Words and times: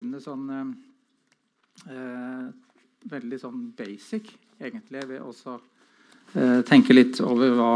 sånn 0.00 0.46
eh, 1.88 2.46
Veldig 3.10 3.38
sånn 3.40 3.60
basic, 3.72 4.26
egentlig, 4.60 5.06
ved 5.08 5.24
å 5.24 5.32
eh, 6.36 6.60
tenke 6.68 6.92
litt 6.92 7.16
over 7.24 7.54
hva, 7.56 7.70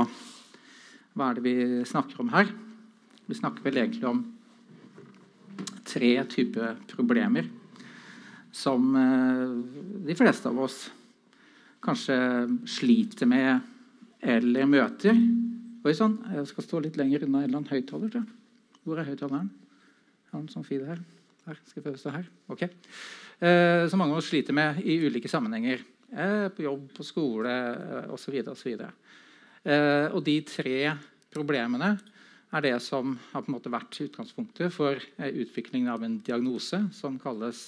hva 1.16 1.28
er 1.30 1.38
det 1.38 1.44
vi 1.46 1.54
snakker 1.88 2.20
om 2.20 2.28
her. 2.34 2.50
Vi 3.24 3.38
snakker 3.38 3.64
vel 3.64 3.80
egentlig 3.80 4.04
om 4.10 4.20
tre 5.88 6.12
typer 6.28 6.76
problemer 6.92 7.48
som 8.52 8.92
eh, 9.00 9.48
de 10.04 10.18
fleste 10.18 10.52
av 10.52 10.60
oss 10.66 10.90
kanskje 11.84 12.18
sliter 12.68 13.28
med 13.32 13.64
eller 14.24 14.68
møter. 14.68 15.16
Oi 15.84 15.96
sann, 15.96 16.20
jeg 16.36 16.46
skal 16.52 16.68
stå 16.68 16.84
litt 16.84 17.00
lenger 17.00 17.24
unna 17.26 17.42
en 17.42 17.48
eller 17.48 17.62
annen 17.62 17.72
høyttaler. 17.72 18.22
Hvor 18.84 19.00
er 19.00 19.08
høyttaleren? 19.08 19.50
Sånn 20.52 20.66
feed 20.66 20.84
her? 20.84 21.00
Her, 21.44 21.58
skal 21.68 21.76
jeg 21.76 21.84
prøve 21.84 21.98
å 21.98 22.00
stå 22.00 22.12
her? 22.14 22.28
Ok. 22.52 22.62
Eh, 22.64 23.82
som 23.92 24.00
mange 24.00 24.14
av 24.16 24.22
oss 24.22 24.30
sliter 24.30 24.56
med 24.56 24.78
i 24.80 24.96
ulike 25.04 25.28
sammenhenger. 25.28 25.82
Eh, 26.14 26.46
på 26.54 26.64
jobb, 26.64 26.86
på 26.96 27.04
skole 27.04 27.52
osv. 28.14 28.38
osv. 28.48 28.84
Eh, 29.64 30.06
og 30.08 30.22
de 30.24 30.38
tre 30.48 30.78
problemene 31.34 31.90
er 32.54 32.64
det 32.64 32.74
som 32.84 33.16
har 33.32 33.42
på 33.42 33.50
en 33.50 33.56
måte 33.56 33.72
vært 33.72 33.98
utgangspunktet 34.06 34.72
for 34.72 34.96
eh, 34.96 35.36
utviklingen 35.42 35.90
av 35.92 36.06
en 36.06 36.16
diagnose 36.24 36.80
som 36.96 37.18
kalles 37.20 37.66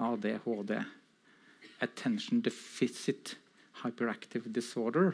ADHD. 0.00 0.78
Attention 1.84 2.40
Deficit 2.44 3.34
Hyperactive 3.82 4.48
Disorder. 4.48 5.12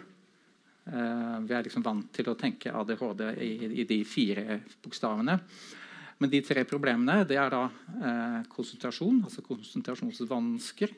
Eh, 0.86 1.38
vi 1.42 1.58
er 1.58 1.66
liksom 1.66 1.82
vant 1.86 2.06
til 2.14 2.30
å 2.30 2.36
tenke 2.38 2.70
ADHD 2.70 3.26
i, 3.42 3.50
i 3.82 3.88
de 3.88 3.98
fire 4.06 4.60
bokstavene. 4.84 5.40
Men 6.18 6.32
de 6.32 6.40
tre 6.44 6.64
problemene 6.68 7.26
det 7.28 7.36
er 7.36 7.52
da 7.52 7.66
eh, 7.66 8.38
konsentrasjon, 8.48 9.20
altså 9.26 9.44
konsentrasjonsvansker, 9.44 10.94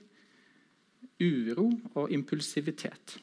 uro 1.18 1.66
og 1.98 2.12
impulsivitet. 2.14 3.16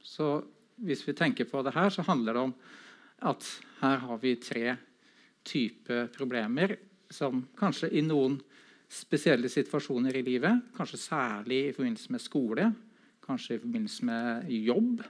Så 0.00 0.38
hvis 0.84 1.04
vi 1.04 1.14
tenker 1.16 1.48
på 1.48 1.60
det 1.64 1.74
her, 1.76 1.90
så 1.92 2.04
handler 2.06 2.36
det 2.36 2.44
om 2.46 2.54
at 3.28 3.48
her 3.82 4.00
har 4.06 4.20
vi 4.22 4.34
tre 4.40 4.74
typer 5.44 6.08
problemer 6.14 6.78
som 7.12 7.42
kanskje 7.58 7.92
i 7.92 8.02
noen 8.04 8.38
spesielle 8.88 9.50
situasjoner 9.52 10.16
i 10.16 10.24
livet, 10.24 10.72
kanskje 10.76 11.02
særlig 11.02 11.60
i 11.68 11.76
forbindelse 11.76 12.14
med 12.14 12.24
skole, 12.24 12.66
kanskje 13.24 13.58
i 13.58 13.60
forbindelse 13.60 14.08
med 14.08 14.50
jobb, 14.64 15.04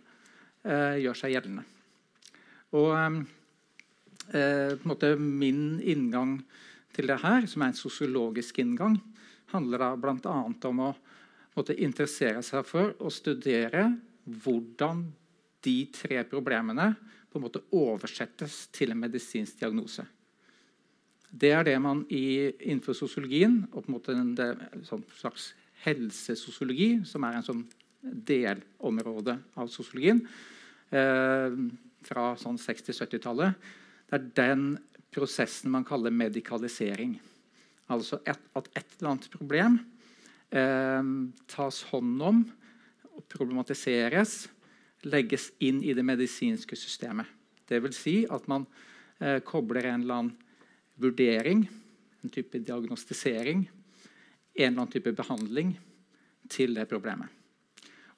eh, 0.66 0.98
gjør 1.06 1.22
seg 1.22 1.36
gjeldende. 1.36 1.66
Og... 2.74 2.90
Eh, 2.98 3.40
eh, 4.32 5.18
min 5.18 5.80
inngang 5.82 6.38
til 6.94 7.10
det 7.10 7.20
her, 7.22 7.46
som 7.50 7.62
er 7.62 7.72
en 7.72 7.78
sosiologisk 7.78 8.58
inngang, 8.62 8.98
handler 9.52 9.82
da 9.82 9.90
bl.a. 9.96 10.36
om 10.70 10.80
å 10.80 10.92
måtte, 11.54 11.76
interessere 11.76 12.42
seg 12.42 12.64
for 12.66 12.94
å 12.98 13.10
studere 13.12 13.90
hvordan 14.24 15.04
de 15.64 15.76
tre 15.94 16.22
problemene 16.28 16.94
på 17.30 17.38
en 17.38 17.44
måte 17.46 17.62
oversettes 17.74 18.68
til 18.74 18.94
en 18.94 19.00
medisinsk 19.00 19.58
diagnose. 19.60 20.04
Det 21.34 21.50
er 21.50 21.64
det 21.66 21.76
man 21.82 22.04
i, 22.14 22.54
innenfor 22.62 22.94
sosiologien 22.94 23.64
og 23.72 23.82
på 23.82 23.88
en 23.88 23.96
måte 23.96 24.14
en, 24.14 24.34
en 24.38 24.84
sånn 24.86 25.02
slags 25.18 25.52
helsesosiologi, 25.84 27.00
som 27.08 27.26
er 27.26 27.38
en 27.38 27.46
sånn 27.46 27.64
delområde 28.04 29.38
av 29.58 29.70
sosiologien, 29.72 30.22
eh, 30.94 31.56
fra 32.04 32.28
sånn 32.38 32.60
60-70-tallet, 32.60 33.56
det 34.10 34.18
er 34.18 34.30
den 34.36 34.66
prosessen 35.14 35.72
man 35.72 35.86
kaller 35.86 36.12
medikalisering. 36.14 37.16
Altså 37.92 38.18
et, 38.24 38.40
at 38.56 38.68
et 38.74 38.96
eller 38.98 39.12
annet 39.12 39.30
problem 39.32 39.78
eh, 40.54 41.10
tas 41.50 41.82
hånd 41.90 42.22
om, 42.24 42.42
problematiseres, 43.30 44.44
legges 45.04 45.50
inn 45.62 45.82
i 45.84 45.94
det 45.94 46.04
medisinske 46.06 46.76
systemet. 46.78 47.28
Vil 47.68 47.94
si 47.96 48.16
at 48.32 48.48
man 48.50 48.66
eh, 49.20 49.40
kobler 49.44 49.90
en 49.90 50.04
eller 50.04 50.20
annen 50.22 50.36
vurdering, 51.00 51.64
en 52.24 52.32
type 52.32 52.58
diagnostisering, 52.58 53.64
en 54.54 54.66
eller 54.66 54.80
annen 54.80 54.92
type 54.92 55.12
behandling 55.16 55.74
til 56.50 56.76
det 56.76 56.86
problemet. 56.90 57.30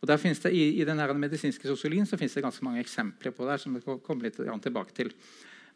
Og 0.02 0.08
der 0.10 0.20
det, 0.20 0.52
I, 0.52 0.80
i 0.80 0.84
den 0.84 1.00
medisinske 1.18 1.66
sosiologien 1.66 2.06
så 2.06 2.18
finnes 2.20 2.34
det 2.34 2.44
ganske 2.44 2.64
mange 2.64 2.80
eksempler 2.80 3.32
på 3.32 3.46
det. 3.48 3.60
som 3.60 3.74
vi 3.74 3.80
kommer 3.80 4.28
litt 4.28 4.36
tilbake 4.36 4.92
til. 4.92 5.12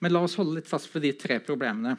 Men 0.00 0.14
la 0.14 0.22
oss 0.24 0.38
holde 0.40 0.56
litt 0.58 0.70
fast 0.70 0.88
ved 0.94 1.04
de 1.04 1.12
tre 1.18 1.38
problemene. 1.44 1.96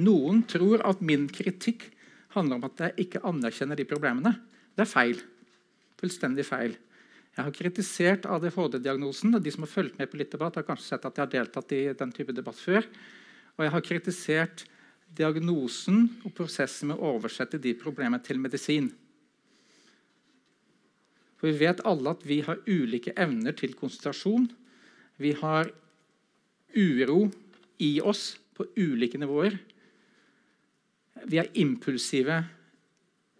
Noen 0.00 0.42
tror 0.48 0.82
at 0.84 1.02
min 1.04 1.26
kritikk 1.32 1.90
handler 2.36 2.58
om 2.58 2.66
at 2.68 2.82
jeg 2.84 3.06
ikke 3.06 3.24
anerkjenner 3.28 3.78
de 3.78 3.86
problemene. 3.88 4.32
Det 4.76 4.84
er 4.84 4.90
feil. 4.90 5.22
Fullstendig 6.00 6.44
feil. 6.48 6.76
Jeg 7.36 7.44
har 7.44 7.52
kritisert 7.52 8.28
ADHD-diagnosen. 8.32 9.36
og 9.36 9.44
De 9.44 9.52
som 9.52 9.64
har 9.64 9.72
fulgt 9.72 9.98
med 10.00 10.08
på 10.08 10.20
litt 10.20 10.32
debatt, 10.32 10.56
har 10.56 10.64
kanskje 10.64 10.88
sett 10.88 11.04
at 11.04 11.16
jeg 11.16 11.24
har 11.24 11.32
deltatt 11.34 11.72
i 11.76 11.82
den 11.92 12.12
type 12.16 12.32
debatt 12.36 12.56
før. 12.56 12.84
Og 13.56 13.64
jeg 13.64 13.72
har 13.74 13.84
kritisert 13.84 14.64
diagnosen 15.16 16.06
og 16.24 16.32
prosessen 16.36 16.90
med 16.90 17.00
å 17.00 17.16
oversette 17.16 17.60
de 17.60 17.74
problemene 17.76 18.20
til 18.24 18.40
medisin. 18.40 18.88
For 21.36 21.52
Vi 21.52 21.60
vet 21.60 21.84
alle 21.84 22.12
at 22.16 22.24
vi 22.24 22.40
har 22.44 22.62
ulike 22.66 23.12
evner 23.16 23.52
til 23.52 23.76
konsentrasjon. 23.76 24.48
Vi 25.20 25.32
har 25.36 25.72
uro 26.76 27.26
i 27.82 27.96
oss 28.00 28.36
på 28.56 28.68
ulike 28.76 29.18
nivåer. 29.20 29.58
Vi 31.26 31.40
er 31.40 31.52
impulsive 31.60 32.38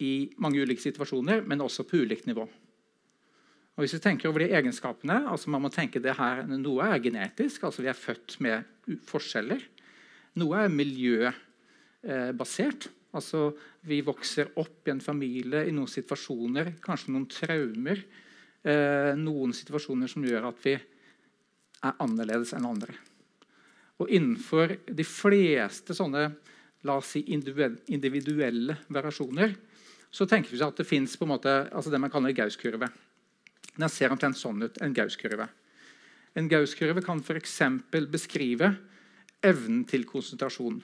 i 0.02 0.28
mange 0.42 0.60
ulike 0.60 0.82
situasjoner, 0.82 1.44
men 1.48 1.62
også 1.64 1.86
på 1.88 2.02
ulikt 2.02 2.26
nivå. 2.28 2.44
Og 3.76 3.84
hvis 3.84 3.94
vi 3.98 4.04
tenker 4.04 4.30
over 4.30 4.40
de 4.40 4.54
egenskapene, 4.56 5.18
altså 5.28 5.50
man 5.52 5.62
må 5.66 5.70
tenke 5.72 6.00
det 6.00 6.14
her, 6.16 6.46
Noe 6.48 6.86
er 6.88 7.02
genetisk, 7.04 7.62
altså 7.68 7.82
vi 7.84 7.90
er 7.92 7.98
født 7.98 8.40
med 8.44 8.56
forskjeller. 9.08 9.60
Noe 10.40 10.54
er 10.64 10.70
miljøbasert. 10.72 12.88
altså 13.12 13.52
Vi 13.82 14.00
vokser 14.04 14.46
opp 14.56 14.88
i 14.88 14.90
en 14.94 15.00
familie 15.00 15.66
i 15.68 15.72
noen 15.76 15.88
situasjoner, 15.88 16.72
kanskje 16.84 17.12
noen 17.12 17.26
traumer. 17.28 17.98
Eh, 18.64 19.14
noen 19.16 19.52
situasjoner 19.54 20.06
som 20.10 20.24
gjør 20.24 20.48
at 20.48 20.64
vi 20.64 20.74
er 20.76 21.92
annerledes 22.00 22.52
enn 22.56 22.66
andre. 22.66 22.94
Og 24.02 24.10
innenfor 24.12 24.74
de 24.92 25.06
fleste 25.08 25.96
sånne 25.96 26.26
la 26.86 26.98
oss 27.00 27.14
si, 27.16 27.22
individuelle 27.32 28.76
variasjoner 28.92 29.54
så 30.10 30.26
tenker 30.28 30.52
vi 30.52 30.62
at 30.64 30.78
det 30.78 30.86
fins 30.88 31.16
altså 31.20 31.90
det 31.90 32.00
man 32.00 32.10
kaller 32.10 32.32
Gauss-kurve. 32.32 32.88
Den 33.76 33.92
ser 33.92 34.12
omtrent 34.12 34.38
sånn 34.38 34.62
ut. 34.62 34.78
En 34.80 34.94
Gauss-kurve 34.94 35.48
En 36.36 36.48
Gauss-kurve 36.48 37.02
kan 37.02 37.20
f.eks. 37.20 37.62
beskrive 38.12 38.74
evnen 39.42 39.84
til 39.84 40.04
konsentrasjon. 40.04 40.82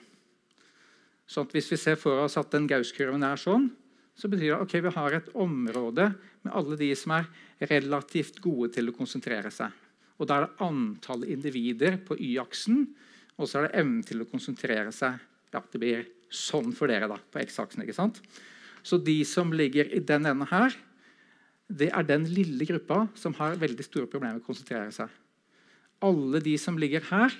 Så 1.27 1.45
Hvis 1.51 1.71
vi 1.71 1.77
ser 1.77 1.95
for 1.95 2.25
oss 2.25 2.37
at 2.37 2.51
den 2.51 2.67
Gauss-kurven 2.67 3.23
er 3.23 3.37
sånn, 3.37 3.69
så 4.15 4.29
betyr 4.29 4.51
det 4.51 4.57
at 4.57 4.65
okay, 4.67 4.81
vi 4.81 4.93
har 4.93 5.13
et 5.13 5.29
område 5.33 6.11
med 6.43 6.53
alle 6.53 6.77
de 6.77 6.91
som 6.97 7.15
er 7.17 7.29
relativt 7.69 8.41
gode 8.41 8.73
til 8.75 8.89
å 8.89 8.95
konsentrere 8.95 9.49
seg. 9.53 9.71
Og 10.23 10.29
Da 10.29 10.39
er 10.39 10.45
det 10.47 10.63
antall 10.63 11.25
individer 11.27 11.97
på 11.99 12.15
Y-aksen, 12.15 12.85
og 13.35 13.49
så 13.49 13.59
er 13.59 13.67
det 13.67 13.79
evnen 13.81 14.03
til 14.07 14.23
å 14.23 14.29
konsentrere 14.29 14.93
seg. 14.95 15.19
Ja, 15.51 15.59
Det 15.59 15.79
blir 15.81 16.05
sånn 16.31 16.71
for 16.73 16.87
dere 16.87 17.09
da, 17.11 17.17
på 17.17 17.41
X-aksen. 17.43 17.83
ikke 17.83 17.93
sant? 17.93 18.21
Så 18.83 18.97
de 19.03 19.23
som 19.27 19.51
ligger 19.51 19.91
i 19.91 19.99
den 19.99 20.25
enden 20.25 20.47
her, 20.47 20.73
det 21.67 21.91
er 21.91 22.03
den 22.03 22.25
lille 22.25 22.65
gruppa 22.65 23.07
som 23.15 23.33
har 23.33 23.59
veldig 23.59 23.83
store 23.83 24.07
problemer 24.07 24.37
med 24.37 24.43
å 24.43 24.47
konsentrere 24.47 24.91
seg. 24.91 25.09
Alle 26.03 26.39
de 26.43 26.55
som 26.57 26.77
ligger 26.77 27.03
her, 27.09 27.35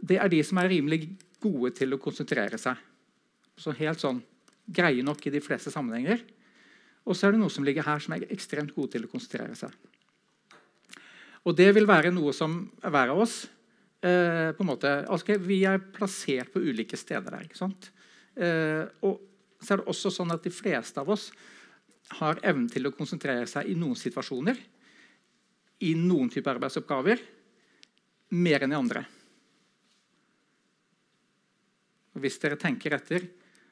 det 0.00 0.18
er 0.18 0.28
de 0.28 0.42
som 0.42 0.58
er 0.58 0.70
rimelig 0.72 1.16
gode 1.40 1.72
til 1.76 1.92
å 1.94 2.00
konsentrere 2.00 2.58
seg. 2.58 2.76
Så 3.56 3.74
helt 3.76 4.00
sånn 4.00 4.22
greie 4.66 5.02
nok 5.02 5.26
i 5.26 5.34
de 5.34 5.40
fleste 5.40 5.70
sammenhenger. 5.70 6.22
Og 7.04 7.16
så 7.16 7.26
er 7.26 7.32
det 7.32 7.42
noen 7.42 7.52
som 7.52 7.64
ligger 7.64 7.86
her 7.86 7.98
som 7.98 8.14
er 8.14 8.28
ekstremt 8.30 8.74
gode 8.74 8.94
til 8.94 9.04
å 9.06 9.10
konsentrere 9.10 9.54
seg. 9.58 9.74
Og 11.42 11.56
det 11.58 11.72
vil 11.74 11.88
være 11.88 12.12
noe 12.14 12.34
som 12.36 12.60
hver 12.82 13.12
av 13.12 13.22
oss 13.24 13.42
eh, 14.04 14.52
på 14.54 14.62
en 14.62 14.68
måte, 14.68 14.92
altså, 15.10 15.38
Vi 15.42 15.62
er 15.66 15.82
plassert 15.94 16.52
på 16.52 16.62
ulike 16.62 16.98
steder 16.98 17.34
der. 17.34 17.48
ikke 17.48 17.58
sant? 17.58 17.90
Eh, 18.36 18.86
og 19.02 19.18
så 19.62 19.74
er 19.74 19.82
det 19.82 19.90
også 19.90 20.12
sånn 20.14 20.34
at 20.34 20.44
de 20.44 20.54
fleste 20.54 21.02
av 21.02 21.10
oss 21.12 21.30
har 22.18 22.40
evnen 22.44 22.68
til 22.70 22.86
å 22.86 22.94
konsentrere 22.94 23.46
seg 23.48 23.70
i 23.70 23.76
noen 23.78 23.98
situasjoner, 23.98 24.58
i 25.82 25.94
noen 25.98 26.30
typer 26.30 26.54
arbeidsoppgaver, 26.54 27.22
mer 28.38 28.64
enn 28.64 28.74
i 28.74 28.78
andre. 28.78 29.02
Hvis 32.22 32.38
dere 32.42 32.58
tenker 32.60 32.94
etter, 32.94 33.24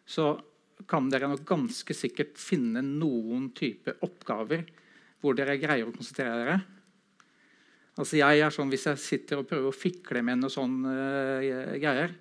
så 0.08 0.32
kan 0.88 1.10
dere 1.12 1.28
nok 1.28 1.44
ganske 1.46 1.94
sikkert 1.94 2.38
finne 2.40 2.82
noen 2.82 3.50
type 3.56 3.98
oppgaver 4.06 4.64
hvor 5.20 5.36
dere 5.36 5.58
greier 5.60 5.86
å 5.86 5.92
konsentrere 5.92 6.38
dere 6.40 6.58
Altså 8.00 8.16
jeg 8.20 8.40
er 8.40 8.54
sånn, 8.54 8.72
Hvis 8.72 8.88
jeg 8.88 9.02
sitter 9.02 9.40
og 9.40 9.48
prøver 9.50 9.68
å 9.70 9.76
fikle 9.76 10.22
med 10.24 10.40
noe 10.40 10.52
sånn 10.52 10.78
uh, 10.86 11.76
greier, 11.80 12.14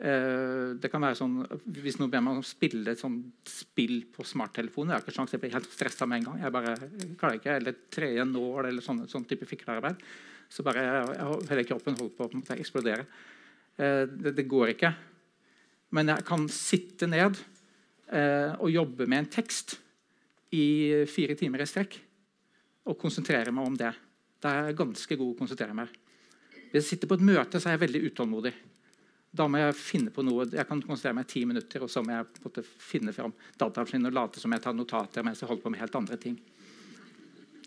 uh, 0.00 0.76
det 0.80 0.90
kan 0.92 1.04
være 1.04 1.18
sånn, 1.18 1.42
Hvis 1.78 1.98
noen 2.00 2.12
ber 2.14 2.24
meg 2.24 2.38
om 2.38 2.44
å 2.44 2.48
spille 2.48 2.94
et 2.94 3.02
sånt 3.02 3.52
spill 3.52 4.00
på 4.14 4.24
smarttelefonen 4.26 4.94
Jeg 4.94 4.96
har 4.96 5.04
ikke 5.04 5.16
sjans, 5.18 5.34
jeg 5.36 5.42
blir 5.44 5.54
helt 5.56 5.68
stressa 5.74 6.08
med 6.08 6.22
en 6.22 6.30
gang. 6.30 6.40
jeg 6.46 6.56
bare 6.56 6.74
klarer 7.20 7.42
ikke, 7.42 7.58
Eller 7.60 7.76
tre 7.92 8.14
en 8.22 8.32
nål 8.32 8.70
eller 8.70 8.84
sånn, 8.84 9.04
sånn 9.10 9.28
type 9.28 9.48
fiklearbeid. 9.48 10.00
Så 10.48 10.64
bare 10.64 11.04
hele 11.50 11.66
kroppen 11.68 11.98
holder 11.98 12.16
på 12.16 12.30
å 12.30 12.56
eksplodere. 12.56 13.04
Uh, 13.76 14.08
det, 14.08 14.32
det, 14.32 14.48
går 14.48 14.72
ikke. 14.72 14.94
Men 15.94 16.12
jeg 16.12 16.24
kan 16.28 16.44
sitte 16.52 17.08
ned 17.08 17.38
eh, 18.12 18.52
og 18.58 18.72
jobbe 18.72 19.06
med 19.08 19.22
en 19.22 19.30
tekst 19.38 19.78
i 20.52 21.04
fire 21.08 21.36
timer 21.38 21.64
i 21.64 21.68
strekk 21.68 21.96
og 22.88 22.98
konsentrere 23.00 23.52
meg 23.54 23.68
om 23.68 23.76
det. 23.78 23.92
Da 24.42 24.52
er 24.52 24.68
jeg 24.70 24.78
ganske 24.78 25.18
god 25.18 25.32
å 25.32 25.38
konsentrere 25.38 25.76
meg. 25.76 25.94
Hvis 26.68 26.82
jeg 26.82 26.88
sitter 26.92 27.10
på 27.10 27.18
et 27.18 27.24
møte, 27.26 27.60
så 27.60 27.70
er 27.70 27.78
jeg 27.78 27.86
veldig 27.86 28.04
utålmodig. 28.10 28.52
Da 29.38 29.44
må 29.50 29.60
jeg 29.60 29.76
finne 29.76 30.12
på 30.14 30.24
noe. 30.24 30.46
Jeg 30.48 30.66
kan 30.68 30.80
konsentrere 30.82 31.18
meg 31.18 31.26
i 31.26 31.32
ti 31.32 31.42
minutter, 31.48 31.84
og 31.84 31.90
så 31.92 32.02
må 32.04 32.14
jeg 32.14 32.44
måtte 32.44 32.64
finne 32.64 33.12
fram 33.16 33.34
datamaskinen 33.60 34.10
og 34.10 34.16
late 34.16 34.42
som 34.42 34.54
jeg 34.54 34.64
tar 34.64 34.76
notater 34.76 35.26
mens 35.26 35.42
jeg 35.42 35.50
holder 35.50 35.64
på 35.64 35.72
med 35.74 35.82
helt 35.82 35.98
andre 35.98 36.20
ting. 36.20 36.38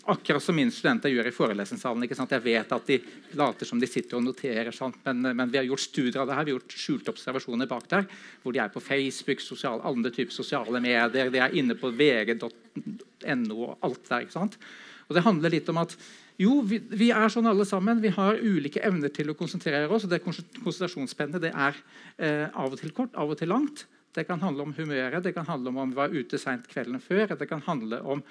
Akkurat 0.09 0.41
som 0.41 0.55
mine 0.57 0.73
studenter 0.73 1.11
gjør 1.13 1.27
i 1.29 1.33
forelesningssalen. 1.35 2.07
Jeg 2.09 2.41
vet 2.41 2.71
at 2.73 2.87
de 2.87 2.97
later 3.37 3.69
som 3.69 3.81
de 3.81 3.89
sitter 3.89 4.17
og 4.17 4.23
noterer, 4.25 4.73
men, 5.03 5.27
men, 5.35 5.51
vi 5.51 5.59
har 5.59 5.67
gjort 5.67 5.83
studier 5.83 6.23
av 6.23 6.31
det 6.31 6.37
her. 6.37 6.47
Vi 6.47 6.55
har 6.55 6.57
gjort 6.57 6.77
skjulte 6.85 7.13
observasjoner 7.13 7.69
bak 7.69 7.85
der, 7.91 8.07
hvor 8.41 8.55
de 8.55 8.63
er 8.63 8.73
på 8.73 8.81
Facebook, 8.81 9.43
sosial, 9.45 9.83
andre 9.85 10.09
typer 10.15 10.33
sosiale 10.33 10.81
medier, 10.81 11.29
de 11.29 11.43
er 11.43 11.53
inne 11.61 11.77
på 11.77 11.93
vg.no 11.93 13.59
og 13.59 13.77
alt 13.85 14.09
der. 14.09 14.25
Og 14.31 15.13
Det 15.13 15.25
handler 15.27 15.53
litt 15.53 15.69
om 15.69 15.83
at 15.83 15.93
jo, 16.41 16.59
vi, 16.65 16.79
vi, 16.89 17.11
er 17.13 17.29
sånn 17.29 17.49
alle 17.49 17.65
sammen. 17.69 18.01
Vi 18.01 18.11
har 18.15 18.39
ulike 18.41 18.81
evner 18.87 19.13
til 19.13 19.29
å 19.31 19.37
konsentrere 19.37 19.89
oss. 19.89 20.07
og 20.07 20.13
det 20.13 20.23
Konsentrasjonsspennet 20.25 21.43
det 21.43 21.51
er 21.53 21.77
eh, 22.17 22.47
av 22.49 22.71
og 22.71 22.79
til 22.81 22.93
kort, 22.97 23.13
av 23.19 23.29
og 23.29 23.37
til 23.37 23.51
langt. 23.51 23.85
Det 24.11 24.25
kan 24.27 24.41
handle 24.41 24.65
om 24.65 24.73
humøret, 24.75 25.23
det 25.23 25.31
kan 25.35 25.47
handle 25.47 25.71
om 25.71 25.77
om 25.79 25.91
vi 25.93 25.99
var 26.01 26.11
ute 26.11 26.39
seint 26.41 26.65
kvelden 26.67 26.99
før. 26.99 27.37
Det 27.39 27.47
kan 27.47 27.63
handle 27.67 28.01
om 28.01 28.25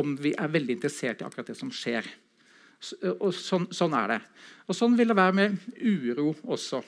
om 0.00 0.14
vi 0.16 0.32
er 0.32 0.48
veldig 0.48 0.78
interessert 0.78 1.20
i 1.20 1.26
akkurat 1.26 1.50
det 1.52 1.58
som 1.58 1.70
skjer. 1.74 2.06
Og 3.20 3.28
sånn, 3.36 3.68
sånn, 3.74 3.92
er 3.94 4.14
det. 4.14 4.20
Og 4.66 4.76
Sånn 4.76 4.96
vil 4.98 5.12
det 5.12 5.18
være 5.18 5.36
med 5.36 5.58
uro 5.78 6.32
også. 6.50 6.80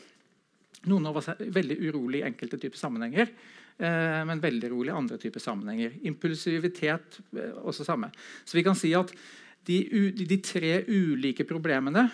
Noen 0.90 1.10
av 1.10 1.20
oss 1.20 1.28
er 1.32 1.42
veldig 1.54 1.76
urolig 1.84 2.22
i 2.22 2.26
enkelte 2.26 2.58
typer 2.60 2.80
sammenhenger, 2.80 3.30
eh, 3.78 4.22
men 4.26 4.42
veldig 4.42 4.72
rolig 4.72 4.90
i 4.92 4.96
andre 4.96 5.20
typer 5.20 5.44
sammenhenger. 5.44 5.94
Impulsivitet 6.08 7.20
eh, 7.36 7.54
også 7.62 7.86
samme. 7.86 8.10
Så 8.44 8.58
vi 8.58 8.64
kan 8.66 8.76
si 8.76 8.90
at 8.96 9.12
de, 9.66 9.78
de, 10.12 10.38
tre 10.44 10.76
ulike 10.88 11.46
problemene 11.48 12.08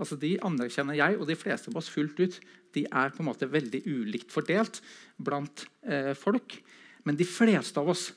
altså 0.00 0.16
de 0.20 0.36
anerkjenner 0.46 0.98
jeg 0.98 1.18
og 1.18 1.28
de 1.28 1.36
fleste 1.38 1.70
av 1.70 1.76
oss 1.80 1.90
fullt 1.92 2.20
ut. 2.22 2.38
De 2.74 2.86
er 2.86 3.12
på 3.12 3.22
en 3.22 3.28
måte 3.28 3.48
veldig 3.50 3.82
ulikt 3.84 4.32
fordelt 4.32 4.80
blant 5.20 5.66
eh, 5.84 6.14
folk. 6.16 6.56
Men 7.04 7.18
de 7.18 7.26
fleste 7.28 7.80
av 7.80 7.90
oss 7.92 8.08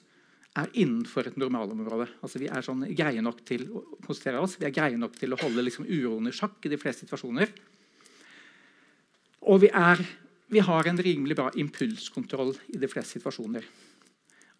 er 0.59 0.69
innenfor 0.77 1.27
et 1.27 1.37
normalområde. 1.41 2.07
Altså, 2.21 2.39
vi 2.41 2.49
er 2.51 2.65
sånn 2.65 2.85
greie 2.93 3.21
nok 3.25 3.41
til 3.47 3.65
å 3.73 3.83
konsentrere 4.05 4.43
oss, 4.43 4.59
vi 4.61 4.67
er 4.67 4.75
greie 4.75 4.99
nok 5.01 5.15
til 5.17 5.33
å 5.33 5.39
holde 5.41 5.65
liksom, 5.65 5.87
uroen 5.89 6.29
i 6.29 6.35
sjakk 6.35 6.67
i 6.67 6.71
de 6.71 6.79
fleste 6.79 7.07
situasjoner. 7.07 7.49
Og 9.49 9.63
vi, 9.65 9.71
er, 9.73 9.99
vi 10.53 10.61
har 10.63 10.87
en 10.87 11.01
rimelig 11.03 11.35
bra 11.39 11.49
impulskontroll 11.59 12.53
i 12.69 12.79
de 12.79 12.89
fleste 12.91 13.17
situasjoner. 13.17 13.65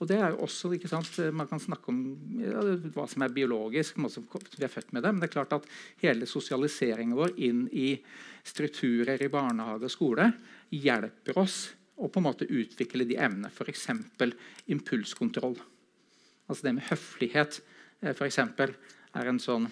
Og 0.04 0.10
det 0.10 0.18
er 0.20 0.34
jo 0.34 0.42
også, 0.44 0.74
ikke 0.76 0.90
sant, 0.92 1.16
Man 1.32 1.48
kan 1.48 1.62
snakke 1.64 1.88
om 1.88 2.02
ja, 2.42 2.64
hva 2.92 3.06
som 3.08 3.24
er 3.24 3.32
biologisk, 3.32 4.02
som 4.12 4.26
vi 4.28 4.66
er 4.66 4.72
født 4.72 4.92
med 4.92 5.06
det, 5.06 5.14
men 5.14 5.24
det 5.24 5.30
er 5.30 5.36
klart 5.38 5.56
at 5.56 5.70
hele 6.04 6.28
sosialiseringen 6.28 7.16
vår 7.16 7.38
inn 7.40 7.64
i 7.72 7.94
strukturer 8.44 9.22
i 9.24 9.32
barnehage 9.32 9.88
og 9.88 9.94
skole 9.94 10.28
hjelper 10.76 11.40
oss 11.40 11.58
å 11.96 12.10
på 12.12 12.20
en 12.20 12.28
måte 12.28 12.50
utvikle 12.50 13.06
de 13.08 13.16
evnene, 13.16 13.52
f.eks. 13.54 13.88
impulskontroll. 14.74 15.56
Altså 16.50 16.68
det 16.68 16.76
med 16.76 16.88
høflighet 16.90 17.62
eh, 18.02 18.12
for 18.12 18.28
eksempel, 18.28 18.74
er 19.14 19.30
en 19.30 19.40
sånn 19.40 19.70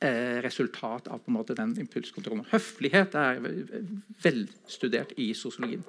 eh, 0.00 0.38
resultat 0.44 1.10
av 1.12 1.20
på 1.20 1.32
en 1.32 1.36
måte 1.36 1.56
den 1.58 1.74
impulskontrollen. 1.82 2.46
Høflighet 2.52 3.18
er 3.18 3.42
velstudert 4.22 5.12
i 5.20 5.32
sosiologien. 5.36 5.84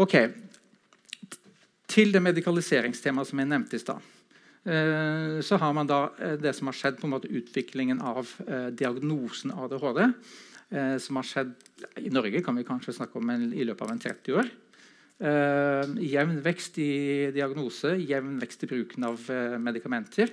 Ok, 0.00 0.16
til 1.96 2.12
det 2.12 2.20
medikaliseringstemaet 2.20 3.30
som 3.30 3.40
jeg 3.40 3.48
nevnte 3.48 3.78
i 3.78 3.80
stad. 3.80 4.04
Eh, 4.66 5.38
så 5.46 5.58
har 5.62 5.72
man 5.76 5.88
da 5.88 6.08
eh, 6.18 6.34
det 6.40 6.52
som 6.56 6.68
har 6.68 6.76
skjedd 6.76 6.98
på 6.98 7.06
en 7.06 7.14
måte 7.14 7.30
utviklingen 7.30 8.02
av 8.02 8.28
eh, 8.46 8.68
diagnosen 8.74 9.54
ADHD. 9.54 10.04
Som 10.98 11.20
har 11.20 11.22
skjedd 11.22 11.52
i 12.02 12.08
Norge 12.10 12.40
kan 12.42 12.56
vi 12.58 12.64
kanskje 12.66 12.96
snakke 12.96 13.20
om 13.20 13.28
i 13.30 13.62
løpet 13.62 13.84
av 13.86 13.90
en 13.92 14.00
30 14.02 14.38
år. 14.40 14.48
Jevn 16.02 16.40
vekst 16.42 16.80
i 16.82 16.94
diagnose, 17.30 17.92
jevn 18.02 18.40
vekst 18.42 18.64
i 18.66 18.68
bruken 18.72 19.06
av 19.06 19.28
medikamenter. 19.62 20.32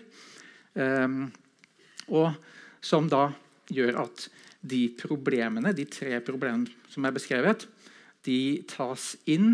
Og 2.10 2.34
som 2.82 3.12
da 3.14 3.28
gjør 3.70 4.02
at 4.08 4.26
de 4.66 4.82
problemene, 4.98 5.76
de 5.78 5.86
tre 5.86 6.18
problemene 6.26 6.90
som 6.90 7.06
er 7.06 7.14
beskrevet, 7.14 7.68
de 8.26 8.42
tas 8.74 9.12
inn 9.30 9.54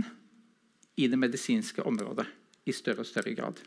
i 1.00 1.08
det 1.08 1.20
medisinske 1.20 1.84
området 1.88 2.28
i 2.68 2.76
større 2.76 3.06
og 3.06 3.10
større 3.10 3.34
grad. 3.38 3.62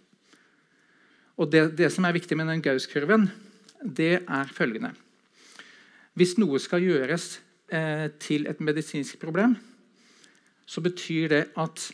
Og 1.40 1.48
det, 1.50 1.64
det 1.78 1.88
som 1.92 2.04
er 2.04 2.14
viktig 2.14 2.36
med 2.36 2.50
den 2.50 2.62
Gaus-kurven, 2.64 3.30
det 3.82 4.20
er 4.20 4.52
følgende 4.54 4.92
Hvis 6.14 6.36
noe 6.38 6.60
skal 6.60 6.84
gjøres 6.84 7.40
eh, 7.72 8.12
til 8.20 8.46
et 8.46 8.60
medisinsk 8.60 9.18
problem, 9.18 9.56
så 10.68 10.84
betyr 10.84 11.28
det 11.32 11.42
at 11.58 11.88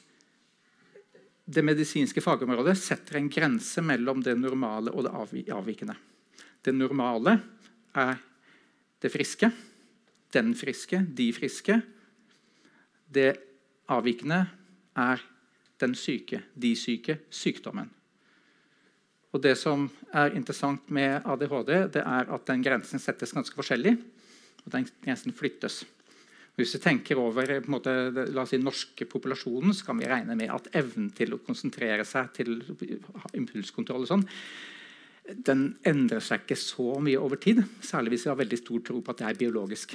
det 1.48 1.64
medisinske 1.64 2.20
fagområdet 2.20 2.74
setter 2.76 3.16
en 3.16 3.30
grense 3.32 3.80
mellom 3.80 4.20
det 4.20 4.34
normale 4.36 4.92
og 4.92 5.06
det 5.06 5.46
avvikende. 5.54 5.94
Det 6.60 6.74
normale 6.74 7.38
er 7.96 8.18
det 9.00 9.12
friske, 9.14 9.48
den 10.34 10.52
friske, 10.58 11.00
de 11.08 11.30
friske. 11.32 11.78
Det 13.08 13.30
avvikende 13.88 14.42
er 14.98 15.22
den 15.78 15.94
syke, 15.94 16.42
de 16.58 16.74
syke, 16.76 17.20
sykdommen. 17.30 17.90
Og 19.32 19.42
Det 19.42 19.54
som 19.60 19.84
er 20.14 20.34
interessant 20.36 20.88
med 20.90 21.22
ADHD, 21.24 21.92
det 21.92 22.02
er 22.02 22.32
at 22.32 22.46
den 22.48 22.62
grensen 22.64 22.98
settes 22.98 23.32
ganske 23.32 23.54
forskjellig. 23.54 23.98
og 24.64 24.72
den 24.72 24.88
grensen 25.04 25.32
flyttes. 25.32 25.84
Hvis 26.58 26.74
vi 26.74 26.80
tenker 26.82 27.18
over 27.22 27.60
måte, 27.70 28.10
la 28.34 28.42
oss 28.42 28.50
si, 28.50 28.58
norske 28.58 29.06
populasjonen, 29.06 29.72
så 29.72 29.84
kan 29.86 30.00
vi 30.00 30.08
regne 30.10 30.34
med 30.34 30.50
at 30.50 30.66
evnen 30.74 31.12
til 31.14 31.36
å 31.36 31.38
konsentrere 31.38 32.04
seg 32.04 32.32
til 32.34 32.58
impulskontroll 33.38 34.02
og 34.02 34.10
sånn, 34.10 34.24
den 35.28 35.76
endrer 35.86 36.24
seg 36.24 36.42
ikke 36.42 36.58
så 36.58 36.98
mye 37.04 37.20
over 37.20 37.38
tid. 37.38 37.62
Særlig 37.80 38.16
hvis 38.16 38.26
vi 38.26 38.32
har 38.32 38.40
veldig 38.40 38.58
stor 38.58 38.82
tro 38.88 39.00
på 39.00 39.14
at 39.14 39.22
det 39.22 39.28
er 39.28 39.40
biologisk. 39.44 39.94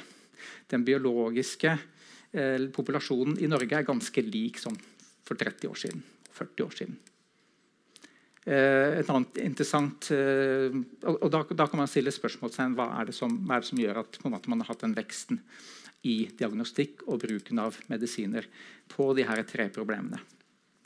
Den 0.72 0.86
biologiske 0.88 1.74
eh, 1.74 2.70
populasjonen 2.72 3.36
i 3.44 3.50
Norge 3.52 3.82
er 3.82 3.88
ganske 3.88 4.24
lik 4.24 4.62
sånn 4.62 4.80
for 5.24 5.40
30 5.40 5.72
år 5.72 5.80
siden. 5.86 6.04
40 6.34 6.66
år 6.66 6.78
siden. 6.78 7.00
Eh, 8.44 9.00
et 9.00 9.08
annet 9.08 9.38
interessant 9.40 10.10
eh, 10.12 10.74
og 11.08 11.30
da, 11.32 11.46
da, 11.48 11.68
kan 11.70 11.80
man 11.80 11.88
stille 11.88 12.12
spørsmålstegn 12.12 12.74
hva 12.76 12.90
er 13.00 13.08
det 13.08 13.16
som, 13.16 13.38
hva 13.48 13.56
er 13.56 13.64
det 13.64 13.70
som 13.70 13.80
gjør 13.80 14.02
at 14.02 14.18
måte, 14.28 14.52
man 14.52 14.60
har 14.60 14.74
hatt 14.74 14.84
den 14.84 14.96
veksten 14.98 15.40
i 16.04 16.18
diagnostikk 16.36 17.06
og 17.08 17.22
bruken 17.24 17.62
av 17.64 17.78
medisiner 17.88 18.50
på 18.92 19.14
de 19.16 19.24
her 19.30 19.40
tre 19.48 19.70
problemene. 19.72 20.20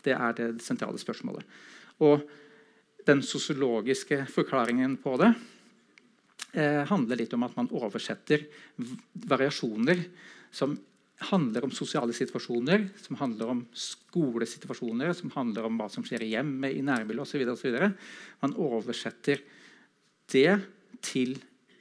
Det 0.06 0.14
er 0.14 0.36
det 0.38 0.52
sentrale 0.62 1.02
spørsmålet. 1.02 1.48
Og 2.06 2.22
den 3.08 3.24
sosiologiske 3.26 4.28
forklaringen 4.30 4.94
på 5.02 5.16
det 5.18 5.32
eh, 6.54 6.84
handler 6.86 7.24
litt 7.24 7.34
om 7.34 7.48
at 7.48 7.58
man 7.58 7.72
oversetter 7.74 8.46
variasjoner 9.34 10.06
som 10.54 10.78
handler 11.18 11.66
om 11.66 11.74
sosiale 11.74 12.14
situasjoner, 12.14 12.90
som 13.02 13.18
handler 13.18 13.50
om 13.50 13.62
skolesituasjoner, 13.74 15.14
som 15.18 15.32
handler 15.34 15.66
om 15.66 15.80
hva 15.80 15.88
som 15.90 16.06
skjer 16.06 16.26
i 16.26 16.34
hjemmet, 16.36 16.76
i 16.78 16.84
nærmiljøet 16.86 17.50
osv. 17.54 17.78
Man 18.44 18.54
oversetter 18.62 19.42
det 20.30 20.52
til 21.02 21.38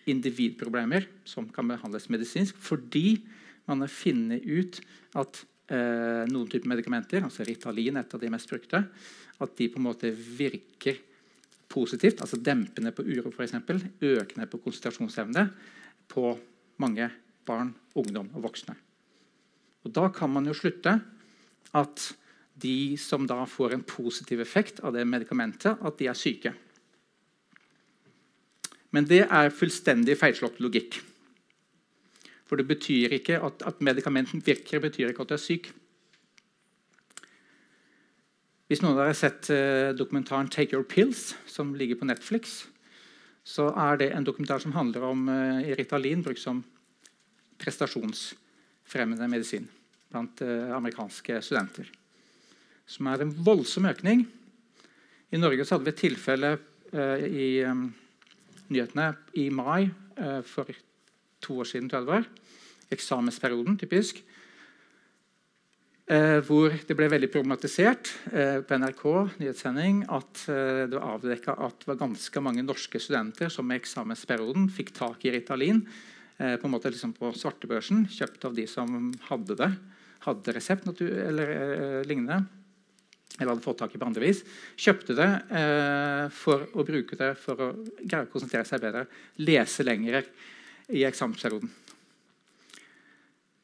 individproblemer 0.08 1.08
som 1.28 1.50
kan 1.52 1.68
behandles 1.68 2.08
medisinsk, 2.12 2.56
fordi 2.62 3.18
man 3.66 3.82
har 3.82 3.92
funnet 3.92 4.46
ut 4.46 4.80
at 5.18 5.42
eh, 5.74 6.24
noen 6.30 6.48
typer 6.48 6.70
medikamenter, 6.70 7.26
altså 7.26 7.44
Ritalin, 7.44 7.98
et 8.00 8.14
av 8.14 8.22
de 8.22 8.30
mest 8.32 8.48
brukte, 8.48 8.84
at 9.36 9.58
de 9.58 9.68
på 9.68 9.80
en 9.82 9.88
måte 9.88 10.12
virker 10.14 11.02
positivt, 11.68 12.22
altså 12.22 12.38
dempende 12.40 12.94
på 12.94 13.04
uro 13.04 13.34
f.eks., 13.34 13.58
økende 14.00 14.48
på 14.48 14.62
konsentrasjonsevne 14.64 15.48
på 16.08 16.30
mange 16.80 17.10
barn, 17.46 17.74
ungdom 17.98 18.30
og 18.36 18.46
voksne. 18.48 18.78
Og 19.86 19.92
Da 19.94 20.08
kan 20.10 20.32
man 20.34 20.46
jo 20.50 20.54
slutte 20.56 20.98
at 21.76 22.12
de 22.58 22.96
som 22.98 23.26
da 23.28 23.44
får 23.46 23.74
en 23.76 23.84
positiv 23.86 24.40
effekt 24.42 24.80
av 24.80 24.96
det 24.96 25.04
medikamentet, 25.06 25.76
at 25.78 25.98
de 26.00 26.08
er 26.10 26.18
syke. 26.18 26.54
Men 28.90 29.06
det 29.06 29.26
er 29.28 29.52
fullstendig 29.52 30.16
feilslått 30.18 30.58
logikk. 30.64 30.98
For 32.46 32.58
det 32.58 32.66
betyr 32.70 33.12
ikke 33.18 33.38
at, 33.42 33.62
at 33.66 33.82
medikamenten 33.84 34.42
virker, 34.46 34.80
betyr 34.80 35.12
ikke 35.12 35.26
at 35.26 35.34
du 35.34 35.36
er 35.36 35.42
syk. 35.42 35.68
Hvis 38.66 38.82
noen 38.82 38.96
av 38.96 39.02
dere 39.02 39.12
har 39.12 39.20
sett 39.20 39.50
eh, 39.52 39.92
dokumentaren 39.94 40.48
'Take 40.50 40.74
Your 40.74 40.86
Pills', 40.86 41.36
som 41.46 41.74
ligger 41.74 42.00
på 42.00 42.08
Netflix, 42.08 42.66
så 43.44 43.68
er 43.70 44.00
det 44.00 44.10
en 44.10 44.24
dokumentar 44.26 44.58
som 44.58 44.72
handler 44.72 45.06
om 45.06 45.28
eh, 45.28 45.76
Ritalin 45.78 46.22
brukt 46.22 46.42
som 46.42 46.64
prestasjonsfremmende 47.62 49.28
medisin 49.28 49.68
blant 50.12 50.42
eh, 50.44 50.72
amerikanske 50.76 51.40
studenter. 51.44 51.90
Som 52.86 53.10
er 53.10 53.24
en 53.24 53.34
voldsom 53.46 53.88
økning. 53.90 54.26
I 55.34 55.40
Norge 55.40 55.66
så 55.66 55.76
hadde 55.76 55.88
vi 55.88 55.94
et 55.94 56.02
tilfelle 56.04 56.52
eh, 56.92 57.26
i 57.26 57.48
um, 57.66 57.88
nyhetene 58.70 59.10
i 59.42 59.48
mai 59.50 59.88
eh, 59.88 60.40
for 60.46 60.70
to 61.42 61.60
år 61.62 61.70
siden. 61.72 61.90
tror 61.90 62.20
jeg. 62.20 62.28
Eksamensperioden, 62.94 63.78
typisk. 63.78 64.22
Eh, 66.06 66.38
hvor 66.46 66.70
det 66.70 66.94
ble 66.94 67.08
veldig 67.10 67.28
problematisert 67.34 68.12
eh, 68.30 68.60
på 68.62 68.76
NRK 68.78 69.02
nyhetssending 69.40 70.04
at 70.06 70.44
eh, 70.46 70.84
det 70.86 70.94
var 70.94 71.16
avdekka 71.16 71.56
at 71.66 71.80
det 71.82 71.88
var 71.90 71.98
ganske 72.04 72.42
mange 72.46 72.62
norske 72.62 73.00
studenter 73.02 73.50
som 73.50 73.66
i 73.72 73.78
eksamensperioden 73.80 74.68
fikk 74.70 74.92
tak 74.94 75.26
i 75.26 75.32
Ritalin 75.34 75.80
eh, 76.38 76.54
på 76.54 76.68
en 76.68 76.74
måte 76.76 76.92
liksom 76.94 77.10
på 77.16 77.32
svartebørsen, 77.34 78.04
kjøpt 78.06 78.46
av 78.46 78.54
de 78.54 78.68
som 78.70 79.10
hadde 79.26 79.58
det, 79.58 79.72
hadde 80.24 80.54
resept 80.56 80.88
eller 81.02 81.52
eh, 81.54 82.02
lignende, 82.08 82.40
eller 83.38 83.52
hadde 83.52 83.64
fått 83.64 83.80
tak 83.82 83.94
i 83.94 84.00
på 84.00 84.08
andre 84.08 84.24
vis, 84.24 84.42
kjøpte 84.80 85.16
det 85.18 85.30
eh, 85.60 86.26
for 86.32 86.68
å 86.72 86.86
bruke 86.86 87.18
det 87.20 87.34
for 87.40 87.60
å 87.60 87.72
greie 88.00 88.24
å 88.24 88.30
konsentrere 88.32 88.68
seg 88.68 88.82
bedre, 88.84 89.06
lese 89.44 89.84
lenger 89.84 90.24
i 90.96 91.04
eksamensperioden. 91.06 91.72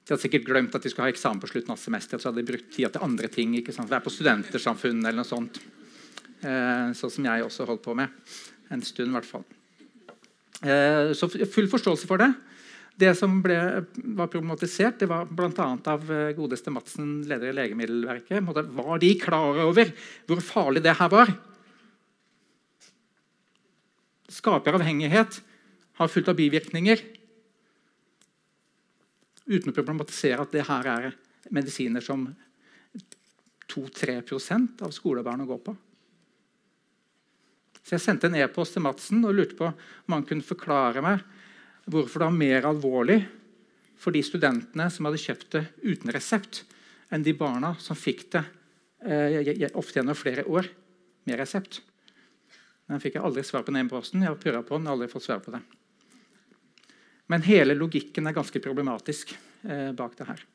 De 0.02 0.10
hadde 0.10 0.24
sikkert 0.24 0.48
glemt 0.48 0.74
at 0.74 0.82
de 0.82 0.90
skulle 0.90 1.06
ha 1.06 1.14
eksamen 1.14 1.40
på 1.40 1.48
slutten 1.48 1.72
av 1.72 1.78
semesteret. 1.78 2.22
Så 2.22 2.28
hadde 2.28 2.42
de 2.42 2.48
brukt 2.50 2.72
tida 2.74 2.90
til 2.90 3.04
andre 3.06 3.28
ting. 3.30 3.54
ikke 3.54 3.74
sant? 3.74 3.90
Være 3.90 4.02
på 4.02 4.10
studentersamfunnet 4.10 5.06
eller 5.06 5.20
noe 5.22 5.28
sånt. 5.28 5.60
Eh, 6.42 6.88
sånn 6.98 7.12
som 7.14 7.28
jeg 7.28 7.44
også 7.46 7.68
holdt 7.68 7.84
på 7.84 7.94
med. 7.94 8.10
En 8.74 8.82
stund, 8.82 9.12
i 9.12 9.14
hvert 9.14 9.28
fall. 9.28 9.44
Eh, 10.62 11.12
så 11.14 11.28
full 11.30 11.70
forståelse 11.70 12.10
for 12.10 12.18
det. 12.22 12.32
Det 13.00 13.14
som 13.16 13.38
ble, 13.44 13.56
var 14.18 14.28
problematisert, 14.28 14.98
det 15.00 15.08
var 15.08 15.30
bl.a. 15.30 15.68
av 15.92 16.10
eh, 16.12 16.34
godeste 16.36 16.72
Madsen, 16.74 17.22
leder 17.28 17.48
i 17.48 17.56
Legemiddelverket. 17.56 18.44
Var 18.44 19.00
de 19.00 19.12
klar 19.20 19.62
over 19.64 19.94
hvor 20.28 20.42
farlig 20.44 20.84
det 20.84 20.98
her 20.98 21.10
var? 21.12 21.32
Skaper 24.32 24.76
avhengighet, 24.76 25.40
har 26.00 26.08
fullt 26.08 26.30
av 26.32 26.38
bivirkninger 26.38 27.00
uten 29.52 29.72
å 29.72 29.74
problematisere 29.74 30.44
at 30.44 30.52
det 30.54 30.64
her 30.68 30.88
er 30.88 31.08
medisiner 31.52 32.04
som 32.04 32.28
2-3% 33.72 34.84
av 34.84 34.92
skolebarna 34.94 35.44
går 35.48 35.60
på. 35.64 35.74
Så 37.82 37.96
Jeg 37.96 38.04
sendte 38.04 38.28
en 38.30 38.38
e-post 38.38 38.76
til 38.76 38.84
Madsen 38.84 39.24
og 39.26 39.34
lurte 39.34 39.58
på 39.58 39.68
om 39.68 40.14
han 40.14 40.26
kunne 40.28 40.46
forklare 40.46 41.02
meg 41.04 41.24
hvorfor 41.86 42.22
det 42.22 42.28
var 42.28 42.36
mer 42.36 42.68
alvorlig 42.68 43.20
for 43.98 44.14
de 44.14 44.22
studentene 44.24 44.88
som 44.90 45.06
hadde 45.06 45.22
kjøpt 45.22 45.48
det 45.54 45.64
uten 45.84 46.12
resept, 46.14 46.64
enn 47.12 47.24
de 47.24 47.34
barna 47.36 47.74
som 47.82 47.98
fikk 47.98 48.26
det 48.34 48.42
eh, 49.04 49.68
ofte 49.78 50.00
gjennom 50.00 50.18
flere 50.18 50.46
år 50.48 50.68
med 51.28 51.38
resept. 51.38 51.82
Den 52.90 53.02
fikk 53.02 53.18
jeg 53.18 53.24
aldri 53.24 53.44
svar 53.46 53.64
på 53.64 53.72
den 53.72 53.84
e-posten. 53.84 54.24
Jeg 54.24 54.32
har 54.32 54.40
purra 54.40 54.62
på 54.66 54.78
den, 54.78 54.90
aldri 54.90 55.10
fått 55.10 55.26
svar 55.26 55.42
på 55.44 55.54
det. 55.54 55.62
Men 57.30 57.44
hele 57.46 57.76
logikken 57.78 58.26
er 58.28 58.36
ganske 58.36 58.60
problematisk 58.60 59.36
eh, 59.64 59.92
bak 59.96 60.18
det 60.18 60.28
her. 60.32 60.48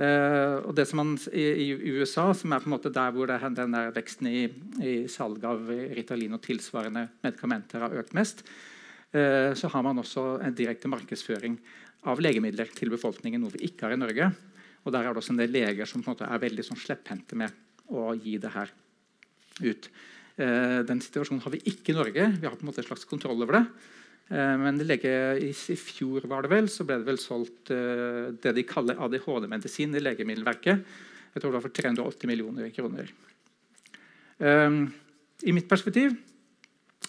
Uh, 0.00 0.64
og 0.64 0.72
det 0.78 0.86
som 0.88 0.96
man, 1.02 1.10
i, 1.36 1.42
i, 1.66 1.90
USA, 1.92 2.30
som 2.32 2.54
er 2.54 2.62
på 2.62 2.70
en 2.70 2.72
måte 2.72 2.92
der 2.94 3.10
hvor 3.12 3.28
det, 3.28 3.36
den 3.52 3.74
der 3.74 3.90
veksten 3.92 4.30
i, 4.30 4.46
i 4.80 4.92
salg 5.12 5.42
av 5.44 5.66
Ritalin 5.68 6.38
og 6.38 6.40
tilsvarende 6.40 7.02
medikamenter 7.20 7.84
har 7.84 7.96
økt 8.00 8.14
mest, 8.16 8.40
så 9.10 9.68
har 9.72 9.82
man 9.82 9.98
også 9.98 10.22
en 10.46 10.54
direkte 10.54 10.86
markedsføring 10.86 11.56
av 12.08 12.20
legemidler 12.22 12.70
til 12.76 12.92
befolkningen, 12.92 13.42
noe 13.42 13.54
vi 13.56 13.66
ikke 13.66 13.88
har 13.88 13.96
i 13.96 14.00
Norge. 14.00 14.30
Og 14.84 14.94
der 14.94 15.04
er 15.04 15.12
det 15.12 15.20
også 15.20 15.34
en 15.34 15.40
del 15.40 15.52
leger 15.52 15.88
som 15.88 16.04
er 16.06 16.42
veldig 16.42 16.64
sånn 16.64 16.80
slepphendte 16.80 17.36
med 17.36 17.52
å 17.92 18.12
gi 18.16 18.38
det 18.40 18.52
her 18.54 18.70
ut. 19.60 19.90
Uh, 20.40 20.80
den 20.88 21.02
situasjonen 21.04 21.42
har 21.44 21.52
vi 21.52 21.64
ikke 21.68 21.92
i 21.92 21.98
Norge. 21.98 22.28
Vi 22.38 22.46
har 22.46 22.54
på 22.56 22.64
en 22.64 22.70
måte 22.70 22.80
en 22.84 22.88
slags 22.88 23.04
kontroll 23.08 23.42
over 23.44 23.58
det. 23.58 23.64
Eh, 24.30 24.56
men 24.62 24.78
lege, 24.86 25.10
i, 25.42 25.50
fjor 25.74 26.24
var 26.30 26.46
det 26.46 26.52
vel, 26.52 26.68
så 26.70 26.84
ble 26.86 27.00
det 27.00 27.08
vel 27.08 27.18
solgt 27.18 27.72
det 27.72 28.52
de 28.54 28.62
kaller 28.62 29.00
ADHD-medisin 29.02 29.96
i 29.98 30.02
Legemiddelverket. 30.04 30.84
Jeg 31.34 31.42
tror 31.42 31.50
det 31.50 31.56
var 31.56 31.64
for 31.64 31.74
380 31.74 32.30
millioner 32.30 32.70
kroner. 32.70 33.10
I 34.40 35.54
mitt 35.56 35.66
perspektiv 35.66 36.14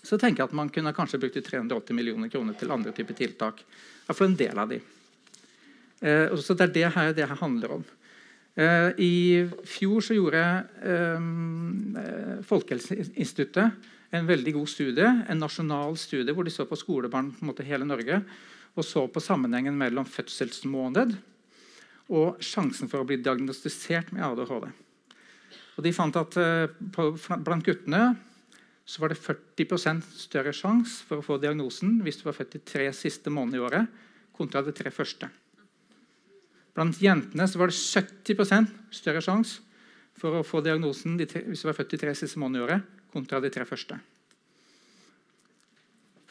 så 0.02 0.18
tenker 0.18 0.42
jeg 0.42 0.50
at 0.50 0.58
man 0.58 0.72
kunne 0.74 0.94
kanskje 0.96 1.20
brukt 1.22 1.38
380 1.38 1.96
millioner 1.96 2.32
kroner 2.32 2.58
til 2.58 2.72
andre 2.74 2.94
typer 2.96 3.18
tiltak. 3.18 3.64
Iallfall 4.08 4.32
en 4.32 4.38
del 4.40 4.62
av 4.64 4.72
de. 4.72 4.80
Eh, 6.02 6.36
så 6.40 6.54
Det 6.54 6.70
er 6.70 6.74
det 6.74 6.94
her, 6.96 7.14
det 7.14 7.28
her 7.28 7.36
handler 7.36 7.72
om. 7.78 7.84
Eh, 8.56 8.90
I 8.98 9.14
fjor 9.64 10.02
så 10.02 10.18
gjorde 10.18 10.44
eh, 10.84 12.42
Folkehelseinstituttet 12.44 13.72
en 14.12 14.28
veldig 14.28 14.54
god 14.54 14.68
studie, 14.68 15.08
en 15.08 15.40
nasjonal 15.40 15.96
studie 15.98 16.34
hvor 16.36 16.44
de 16.44 16.52
så 16.52 16.66
på 16.68 16.76
skolebarn 16.76 17.32
på 17.32 17.46
en 17.46 17.52
måte 17.54 17.64
hele 17.64 17.88
Norge 17.88 18.24
og 18.76 18.86
så 18.88 19.06
på 19.12 19.24
sammenhengen 19.24 19.78
mellom 19.78 20.08
fødselsmåned 20.08 21.16
og 22.12 22.42
sjansen 22.44 22.92
for 22.92 23.02
å 23.02 23.08
bli 23.08 23.20
diagnostisert 23.24 24.12
med 24.16 24.24
ADHD. 24.26 24.68
Og 25.78 25.86
de 25.86 25.94
fant 25.96 26.18
at 26.20 26.38
uh, 26.40 26.68
på, 26.92 27.08
Blant 27.44 27.66
guttene 27.66 28.02
så 28.92 29.00
var 29.00 29.14
det 29.14 29.22
40% 29.24 30.04
større 30.20 30.52
sjanse 30.56 31.06
for 31.08 31.22
å 31.22 31.24
få 31.24 31.38
diagnosen 31.40 32.02
hvis 32.04 32.20
du 32.20 32.26
var 32.28 32.36
født 32.36 32.58
de 32.58 32.64
tre 32.74 32.90
siste 32.96 33.32
månedene 33.32 33.62
i 33.62 33.64
året, 33.64 34.00
kontra 34.36 34.64
de 34.66 34.74
tre 34.76 34.92
første. 34.92 35.30
Blant 36.76 37.00
jentene 37.00 37.48
var 37.60 37.72
det 37.72 37.78
70% 37.78 38.74
større 38.96 39.22
sjanse 39.24 39.62
for 40.20 40.40
å 40.40 40.46
få 40.46 40.60
diagnosen 40.66 41.16
tre, 41.24 41.46
hvis 41.48 41.64
du 41.64 41.70
var 41.70 41.78
født 41.78 41.96
de 41.96 42.02
tre 42.02 42.16
siste 42.20 42.40
månedene 42.42 42.60
i 42.60 42.68
året, 42.68 42.90
kontra 43.12 43.40
de 43.44 43.52
tre 43.54 43.64
første. 43.68 43.96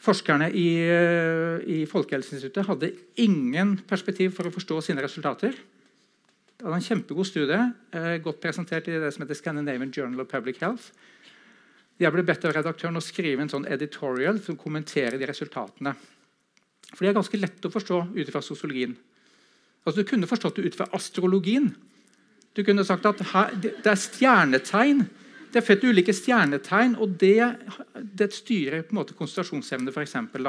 Forskerne 0.01 0.49
i, 0.57 0.69
i 1.69 1.79
Folkehelseinstituttet 1.89 2.69
hadde 2.69 2.93
ingen 3.21 3.75
perspektiv 3.89 4.33
for 4.37 4.49
å 4.49 4.53
forstå 4.53 4.79
sine 4.85 5.01
resultater. 5.05 5.57
Det 6.57 6.65
hadde 6.65 6.77
en 6.77 6.85
kjempegod 6.85 7.29
studie, 7.29 7.59
eh, 7.93 8.15
godt 8.21 8.41
presentert 8.41 8.89
i 8.89 8.97
det 9.01 9.11
som 9.13 9.25
heter 9.25 9.37
Scandinavian 9.37 9.93
Journal 9.93 10.21
of 10.21 10.29
Public 10.29 10.61
Health. 10.61 10.89
Jeg 12.01 12.13
ble 12.15 12.25
bedt 12.25 12.47
av 12.49 12.55
redaktøren 12.55 12.97
å 12.97 13.03
skrive 13.03 13.43
en 13.43 13.51
sånn 13.51 13.67
editorial 13.69 14.39
som 14.41 14.57
kommenterer 14.57 15.19
de 15.21 15.29
resultatene. 15.29 15.93
For 16.91 17.05
de 17.05 17.11
er 17.11 17.17
ganske 17.17 17.39
lett 17.39 17.67
å 17.67 17.71
forstå 17.71 18.01
ut 18.17 18.31
fra 18.33 18.41
sosiologien. 18.43 18.95
Altså, 19.85 20.01
du 20.01 20.09
kunne 20.09 20.29
forstått 20.29 20.57
det 20.57 20.71
ut 20.71 20.77
fra 20.77 20.89
astrologien. 20.97 21.69
Du 22.57 22.63
kunne 22.65 22.83
sagt 22.85 23.05
at 23.07 23.21
her, 23.31 23.53
det 23.61 23.87
er 23.87 23.99
stjernetegn 23.99 25.05
det 25.51 25.59
er 25.59 25.67
født 25.67 25.83
ulike 25.83 26.13
stjernetegn, 26.15 26.95
og 27.03 27.17
det, 27.19 27.43
det 27.99 28.29
styrer 28.31 28.85
på 28.85 28.95
en 28.95 29.01
måte 29.01 29.15
konsentrasjonsevne. 29.17 29.91
Eksempel, 29.99 30.47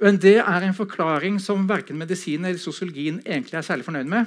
Men 0.00 0.18
det 0.18 0.38
er 0.40 0.62
en 0.66 0.74
forklaring 0.74 1.38
som 1.40 1.68
verken 1.68 1.98
medisinen 1.98 2.50
eller 2.50 2.58
sosiologien 2.58 3.20
egentlig 3.24 3.58
er 3.58 3.62
særlig 3.62 3.86
fornøyd 3.86 4.10
med. 4.10 4.26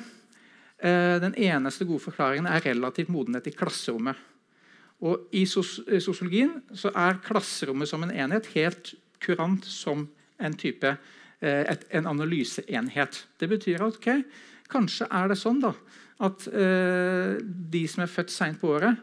Eh, 0.79 1.19
den 1.19 1.35
eneste 1.35 1.85
gode 1.85 1.99
forklaringen 1.99 2.47
er 2.47 2.63
relativt 2.63 3.09
modenhet 3.09 3.47
i 3.47 3.51
klasserommet. 3.51 4.15
Og 5.03 5.27
I 5.35 5.43
sosiologien 5.49 6.61
så 6.77 6.91
er 6.95 7.19
klasserommet 7.25 7.89
som 7.89 8.05
en 8.05 8.13
enhet 8.13 8.47
helt 8.53 8.93
kurant 9.23 9.65
som 9.67 10.05
en 10.39 10.55
type 10.59 10.87
eh, 10.87 11.63
et, 11.65 11.83
en 11.97 12.07
analyseenhet. 12.13 13.25
Det 13.39 13.49
betyr 13.51 13.83
at 13.83 13.99
okay, 13.99 14.23
kanskje 14.71 15.07
er 15.11 15.31
det 15.31 15.39
sånn 15.39 15.59
da, 15.63 15.73
at 16.25 16.47
eh, 16.47 17.35
de 17.43 17.83
som 17.91 18.05
er 18.05 18.11
født 18.11 18.33
seint 18.33 18.61
på 18.61 18.71
året, 18.77 19.01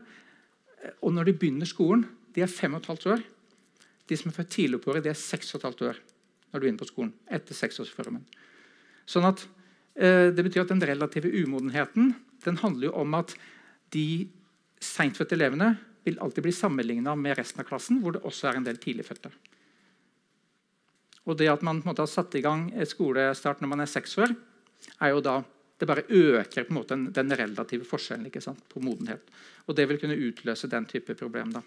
og 1.04 1.12
når 1.14 1.28
de 1.28 1.36
begynner 1.38 1.68
skolen, 1.68 2.06
de 2.32 2.42
er 2.42 2.50
fem 2.50 2.72
og 2.74 2.82
et 2.82 2.90
halvt 2.90 3.10
år. 3.12 3.20
De 4.08 4.18
som 4.18 4.32
er 4.32 4.36
født 4.40 4.54
tidlig 4.56 4.80
på 4.82 4.90
året, 4.92 5.04
de 5.04 5.12
er 5.12 5.18
seks 5.18 5.52
og 5.52 5.60
et 5.60 5.68
halvt 5.68 5.84
år 5.90 6.00
når 6.52 6.60
du 6.60 6.64
begynner 6.64 6.82
på 6.82 6.90
skolen. 6.90 7.12
etter 7.32 7.56
seksårsformen. 7.56 8.24
Sånn 9.08 9.24
at, 9.24 9.46
eh, 9.96 10.30
det 10.30 10.44
betyr 10.44 10.62
at 10.62 10.68
Den 10.68 10.80
relative 10.80 11.28
umodenheten 11.28 12.14
den 12.44 12.56
handler 12.58 12.88
jo 12.88 12.94
om 12.94 13.14
at 13.14 13.34
de 13.92 14.28
seintfødte 14.82 15.36
elevene 15.38 15.72
vil 16.04 16.18
alltid 16.22 16.44
bli 16.46 16.52
sammenligna 16.54 17.14
med 17.18 17.36
resten 17.38 17.62
av 17.62 17.68
klassen, 17.68 18.00
hvor 18.02 18.16
det 18.16 18.24
også 18.26 18.50
er 18.50 18.58
en 18.58 18.66
del 18.66 18.80
tidligfødte. 18.82 19.30
Og 21.30 21.38
det 21.38 21.50
at 21.52 21.62
man 21.62 21.82
måte 21.86 22.02
har 22.02 22.10
satt 22.10 22.34
i 22.34 22.42
gang 22.42 22.66
et 22.74 22.90
skolestart 22.90 23.62
når 23.62 23.70
man 23.70 23.84
er 23.84 23.90
seks 23.90 24.16
år, 24.18 24.32
er 24.98 25.12
jo 25.14 25.22
da 25.22 25.40
det 25.78 25.88
bare 25.90 26.06
øker 26.06 26.68
måte 26.70 26.94
den 27.14 27.34
relative 27.34 27.86
forskjellen 27.86 28.30
på 28.70 28.80
modenhet. 28.82 29.22
Og 29.66 29.76
det 29.76 29.88
vil 29.88 29.98
kunne 29.98 30.18
utløse 30.18 30.70
den 30.70 30.86
type 30.86 31.14
problem. 31.18 31.52
Da. 31.52 31.62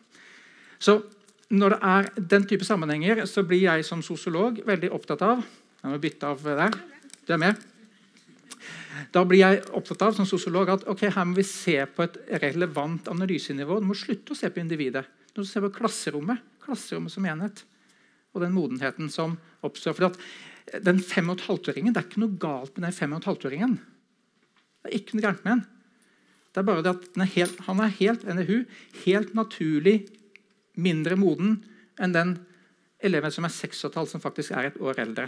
Så 0.80 1.02
når 1.50 1.76
det 1.76 1.80
er 1.84 2.10
den 2.20 2.48
type 2.48 2.66
sammenhenger, 2.66 3.26
så 3.26 3.44
blir 3.44 3.66
jeg 3.68 3.86
som 3.86 4.04
sosiolog 4.04 4.62
veldig 4.66 4.92
opptatt 4.92 5.22
av 5.22 5.44
Jeg 5.84 5.92
må 5.92 5.98
bytte 6.02 6.26
av 6.26 6.42
der. 6.42 6.72
Du 7.28 7.34
er 7.34 7.38
med? 7.38 7.75
Da 9.12 9.24
blir 9.28 9.42
jeg 9.42 9.62
opptatt 9.76 10.04
av 10.06 10.16
som 10.16 10.28
sosiolog, 10.30 10.70
at 10.72 10.88
okay, 10.92 11.12
her 11.12 11.28
må 11.28 11.38
vi 11.40 11.46
se 11.48 11.78
på 11.90 12.06
et 12.06 12.18
relevant 12.44 13.08
analysenivå. 13.12 13.80
Du 13.82 13.90
må 13.90 13.98
slutte 13.98 14.36
å 14.36 14.40
se 14.40 14.50
på 14.52 14.62
individet. 14.62 15.06
Du 15.34 15.42
må 15.42 15.48
se 15.50 15.62
på 15.64 15.72
klasserommet, 15.76 16.44
klasserommet 16.64 17.14
som 17.14 17.28
enhet. 17.28 17.64
Og 18.36 18.44
den 18.44 18.56
modenheten 18.56 19.12
som 19.12 19.38
oppstår. 19.66 19.96
For 19.98 20.10
at 20.10 20.84
den 20.86 21.00
5,5-åringen, 21.00 21.94
Det 21.94 22.02
er 22.02 22.10
ikke 22.10 22.24
noe 22.24 22.40
galt 22.40 22.78
med 22.78 22.88
den 22.88 22.98
5,5-åringen. 22.98 23.78
Det 24.84 24.92
er 24.92 24.98
ikke 24.98 25.18
noe 25.18 25.26
gærent 25.28 25.46
med 25.46 25.54
den. 25.54 25.66
Det 26.54 26.62
er 26.62 26.68
bare 26.70 26.84
det 26.84 26.94
at 26.96 27.18
er 27.20 27.32
helt, 27.36 27.60
han 27.68 27.80
er 27.84 27.96
helt, 28.00 28.22
NHU, 28.24 28.64
helt 29.04 29.34
naturlig 29.36 30.08
mindre 30.76 31.18
moden 31.20 31.58
enn 32.00 32.14
den 32.16 32.38
eleven 33.04 33.32
som 33.32 33.48
er 33.48 33.52
6,5, 33.52 34.06
som 34.08 34.24
faktisk 34.24 34.52
er 34.56 34.70
et 34.70 34.80
år 34.80 35.02
eldre. 35.04 35.28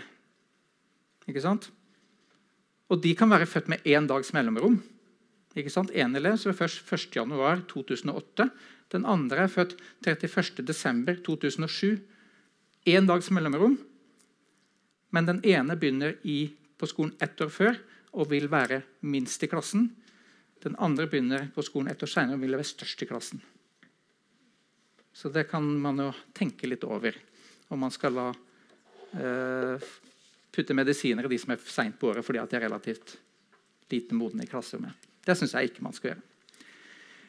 Ikke 1.27 1.43
sant? 1.43 1.67
Og 2.87 3.01
de 3.03 3.15
kan 3.15 3.29
være 3.29 3.45
født 3.49 3.67
med 3.67 3.83
én 3.85 4.07
dags 4.07 4.33
mellomrom. 4.33 4.83
Ikke 5.57 5.71
sant? 5.73 5.91
En 5.91 6.15
elev 6.15 6.37
som 6.39 6.51
er 6.51 6.57
først 6.57 6.85
1.1.2008. 7.17 8.49
Den 8.93 9.05
andre 9.05 9.37
er 9.43 9.51
født 9.51 9.75
31.12.2007. 10.07 11.97
Én 12.87 13.07
dags 13.09 13.31
mellomrom. 13.31 13.77
Men 15.11 15.25
den 15.27 15.41
ene 15.43 15.75
begynner 15.75 16.15
i, 16.23 16.53
på 16.77 16.85
skolen 16.87 17.15
ett 17.23 17.41
år 17.41 17.49
før 17.51 17.75
og 18.13 18.29
vil 18.31 18.47
være 18.51 18.81
minst 19.01 19.43
i 19.43 19.49
klassen. 19.51 19.89
Den 20.63 20.75
andre 20.79 21.07
begynner 21.09 21.47
på 21.55 21.61
skolen 21.65 21.91
ett 21.91 22.03
år 22.03 22.11
senere 22.11 22.37
og 22.37 22.43
vil 22.43 22.55
være 22.57 22.67
størst 22.67 23.03
i 23.03 23.09
klassen. 23.09 23.41
Så 25.13 25.29
det 25.33 25.47
kan 25.49 25.65
man 25.81 25.97
jo 26.01 26.11
tenke 26.37 26.69
litt 26.69 26.83
over 26.85 27.15
om 27.73 27.81
man 27.81 27.91
skal 27.91 28.13
la 28.15 28.27
eh, 29.17 29.87
putte 30.57 30.75
medisiner 30.77 31.27
i 31.27 31.31
de 31.31 31.39
som 31.41 31.53
er 31.53 31.61
seint 31.69 31.97
på 31.99 32.09
året 32.11 32.25
fordi 32.25 32.41
de 32.41 32.57
er 32.57 32.65
relativt 32.65 33.17
lite 33.91 34.17
modne 34.17 34.43
i 34.43 34.49
klasserommet. 34.49 35.07
Det 35.23 35.35
syns 35.37 35.53
jeg 35.55 35.69
ikke 35.69 35.85
man 35.85 35.95
skal 35.95 36.11
gjøre. 36.11 36.25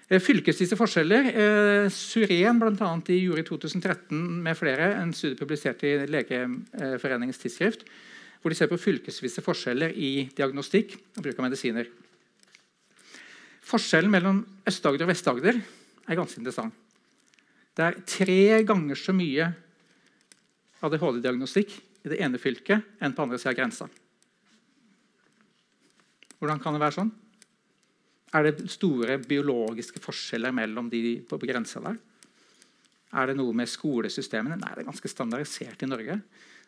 Eh, 0.09 0.23
fylkesvise 0.25 0.77
forskjeller. 0.79 1.29
Eh, 1.29 1.87
Suren 1.93 2.61
blant 2.63 2.81
annet, 2.81 3.13
juli 3.13 3.27
gjorde 3.27 3.45
i 3.45 3.49
2013 3.49 4.23
med 4.45 4.57
flere 4.57 4.95
en 5.03 5.13
studie 5.13 5.39
publisert 5.39 5.85
i 5.85 5.95
Legeforeningens 6.09 7.41
tidsskrift, 7.43 7.85
hvor 8.41 8.51
de 8.51 8.57
ser 8.57 8.71
på 8.71 8.81
fylkesvise 8.81 9.45
forskjeller 9.45 9.93
i 9.93 10.31
diagnostikk 10.35 10.97
og 11.19 11.25
bruk 11.27 11.39
av 11.39 11.49
medisiner. 11.51 11.91
Forskjellen 13.69 14.11
mellom 14.11 14.41
Øst-Agder 14.65 15.05
og 15.05 15.13
Vest-Agder 15.13 15.59
er 15.61 16.17
ganske 16.17 16.41
interessant. 16.41 16.73
Det 17.77 17.85
er 17.85 17.99
tre 18.09 18.63
ganger 18.67 18.97
så 18.99 19.13
mye 19.15 19.51
ADHD-diagnostikk 20.83 21.75
i 22.05 22.13
det 22.13 22.21
ene 22.23 22.41
fylket 22.41 23.01
enn 23.03 23.15
på 23.15 23.25
andre 23.25 23.39
sida 23.41 23.55
av 23.55 23.59
grensa. 23.59 23.89
Hvordan 26.39 26.61
kan 26.63 26.77
det 26.77 26.83
være 26.83 26.97
sånn? 27.01 27.11
Er 28.37 28.45
det 28.45 28.69
store 28.71 29.17
biologiske 29.25 30.03
forskjeller 30.05 30.53
mellom 30.55 30.91
de 30.93 31.19
på 31.27 31.39
grensa 31.43 31.81
der? 31.83 31.97
Er 33.17 33.31
det 33.31 33.39
noe 33.39 33.55
med 33.57 33.71
skolesystemene? 33.71 34.59
Nei, 34.61 34.75
det 34.77 34.85
er 34.85 34.91
ganske 34.91 35.11
standardisert 35.11 35.83
i 35.83 35.89
Norge. 35.89 36.19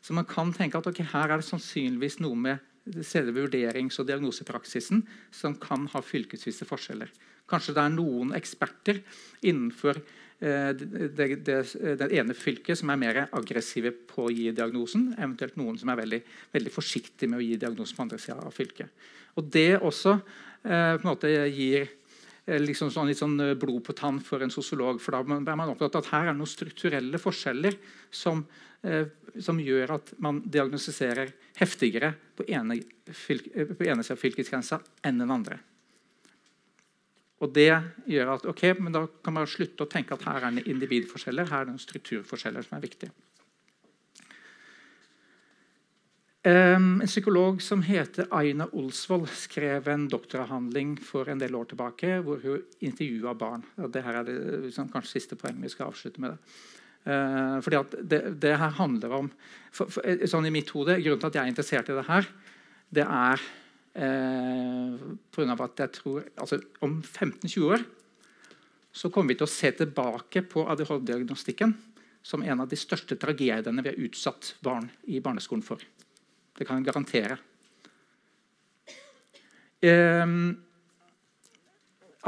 Så 0.00 0.16
man 0.16 0.28
kan 0.28 0.54
tenke 0.56 0.80
at 0.80 0.88
okay, 0.88 1.04
her 1.12 1.28
er 1.28 1.42
det 1.42 1.48
sannsynligvis 1.50 2.18
noe 2.24 2.38
med 2.38 3.04
selve 3.04 3.36
vurderings- 3.36 4.00
og 4.00 4.08
diagnosepraksisen 4.08 5.02
som 5.36 5.58
kan 5.60 5.84
ha 5.92 6.00
fylkesvise 6.00 6.64
forskjeller. 6.68 7.12
Kanskje 7.50 7.74
det 7.76 7.84
er 7.84 7.92
noen 7.92 8.32
eksperter 8.36 9.02
innenfor 9.44 10.00
det, 10.40 11.26
det, 11.44 11.56
det, 12.00 12.06
ene 12.16 12.32
fylket 12.32 12.78
som 12.80 12.88
er 12.88 13.00
mer 13.00 13.18
aggressive 13.36 13.92
på 14.08 14.24
å 14.24 14.32
gi 14.32 14.46
diagnosen, 14.56 15.10
eventuelt 15.18 15.58
noen 15.60 15.76
som 15.76 15.90
er 15.92 15.98
veldig, 16.00 16.20
veldig 16.54 16.72
forsiktige 16.72 17.28
med 17.28 17.42
å 17.42 17.44
gi 17.44 17.58
diagnosen 17.60 17.98
på 17.98 18.06
andre 18.06 18.20
sida 18.22 18.38
av 18.48 18.54
fylket. 18.56 18.88
Og 19.36 19.50
Det 19.52 19.76
også 19.76 20.14
eh, 20.16 20.96
på 20.96 21.02
en 21.02 21.10
måte 21.10 21.30
gir 21.52 21.84
eh, 21.84 22.60
liksom 22.60 22.90
sånn, 22.92 23.10
litt 23.10 23.20
sånn 23.20 23.38
eh, 23.44 23.56
blod 23.58 23.82
på 23.86 23.96
tann 23.96 24.20
for 24.24 24.42
en 24.42 24.52
sosiolog. 24.52 25.00
for 25.02 25.16
Da 25.16 25.22
er 25.22 25.60
man 25.60 25.68
opptatt 25.68 25.98
av 25.98 26.04
at 26.04 26.12
her 26.14 26.26
er 26.26 26.32
det 26.32 26.40
noen 26.40 26.50
strukturelle 26.50 27.20
forskjeller 27.20 27.78
som, 28.10 28.44
eh, 28.82 29.12
som 29.38 29.60
gjør 29.60 29.96
at 29.98 30.14
man 30.18 30.42
diagnostiserer 30.46 31.34
heftigere 31.60 32.14
på 32.36 32.48
ene, 32.48 32.80
fylke, 33.12 33.68
ene 33.86 34.04
sida 34.04 34.16
av 34.16 34.24
fylkesgrensa 34.24 34.80
enn 35.04 35.20
den 35.20 35.36
andre. 35.36 35.60
Og 37.40 37.52
Det 37.56 37.72
gjør 38.10 38.34
at 38.34 38.46
ok, 38.52 38.62
men 38.78 38.92
da 38.92 39.06
kan 39.24 39.34
man 39.34 39.48
slutte 39.48 39.86
å 39.86 39.90
tenke 39.90 40.14
at 40.14 40.26
her 40.28 40.44
er 40.44 40.58
det 40.58 40.68
individforskjeller, 40.68 41.48
her 41.48 41.64
er 41.64 41.70
det 41.72 41.80
strukturforskjeller 41.80 42.66
som 42.66 42.76
er 42.76 42.84
viktige. 42.84 43.12
En 46.40 47.02
psykolog 47.04 47.58
som 47.60 47.82
heter 47.84 48.28
Aina 48.32 48.64
Olsvold, 48.72 49.28
skrev 49.28 49.88
en 49.92 50.06
doktoravhandling 50.08 50.94
for 51.04 51.28
en 51.28 51.40
del 51.40 51.56
år 51.56 51.68
tilbake 51.72 52.14
hvor 52.24 52.40
hun 52.40 52.62
intervjua 52.80 53.34
barn. 53.36 53.64
Og 53.76 53.90
det 53.92 54.04
her 54.06 54.20
er 54.20 54.28
det 54.28 54.36
liksom, 54.66 54.88
kanskje 54.92 55.18
siste 55.18 55.36
poeng 55.36 55.60
vi 55.60 55.68
skal 55.68 55.92
avslutte 55.92 56.20
med. 56.24 56.32
det. 56.32 56.68
Uh, 57.00 57.60
fordi 57.64 57.80
det, 58.04 58.20
det, 58.40 58.56
her 58.60 58.72
handler 58.76 59.12
om 59.16 59.28
for, 59.72 59.88
for, 59.88 60.04
sånn 60.28 60.48
i 60.48 60.52
mitt 60.52 60.68
hode, 60.76 60.98
Grunnen 61.00 61.20
til 61.20 61.30
at 61.30 61.36
jeg 61.38 61.44
er 61.44 61.52
interessert 61.52 61.88
i 61.88 61.96
det 61.96 62.04
her, 62.08 62.26
det 62.92 63.06
er 63.06 63.44
Eh, 63.94 64.98
på 65.30 65.40
grunn 65.40 65.50
av 65.50 65.64
at 65.64 65.80
jeg 65.82 65.90
tror 65.96 66.26
altså 66.38 66.60
Om 66.86 67.00
15-20 67.02 67.64
år 67.74 67.82
så 68.94 69.10
kommer 69.10 69.32
vi 69.32 69.40
til 69.40 69.48
å 69.48 69.50
se 69.50 69.70
tilbake 69.74 70.44
på 70.50 70.62
ADHD-diagnostikken 70.70 71.74
som 72.22 72.42
en 72.42 72.62
av 72.62 72.70
de 72.70 72.78
største 72.78 73.14
tragediene 73.18 73.82
vi 73.82 73.90
har 73.92 74.00
utsatt 74.06 74.54
barn 74.66 74.88
i 75.10 75.20
barneskolen 75.22 75.62
for. 75.62 75.82
Det 76.58 76.66
kan 76.66 76.80
jeg 76.80 76.88
garantere. 76.88 77.36
Eh, 79.80 80.26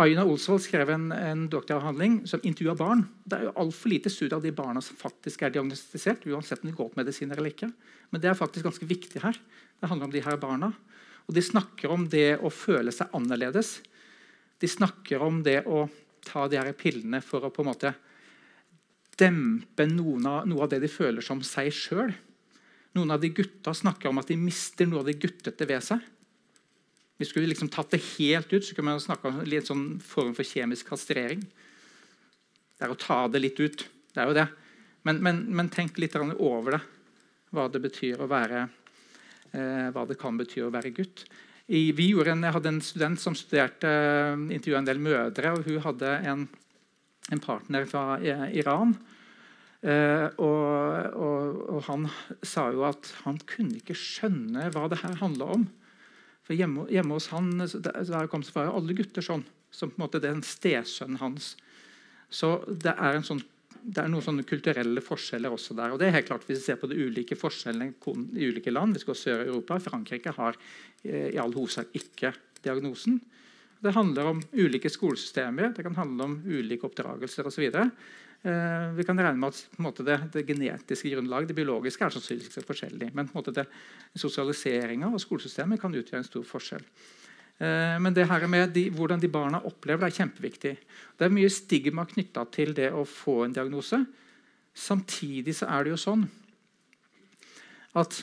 Aina 0.00 0.22
Olsvold 0.24 0.62
skrev 0.64 0.88
en, 0.94 1.10
en 1.12 1.42
doktoravhandling 1.52 2.22
som 2.30 2.40
intervjua 2.46 2.76
barn. 2.78 3.02
Det 3.28 3.36
er 3.36 3.48
jo 3.50 3.56
altfor 3.60 3.92
lite 3.92 4.12
studie 4.12 4.38
av 4.38 4.46
de 4.46 4.54
barna 4.56 4.80
som 4.80 4.96
faktisk 4.96 5.42
er 5.42 5.52
diagnostisert. 5.52 6.24
uansett 6.30 6.62
om 6.62 6.70
de 6.70 6.76
går 6.78 6.94
på 6.94 7.00
medisiner 7.02 7.36
eller 7.36 7.52
ikke. 7.52 7.68
Men 8.08 8.22
det 8.22 8.30
er 8.30 8.38
faktisk 8.38 8.70
ganske 8.70 8.88
viktig 8.88 9.20
her. 9.20 9.36
Det 9.82 9.90
handler 9.90 10.08
om 10.08 10.14
de 10.14 10.24
her 10.24 10.38
barna. 10.40 10.72
Og 11.28 11.36
de 11.36 11.44
snakker 11.44 11.92
om 11.92 12.06
det 12.10 12.38
å 12.42 12.50
føle 12.52 12.92
seg 12.94 13.12
annerledes. 13.16 13.80
De 14.62 14.70
snakker 14.70 15.22
om 15.22 15.42
det 15.46 15.62
å 15.66 15.86
ta 16.22 16.46
de 16.48 16.58
her 16.58 16.72
pillene 16.78 17.22
for 17.24 17.44
å 17.44 17.50
på 17.50 17.64
en 17.64 17.70
måte 17.70 17.94
dempe 19.18 19.84
av, 19.84 20.46
noe 20.48 20.62
av 20.64 20.70
det 20.70 20.80
de 20.82 20.90
føler 20.90 21.24
som 21.24 21.42
seg 21.46 21.70
sjøl. 21.74 22.12
Noen 22.96 23.14
av 23.14 23.22
de 23.22 23.32
gutta 23.32 23.74
snakker 23.74 24.10
om 24.10 24.20
at 24.20 24.28
de 24.28 24.36
mister 24.36 24.88
noe 24.88 25.02
av 25.02 25.08
det 25.08 25.20
guttete 25.20 25.68
ved 25.68 25.84
seg. 25.84 26.02
Vi 27.20 27.28
skulle 27.28 27.50
liksom 27.50 27.70
tatt 27.72 27.92
det 27.94 28.02
helt 28.16 28.52
ut, 28.52 28.64
så 28.64 28.74
kunne 28.74 28.92
man 28.92 29.02
snakke 29.02 29.30
om 29.30 29.40
en 29.42 29.66
sånn 29.66 29.84
form 30.02 30.32
for 30.34 30.46
kjemisk 30.46 30.88
kastrering. 30.90 31.44
Det 32.76 32.88
er 32.88 32.92
å 32.92 32.98
ta 32.98 33.24
det 33.30 33.42
litt 33.44 33.60
ut. 33.62 33.84
Det 34.12 34.20
er 34.20 34.30
jo 34.30 34.36
det. 34.36 34.48
Men, 35.06 35.20
men, 35.22 35.42
men 35.54 35.70
tenk 35.70 36.00
litt 36.02 36.16
over 36.18 36.76
det. 36.76 36.82
Hva 37.52 37.68
det 37.68 37.82
betyr 37.84 38.22
å 38.22 38.30
være 38.30 38.64
hva 39.52 40.06
det 40.08 40.16
kan 40.20 40.38
bety 40.40 40.62
å 40.64 40.70
være 40.72 40.94
gutt. 40.96 41.26
I, 41.72 41.92
en, 41.92 42.42
jeg 42.42 42.54
hadde 42.56 42.68
en 42.68 42.82
student 42.82 43.20
som 43.20 43.36
studerte 43.38 43.88
uh, 43.88 44.34
intervjua 44.52 44.82
en 44.82 44.88
del 44.88 45.00
mødre. 45.00 45.52
og 45.52 45.66
Hun 45.68 45.80
hadde 45.84 46.10
en, 46.28 46.46
en 47.32 47.42
partner 47.42 47.86
fra 47.88 48.18
uh, 48.18 48.48
Iran. 48.52 48.96
Eh, 49.82 50.28
og, 50.38 51.14
og, 51.18 51.56
og, 51.74 51.78
han 51.88 52.04
sa 52.46 52.68
jo 52.70 52.84
at 52.86 53.08
han 53.24 53.40
kunne 53.50 53.80
ikke 53.80 53.96
skjønne 53.98 54.68
hva 54.70 54.84
det 54.86 55.00
her 55.00 55.16
handla 55.18 55.48
om. 55.56 55.64
For 56.46 56.54
hjemme, 56.54 56.84
hjemme, 56.86 57.16
hos 57.18 57.32
han 57.34 57.50
der 57.58 58.28
kom 58.30 58.44
så 58.46 58.60
var 58.60 58.70
alle 58.70 58.94
gutter 58.94 59.26
sånn. 59.26 59.42
Som 59.74 59.90
på 59.90 59.98
en 59.98 60.04
måte 60.04 60.20
den 60.22 60.44
stesønnen 60.46 61.18
hans. 61.18 61.56
Så 62.30 62.60
det 62.68 62.94
er 62.94 63.18
en 63.18 63.26
sånn 63.26 63.42
det 63.82 64.02
er 64.02 64.10
noen 64.10 64.24
sånne 64.24 64.46
kulturelle 64.46 65.02
forskjeller 65.02 65.52
også 65.52 65.74
der. 65.78 65.92
og 65.92 66.00
det 66.00 66.08
er 66.08 66.16
helt 66.16 66.28
klart 66.28 66.46
Hvis 66.46 66.60
vi 66.60 66.64
ser 66.64 66.78
på 66.80 66.88
de 66.90 66.98
ulike 67.02 67.36
forskjellene 67.38 67.92
i 68.38 68.48
ulike 68.48 68.70
land 68.70 68.94
Vi 68.94 69.02
skal 69.02 69.18
Sør-Europa. 69.18 69.78
Frankrike 69.82 70.34
har 70.36 70.56
eh, 71.04 71.34
i 71.34 71.38
all 71.38 71.54
hovedsak 71.54 71.90
ikke 71.98 72.32
diagnosen. 72.62 73.20
Det 73.82 73.94
handler 73.96 74.28
om 74.30 74.42
ulike 74.54 74.90
skolesystemer, 74.90 75.72
det 75.74 75.82
kan 75.82 75.96
handle 75.98 76.28
om 76.28 76.36
ulike 76.46 76.86
oppdragelser 76.86 77.48
osv. 77.50 77.64
Eh, 77.74 78.92
vi 78.94 79.06
kan 79.06 79.18
regne 79.18 79.38
med 79.38 79.50
at 79.50 79.80
måte, 79.82 80.06
det, 80.06 80.20
det, 80.34 80.44
genetiske 80.46 81.10
grunnlaget, 81.10 81.50
det 81.50 81.58
biologiske, 81.58 82.06
er 82.06 82.14
sannsynligvis 82.14 82.62
forskjellig. 82.68 83.10
Men 83.18 83.30
sosialiseringa 84.14 85.10
og 85.10 85.18
skolesystemet 85.22 85.82
kan 85.82 85.94
utgjøre 85.94 86.22
en 86.22 86.30
stor 86.30 86.46
forskjell. 86.46 86.86
Eh, 87.60 87.96
men 88.02 88.14
det 88.16 88.28
her 88.30 88.46
med 88.50 88.72
de, 88.76 88.86
hvordan 88.94 89.20
de 89.20 89.30
barna 89.32 89.60
opplever 89.68 90.06
det, 90.06 90.12
er 90.12 90.20
kjempeviktig. 90.22 90.74
Det 91.18 91.26
er 91.26 91.34
mye 91.34 91.52
stigma 91.52 92.06
knytta 92.08 92.46
til 92.54 92.74
det 92.76 92.90
å 92.94 93.04
få 93.08 93.42
en 93.46 93.56
diagnose. 93.56 94.02
Samtidig 94.72 95.54
så 95.58 95.68
er 95.68 95.84
det 95.84 95.92
jo 95.92 96.00
sånn 96.00 96.26
at 97.98 98.22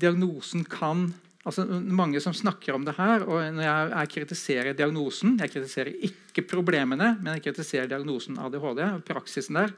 diagnosen 0.00 0.64
kan 0.66 1.12
altså 1.46 1.64
Mange 1.80 2.20
som 2.20 2.34
snakker 2.36 2.74
om 2.76 2.82
det 2.84 2.96
her, 2.98 3.22
og 3.24 3.40
når 3.56 3.64
jeg, 3.64 3.84
jeg 3.90 4.10
kritiserer 4.12 4.76
diagnosen 4.76 5.38
Jeg 5.40 5.52
kritiserer 5.54 6.02
ikke 6.10 6.44
problemene, 6.50 7.14
men 7.22 7.38
jeg 7.38 7.46
kritiserer 7.46 7.88
diagnosen 7.88 8.36
ADHD 8.36 8.82
og 8.84 9.06
praksisen 9.08 9.56
der. 9.56 9.72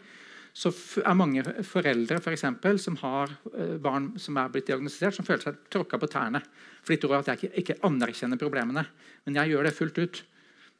Så 0.53 0.69
er 1.01 1.17
mange 1.17 1.43
foreldre 1.65 2.19
for 2.21 2.35
eksempel, 2.35 2.77
som 2.81 2.99
har 3.01 3.31
eh, 3.57 3.79
barn 3.81 4.11
som 4.21 4.37
er 4.37 4.51
blitt 4.53 4.69
diagnostisert, 4.69 5.17
som 5.17 5.25
føler 5.25 5.47
seg 5.47 5.63
tråkka 5.73 6.01
på 6.01 6.11
tærne. 6.13 6.43
For 6.83 6.93
de 6.93 6.99
tror 7.01 7.21
at 7.23 7.31
jeg 7.31 7.41
ikke, 7.41 7.53
ikke, 7.63 7.79
anerkjenner 7.89 8.41
problemene. 8.41 8.85
Men 9.25 9.39
jeg 9.41 9.53
gjør 9.53 9.69
det 9.69 9.77
fullt 9.79 10.03
ut. 10.03 10.21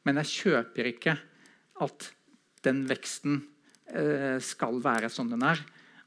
Men 0.05 0.19
jeg 0.21 0.31
kjøper 0.33 0.91
ikke 0.91 1.15
at 1.81 2.09
den 2.67 2.83
veksten 2.89 3.41
eh, 3.89 4.37
skal 4.43 4.77
være 4.83 5.09
som 5.09 5.31
den 5.31 5.41
er. 5.47 5.63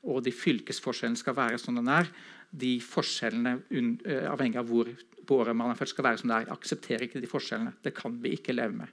Og 0.07 0.23
de 0.23 0.31
fylkesforskjellene 0.31 1.19
skal 1.19 1.35
være 1.35 1.59
som 1.59 1.75
den 1.75 1.91
er. 1.91 2.07
De 2.57 2.77
forskjellene 2.79 3.57
uh, 3.59 4.29
avhengig 4.31 4.61
av 4.61 4.69
hvor 4.71 4.87
på 5.27 5.41
året 5.43 5.57
man 5.59 5.73
er 5.73 5.79
født, 5.81 5.91
skal 5.91 6.07
være 6.07 6.21
som 6.21 6.31
det 6.31 6.37
er. 6.37 6.45
Jeg 6.47 6.55
aksepterer 6.55 7.05
ikke 7.09 7.23
de 7.25 7.31
forskjellene. 7.31 7.73
Det 7.83 7.91
kan 7.97 8.15
vi 8.23 8.37
ikke 8.37 8.55
leve 8.55 8.85
med. 8.85 8.93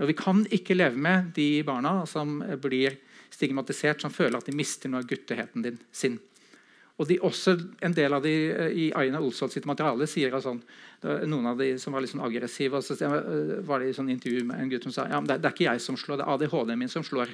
Og 0.00 0.08
Vi 0.08 0.16
kan 0.16 0.40
ikke 0.48 0.78
leve 0.78 0.96
med 0.96 1.34
de 1.36 1.60
barna 1.68 2.06
som 2.08 2.40
blir 2.62 2.96
stigmatisert, 3.32 4.02
som 4.02 4.12
føler 4.12 4.38
at 4.38 4.48
de 4.48 4.56
mister 4.56 4.92
noe 4.92 5.02
av 5.02 5.08
gutteheten 5.10 5.64
din, 5.64 5.78
sin. 5.92 6.18
Og 7.00 7.08
de, 7.08 7.16
også 7.24 7.56
En 7.80 7.94
del 7.96 8.12
av 8.12 8.22
de 8.22 8.32
eh, 8.52 8.74
i 8.84 8.88
Aina 8.94 9.20
Olsvold 9.20 9.54
sitt 9.54 9.66
materiale 9.66 10.06
sier 10.06 10.34
sånn, 10.40 10.60
noen 11.02 11.48
av 11.50 11.58
de 11.58 11.72
som 11.80 11.94
var 11.94 12.04
litt 12.04 12.12
sånn 12.12 12.24
aggressive. 12.24 12.76
og 12.76 12.84
så 12.84 12.94
eh, 12.94 13.62
var 13.66 13.80
det 13.80 13.90
i 13.90 13.96
sånn 13.96 14.12
intervju 14.12 14.44
med 14.44 14.60
en 14.60 14.70
gutt 14.70 14.86
som 14.86 14.94
sa 14.94 15.08
ja, 15.10 15.20
det, 15.20 15.40
det 15.40 15.48
er 15.48 15.56
ikke 15.56 15.70
jeg 15.70 15.82
som 15.82 15.98
slår, 15.98 16.20
det 16.20 16.28
er 16.28 16.34
ADHD-en 16.36 16.78
min 16.78 16.92
som 16.92 17.06
slår. 17.06 17.32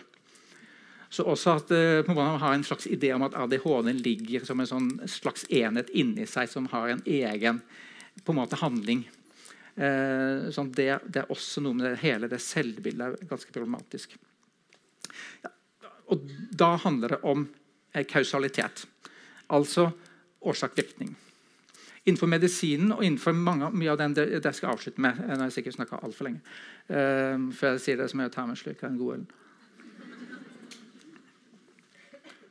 Så 1.11 1.25
også 1.25 1.55
at 1.57 1.71
uh, 1.73 2.15
Man 2.15 2.39
har 2.41 2.55
en 2.55 2.65
slags 2.65 2.87
idé 2.87 3.15
om 3.15 3.23
at 3.25 3.35
ADHD 3.35 3.93
ligger 3.97 4.45
som 4.45 4.61
en 4.61 4.69
sånn 4.69 4.89
slags 5.09 5.47
enhet 5.49 5.89
inni 5.97 6.27
seg 6.29 6.51
som 6.53 6.69
har 6.69 6.93
en 6.93 7.01
egen 7.07 7.63
på 8.25 8.35
en 8.35 8.41
måte 8.43 8.59
handling. 8.61 9.07
Eh, 9.79 10.49
sånn 10.51 10.73
det, 10.75 10.91
det, 11.07 11.23
er 11.23 11.31
også 11.33 11.63
noe 11.63 11.77
med 11.79 11.87
det, 11.87 12.01
hele 12.03 12.29
det 12.31 12.41
selvbildet 12.43 13.15
er 13.15 13.29
ganske 13.31 13.53
problematisk. 13.55 14.17
Ja, 15.45 15.53
og 16.09 16.29
Da 16.59 16.75
handler 16.83 17.09
det 17.15 17.19
om 17.23 17.49
eh, 17.93 18.05
kausalitet, 18.05 18.87
altså 19.47 19.91
årsak-virkning. 20.41 21.17
Innenfor 22.05 22.27
medisinen 22.27 22.93
og 22.93 23.05
innenfor 23.05 23.37
mange, 23.37 23.69
mye 23.71 23.93
av 23.93 23.99
den 24.01 24.15
det, 24.17 24.27
det 24.43 24.55
skal 24.57 24.71
jeg 24.71 24.79
avslutte 24.79 25.03
med. 25.05 25.19
Nå 25.21 25.37
har 25.37 25.51
jeg 25.51 25.59
sikkert 25.59 25.77
snakka 25.77 26.01
altfor 26.03 26.29
lenge. 26.29 26.41
Uh, 26.89 27.51
før 27.53 27.75
jeg 27.77 27.83
sier 27.85 28.01
det, 28.01 28.07
så 28.09 28.17
må 28.17 28.25
jeg 28.25 28.33
ta 28.33 28.47
meg 28.47 28.57
en 28.57 28.61
slurk 28.63 28.85
av 28.85 28.89
en 28.89 29.01
god 29.03 29.15
øl. 29.19 29.27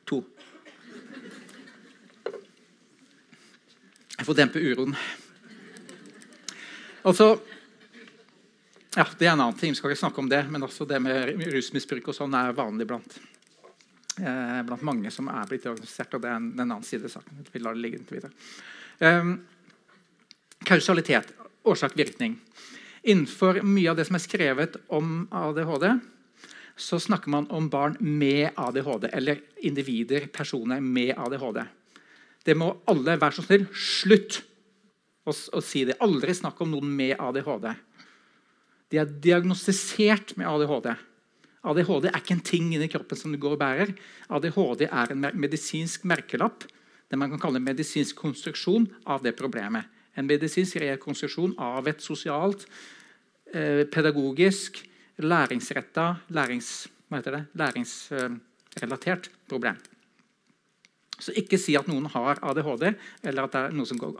To. 0.07 0.19
Jeg 4.17 4.27
får 4.29 4.37
dempe 4.37 4.61
uroen. 4.61 4.93
Altså 7.07 7.31
ja, 8.97 9.05
Det 9.17 9.27
er 9.27 9.31
en 9.31 9.41
annen 9.41 9.57
ting, 9.57 9.73
vi 9.73 9.77
skal 9.77 9.93
ikke 9.93 9.99
snakke 10.05 10.21
om 10.21 10.29
det, 10.29 10.43
men 10.49 10.63
også 10.65 10.85
det 10.89 10.97
med 11.01 11.33
rusmisbruk 11.53 12.07
og 12.09 12.15
sånn 12.17 12.33
er 12.37 12.55
vanlig 12.57 12.87
blant, 12.89 13.17
eh, 14.19 14.61
blant 14.67 14.85
mange 14.85 15.11
som 15.13 15.29
er 15.31 15.47
blitt 15.49 15.67
organisert. 15.69 16.13
og 16.13 16.23
Det 16.23 16.31
er 16.31 16.39
en, 16.39 16.51
en 16.55 16.65
annen 16.65 16.85
side 16.85 17.09
av 17.09 17.17
saken. 17.17 17.45
Vi 17.51 17.61
lar 17.63 17.77
det 17.77 17.83
ligge 17.83 18.01
inntil 18.01 18.19
videre. 18.19 18.33
Um, 18.99 19.33
kausalitet, 20.67 21.33
årsak-virkning. 21.67 22.37
Innenfor 23.07 23.61
mye 23.63 23.91
av 23.91 23.99
det 23.99 24.07
som 24.09 24.17
er 24.17 24.23
skrevet 24.25 24.77
om 24.93 25.27
ADHD, 25.31 25.89
så 26.77 26.99
snakker 27.01 27.31
man 27.33 27.47
om 27.53 27.69
barn 27.73 27.95
med 27.99 28.51
ADHD, 28.55 29.09
eller 29.13 29.41
individer, 29.65 30.27
personer 30.33 30.81
med 30.81 31.15
ADHD. 31.17 31.63
Det 32.45 32.55
må 32.55 32.69
alle 32.87 33.17
være 33.19 33.39
så 33.39 33.45
snill 33.45 33.65
slutt 33.73 34.41
å, 35.27 35.33
å 35.33 35.61
si 35.63 35.83
det. 35.87 35.97
Aldri 36.03 36.35
snakk 36.37 36.61
om 36.63 36.71
noen 36.75 36.91
med 36.95 37.17
ADHD. 37.19 37.71
De 38.93 39.01
er 39.01 39.09
diagnostisert 39.25 40.35
med 40.39 40.47
ADHD. 40.47 40.93
ADHD 41.67 42.09
er 42.09 42.19
ikke 42.21 42.37
en 42.37 42.45
ting 42.45 42.71
inni 42.73 42.89
kroppen 42.91 43.19
som 43.19 43.33
du 43.33 43.39
går 43.41 43.57
og 43.57 43.61
bærer. 43.61 43.93
ADHD 44.33 44.87
er 44.87 45.13
en 45.13 45.29
medisinsk 45.35 46.05
merkelapp. 46.07 46.65
Det 47.07 47.19
man 47.19 47.31
kan 47.33 47.41
kalle 47.41 47.61
en 47.61 47.67
medisinsk 47.67 48.19
konstruksjon 48.19 48.87
av 49.07 49.23
det 49.23 49.37
problemet. 49.39 49.87
En 50.17 50.27
medisinsk 50.27 50.79
rekonstruksjon 50.81 51.55
av 51.61 51.87
et 51.87 52.01
sosialt, 52.03 52.65
eh, 53.53 53.85
pedagogisk, 53.85 54.83
læringsretta, 55.17 56.15
lærings, 56.29 56.87
læringsrelatert 57.11 59.29
problem. 59.47 59.77
Så 61.17 61.33
ikke 61.33 61.57
si 61.57 61.73
at 61.77 61.87
noen 61.89 62.05
har 62.13 62.37
ADHD, 62.45 62.91
eller 63.25 63.47
at 63.47 63.55
det 63.55 63.61
er 63.61 63.71
noen, 63.73 63.97
går, 63.97 64.19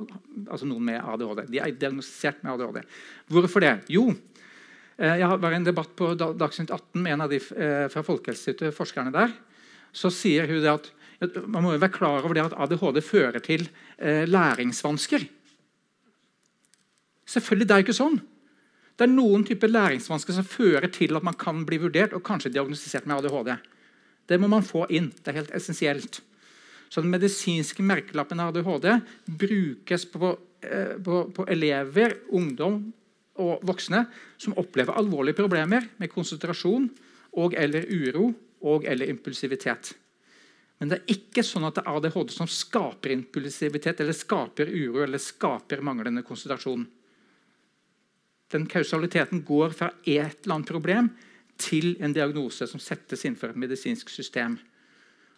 altså 0.49 0.65
noen 0.65 0.88
med 0.88 0.97
ADHD. 0.97 1.43
De 1.51 1.60
er 1.62 1.75
diagnostisert 1.77 2.41
med 2.41 2.55
ADHD. 2.55 2.79
Hvorfor 3.29 3.62
det? 3.62 3.75
Jo, 3.93 4.07
jeg 4.97 5.39
var 5.41 5.53
i 5.53 5.57
en 5.60 5.65
debatt 5.67 5.91
på 5.97 6.13
Dagsnytt 6.17 6.71
18 6.73 7.01
med 7.03 7.13
en 7.13 7.25
av 7.27 7.29
de 7.29 7.38
eh, 7.38 7.86
fra 7.93 8.01
Folkehelseinstituttet, 8.05 8.73
forskerne 8.73 9.13
der. 9.13 9.36
Så 9.93 10.10
sier 10.13 10.49
hun 10.49 10.65
at 10.71 10.89
man 11.45 11.65
må 11.65 11.73
jo 11.73 11.81
være 11.81 11.93
klar 11.93 12.25
over 12.25 12.38
det 12.38 12.45
at 12.45 12.55
ADHD 12.57 13.01
fører 13.05 13.41
til 13.45 13.67
eh, 13.97 14.25
læringsvansker. 14.29 15.25
Selvfølgelig, 17.27 17.67
det 17.67 17.75
er 17.75 17.86
ikke 17.86 17.97
sånn. 17.97 18.19
Det 18.97 19.05
er 19.05 19.13
noen 19.13 19.43
typer 19.45 19.69
læringsvansker 19.69 20.38
som 20.38 20.45
fører 20.47 20.89
til 20.93 21.17
at 21.17 21.25
man 21.25 21.38
kan 21.38 21.62
bli 21.67 21.79
vurdert 21.81 22.15
og 22.17 22.25
kanskje 22.25 22.53
diagnostisert 22.55 23.05
med 23.10 23.19
ADHD. 23.19 23.53
Det 24.27 24.39
må 24.41 24.49
man 24.51 24.65
få 24.65 24.86
inn. 24.89 25.12
Det 25.13 25.31
er 25.31 25.41
helt 25.41 25.53
essensielt. 25.57 26.21
Så 26.89 27.03
Den 27.03 27.12
medisinske 27.12 27.83
merkelappen 27.83 28.39
ADHD 28.39 28.88
brukes 29.25 30.05
på, 30.10 30.38
eh, 30.65 30.95
på, 31.03 31.25
på 31.36 31.45
elever, 31.53 32.17
ungdom 32.29 32.88
og 33.43 33.63
voksne 33.67 34.04
som 34.39 34.58
opplever 34.60 34.97
alvorlige 34.97 35.38
problemer 35.38 35.88
med 36.02 36.12
konsentrasjon 36.12 36.89
og 37.38 37.56
eller 37.58 37.88
uro 37.89 38.32
og 38.67 38.86
eller 38.89 39.10
impulsivitet. 39.13 39.93
Men 40.78 40.91
det 40.91 41.00
er 41.00 41.15
ikke 41.15 41.41
sånn 41.45 41.65
at 41.65 41.80
det 41.80 41.86
er 41.86 41.97
ADHD 41.97 42.34
som 42.34 42.50
skaper 42.50 43.13
impulsivitet 43.13 44.04
eller 44.04 44.17
skaper 44.17 44.69
uro 44.69 45.02
eller 45.06 45.21
skaper 45.21 45.82
manglende 45.86 46.26
konsentrasjon 46.26 46.86
den 48.52 48.67
kausaliteten 48.67 49.43
går 49.43 49.76
fra 49.76 49.91
et 50.06 50.43
eller 50.43 50.56
annet 50.56 50.71
problem 50.71 51.10
til 51.60 51.95
en 52.04 52.13
diagnose 52.15 52.67
som 52.69 52.82
settes 52.82 53.26
innenfor 53.26 53.52
et 53.52 53.60
medisinsk 53.60 54.12
system. 54.13 54.58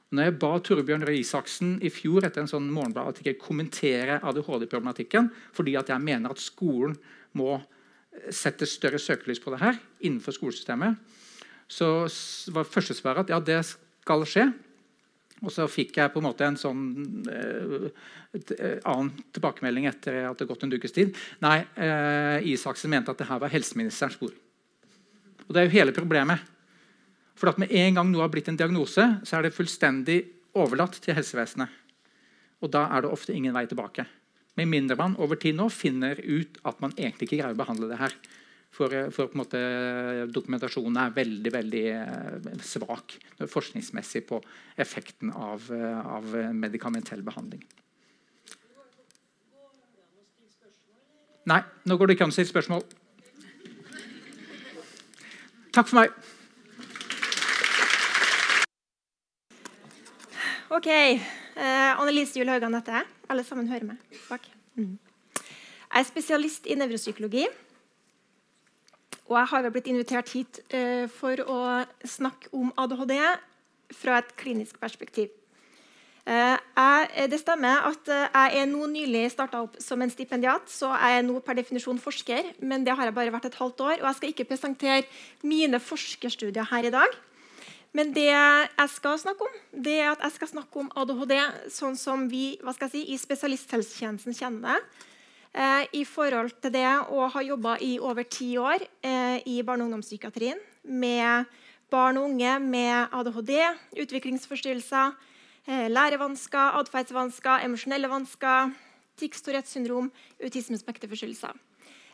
Når 0.10 0.26
jeg 0.26 0.38
ba 0.42 0.52
Torbjørn 0.66 1.06
Røe 1.06 1.22
Isaksen 1.22 1.76
i 1.86 1.92
fjor 1.94 2.26
etter 2.26 2.44
en 2.44 2.50
sånn 2.50 2.70
morgenbladartikkel 2.74 3.38
kommentere 3.42 4.20
ADHD-problematikken 4.26 5.30
fordi 5.56 5.76
at 5.80 5.92
jeg 5.94 6.06
mener 6.06 6.34
at 6.34 6.42
skolen 6.42 6.98
må 7.38 7.60
eh, 8.16 8.32
sette 8.36 8.68
større 8.70 9.02
søkelys 9.02 9.42
på 9.44 9.54
det 9.54 9.62
her 9.64 9.78
innenfor 10.02 10.36
skolesystemet, 10.36 10.98
så 11.70 12.08
var 12.56 12.66
første 12.66 12.98
svaret 12.98 13.28
at 13.28 13.36
ja, 13.36 13.40
det 13.40 13.62
skal 13.68 14.26
skje. 14.26 14.50
Og 15.40 15.54
så 15.56 15.68
fikk 15.72 15.96
jeg 16.00 16.12
på 16.12 16.20
en 16.20 16.28
måte 16.28 16.44
en 16.44 16.58
sånn 16.60 16.82
eh, 17.32 17.90
annen 18.84 19.12
tilbakemelding 19.36 19.88
etter 19.88 20.26
at 20.28 20.36
det 20.36 20.46
har 20.46 20.52
gått 20.52 20.66
en 20.68 20.76
ukes 20.76 20.96
tid. 20.96 21.16
Nei, 21.44 21.62
eh, 21.80 22.50
Isaksen 22.52 22.92
mente 22.92 23.14
at 23.14 23.22
det 23.22 23.30
her 23.30 23.40
var 23.42 23.54
helseministerens 23.54 24.20
bord. 24.20 24.36
Og 25.48 25.56
Det 25.56 25.62
er 25.62 25.70
jo 25.70 25.78
hele 25.78 25.96
problemet. 25.96 26.44
For 27.40 27.50
at 27.50 27.58
Med 27.58 27.72
en 27.72 27.96
gang 27.96 28.12
noe 28.12 28.26
har 28.26 28.30
blitt 28.34 28.50
en 28.52 28.60
diagnose, 28.60 29.06
så 29.24 29.38
er 29.38 29.48
det 29.48 29.56
fullstendig 29.56 30.20
overlatt 30.60 31.00
til 31.00 31.16
helsevesenet. 31.16 31.70
Og 32.62 32.72
Da 32.72 32.90
er 32.92 33.02
det 33.02 33.12
ofte 33.12 33.34
ingen 33.34 33.56
vei 33.56 33.66
tilbake. 33.66 34.06
Med 34.60 34.68
mindre 34.68 34.98
man 35.00 35.16
over 35.24 35.40
tid 35.40 35.56
nå 35.56 35.70
finner 35.72 36.20
ut 36.20 36.60
at 36.68 36.82
man 36.84 36.92
egentlig 36.98 37.30
ikke 37.30 37.40
greier 37.40 37.56
å 37.56 37.60
behandle 37.60 37.88
det 37.88 38.00
her. 38.02 38.16
For, 38.76 38.94
eh, 38.94 39.10
for 39.10 39.32
måte, 39.40 39.60
dokumentasjonen 40.30 41.00
er 41.00 41.16
veldig 41.16 41.52
veldig 41.54 41.84
eh, 41.96 42.50
svak 42.66 43.16
forskningsmessig 43.40 44.26
på 44.30 44.42
effekten 44.78 45.32
av, 45.34 45.66
eh, 45.74 46.02
av 46.18 46.36
medikamentell 46.54 47.24
behandling. 47.26 47.64
Nei, 51.50 51.64
nå 51.88 51.98
går 51.98 52.12
det 52.12 52.18
ikke 52.18 52.28
an 52.28 52.34
å 52.34 52.36
stille 52.36 52.52
spørsmål. 52.52 52.84
Takk 55.74 55.88
for 55.88 56.04
meg. 56.04 56.14
OK. 60.70 60.90
Eh, 61.60 62.00
Annelise 62.00 62.40
Juel 62.40 62.54
Haugan 62.54 62.76
heter 62.78 63.02
jeg. 63.02 63.08
Alle 63.28 63.44
sammen 63.44 63.68
hører 63.68 63.84
meg 63.90 64.20
bak. 64.30 64.46
Mm. 64.80 64.94
Jeg 65.36 66.00
er 66.00 66.08
spesialist 66.08 66.70
i 66.70 66.78
nevropsykologi. 66.80 67.48
Og 69.28 69.36
jeg 69.36 69.50
har 69.52 69.68
blitt 69.74 69.90
invitert 69.92 70.32
hit 70.32 70.62
eh, 70.72 71.10
for 71.12 71.44
å 71.44 71.60
snakke 72.08 72.54
om 72.56 72.72
ADHD 72.80 73.18
fra 73.92 74.22
et 74.22 74.32
klinisk 74.40 74.80
perspektiv. 74.80 75.34
Eh, 76.30 76.56
jeg, 76.56 77.28
det 77.34 77.42
stemmer 77.42 77.90
at 77.90 78.08
uh, 78.08 78.26
jeg 78.30 78.62
er 78.62 78.68
nå 78.70 78.88
nylig 78.92 79.26
starta 79.34 79.64
opp 79.66 79.76
som 79.82 80.00
en 80.02 80.12
stipendiat, 80.14 80.70
så 80.72 80.94
jeg 80.94 81.20
er 81.20 81.26
nå 81.26 81.40
per 81.44 81.58
definisjon 81.58 82.00
forsker, 82.00 82.54
men 82.62 82.86
det 82.86 82.96
har 82.96 83.10
jeg 83.10 83.18
bare 83.18 83.34
vært 83.34 83.50
et 83.50 83.58
halvt 83.60 83.84
år. 83.84 83.96
Og 84.00 84.08
jeg 84.08 84.20
skal 84.20 84.34
ikke 84.34 84.48
presentere 84.54 85.02
mine 85.44 85.82
forskerstudier 85.82 86.70
her 86.72 86.88
i 86.88 86.94
dag. 86.94 87.20
Men 87.98 88.12
det 88.14 88.30
jeg 88.30 88.90
skal 88.94 89.18
snakke 89.18 89.46
om, 89.48 89.54
det 89.74 89.96
er 89.98 90.12
at 90.12 90.26
jeg 90.28 90.36
skal 90.36 90.52
snakke 90.52 90.82
om 90.82 90.92
ADHD 91.02 91.34
sånn 91.74 91.98
som 91.98 92.28
vi 92.30 92.60
hva 92.62 92.74
skal 92.76 92.90
jeg 92.90 92.94
si, 92.94 93.14
i 93.14 93.18
spesialisthelsetjenesten 93.18 94.36
kjenner 94.38 94.68
det 94.68 95.08
eh, 95.58 95.88
i 96.02 96.04
forhold 96.06 96.54
til 96.62 96.76
det 96.76 96.86
å 97.10 97.26
ha 97.34 97.44
jobba 97.46 97.80
i 97.82 97.96
over 97.98 98.28
ti 98.30 98.52
år 98.62 98.86
eh, 99.02 99.42
i 99.50 99.58
barne- 99.66 99.88
og 99.88 99.90
ungdomspsykiatrien 99.90 100.62
med 100.86 101.50
barn 101.90 102.20
og 102.22 102.30
unge 102.30 102.52
med 102.62 103.16
ADHD, 103.18 103.56
utviklingsforstyrrelser, 104.06 105.16
eh, 105.66 105.88
lærevansker, 105.90 106.78
atferdsvansker, 106.84 107.66
emosjonelle 107.66 108.12
vansker, 108.12 108.76
tics 109.18 109.42
Tourettes 109.42 109.74
syndrom, 109.74 110.12
autismespekterforstyrrelser. 110.46 111.58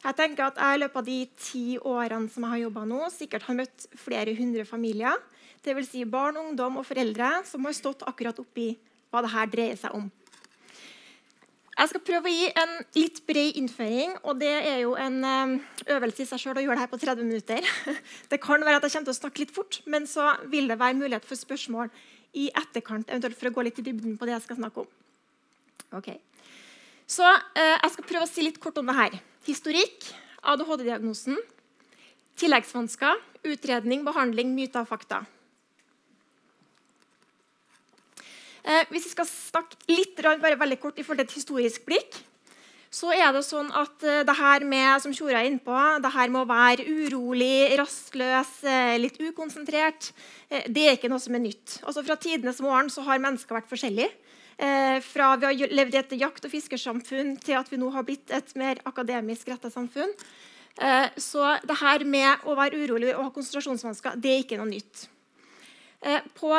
Jeg 0.06 0.18
tenker 0.20 0.46
at 0.46 0.60
jeg 0.62 0.78
i 0.78 0.82
løpet 0.84 1.02
av 1.02 1.08
de 1.08 1.20
ti 1.42 1.64
årene 1.82 2.30
som 2.30 2.46
jeg 2.46 2.54
har 2.54 2.64
jobba 2.68 2.84
nå, 2.88 3.00
sikkert 3.12 3.48
har 3.48 3.58
møtt 3.58 3.88
flere 3.98 4.36
hundre 4.38 4.66
familier. 4.70 5.18
Dvs. 5.66 5.90
Si 5.92 6.04
barn, 6.06 6.38
ungdom 6.38 6.78
og 6.82 6.86
foreldre 6.88 7.40
som 7.50 7.66
har 7.66 7.74
stått 7.76 8.06
akkurat 8.06 8.38
oppi 8.42 8.74
hva 9.10 9.24
dette 9.26 9.50
dreier 9.54 9.80
seg 9.80 9.96
om. 9.98 10.06
Jeg 11.76 11.92
skal 11.92 12.04
prøve 12.08 12.30
å 12.30 12.32
gi 12.32 12.46
en 12.56 12.74
litt 12.96 13.18
bred 13.28 13.58
innføring. 13.60 14.14
og 14.24 14.40
Det 14.40 14.52
er 14.56 14.78
jo 14.86 14.94
en 14.96 15.18
eh, 15.28 15.56
øvelse 15.98 16.24
i 16.24 16.28
seg 16.30 16.40
sjøl 16.40 16.62
å 16.62 16.64
gjøre 16.64 16.78
det 16.78 16.84
her 16.86 16.92
på 16.92 17.00
30 17.02 17.28
minutter. 17.28 17.72
Det 18.32 18.40
kan 18.40 18.64
være 18.64 18.80
at 18.80 18.88
jeg 18.88 18.96
kommer 18.96 19.10
til 19.10 19.16
å 19.16 19.20
snakke 19.20 19.44
litt 19.44 19.52
fort, 19.56 19.82
men 19.86 20.08
så 20.08 20.30
vil 20.52 20.72
det 20.72 20.80
være 20.80 20.96
mulighet 21.02 21.28
for 21.28 21.36
spørsmål 21.36 21.92
i 22.36 22.48
etterkant, 22.56 23.10
eventuelt 23.10 23.36
for 23.40 23.52
å 23.52 23.56
gå 23.58 23.68
litt 23.68 23.84
i 23.84 23.86
dybden 23.90 24.16
på 24.20 24.28
det 24.28 24.38
jeg 24.38 24.46
skal 24.48 24.62
snakke 24.62 24.86
om. 24.86 24.90
Ok. 26.00 26.14
Så 27.08 27.28
eh, 27.28 27.76
Jeg 27.76 27.92
skal 27.98 28.08
prøve 28.08 28.24
å 28.24 28.32
si 28.32 28.48
litt 28.48 28.62
kort 28.64 28.80
om 28.80 28.88
det 28.88 28.96
her. 28.96 29.20
Historikk, 29.46 30.08
ADHD-diagnosen, 30.48 31.38
tilleggsvansker, 32.40 33.20
utredning, 33.52 34.08
behandling, 34.08 34.56
myter 34.56 34.88
og 34.88 34.94
fakta. 34.96 35.26
Eh, 38.66 38.86
hvis 38.90 39.06
vi 39.06 39.14
skal 39.14 39.30
snakke 39.30 39.78
litt 39.94 40.18
bare 40.22 40.58
veldig 40.58 40.80
kort 40.82 40.98
i 40.98 41.06
forhold 41.06 41.22
til 41.22 41.30
et 41.30 41.38
historisk 41.38 41.86
blikk, 41.86 42.18
så 42.96 43.12
er 43.12 43.34
det 43.36 43.44
sånn 43.44 43.72
at 43.76 44.04
eh, 44.08 44.24
det 44.28 44.36
her 44.38 44.64
med 44.68 45.04
som 45.04 45.14
Tjora 45.16 45.42
er 45.42 45.50
inne 45.50 45.64
på, 45.64 45.76
det 46.02 46.12
her 46.14 46.32
med 46.32 46.46
å 46.46 46.50
være 46.50 46.86
urolig, 46.88 47.76
rastløs, 47.80 48.54
eh, 48.70 48.96
litt 49.02 49.20
ukonsentrert, 49.20 50.12
eh, 50.50 50.68
det 50.72 50.86
er 50.86 50.96
ikke 50.96 51.12
noe 51.12 51.24
som 51.24 51.36
er 51.36 51.44
nytt. 51.44 51.80
Altså 51.84 52.06
Fra 52.06 52.16
tidenes 52.22 52.62
morgen 52.64 52.92
så 52.94 53.04
har 53.08 53.24
mennesker 53.24 53.60
vært 53.60 53.72
forskjellige. 53.72 54.14
Fra 54.56 55.34
vi 55.36 55.48
har 55.50 55.72
levd 55.76 55.96
i 55.98 56.00
et 56.00 56.14
jakt- 56.16 56.46
og 56.48 56.52
fiskersamfunn 56.54 57.34
til 57.44 57.58
at 57.60 57.68
vi 57.68 57.76
nå 57.76 57.90
har 57.92 58.06
blitt 58.08 58.32
et 58.32 58.54
mer 58.56 58.80
akademisk 58.88 59.50
retta 59.52 59.68
samfunn. 59.68 60.14
Så 61.20 61.50
det 61.60 61.76
her 61.82 62.06
med 62.08 62.46
å 62.48 62.56
være 62.56 62.80
urolig 62.86 63.10
og 63.18 63.26
ha 63.26 63.34
konsentrasjonsvansker 63.36 64.16
det 64.16 64.32
er 64.32 64.46
ikke 64.46 64.62
noe 64.62 64.72
nytt. 64.72 65.10
på 66.40 66.54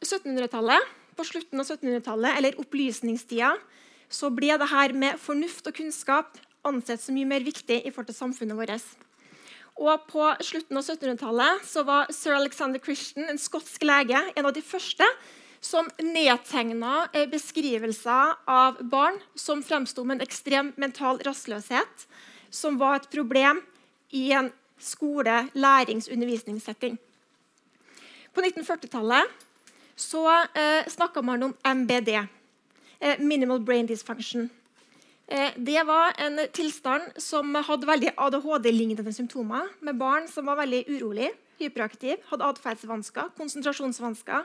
1700-tallet 0.00 0.88
på 1.16 1.26
slutten 1.26 1.60
av 1.60 1.66
1700-tallet, 1.66 2.38
eller 2.38 2.58
opplysningstida, 2.60 3.54
så 4.10 4.30
ble 4.30 4.56
det 4.60 4.70
her 4.70 4.94
med 4.96 5.20
fornuft 5.20 5.66
og 5.66 5.76
kunnskap 5.76 6.38
ansett 6.64 7.02
som 7.02 7.16
mye 7.16 7.28
mer 7.28 7.44
viktig 7.44 7.80
i 7.82 7.90
forhold 7.90 8.10
til 8.10 8.18
samfunnet 8.18 8.58
vårt. 8.58 8.92
Og 9.74 10.04
På 10.06 10.28
slutten 10.44 10.78
av 10.78 10.84
1700-tallet 10.84 11.64
så 11.66 11.82
var 11.86 12.12
sir 12.14 12.36
Alexander 12.36 12.78
Christian, 12.82 13.26
en 13.28 13.40
skotsk 13.40 13.82
lege, 13.82 14.20
en 14.36 14.46
av 14.46 14.54
de 14.54 14.62
første 14.62 15.06
som 15.64 15.88
nedtegna 15.98 17.08
eh, 17.12 17.24
beskrivelser 17.30 18.36
av 18.46 18.82
barn 18.84 19.16
som 19.34 19.64
fremsto 19.64 20.04
med 20.04 20.20
en 20.20 20.26
ekstrem 20.26 20.72
mental 20.76 21.18
rastløshet, 21.24 22.04
som 22.52 22.76
var 22.78 23.00
et 23.00 23.08
problem 23.10 23.62
i 24.14 24.28
en 24.36 24.52
skole-, 24.78 25.48
lærings- 25.56 26.10
og 26.10 26.18
undervisningssetting. 26.18 26.98
På 28.34 28.44
1940-tallet 28.44 29.43
så 29.96 30.26
eh, 30.54 30.86
snakka 30.90 31.22
man 31.22 31.42
om 31.42 31.54
MBD, 31.64 32.08
eh, 33.00 33.18
Minimal 33.18 33.60
Brain 33.60 33.86
Dysfunction. 33.86 34.50
Eh, 35.26 35.52
det 35.56 35.86
var 35.86 36.12
en 36.18 36.40
tilstand 36.52 37.16
som 37.16 37.54
hadde 37.54 37.88
veldig 37.88 38.12
ADHD-lignende 38.16 39.12
symptomer, 39.12 39.70
med 39.80 39.96
barn 39.98 40.28
som 40.28 40.46
var 40.46 40.60
veldig 40.60 40.84
urolig, 40.88 41.30
hyperaktive, 41.58 42.20
hadde 42.28 42.44
atferdsvansker, 42.44 43.32
konsentrasjonsvansker, 43.38 44.44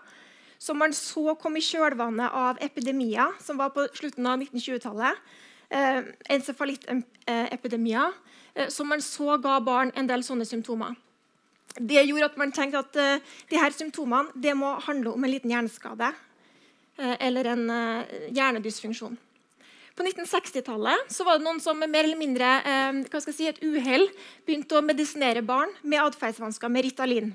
som 0.60 0.78
man 0.78 0.94
så 0.94 1.36
kom 1.40 1.56
i 1.56 1.64
kjølvannet 1.64 2.36
av 2.36 2.60
epidemier 2.64 3.36
som 3.40 3.60
var 3.60 3.72
på 3.76 3.88
slutten 3.96 4.28
av 4.28 4.42
1920-tallet. 4.44 5.22
Eh, 5.70 6.02
Encefalittepidemier, 6.36 8.12
eh, 8.56 8.68
som 8.68 8.88
man 8.88 9.02
så 9.02 9.38
ga 9.38 9.60
barn 9.64 9.92
en 9.96 10.08
del 10.08 10.24
sånne 10.24 10.48
symptomer. 10.48 10.96
Det 11.78 12.02
gjorde 12.02 12.32
at 12.32 12.38
man 12.40 12.52
tenkte 12.56 12.82
at 12.82 12.98
uh, 12.98 13.36
de 13.50 13.60
her 13.60 13.74
symptomene 13.76 14.34
det 14.36 14.56
må 14.58 14.74
handle 14.88 15.14
om 15.14 15.24
en 15.24 15.32
liten 15.32 15.52
hjerneskade 15.52 16.10
uh, 16.10 17.16
eller 17.20 17.52
en 17.54 17.66
uh, 17.70 18.14
hjernedysfunksjon. 18.34 19.18
På 20.00 20.06
1960-tallet 20.08 21.16
var 21.28 21.38
det 21.38 21.46
noen 21.46 21.60
som 21.62 21.78
med 21.80 21.92
mer 21.92 22.08
eller 22.08 22.16
mindre 22.16 22.50
hva 23.12 23.20
skal 23.20 23.34
jeg 23.34 23.36
si, 23.36 23.48
et 23.52 23.58
uhell 23.60 24.06
begynte 24.48 24.78
å 24.78 24.84
medisinere 24.86 25.42
barn 25.44 25.74
med 25.84 26.00
atferdsvansker 26.00 26.72
med 26.72 26.86
Ritalin. 26.86 27.34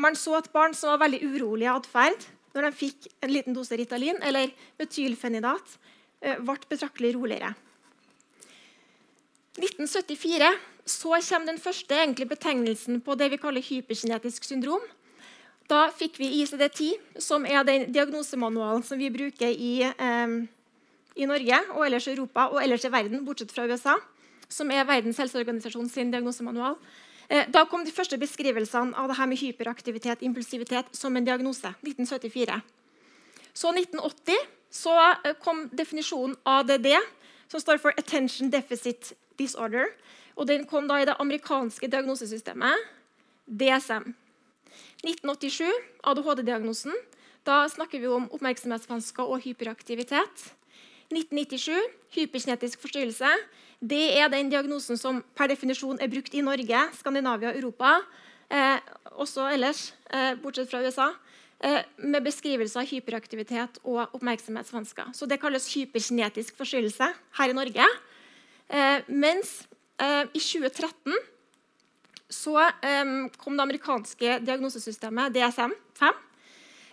man 0.00 0.16
så 0.16 0.38
at 0.38 0.48
barn 0.54 0.72
som 0.72 0.94
var 0.94 1.02
veldig 1.02 1.20
urolige 1.28 1.68
i 1.68 1.74
atferd, 1.74 2.24
når 2.54 2.64
de 2.64 2.70
fikk 2.78 3.10
en 3.20 3.34
liten 3.34 3.52
dose 3.52 3.76
Ritalin 3.76 4.22
eller 4.24 4.48
metylfenidat, 4.80 5.76
ble 6.40 6.56
betraktelig 6.72 7.12
roligere. 7.18 7.52
1974 9.58 10.48
så 10.88 11.12
kommer 11.28 11.46
den 11.46 11.60
første 11.60 11.94
egentlig, 11.94 12.28
betegnelsen 12.28 13.00
på 13.04 13.14
det 13.14 13.30
vi 13.30 13.38
kaller 13.40 13.62
hyperkinetisk 13.62 14.44
syndrom. 14.44 14.82
Da 15.68 15.86
fikk 15.94 16.18
vi 16.18 16.30
ICD-10, 16.42 17.20
som 17.20 17.44
er 17.46 17.62
den 17.64 17.86
diagnosemanualen 17.92 18.82
som 18.82 18.98
vi 18.98 19.10
bruker 19.12 19.52
i, 19.52 19.82
eh, 19.82 20.34
i, 21.16 21.26
Norge 21.26 21.60
og 21.76 21.86
ellers 21.86 22.08
i 22.08 22.14
Europa 22.16 22.48
og 22.48 22.62
ellers 22.62 22.84
i 22.84 22.92
verden, 22.92 23.24
bortsett 23.24 23.52
fra 23.52 23.66
USA, 23.68 23.96
som 24.48 24.70
er 24.70 24.84
Verdens 24.84 25.20
helseorganisasjon 25.20 25.88
sin 25.88 26.10
diagnosemanual. 26.10 26.76
Eh, 27.28 27.46
da 27.48 27.64
kom 27.64 27.84
de 27.84 27.92
første 27.92 28.18
beskrivelsene 28.18 28.96
av 28.96 29.08
det 29.08 29.16
her 29.16 29.26
med 29.26 29.38
hyperaktivitet 29.38 30.22
impulsivitet 30.22 30.86
som 30.92 31.16
en 31.16 31.24
diagnose. 31.24 31.74
1974. 31.84 32.60
Så 33.54 33.72
1980 33.72 34.36
så 34.70 34.96
eh, 35.24 35.34
kom 35.40 35.68
definisjonen 35.68 36.36
ADD, 36.44 36.96
som 37.48 37.60
står 37.60 37.78
for 37.78 37.92
Attention 37.96 38.50
Deficit 38.50 39.12
Disorder. 39.38 39.90
Og 40.36 40.48
Den 40.48 40.66
kom 40.66 40.88
da 40.88 41.00
i 41.00 41.06
det 41.08 41.16
amerikanske 41.20 41.88
diagnosesystemet, 41.88 42.74
DSM. 43.46 44.14
1987, 45.02 45.68
ADHD-diagnosen. 46.04 46.94
Da 47.46 47.66
snakker 47.68 48.00
vi 48.00 48.06
om 48.06 48.28
oppmerksomhetsvansker 48.30 49.26
og 49.26 49.42
hyperaktivitet. 49.44 50.52
1997, 51.12 51.74
hyperkinetisk 52.14 52.80
forstyrrelse. 52.80 53.28
Det 53.82 54.04
er 54.16 54.30
den 54.30 54.48
diagnosen 54.52 54.96
som 54.96 55.20
per 55.36 55.50
definisjon 55.50 55.98
er 56.00 56.08
brukt 56.08 56.34
i 56.34 56.44
Norge, 56.44 56.86
Skandinavia 56.96 57.52
Europa. 57.52 57.98
Eh, 58.48 58.78
også 59.18 59.48
ellers, 59.52 59.92
eh, 60.10 60.34
bortsett 60.40 60.70
fra 60.70 60.80
USA. 60.80 61.10
Eh, 61.62 61.82
med 61.96 62.24
beskrivelse 62.24 62.78
av 62.78 62.86
hyperaktivitet 62.90 63.78
og 63.84 64.08
oppmerksomhetsvansker. 64.14 65.14
Så 65.14 65.28
Det 65.28 65.40
kalles 65.40 65.74
hyperkinetisk 65.74 66.56
forstyrrelse 66.56 67.14
her 67.38 67.48
i 67.48 67.52
Norge. 67.52 67.84
Eh, 68.68 69.04
mens 69.08 69.62
eh, 70.00 70.26
i 70.32 70.40
2013 70.40 71.16
så 72.32 72.58
eh, 72.60 73.14
kom 73.36 73.56
det 73.56 73.66
amerikanske 73.66 74.38
diagnosesystemet 74.46 75.34
DSM-5 75.34 76.12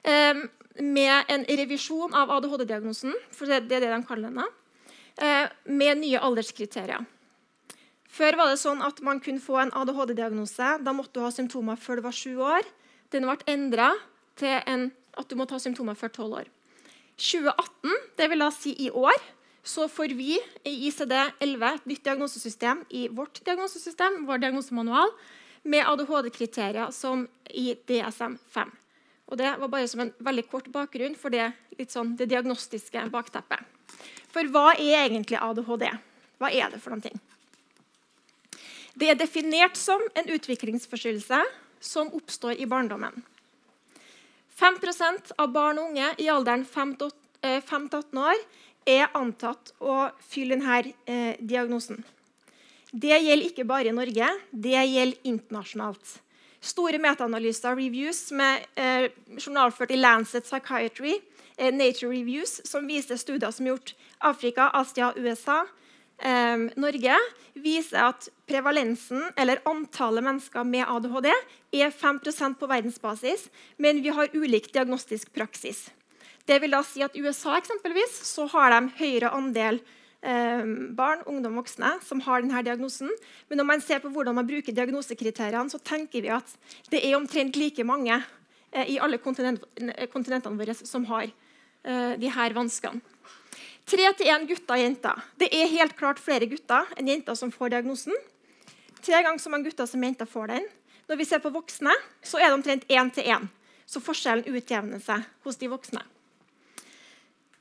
eh, 0.04 0.42
med 0.80 1.32
en 1.34 1.46
revisjon 1.60 2.16
av 2.16 2.32
ADHD-diagnosen, 2.38 3.16
for 3.36 3.52
det, 3.52 3.66
er 3.68 3.84
det 3.84 3.92
de 3.92 4.04
kaller 4.08 4.30
denne, 4.32 4.46
med 5.68 6.00
nye 6.00 6.20
alderskriterier. 6.24 7.04
Før 8.10 8.38
var 8.40 8.50
det 8.50 8.62
sånn 8.62 8.80
at 8.86 9.02
man 9.06 9.20
kunne 9.20 9.44
få 9.44 9.58
en 9.60 9.74
ADHD-diagnose. 9.76 10.78
Da 10.86 10.94
måtte 10.96 11.18
du 11.18 11.26
ha 11.26 11.32
symptomer 11.34 11.76
før 11.80 12.00
du 12.00 12.06
var 12.08 12.16
sju 12.16 12.40
år. 12.42 12.64
Den 13.14 13.28
ble 13.28 13.36
endra 13.52 13.90
til 14.40 14.56
en, 14.70 14.88
at 15.20 15.30
du 15.30 15.36
måtte 15.36 15.58
ha 15.58 15.62
symptomer 15.62 15.98
før 16.00 16.14
tolv 16.16 16.40
år. 16.42 16.50
2018, 17.20 18.00
det 18.18 18.30
vil 18.32 18.44
da 18.44 18.50
si 18.56 18.74
i 18.86 18.90
år, 18.96 19.18
så 19.64 19.88
får 19.92 20.16
vi 20.18 20.38
i 20.64 20.74
ICD-11 20.90 21.66
et 21.74 21.88
nytt 21.90 22.04
diagnosesystem 22.04 22.84
i 22.90 23.08
vårt 23.08 23.42
diagnosesystem, 23.46 24.24
vår 24.26 24.44
diagnosemanual, 24.46 25.12
med 25.64 25.88
ADHD-kriterier 25.88 26.92
som 26.96 27.28
i 27.50 27.74
DSM-5. 27.88 28.72
Og 29.30 29.38
Det 29.38 29.50
var 29.60 29.68
bare 29.68 29.88
som 29.88 30.00
en 30.02 30.14
veldig 30.18 30.48
kort 30.50 30.68
bakgrunn 30.74 31.16
for 31.16 31.30
det, 31.30 31.52
sånn, 31.88 32.16
det 32.18 32.32
diagnostiske 32.32 33.04
bakteppet. 33.14 33.62
For 34.34 34.48
hva 34.50 34.74
er 34.74 35.06
egentlig 35.06 35.38
ADHD? 35.38 35.90
Hva 36.40 36.50
er 36.50 36.72
det 36.72 36.80
for 36.82 36.96
noen 36.96 37.04
ting? 37.04 37.20
Det 39.00 39.12
er 39.12 39.20
definert 39.20 39.78
som 39.78 40.02
en 40.18 40.32
utviklingsforstyrrelse 40.34 41.44
som 41.80 42.10
oppstår 42.16 42.58
i 42.60 42.68
barndommen. 42.68 43.24
5 44.60 44.80
av 45.38 45.52
barn 45.54 45.80
og 45.80 45.92
unge 45.92 46.10
i 46.20 46.28
alderen 46.28 46.66
5-18 46.68 47.12
eh, 47.48 48.20
år 48.20 48.42
er 48.90 49.12
antatt 49.18 49.74
å 49.80 50.10
fylle 50.26 50.58
denne 50.58 50.94
eh, 51.06 51.36
diagnosen. 51.40 52.02
Det 52.90 53.14
gjelder 53.22 53.46
ikke 53.52 53.68
bare 53.70 53.92
i 53.92 53.94
Norge, 53.94 54.28
det 54.50 54.74
gjelder 54.74 55.30
internasjonalt. 55.30 56.16
Store 56.60 57.00
metaanalyser 57.00 57.78
reviews 57.78 58.32
med 58.36 58.66
eh, 58.76 59.12
journalført 59.38 59.94
i 59.94 60.00
Lancet 60.00 60.48
Psychiatry, 60.48 61.20
eh, 61.56 61.70
Nature 61.72 62.10
Reviews, 62.12 62.60
som 62.68 62.88
viser 62.90 63.20
studier 63.22 63.54
som 63.54 63.68
er 63.68 63.76
gjort 63.76 63.94
Afrika, 64.26 64.72
Asia, 64.74 65.14
USA, 65.16 65.62
eh, 66.18 66.66
Norge 66.82 67.20
viser 67.60 68.10
at 68.10 68.28
prevalensen, 68.50 69.22
eller 69.38 69.62
antallet 69.70 70.26
mennesker 70.26 70.66
med 70.66 70.88
ADHD, 70.90 71.30
er 71.80 71.94
5% 71.94 72.60
på 72.60 72.68
verdensbasis, 72.74 73.48
men 73.78 74.02
vi 74.04 74.12
har 74.16 74.34
ulik 74.34 74.74
diagnostisk 74.74 75.32
praksis. 75.36 75.90
Det 76.48 76.60
vil 76.64 76.74
da 76.74 76.82
si 76.86 77.04
at 77.06 77.16
I 77.16 77.24
USA 77.26 77.58
eksempelvis, 77.58 78.22
så 78.30 78.48
har 78.54 78.74
de 78.74 78.94
høyere 79.00 79.32
andel 79.36 79.82
eh, 80.22 80.64
barn, 80.98 81.24
ungdom 81.30 81.60
voksne 81.60 81.96
som 82.06 82.24
har 82.26 82.44
denne 82.44 82.64
diagnosen. 82.66 83.12
Men 83.50 83.62
når 83.62 83.70
man 83.72 83.84
ser 83.84 84.02
på 84.04 84.12
hvordan 84.14 84.38
man 84.40 84.48
bruker 84.48 84.76
diagnosekriteriene, 84.76 85.70
så 85.70 85.82
tenker 85.84 86.26
vi 86.26 86.34
at 86.34 86.56
det 86.94 87.04
er 87.04 87.18
omtrent 87.20 87.60
like 87.60 87.86
mange 87.86 88.18
eh, 88.72 88.96
i 88.96 89.00
alle 89.00 89.22
kontinent, 89.22 89.64
kontinentene 90.14 90.60
våre 90.60 90.76
som 90.80 91.06
har 91.12 91.30
eh, 91.30 92.30
her 92.40 92.58
vanskene. 92.58 93.02
Tre 93.90 94.06
til 94.14 94.30
én 94.30 94.44
gutter 94.46 94.76
og 94.76 94.82
jenter. 94.84 95.22
Det 95.42 95.48
er 95.56 95.72
helt 95.72 95.96
klart 95.98 96.20
flere 96.22 96.46
gutter 96.46 96.92
enn 97.00 97.08
jenter 97.10 97.34
som 97.38 97.50
får 97.50 97.72
diagnosen. 97.74 98.14
Tre 99.02 99.24
ganger 99.24 99.42
så 99.42 99.50
mange 99.50 99.66
gutter 99.66 99.90
som 99.90 100.04
jenter 100.04 100.30
får 100.30 100.52
den. 100.52 100.68
Når 101.10 101.18
vi 101.18 101.26
ser 101.26 101.42
på 101.42 101.50
voksne, 101.50 101.96
så 102.22 102.38
er 102.38 102.52
det 102.52 102.60
omtrent 102.60 102.86
én 102.86 103.10
til 103.10 103.26
én. 103.26 103.48
Så 103.90 104.02
forskjellen 104.04 104.46
utjevner 104.46 105.02
seg 105.02 105.26
hos 105.42 105.58
de 105.58 105.72
voksne. 105.72 106.04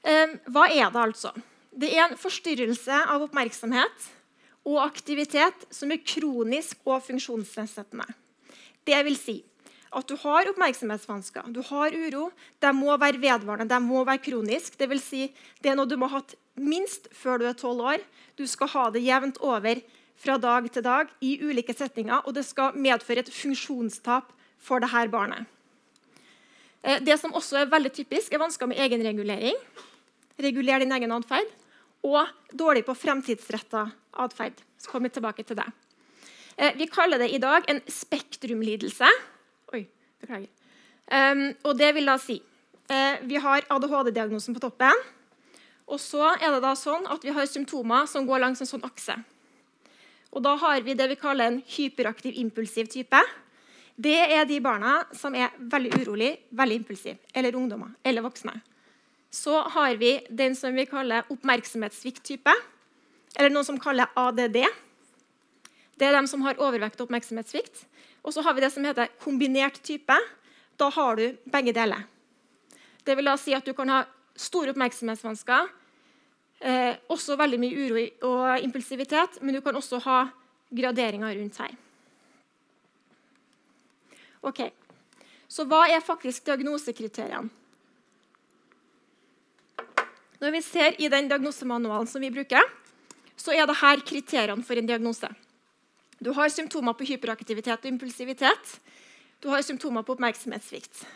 Hva 0.02 0.68
er 0.70 0.92
det 0.92 1.02
altså? 1.02 1.32
Det 1.78 1.90
er 1.94 2.06
en 2.06 2.18
forstyrrelse 2.18 3.02
av 3.10 3.24
oppmerksomhet 3.26 4.08
og 4.68 4.80
aktivitet 4.82 5.66
som 5.74 5.92
er 5.92 6.02
kronisk 6.04 6.80
og 6.88 7.02
funksjonsnedsettende. 7.06 8.06
Det 8.86 8.98
vil 9.06 9.18
si 9.18 9.36
at 9.88 10.08
du 10.08 10.18
har 10.20 10.48
oppmerksomhetsvansker, 10.50 11.48
du 11.48 11.62
har 11.70 11.94
uro. 11.96 12.28
De 12.60 12.72
må 12.76 12.92
være 13.00 13.20
vedvarende, 13.22 13.68
de 13.70 13.78
må 13.80 14.02
være 14.04 14.20
kronisk. 14.26 14.76
Det, 14.76 14.88
vil 14.90 15.00
si, 15.00 15.28
det 15.62 15.72
er 15.72 15.78
noe 15.78 15.88
du 15.88 15.96
må 16.00 16.10
ha 16.10 16.20
hatt 16.20 16.34
minst 16.60 17.08
før 17.16 17.40
du 17.40 17.46
er 17.48 17.56
tolv 17.56 17.86
år. 17.94 18.02
Du 18.36 18.44
skal 18.46 18.72
ha 18.74 18.88
det 18.92 19.04
jevnt 19.06 19.40
over 19.40 19.80
fra 20.18 20.36
dag 20.42 20.66
til 20.74 20.84
dag 20.84 21.12
i 21.24 21.38
ulike 21.40 21.72
setninger, 21.76 22.26
og 22.26 22.34
det 22.36 22.44
skal 22.44 22.76
medføre 22.76 23.24
et 23.24 23.32
funksjonstap 23.32 24.34
for 24.58 24.82
dette 24.82 25.06
barnet. 25.14 25.46
Eh, 26.82 27.00
det 27.02 27.18
som 27.20 27.34
også 27.34 27.62
er 27.62 27.72
veldig 27.72 27.92
typisk, 27.94 28.32
er 28.32 28.42
vansker 28.42 28.70
med 28.70 28.78
egenregulering. 28.78 29.56
Regulere 30.38 30.84
din 30.84 30.94
egen 30.94 31.14
atferd. 31.14 31.50
Og 32.06 32.22
dårlig 32.54 32.84
på 32.86 32.94
fremtidsretta 32.94 33.88
atferd. 34.22 34.60
Så 34.78 34.90
kommer 34.90 35.08
vi 35.08 35.18
tilbake 35.18 35.44
til 35.44 35.58
det. 35.58 35.66
Eh, 36.56 36.74
vi 36.78 36.86
kaller 36.86 37.18
det 37.18 37.32
i 37.34 37.42
dag 37.42 37.66
en 37.68 37.80
spektrumlidelse. 37.86 39.08
Oi, 39.74 39.86
beklager. 40.20 40.50
Um, 41.08 41.54
og 41.64 41.78
det 41.78 41.94
vil 41.96 42.04
da 42.04 42.18
si 42.20 42.34
uh, 42.92 43.14
Vi 43.24 43.38
har 43.40 43.64
ADHD-diagnosen 43.72 44.52
på 44.52 44.60
toppen. 44.60 44.92
Og 45.88 45.96
så 46.02 46.34
er 46.36 46.52
det 46.52 46.60
da 46.60 46.74
sånn 46.76 47.06
at 47.08 47.22
vi 47.24 47.32
har 47.32 47.48
symptomer 47.48 48.04
som 48.10 48.26
går 48.28 48.42
langs 48.42 48.60
en 48.60 48.68
sånn 48.68 48.84
akse. 48.84 49.16
Og 50.36 50.44
da 50.44 50.52
har 50.60 50.82
vi 50.84 50.96
det 50.98 51.06
vi 51.08 51.16
kaller 51.16 51.48
en 51.48 51.62
hyperaktiv 51.64 52.36
impulsiv 52.36 52.90
type. 52.92 53.22
Det 53.98 54.14
er 54.14 54.44
de 54.46 54.60
barna 54.62 55.00
som 55.16 55.34
er 55.34 55.54
veldig 55.58 55.96
urolig, 56.04 56.30
veldig 56.54 56.76
impulsive, 56.78 57.18
eller 57.34 57.56
ungdommer 57.58 57.96
eller 58.06 58.22
voksne. 58.22 58.52
Så 59.30 59.56
har 59.74 59.96
vi 59.98 60.12
den 60.30 60.54
som 60.56 60.74
vi 60.74 60.84
kaller 60.86 61.26
oppmerksomhetssvikt-type, 61.34 62.54
eller 63.34 63.50
noen 63.50 63.66
som 63.66 63.80
kaller 63.82 64.06
ADD. 64.14 64.60
Det 65.98 66.06
er 66.06 66.14
de 66.14 66.30
som 66.30 66.46
har 66.46 66.62
overvekt 66.62 67.00
og 67.00 67.08
oppmerksomhetssvikt. 67.08 67.82
Og 68.22 68.36
så 68.36 68.44
har 68.46 68.54
vi 68.54 68.62
det 68.62 68.70
som 68.70 68.86
heter 68.86 69.10
kombinert 69.18 69.82
type. 69.82 70.14
Da 70.78 70.90
har 70.94 71.18
du 71.18 71.34
begge 71.50 71.74
deler. 71.74 72.06
Det 73.02 73.18
vil 73.18 73.26
da 73.26 73.34
si 73.40 73.56
at 73.56 73.66
du 73.66 73.74
kan 73.74 73.90
ha 73.90 74.04
store 74.38 74.76
oppmerksomhetsvansker, 74.76 75.68
eh, 76.60 76.94
også 77.10 77.34
veldig 77.40 77.58
mye 77.58 77.88
uro 77.88 78.06
og 78.30 78.62
impulsivitet, 78.62 79.42
men 79.42 79.58
du 79.58 79.60
kan 79.60 79.74
også 79.74 79.98
ha 80.06 80.22
graderinger 80.70 81.34
rundt 81.34 81.58
her. 81.58 81.74
Ok, 84.42 84.70
Så 85.48 85.64
hva 85.64 85.86
er 85.88 86.04
faktisk 86.04 86.44
diagnosekriteriene? 86.44 87.48
Når 90.38 90.52
vi 90.52 90.60
ser 90.62 90.98
i 91.00 91.08
den 91.08 91.30
diagnosemanualen 91.30 92.06
som 92.06 92.20
vi 92.20 92.28
bruker, 92.30 92.60
så 93.34 93.54
er 93.56 93.66
det 93.66 93.78
her 93.80 94.02
kriteriene 94.04 94.62
for 94.62 94.76
en 94.76 94.86
diagnose. 94.86 95.30
Du 96.20 96.34
har 96.36 96.50
symptomer 96.52 96.92
på 96.92 97.06
hyperaktivitet 97.08 97.80
og 97.80 97.90
impulsivitet. 97.90 98.74
Du 99.40 99.48
har 99.48 99.62
symptomer 99.62 100.04
på 100.04 100.14
oppmerksomhetssvikt. 100.18 101.06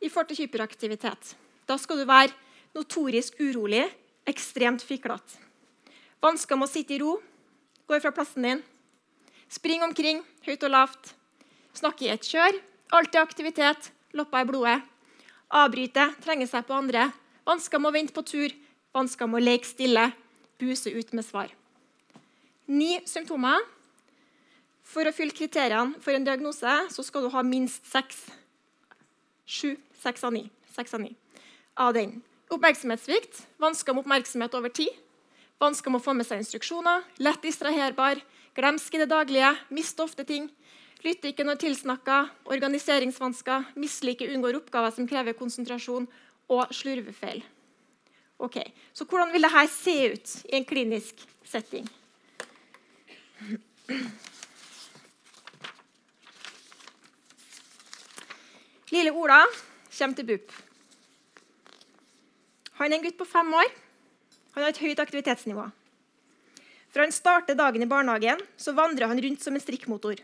I 0.00 0.08
forhold 0.08 0.32
til 0.32 0.46
hyperaktivitet 0.46 1.36
da 1.68 1.76
skal 1.76 2.00
du 2.00 2.06
være 2.08 2.32
notorisk 2.72 3.36
urolig, 3.42 3.84
ekstremt 4.28 4.80
fiklete. 4.84 5.36
Vansker 6.24 6.56
med 6.56 6.64
å 6.64 6.70
sitte 6.70 6.96
i 6.96 7.00
ro, 7.02 7.18
gå 7.86 7.98
fra 8.00 8.12
plassen 8.14 8.46
din. 8.46 8.62
Spring 9.52 9.84
omkring, 9.84 10.22
høyt 10.46 10.64
og 10.64 10.72
lavt. 10.72 11.12
Snakke 11.78 12.08
i 12.08 12.12
et 12.12 12.26
kjør. 12.26 12.56
Alltid 12.96 13.20
aktivitet, 13.20 13.90
loppa 14.16 14.42
i 14.42 14.48
blodet. 14.48 14.80
Avbryte, 15.54 16.08
trenge 16.24 16.48
seg 16.50 16.66
på 16.66 16.74
andre. 16.74 17.10
Vansker 17.46 17.80
med 17.80 17.92
å 17.92 17.94
vente 17.94 18.14
på 18.16 18.24
tur. 18.26 18.54
Vansker 18.96 19.30
med 19.30 19.40
å 19.40 19.44
leke 19.44 19.68
stille. 19.68 20.08
Buse 20.58 20.90
ut 20.90 21.12
med 21.14 21.26
svar. 21.26 21.52
Ni 22.68 22.98
symptomer 23.08 23.62
for 24.88 25.06
å 25.06 25.12
fylle 25.14 25.36
kriteriene 25.36 26.00
for 26.02 26.16
en 26.16 26.24
diagnose 26.26 26.74
så 26.92 27.04
skal 27.04 27.26
du 27.26 27.32
ha 27.32 27.44
minst 27.46 27.86
seks. 27.88 28.24
Sju. 29.46 29.76
Seks 30.02 30.24
av 30.24 30.34
ni. 30.34 30.46
Seks 30.74 30.96
av 30.96 31.04
ni. 31.04 31.12
Av 31.78 31.94
den. 31.94 32.18
Oppmerksomhetssvikt. 32.52 33.44
Vansker 33.60 33.94
med 33.94 34.04
oppmerksomhet 34.04 34.56
over 34.58 34.72
tid. 34.74 34.90
Vansker 35.62 35.92
med 35.92 36.00
å 36.00 36.04
få 36.04 36.16
med 36.16 36.26
seg 36.26 36.42
instruksjoner. 36.42 37.06
Lett 37.22 37.44
distraherbar. 37.44 38.20
Glemsk 38.58 38.96
i 38.96 39.02
det 39.02 39.10
daglige. 39.12 39.54
Mister 39.74 40.08
ofte 40.08 40.26
ting. 40.26 40.48
Lytter 41.04 41.30
ikke 41.30 41.46
når 41.46 41.60
tilsnakka. 41.62 42.22
Organiseringsvansker. 42.50 43.70
Misliker, 43.78 44.32
unngår 44.34 44.58
oppgaver 44.58 44.94
som 44.94 45.06
krever 45.08 45.36
konsentrasjon. 45.38 46.08
Og 46.48 46.74
slurvefeil. 46.74 47.44
Ok, 48.38 48.56
Så 48.94 49.04
hvordan 49.04 49.32
vil 49.32 49.42
dette 49.42 49.66
se 49.72 49.94
ut 50.12 50.34
i 50.46 50.56
en 50.56 50.64
klinisk 50.64 51.24
setting? 51.44 51.88
Lille 58.94 59.10
Ola 59.12 59.42
kommer 59.98 60.16
til 60.16 60.24
BUP. 60.24 60.52
Han 62.78 62.92
er 62.92 62.96
en 62.96 63.04
gutt 63.04 63.18
på 63.18 63.26
fem 63.26 63.52
år. 63.52 63.74
Han 64.54 64.62
har 64.62 64.70
et 64.70 64.80
høyt 64.80 65.02
aktivitetsnivå. 65.02 65.66
Fra 66.94 67.04
han 67.04 67.12
starter 67.12 67.58
dagen 67.58 67.82
i 67.82 67.90
barnehagen, 67.90 68.40
så 68.56 68.72
vandrer 68.72 69.10
han 69.10 69.20
rundt 69.20 69.42
som 69.42 69.54
en 69.54 69.62
strikkmotor. 69.62 70.22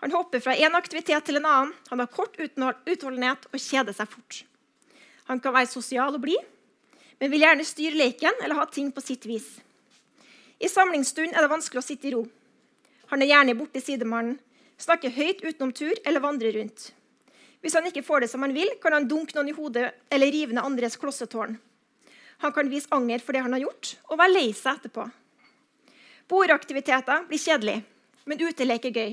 Han 0.00 0.12
hopper 0.16 0.40
fra 0.40 0.56
en 0.56 0.76
aktivitet 0.78 1.26
til 1.26 1.36
en 1.36 1.46
annen. 1.46 1.72
Han 1.90 2.00
har 2.00 2.12
kort 2.12 2.38
utholdenhet 2.40 3.48
og 3.50 3.60
kjeder 3.60 3.96
seg 3.96 4.08
fort. 4.08 4.44
Han 5.28 5.40
kan 5.44 5.54
være 5.54 5.70
sosial 5.70 6.16
og 6.16 6.22
blid, 6.24 6.40
men 7.20 7.30
vil 7.30 7.44
gjerne 7.44 7.66
styre 7.68 7.98
leken 8.00 8.40
eller 8.40 8.58
ha 8.58 8.64
ting 8.66 8.88
på 8.92 9.04
sitt 9.04 9.26
vis. 9.28 9.58
I 10.60 10.68
samlingsstund 10.68 11.36
er 11.36 11.44
det 11.44 11.52
vanskelig 11.52 11.82
å 11.82 11.86
sitte 11.86 12.08
i 12.08 12.14
ro. 12.14 12.24
Han 13.12 13.22
er 13.22 13.30
gjerne 13.30 13.56
borte 13.58 13.80
i 13.80 13.84
sidemannen, 13.84 14.38
snakker 14.80 15.12
høyt 15.12 15.44
utenom 15.44 15.72
tur 15.76 15.92
eller 16.04 16.24
vandrer 16.24 16.56
rundt. 16.56 16.90
Hvis 17.60 17.76
han 17.76 17.86
ikke 17.88 18.04
får 18.04 18.24
det 18.24 18.30
som 18.32 18.44
han 18.44 18.56
vil, 18.56 18.70
kan 18.80 18.96
han 18.96 19.08
dunke 19.08 19.36
noen 19.36 19.52
i 19.52 19.56
hodet 19.56 19.90
eller 20.08 20.32
rive 20.32 20.56
ned 20.56 20.64
andres 20.64 20.96
klossetårn. 20.96 21.58
Han 22.40 22.54
kan 22.56 22.70
vise 22.72 22.88
anger 22.96 23.20
for 23.20 23.36
det 23.36 23.42
han 23.44 23.52
har 23.52 23.66
gjort, 23.66 23.96
og 24.08 24.16
være 24.16 24.32
lei 24.32 24.46
seg 24.56 24.78
etterpå. 24.78 25.04
Bordaktiviteter 26.30 27.26
blir 27.28 27.42
kjedelig, 27.42 27.80
men 28.24 28.40
utelek 28.40 28.88
er 28.88 28.96
gøy. 28.96 29.12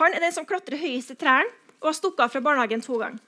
Han 0.00 0.16
er 0.16 0.24
den 0.24 0.32
som 0.32 0.46
klatrer 0.48 0.80
høyest 0.80 1.12
i 1.12 1.18
trærne 1.20 1.50
og 1.80 1.90
har 1.90 1.96
stukket 1.96 2.24
av 2.24 2.32
fra 2.32 2.42
barnehagen 2.44 2.82
to 2.84 2.96
ganger. 3.00 3.20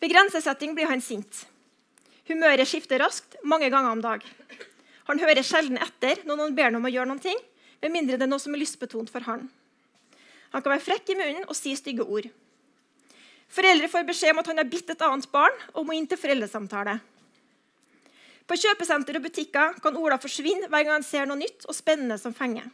Ved 0.00 0.12
grensesetting 0.14 0.74
blir 0.74 0.88
han 0.88 1.02
sint. 1.04 1.44
Humøret 2.30 2.68
skifter 2.68 3.02
raskt, 3.02 3.36
mange 3.42 3.68
ganger 3.70 3.92
om 3.92 4.02
dag. 4.02 4.22
Han 5.10 5.18
hører 5.18 5.42
sjelden 5.44 5.80
etter 5.82 6.22
når 6.24 6.38
noen 6.38 6.54
ber 6.56 6.70
ham 6.70 6.78
om 6.78 6.86
å 6.86 6.92
gjøre 6.92 7.10
noe, 7.10 7.34
med 7.80 7.94
mindre 7.94 8.18
det 8.20 8.26
er 8.26 8.30
noe 8.30 8.42
som 8.42 8.54
er 8.54 8.62
lystbetont 8.62 9.10
for 9.10 9.26
han. 9.26 9.48
Han 10.54 10.62
kan 10.62 10.74
være 10.74 10.84
frekk 10.84 11.12
i 11.12 11.18
munnen 11.18 11.46
og 11.48 11.56
si 11.58 11.74
stygge 11.78 12.06
ord. 12.06 12.28
Foreldre 13.50 13.90
får 13.90 14.06
beskjed 14.06 14.34
om 14.34 14.42
at 14.42 14.50
han 14.52 14.62
har 14.62 14.68
bitt 14.70 14.90
et 14.92 15.02
annet 15.02 15.30
barn 15.32 15.56
og 15.74 15.86
må 15.86 15.96
inn 15.96 16.06
til 16.10 16.20
foreldresamtale. 16.20 17.00
På 18.46 18.58
kjøpesenter 18.58 19.18
og 19.18 19.26
butikker 19.26 19.78
kan 19.82 19.98
Ola 19.98 20.18
forsvinne 20.22 20.70
hver 20.70 20.86
gang 20.86 20.96
han 21.00 21.06
ser 21.06 21.26
noe 21.26 21.38
nytt 21.38 21.66
og 21.66 21.74
spennende 21.74 22.18
som 22.18 22.34
fenger. 22.34 22.66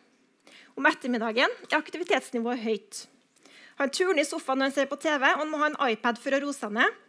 Om 0.77 0.89
ettermiddagen 0.91 1.53
er 1.71 1.79
aktivitetsnivået 1.79 2.61
høyt. 2.61 3.07
Han 3.81 3.93
turner 3.93 4.23
i 4.23 4.29
sofaen 4.29 4.61
når 4.61 4.71
han 4.71 4.75
ser 4.77 4.91
på 4.91 4.99
TV, 5.01 5.25
og 5.33 5.43
han 5.43 5.51
må 5.51 5.61
ha 5.61 5.71
en 5.71 5.81
iPad 5.89 6.21
for 6.21 6.37
å 6.37 6.41
roe 6.45 6.57
seg 6.57 6.75
ned. 6.77 7.01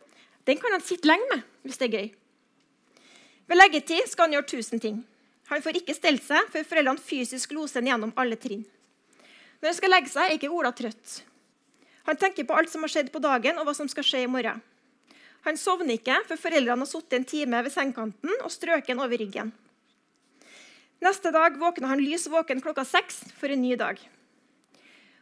Den 0.47 0.59
kan 0.61 0.71
han 0.75 0.83
sitte 0.83 1.07
lenge 1.09 1.27
med 1.31 1.43
hvis 1.67 1.79
det 1.79 1.87
er 1.89 1.97
gøy. 1.97 2.07
Ved 3.47 3.59
leggetid 3.59 4.07
skal 4.11 4.27
han 4.27 4.37
gjøre 4.37 4.51
tusen 4.53 4.83
ting. 4.83 5.01
Han 5.51 5.63
får 5.63 5.79
ikke 5.79 5.95
stelt 5.95 6.23
seg 6.23 6.49
før 6.51 6.65
foreldrene 6.67 7.03
fysisk 7.03 7.53
loser 7.55 7.79
ham 7.79 7.91
gjennom 7.91 8.15
alle 8.19 8.39
trinn. 8.39 8.65
Når 9.59 9.71
han 9.71 9.77
skal 9.77 9.93
legge 9.95 10.11
seg, 10.11 10.27
er 10.27 10.35
ikke 10.35 10.51
Ola 10.53 10.73
trøtt. 10.75 11.21
Han 12.07 12.19
tenker 12.19 12.47
på 12.47 12.55
alt 12.55 12.71
som 12.71 12.83
har 12.83 12.91
skjedd 12.91 13.11
på 13.11 13.23
dagen, 13.23 13.59
og 13.59 13.67
hva 13.67 13.75
som 13.75 13.87
skal 13.91 14.05
skje 14.07 14.25
i 14.25 14.31
morgen. 14.31 14.59
Han 15.47 15.59
sovner 15.59 15.95
ikke 15.95 16.19
før 16.27 16.39
foreldrene 16.39 16.83
har 16.83 16.89
sittet 16.89 17.17
en 17.17 17.27
time 17.27 17.63
ved 17.63 17.73
sengekanten 17.73 18.35
og 18.43 18.51
strøket 18.51 18.99
over 18.99 19.19
ryggen. 19.19 19.51
Neste 21.03 21.31
dag 21.31 21.57
våkner 21.61 21.91
han 21.91 22.01
lys 22.01 22.25
våken 22.31 22.61
klokka 22.61 22.85
seks 22.85 23.21
for 23.37 23.53
en 23.53 23.61
ny 23.61 23.75
dag. 23.77 23.99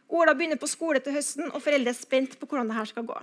Ola 0.08 0.34
begynner 0.34 0.60
på 0.60 0.70
skole 0.70 1.02
til 1.02 1.16
høsten, 1.16 1.50
og 1.50 1.62
foreldre 1.64 1.92
er 1.92 1.98
spent 1.98 2.38
på 2.38 2.48
hvordan 2.48 2.70
dette 2.70 2.92
skal 2.92 3.06
gå. 3.08 3.16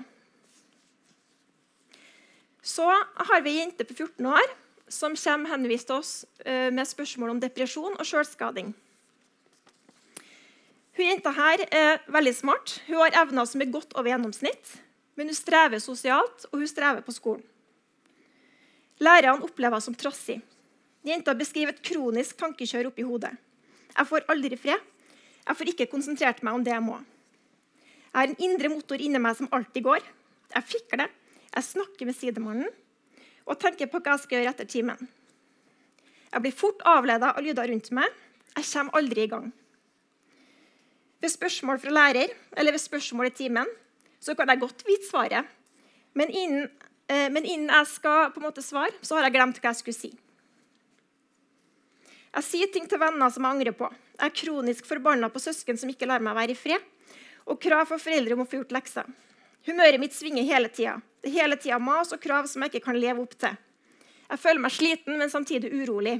Så 2.63 2.85
har 2.87 3.43
vi 3.43 3.55
ei 3.55 3.63
jente 3.63 3.87
på 3.87 3.95
14 3.95 4.27
år 4.29 4.53
som 4.91 5.15
kommer 5.17 5.51
henvist 5.51 5.89
til 5.89 5.99
oss 5.99 6.11
eh, 6.45 6.69
med 6.71 6.87
spørsmål 6.87 7.33
om 7.33 7.41
depresjon 7.41 7.97
og 7.97 8.07
selvskading. 8.07 8.71
Hun 10.93 11.07
jenta 11.09 11.33
her 11.33 11.63
er 11.73 12.03
veldig 12.13 12.35
smart. 12.37 12.77
Hun 12.85 12.99
har 13.01 13.17
evner 13.23 13.47
som 13.49 13.63
er 13.63 13.71
godt 13.73 13.95
over 13.97 14.11
gjennomsnitt. 14.11 14.75
Men 15.17 15.29
hun 15.29 15.37
strever 15.37 15.81
sosialt, 15.81 16.45
og 16.51 16.61
hun 16.61 16.69
strever 16.69 17.01
på 17.05 17.13
skolen. 17.13 17.43
Lærerne 19.01 19.45
opplever 19.45 19.75
henne 19.75 19.85
som 19.85 19.97
trassig. 19.97 20.39
Jenta 21.03 21.33
beskriver 21.35 21.73
et 21.73 21.83
kronisk 21.83 22.37
tankekjør 22.39 22.91
oppi 22.91 23.03
hodet. 23.03 23.33
Jeg 23.93 24.09
får 24.09 24.27
aldri 24.31 24.59
fred. 24.59 24.79
Jeg 25.43 25.59
får 25.59 25.71
ikke 25.73 25.89
konsentrert 25.91 26.39
meg 26.45 26.55
om 26.55 26.63
det 26.63 26.71
jeg 26.71 26.85
må. 26.85 26.99
Jeg 28.13 28.15
har 28.15 28.29
en 28.31 28.45
indre 28.45 28.71
motor 28.71 29.01
inni 29.01 29.19
meg 29.19 29.35
som 29.35 29.49
alltid 29.51 29.83
går. 29.83 30.05
Jeg 30.53 30.69
fikler. 30.69 31.11
Jeg 31.53 31.67
snakker 31.67 32.07
med 32.07 32.17
sidemannen 32.17 32.71
og 33.43 33.59
tenker 33.59 33.89
på 33.91 33.99
hva 33.99 34.15
jeg 34.15 34.23
skal 34.23 34.39
gjøre 34.39 34.53
etter 34.53 34.69
timen. 34.71 35.09
Jeg 36.31 36.41
blir 36.41 36.55
fort 36.55 36.79
avleda 36.87 37.33
av 37.33 37.43
lyder 37.43 37.67
rundt 37.69 37.91
meg. 37.93 38.07
Jeg 38.55 38.69
kommer 38.69 38.97
aldri 39.01 39.25
i 39.25 39.31
gang. 39.33 39.51
Ved 41.19 41.31
spørsmål 41.31 41.81
fra 41.83 41.91
lærer 41.93 42.31
eller 42.55 42.75
ved 42.75 42.81
spørsmål 42.83 43.29
i 43.29 43.35
timen 43.35 43.69
så 44.23 44.35
kan 44.39 44.49
jeg 44.49 44.61
godt 44.63 44.85
vite 44.87 45.09
svaret. 45.09 45.51
Men 46.15 46.31
innen, 46.31 46.69
eh, 47.09 47.29
men 47.29 47.43
innen 47.43 47.69
jeg 47.69 47.87
skal 47.91 48.31
på 48.31 48.39
en 48.39 48.47
måte 48.47 48.63
svare, 48.63 48.95
så 49.01 49.17
har 49.17 49.27
jeg 49.27 49.35
glemt 49.35 49.59
hva 49.59 49.73
jeg 49.73 49.81
skulle 49.81 49.99
si. 49.99 50.11
Jeg 52.33 52.45
sier 52.47 52.71
ting 52.73 52.87
til 52.89 53.01
venner 53.01 53.29
som 53.29 53.45
jeg 53.45 53.55
angrer 53.57 53.75
på. 53.77 53.89
Jeg 54.17 54.25
er 54.25 54.37
kronisk 54.39 54.87
forbanna 54.89 55.29
på 55.29 55.41
søsken 55.41 55.77
som 55.77 55.91
ikke 55.91 56.07
lar 56.09 56.23
meg 56.23 56.37
være 56.37 56.55
i 56.55 56.57
fred. 56.57 56.81
Og 57.45 57.59
krav 57.61 57.85
fra 57.89 57.99
foreldre 58.01 58.37
om 58.37 58.43
å 58.45 58.47
få 58.49 58.61
gjort 58.61 58.73
lekser. 58.73 59.09
Humøret 59.67 60.01
mitt 60.01 60.15
svinger 60.15 60.47
hele 60.47 60.71
tida. 60.73 60.97
Det 61.21 61.29
er 61.29 61.43
hele 61.43 61.59
tida 61.59 61.79
mas 61.79 62.11
og 62.15 62.21
krav 62.23 62.47
som 62.51 62.63
jeg 62.63 62.73
ikke 62.73 62.87
kan 62.87 62.99
leve 62.99 63.23
opp 63.23 63.35
til. 63.39 63.55
Jeg 64.29 64.41
føler 64.41 64.63
meg 64.63 64.73
sliten, 64.73 65.17
men 65.19 65.29
samtidig 65.29 65.69
urolig. 65.83 66.17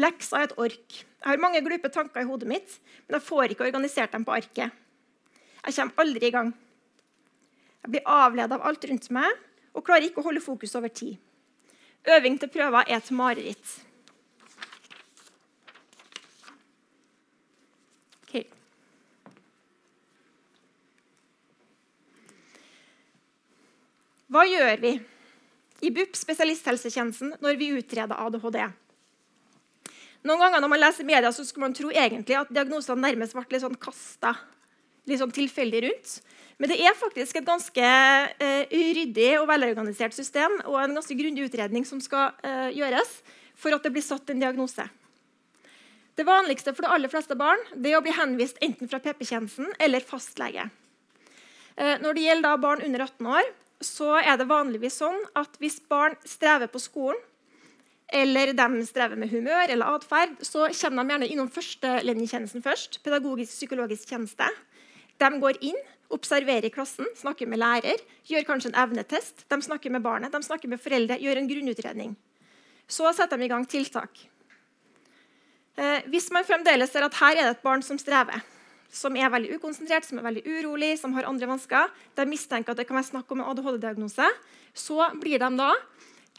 Lekser 0.00 0.40
er 0.40 0.48
et 0.48 0.58
ork. 0.60 1.00
Jeg 1.26 1.28
har 1.28 1.42
mange 1.42 1.60
glupe 1.64 1.90
tanker 1.92 2.22
i 2.22 2.28
hodet 2.28 2.48
mitt, 2.48 2.78
men 3.06 3.18
jeg 3.18 3.26
får 3.26 3.52
ikke 3.52 3.66
organisert 3.66 4.12
dem 4.14 4.24
på 4.24 4.34
arket. 4.34 4.72
Jeg 5.66 5.74
kommer 5.74 6.04
aldri 6.04 6.28
i 6.28 6.34
gang. 6.34 6.52
Jeg 7.82 7.92
blir 7.92 8.08
avledet 8.10 8.54
av 8.56 8.64
alt 8.66 8.84
rundt 8.88 9.08
meg 9.14 9.42
og 9.76 9.84
klarer 9.86 10.08
ikke 10.08 10.22
å 10.22 10.26
holde 10.28 10.42
fokus 10.42 10.74
over 10.78 10.90
tid. 10.90 11.18
Øving 12.06 12.38
til 12.38 12.50
prøver 12.50 12.86
er 12.86 12.96
et 13.00 13.10
mareritt. 13.10 13.74
Okay. 18.26 18.44
Hva 24.26 24.42
gjør 24.48 24.80
vi 24.82 24.96
i 25.86 25.92
BUP, 25.94 26.16
spesialisthelsetjenesten, 26.18 27.36
når 27.42 27.58
vi 27.60 27.70
utreder 27.78 28.18
ADHD? 28.18 28.58
Noen 30.26 30.40
ganger 30.42 30.62
når 30.62 30.72
man 30.72 30.82
leser 30.82 31.06
media, 31.06 31.30
så 31.30 31.44
skulle 31.46 31.68
man 31.68 31.76
tro 31.76 31.92
egentlig 31.92 32.34
at 32.38 32.50
diagnosene 32.50 32.98
nærmest 33.04 33.36
ble 33.36 33.46
litt 33.54 33.62
sånn 33.62 33.78
kasta 33.78 34.34
sånn 35.14 35.30
tilfeldig 35.30 35.84
rundt. 35.84 36.16
Men 36.58 36.72
det 36.72 36.80
er 36.82 36.96
faktisk 36.98 37.38
et 37.38 37.46
ganske 37.46 37.90
uh, 38.42 38.62
ryddig 38.72 39.36
og 39.38 39.46
velorganisert 39.46 40.16
system 40.16 40.56
og 40.64 40.80
en 40.80 40.96
ganske 40.96 41.14
grundig 41.14 41.44
utredning 41.46 41.84
som 41.86 42.00
skal 42.02 42.32
uh, 42.42 42.72
gjøres 42.74 43.20
for 43.54 43.76
at 43.76 43.84
det 43.86 43.92
blir 43.94 44.02
satt 44.02 44.32
en 44.32 44.42
diagnose. 44.42 44.88
Det 46.16 46.24
vanligste 46.26 46.72
for 46.72 46.82
de 46.82 46.90
aller 46.96 47.12
fleste 47.12 47.36
barn 47.38 47.60
det 47.76 47.92
er 47.92 48.00
å 48.00 48.02
bli 48.02 48.16
henvist 48.16 48.58
enten 48.64 48.90
fra 48.90 48.98
PP-tjenesten 49.04 49.70
eller 49.78 50.02
fastlege. 50.02 50.66
Uh, 51.76 52.00
når 52.02 52.16
det 52.16 52.26
gjelder 52.26 52.58
barn 52.64 52.82
under 52.88 53.06
18 53.06 53.30
år, 53.36 53.54
så 53.84 54.14
er 54.22 54.38
det 54.40 54.48
vanligvis 54.48 55.00
sånn 55.02 55.18
at 55.36 55.58
hvis 55.60 55.80
barn 55.90 56.16
strever 56.24 56.70
på 56.72 56.80
skolen, 56.80 57.18
eller 58.06 58.52
de 58.54 58.84
strever 58.86 59.18
med 59.18 59.32
humør 59.32 59.72
eller 59.72 59.96
atferd, 59.96 60.36
så 60.46 60.68
kommer 60.70 61.02
de 61.02 61.12
gjerne 61.12 61.28
innom 61.32 61.50
førstelinjetjenesten 61.50 62.62
først. 62.62 63.00
pedagogisk-psykologisk 63.02 64.08
tjeneste. 64.08 64.46
De 65.18 65.30
går 65.42 65.58
inn, 65.60 65.78
observerer 66.14 66.70
klassen, 66.70 67.08
snakker 67.18 67.50
med 67.50 67.58
lærer, 67.58 67.98
gjør 68.30 68.46
kanskje 68.46 68.70
en 68.70 68.78
evnetest. 68.84 69.42
De 69.50 69.58
snakker 69.62 69.90
med 69.90 70.02
barnet, 70.02 70.32
de 70.32 70.42
snakker 70.42 70.68
med 70.68 70.80
foreldre, 70.80 71.18
gjør 71.18 71.42
en 71.42 71.50
grunnutredning. 71.50 72.16
Så 72.86 73.10
setter 73.12 73.36
de 73.36 73.44
i 73.44 73.50
gang 73.50 73.66
tiltak. 73.66 74.28
Eh, 75.76 76.06
hvis 76.06 76.30
man 76.30 76.46
fremdeles 76.46 76.92
ser 76.92 77.04
at 77.04 77.18
her 77.18 77.34
er 77.34 77.42
det 77.42 77.56
et 77.56 77.64
barn 77.66 77.82
som 77.82 77.98
strever, 77.98 78.38
som 78.96 79.16
er 79.18 79.30
veldig 79.32 79.58
ukonsentrert, 79.58 80.06
som 80.08 80.20
er 80.20 80.26
veldig 80.26 80.44
urolig, 80.48 80.94
som 81.00 81.14
har 81.16 81.28
andre 81.28 81.48
vansker, 81.50 81.92
de 82.16 82.28
mistenker 82.28 82.72
at 82.72 82.80
det 82.80 82.86
kan 82.88 82.96
være 82.98 83.10
snakk 83.10 83.32
om 83.32 83.42
en 83.42 83.50
ADHD-diagnose, 83.52 84.28
så 84.76 85.10
blir 85.20 85.42
de 85.42 85.50
da 85.58 85.72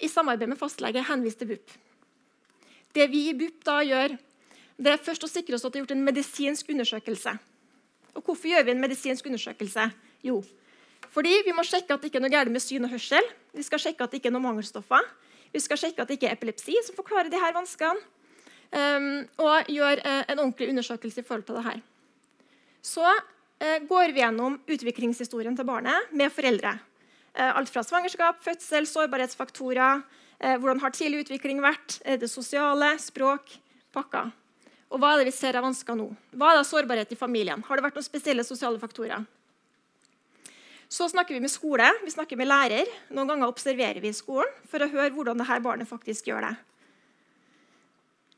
i 0.01 0.09
samarbeid 0.09 0.49
med 0.51 0.59
fastlege 0.59 1.03
henvist 1.05 1.41
til 1.41 1.53
BUP. 1.53 1.75
Det 2.97 3.05
vi 3.13 3.27
i 3.29 3.35
BUP 3.37 3.61
da 3.65 3.79
gjør, 3.85 4.17
det 4.77 4.93
er 4.93 5.01
først 5.01 5.25
å 5.25 5.29
sikre 5.29 5.57
oss 5.57 5.65
at 5.65 5.73
det 5.73 5.79
er 5.79 5.85
gjort 5.85 5.95
en 5.95 6.05
medisinsk 6.05 6.69
undersøkelse. 6.73 7.33
Og 8.17 8.25
Hvorfor 8.25 8.49
gjør 8.49 8.65
vi 8.65 8.73
en 8.73 8.81
medisinsk 8.81 9.25
undersøkelse? 9.29 9.89
Jo, 10.25 10.41
fordi 11.13 11.33
vi 11.45 11.53
må 11.55 11.65
sjekke 11.65 11.93
at 11.93 12.01
det 12.01 12.11
ikke 12.11 12.19
er 12.19 12.25
noe 12.25 12.33
galt 12.33 12.51
med 12.53 12.63
syn 12.63 12.85
og 12.85 12.93
hørsel. 12.93 13.25
Vi 13.55 13.65
skal 13.65 13.81
sjekke 13.81 14.05
at 14.05 14.13
det 14.13 14.19
ikke 14.21 14.31
er 14.31 14.35
noen 14.35 14.49
mangelstoffer. 14.49 15.05
Vi 15.53 15.61
skal 15.63 15.79
sjekke 15.79 16.03
at 16.03 16.09
det 16.09 16.17
ikke 16.17 16.29
er 16.29 16.37
epilepsi 16.37 16.75
som 16.85 16.97
forklarer 16.97 17.31
disse 17.33 17.53
vanskene. 17.55 18.13
Um, 18.67 19.21
og 19.39 19.69
gjøre 19.71 20.01
uh, 20.03 20.25
en 20.27 20.41
ordentlig 20.43 20.67
undersøkelse 20.73 21.21
i 21.21 21.25
forhold 21.25 21.45
til 21.47 21.55
det 21.55 21.63
her. 21.69 21.77
Så 22.87 23.03
eh, 23.03 23.81
går 23.89 24.15
vi 24.15 24.23
gjennom 24.23 24.57
utviklingshistorien 24.63 25.57
til 25.57 25.67
barnet 25.67 26.11
med 26.15 26.31
foreldre. 26.31 26.77
Eh, 27.35 27.51
alt 27.51 27.71
fra 27.73 27.83
svangerskap, 27.83 28.39
fødsel, 28.45 28.87
sårbarhetsfaktorer. 28.87 30.05
hvordan 30.37 30.79
har 30.79 30.91
tidlig 30.93 31.23
utvikling 31.25 31.61
vært? 31.61 31.97
det 32.21 32.27
sosiale, 32.29 32.91
språk, 33.01 33.57
pakker. 33.91 34.29
Og 34.93 35.01
hva 35.01 35.13
er 35.13 35.21
det 35.21 35.31
vi 35.31 35.35
ser 35.35 35.57
av 35.57 35.65
vansker 35.65 35.97
nå? 35.97 36.11
Hva 36.37 36.51
er 36.51 36.61
det 36.61 36.67
sårbarhet 36.69 37.11
i 37.11 37.19
familien? 37.19 37.63
Har 37.67 37.75
det 37.75 37.83
vært 37.87 37.97
noen 37.97 38.05
spesielle 38.05 38.45
sosiale 38.47 38.79
faktorer? 38.79 39.25
Så 40.87 41.09
snakker 41.11 41.35
vi 41.35 41.43
med 41.43 41.51
skole, 41.51 41.89
vi 42.05 42.13
snakker 42.13 42.39
med 42.39 42.47
lærer. 42.47 42.87
Noen 43.11 43.27
ganger 43.27 43.51
observerer 43.51 43.99
vi 43.99 44.13
skolen 44.15 44.47
for 44.71 44.83
å 44.83 44.87
høre 44.93 45.11
hvordan 45.15 45.41
det 45.41 45.49
her 45.49 45.63
barnet 45.63 45.89
faktisk 45.89 46.29
gjør 46.29 46.47
det. 46.47 46.53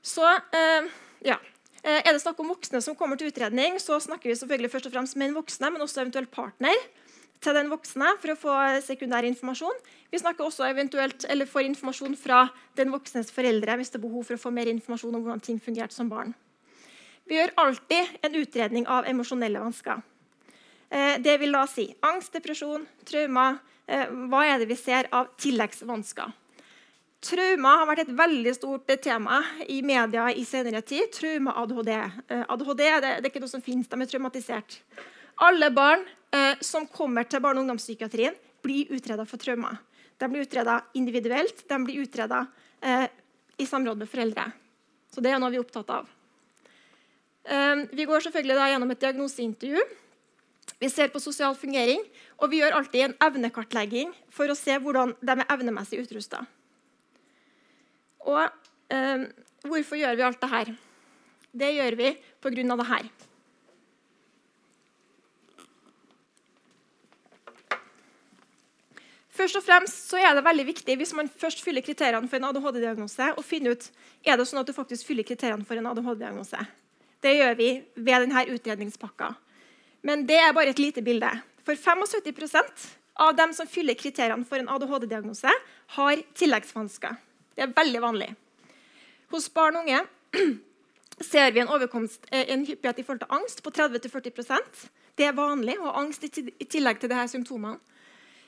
Så, 0.01 0.25
eh, 0.25 0.89
ja. 1.27 1.37
Eh, 1.83 2.01
er 2.01 2.11
det 2.11 2.21
snakk 2.21 2.39
om 2.43 2.51
voksne 2.51 2.81
som 2.83 2.97
kommer 2.97 3.19
til 3.19 3.31
utredning, 3.31 3.77
så 3.79 3.99
snakker 4.03 4.31
vi 4.31 4.35
selvfølgelig 4.39 4.71
først 4.73 4.89
og 4.89 4.95
fremst 4.95 5.15
med 5.19 5.29
en 5.29 5.37
voksne, 5.39 5.71
men 5.71 5.85
også 5.85 6.03
eventuelt 6.03 6.31
partner 6.31 6.75
til 7.39 7.55
den 7.55 7.69
voksne 7.71 8.11
for 8.19 8.33
å 8.33 8.39
få 8.39 8.55
sekundær 8.83 9.27
informasjon. 9.27 9.79
Vi 10.11 10.19
snakker 10.19 10.43
også 10.43 10.67
eventuelt, 10.67 11.23
eller 11.29 11.47
får 11.47 11.69
informasjon 11.69 12.17
fra 12.19 12.43
den 12.75 12.91
voksnes 12.91 13.31
foreldre 13.31 13.77
hvis 13.79 13.93
det 13.93 13.99
er 14.01 14.05
behov 14.07 14.27
for 14.27 14.35
å 14.35 14.43
få 14.43 14.51
mer 14.51 14.71
informasjon 14.71 15.15
om 15.15 15.23
hvordan 15.23 15.43
ting 15.45 15.59
fungerte 15.63 15.95
som 15.95 16.11
barn. 16.11 16.35
Vi 17.29 17.37
gjør 17.37 17.53
alltid 17.61 18.25
en 18.25 18.35
utredning 18.41 18.87
av 18.89 19.07
emosjonelle 19.07 19.61
vansker. 19.61 20.01
Eh, 20.89 21.15
det 21.21 21.37
vil 21.39 21.53
da 21.53 21.63
si 21.69 21.85
angst, 22.03 22.33
depresjon, 22.33 22.87
traumer. 23.05 23.59
Eh, 23.87 24.09
hva 24.29 24.43
er 24.49 24.59
det 24.59 24.67
vi 24.71 24.77
ser 24.79 25.07
av 25.13 25.31
tilleggsvansker? 25.39 26.33
Traumer 27.19 27.81
har 27.81 27.87
vært 27.89 28.05
et 28.05 28.11
veldig 28.15 28.51
stort 28.55 28.91
tema 29.03 29.41
i 29.67 29.81
media 29.83 30.29
i 30.31 30.45
senere 30.47 30.79
tid. 30.87 31.09
Trauma 31.11 31.51
ADHD. 31.59 31.91
Eh, 31.91 32.99
det 33.03 33.09
er 33.17 33.27
ikke 33.27 33.41
noe 33.43 33.51
som 33.51 33.63
finnes, 33.63 33.89
de 33.91 33.99
er 33.99 34.07
traumatisert. 34.07 34.77
Alle 35.43 35.67
barn 35.75 36.05
eh, 36.31 36.55
som 36.63 36.87
kommer 36.87 37.27
til 37.27 37.41
barne- 37.43 37.59
og 37.59 37.67
ungdomspsykiatrien, 37.67 38.37
blir 38.63 38.91
utreda 38.95 39.25
for 39.27 39.39
traumer. 39.39 39.81
De 40.19 40.27
blir 40.31 40.43
utreda 40.43 40.81
individuelt, 40.99 41.63
de 41.67 41.79
blir 41.83 42.03
utreda 42.03 42.45
eh, 42.81 43.07
i 43.59 43.67
samråd 43.67 43.99
med 43.99 44.09
foreldre. 44.11 44.45
Så 45.11 45.23
det 45.23 45.31
er 45.31 45.41
noe 45.41 45.51
vi 45.51 45.59
er 45.59 45.63
opptatt 45.65 45.91
av. 45.95 46.07
Eh, 47.43 47.83
vi 47.95 48.07
går 48.07 48.23
selvfølgelig 48.27 48.69
gjennom 48.73 48.95
et 48.95 49.03
diagnoseintervju. 49.03 49.83
Vi 50.79 50.87
ser 50.91 51.11
på 51.11 51.19
sosial 51.19 51.55
fungering, 51.59 51.99
og 52.39 52.51
vi 52.51 52.61
gjør 52.61 52.77
alltid 52.79 53.09
en 53.09 53.17
evnekartlegging 53.27 54.15
for 54.31 54.47
å 54.47 54.55
se 54.55 54.77
hvordan 54.79 55.17
de 55.19 55.35
er 55.35 55.51
evnemessig 55.51 55.99
utrusta. 56.05 56.45
Og 58.27 58.43
eh, 58.91 59.25
hvorfor 59.67 59.99
gjør 59.99 60.17
vi 60.17 60.27
alt 60.27 60.41
det 60.41 60.51
her? 60.51 60.75
Det 61.51 61.73
gjør 61.75 61.97
vi 61.99 62.13
pga. 62.41 62.51
det 62.51 62.87
her. 62.91 63.09
Først 69.39 69.55
og 69.55 69.63
fremst 69.63 70.09
så 70.11 70.19
er 70.19 70.33
det 70.35 70.43
veldig 70.43 70.65
viktig 70.67 70.97
hvis 70.99 71.13
man 71.15 71.29
først 71.31 71.61
fyller 71.63 71.83
kriteriene 71.85 72.27
for 72.27 72.41
en 72.41 72.49
ADHD-diagnose, 72.49 73.29
å 73.39 73.45
finne 73.45 73.71
ut 73.71 73.85
er 74.27 74.35
det 74.35 74.47
sånn 74.49 74.59
at 74.59 74.67
du 74.67 74.75
faktisk 74.75 75.07
fyller 75.07 75.23
kriteriene 75.23 75.63
for 75.63 75.79
en 75.79 75.87
ADHD-diagnose. 75.93 76.59
Det 77.23 77.35
gjør 77.37 77.55
vi 77.55 77.69
ved 77.95 78.25
denne 78.25 78.43
utredningspakka. 78.51 79.31
Men 80.03 80.25
det 80.27 80.39
er 80.39 80.55
bare 80.55 80.73
et 80.73 80.79
lite 80.79 81.03
bilde. 81.03 81.29
For 81.63 81.75
75% 81.75 82.85
av 83.19 83.35
dem 83.35 83.55
som 83.55 83.67
fyller 83.67 83.95
kriteriene 83.99 84.47
for 84.47 84.59
en 84.59 84.69
ADHD-diagnose, 84.75 85.55
har 85.95 86.21
tilleggsvansker. 86.39 87.15
Det 87.59 87.65
er 87.65 87.75
veldig 87.75 87.99
vanlig. 87.99 88.27
Hos 89.33 89.49
barn 89.51 89.75
og 89.75 89.83
unge 89.83 89.99
ser 91.31 91.51
vi 91.51 91.59
en, 91.59 91.67
eh, 92.31 92.45
en 92.55 92.63
hyppighet 92.63 93.01
i 93.01 93.03
forhold 93.03 93.19
til 93.25 93.35
angst 93.35 93.59
på 93.65 93.73
30-40% 93.75 94.85
Det 95.19 95.27
er 95.27 95.35
vanlig 95.35 95.75
å 95.75 95.89
ha 95.89 95.99
angst 95.99 96.23
i 96.23 96.31
tillegg 96.63 97.01
til 97.01 97.11
disse 97.11 97.33
symptomene. 97.35 97.81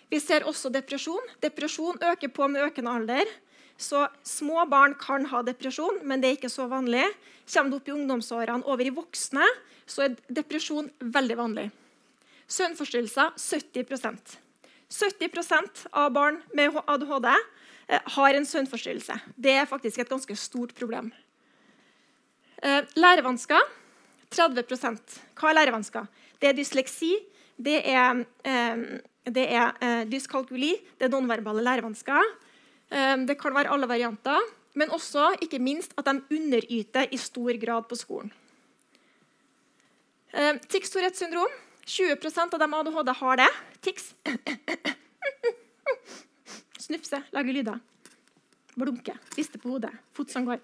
Vi 0.08 0.20
ser 0.24 0.48
også 0.48 0.72
depresjon. 0.72 1.28
Depresjon 1.44 2.00
øker 2.00 2.32
på 2.32 2.48
med 2.48 2.64
økende 2.64 2.96
alder. 2.96 3.28
Så 3.76 4.08
små 4.24 4.64
barn 4.72 4.96
kan 4.96 5.28
ha 5.28 5.44
depresjon, 5.44 6.00
men 6.08 6.24
det 6.24 6.30
er 6.30 6.40
ikke 6.40 6.56
så 6.56 6.70
vanlig. 6.72 7.04
Kommer 7.52 7.74
det 7.74 7.82
opp 7.82 7.92
i 7.92 7.98
ungdomsårene 7.98 8.64
over 8.64 8.88
i 8.88 8.96
voksne, 8.96 9.44
så 9.84 10.08
er 10.08 10.16
depresjon 10.32 10.88
veldig 11.04 11.38
vanlig. 11.40 11.68
Søvnforstyrrelser 12.48 13.36
70% 13.36 14.38
70% 14.92 15.88
av 15.96 16.12
barn 16.16 16.42
med 16.56 16.80
ADHD 16.88 17.28
har 17.92 18.38
en 18.38 18.46
søvnforstyrrelse. 18.46 19.18
Det 19.36 19.52
er 19.52 19.70
faktisk 19.70 20.00
et 20.00 20.10
ganske 20.10 20.36
stort 20.36 20.74
problem. 20.78 21.12
Eh, 22.64 22.84
lærevansker 22.96 23.60
30 24.32 24.64
Hva 25.36 25.50
er 25.50 25.54
lærevansker? 25.54 26.06
Det 26.40 26.50
er 26.50 26.54
dysleksi, 26.54 27.16
det 27.58 27.82
er, 27.84 28.24
eh, 28.46 29.00
det 29.26 29.48
er 29.54 30.06
dyskalkuli, 30.06 30.76
det 31.00 31.06
er 31.06 31.10
nonverbale 31.10 31.64
lærevansker. 31.64 32.22
Det 32.92 33.38
kan 33.40 33.54
være 33.56 33.72
alle 33.72 33.88
varianter, 33.88 34.40
men 34.76 34.92
også 34.92 35.38
ikke 35.42 35.60
minst 35.60 35.94
at 35.98 36.06
de 36.06 36.22
underyter 36.32 37.06
i 37.12 37.18
stor 37.18 37.66
grad 37.66 37.84
på 37.88 37.96
skolen. 37.96 38.32
Tics 40.68 40.90
Tourettes 40.90 41.20
syndrom 41.20 41.48
20% 41.86 42.54
av 42.54 42.60
dem 42.60 42.74
ADHD 42.74 43.10
har 43.20 43.38
det. 43.38 43.50
Tics. 43.82 44.14
Snufse, 46.82 47.22
lage 47.36 47.54
lyder. 47.54 47.80
Blunke, 48.74 49.14
riste 49.38 49.60
på 49.62 49.76
hodet, 49.76 49.92
fot 50.16 50.32
som 50.34 50.48
går. 50.48 50.62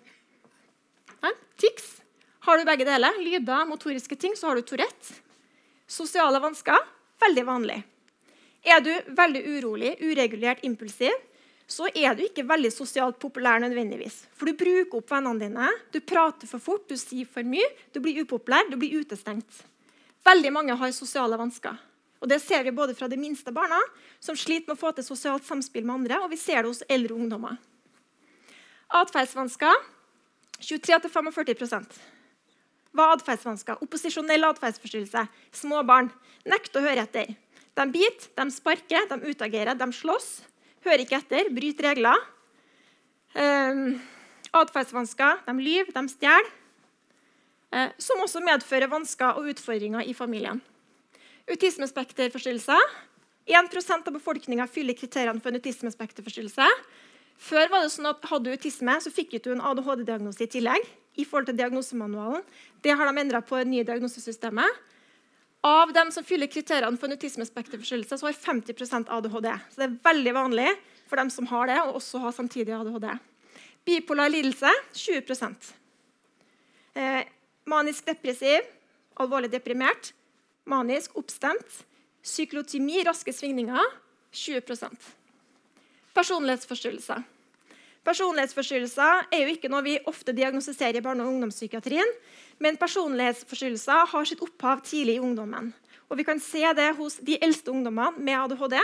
Ja? 1.21 1.31
Tics. 1.59 1.97
Har 2.47 2.57
du 2.57 2.65
begge 2.65 2.87
deler, 2.87 3.19
lyder, 3.21 3.67
motoriske 3.67 4.15
ting, 4.15 4.33
så 4.39 4.49
har 4.49 4.57
du 4.57 4.65
Tourette. 4.65 5.19
Sosiale 5.87 6.39
vansker 6.41 6.79
veldig 7.21 7.45
vanlig. 7.47 7.77
Er 8.67 8.81
du 8.83 8.91
veldig 9.15 9.43
urolig, 9.57 9.93
uregulert, 10.01 10.63
impulsiv, 10.67 11.13
så 11.67 11.89
er 11.91 12.15
du 12.15 12.23
ikke 12.23 12.45
veldig 12.47 12.71
sosialt 12.71 13.19
populær 13.19 13.59
nødvendigvis. 13.59 14.21
For 14.35 14.47
du 14.47 14.55
bruker 14.57 15.01
opp 15.01 15.11
vennene 15.11 15.43
dine, 15.43 15.71
du 15.91 15.99
prater 15.99 16.47
for 16.49 16.63
fort, 16.63 16.87
du 16.87 16.95
sier 16.99 17.27
for 17.27 17.47
mye, 17.47 17.67
du 17.91 17.99
blir 18.03 18.23
upopulær, 18.23 18.69
du 18.71 18.77
blir 18.79 19.03
utestengt. 19.03 19.63
Veldig 20.27 20.53
mange 20.55 20.75
har 20.79 20.95
sosiale 20.95 21.39
vansker. 21.39 21.75
Og 22.21 22.29
Det 22.29 22.39
ser 22.41 22.63
vi 22.63 22.73
både 22.73 22.95
fra 22.97 23.07
de 23.07 23.17
minste 23.19 23.51
barna, 23.53 23.77
som 24.19 24.35
sliter 24.35 24.71
med 24.71 24.77
å 24.77 24.81
få 24.81 24.91
til 24.95 25.05
sosialt 25.05 25.45
samspill 25.45 25.85
med 25.85 25.99
andre, 25.99 26.19
og 26.23 26.31
vi 26.31 26.39
ser 26.41 26.63
det 26.63 26.71
hos 26.71 26.83
eldre 26.89 27.13
ungdommer. 27.13 27.57
Atferdsvansker 28.87 29.83
23-45% 30.63 31.97
Hva 32.95 33.05
er 33.05 33.17
atferdsvansker? 33.17 33.83
Opposisjonell 33.83 34.47
atferdsforstyrrelse. 34.47 35.27
Små 35.53 35.83
barn 35.85 36.09
nekter 36.47 36.81
å 36.81 36.87
høre 36.87 37.03
etter. 37.03 37.35
De 37.77 37.85
biter, 37.93 38.31
de 38.39 38.47
sparker, 38.49 39.05
de 39.11 39.19
utagerer, 39.29 39.77
de 39.77 39.87
slåss. 39.93 40.29
Hører 40.87 41.03
ikke 41.03 41.19
etter, 41.19 41.51
bryter 41.53 41.91
regler. 41.91 42.23
Um, 43.37 43.99
Atferdsvansker. 44.55 45.43
De 45.45 45.53
lyver, 45.59 45.91
de 45.93 46.09
stjeler. 46.09 46.49
Eh, 47.75 47.91
som 47.99 48.21
også 48.23 48.39
medfører 48.39 48.87
vansker 48.87 49.39
og 49.39 49.49
utfordringer 49.51 50.07
i 50.07 50.13
familien. 50.15 50.61
Autismespekterforstyrrelse. 51.47 52.77
1% 53.47 54.07
av 54.07 54.13
befolkninga 54.13 54.67
fyller 54.67 54.97
kriteriene 54.97 55.39
for 55.39 55.53
en 55.53 55.59
autismespekterforstyrrelse. 55.61 56.67
Før 57.37 57.69
var 57.71 57.85
det 57.85 57.93
sånn 57.93 58.09
at 58.09 58.25
Hadde 58.27 58.49
du 58.49 58.55
autisme, 58.55 58.97
så 58.99 59.13
fikk 59.13 59.37
du 59.45 59.53
en 59.53 59.63
ADHD-diagnose 59.63 60.43
i 60.43 60.51
tillegg. 60.57 60.93
i 61.17 61.25
forhold 61.25 61.47
til 61.47 61.57
diagnosemanualen. 61.57 62.43
Det 62.85 62.93
har 62.93 63.09
de 63.09 63.17
endra 63.17 63.39
på 63.41 63.57
det 63.57 63.65
nye 63.65 63.83
diagnosesystemet. 63.83 64.69
Av 65.65 65.89
dem 65.89 66.11
som 66.13 66.23
fyller 66.23 66.45
kriteriene 66.45 66.93
for 66.95 67.09
en 67.09 67.15
autismespekterforstyrrelse, 67.17 68.19
så 68.19 68.27
har 68.27 68.33
50% 68.37 69.09
ADHD. 69.09 69.47
Så 69.71 69.81
det 69.81 69.87
er 69.87 69.95
veldig 70.05 70.33
vanlig 70.37 70.67
for 71.09 71.17
dem 71.17 71.31
som 71.33 71.47
har 71.49 71.71
det, 71.71 71.79
og 71.81 71.97
også 71.97 72.21
har 72.21 72.35
samtidig 72.37 72.75
ADHD. 72.77 73.07
Bipolar 73.87 74.29
lidelse 74.29 74.69
20 74.93 75.33
eh, 76.93 77.25
Manisk 77.65 78.05
depressiv, 78.05 78.61
alvorlig 79.17 79.49
deprimert. 79.51 80.13
Manisk 80.67 81.15
oppstemt. 81.17 81.83
Syklotymi, 82.27 82.99
raske 83.07 83.31
svingninger 83.31 83.93
20% 84.35 85.11
Personlighetsforstyrrelser. 86.17 87.21
Personlighetsforstyrrelser 88.07 89.27
er 89.31 89.43
jo 89.43 89.53
ikke 89.53 89.69
noe 89.71 89.83
vi 89.85 89.97
ofte 90.09 90.33
diagnostiserer 90.35 90.99
i 90.99 91.03
barne- 91.03 91.23
og 91.23 91.33
ungdomspsykiatrien, 91.33 92.09
men 92.59 92.79
personlighetsforstyrrelser 92.79 94.07
har 94.11 94.27
sitt 94.27 94.41
opphav 94.43 94.81
tidlig 94.87 95.17
i 95.17 95.23
ungdommen. 95.23 95.73
Og 96.09 96.19
vi 96.19 96.25
kan 96.27 96.39
se 96.39 96.63
det 96.75 96.89
hos 96.97 97.19
de 97.23 97.37
eldste 97.43 97.71
ungdommene 97.71 98.17
med 98.17 98.39
ADHD, 98.39 98.77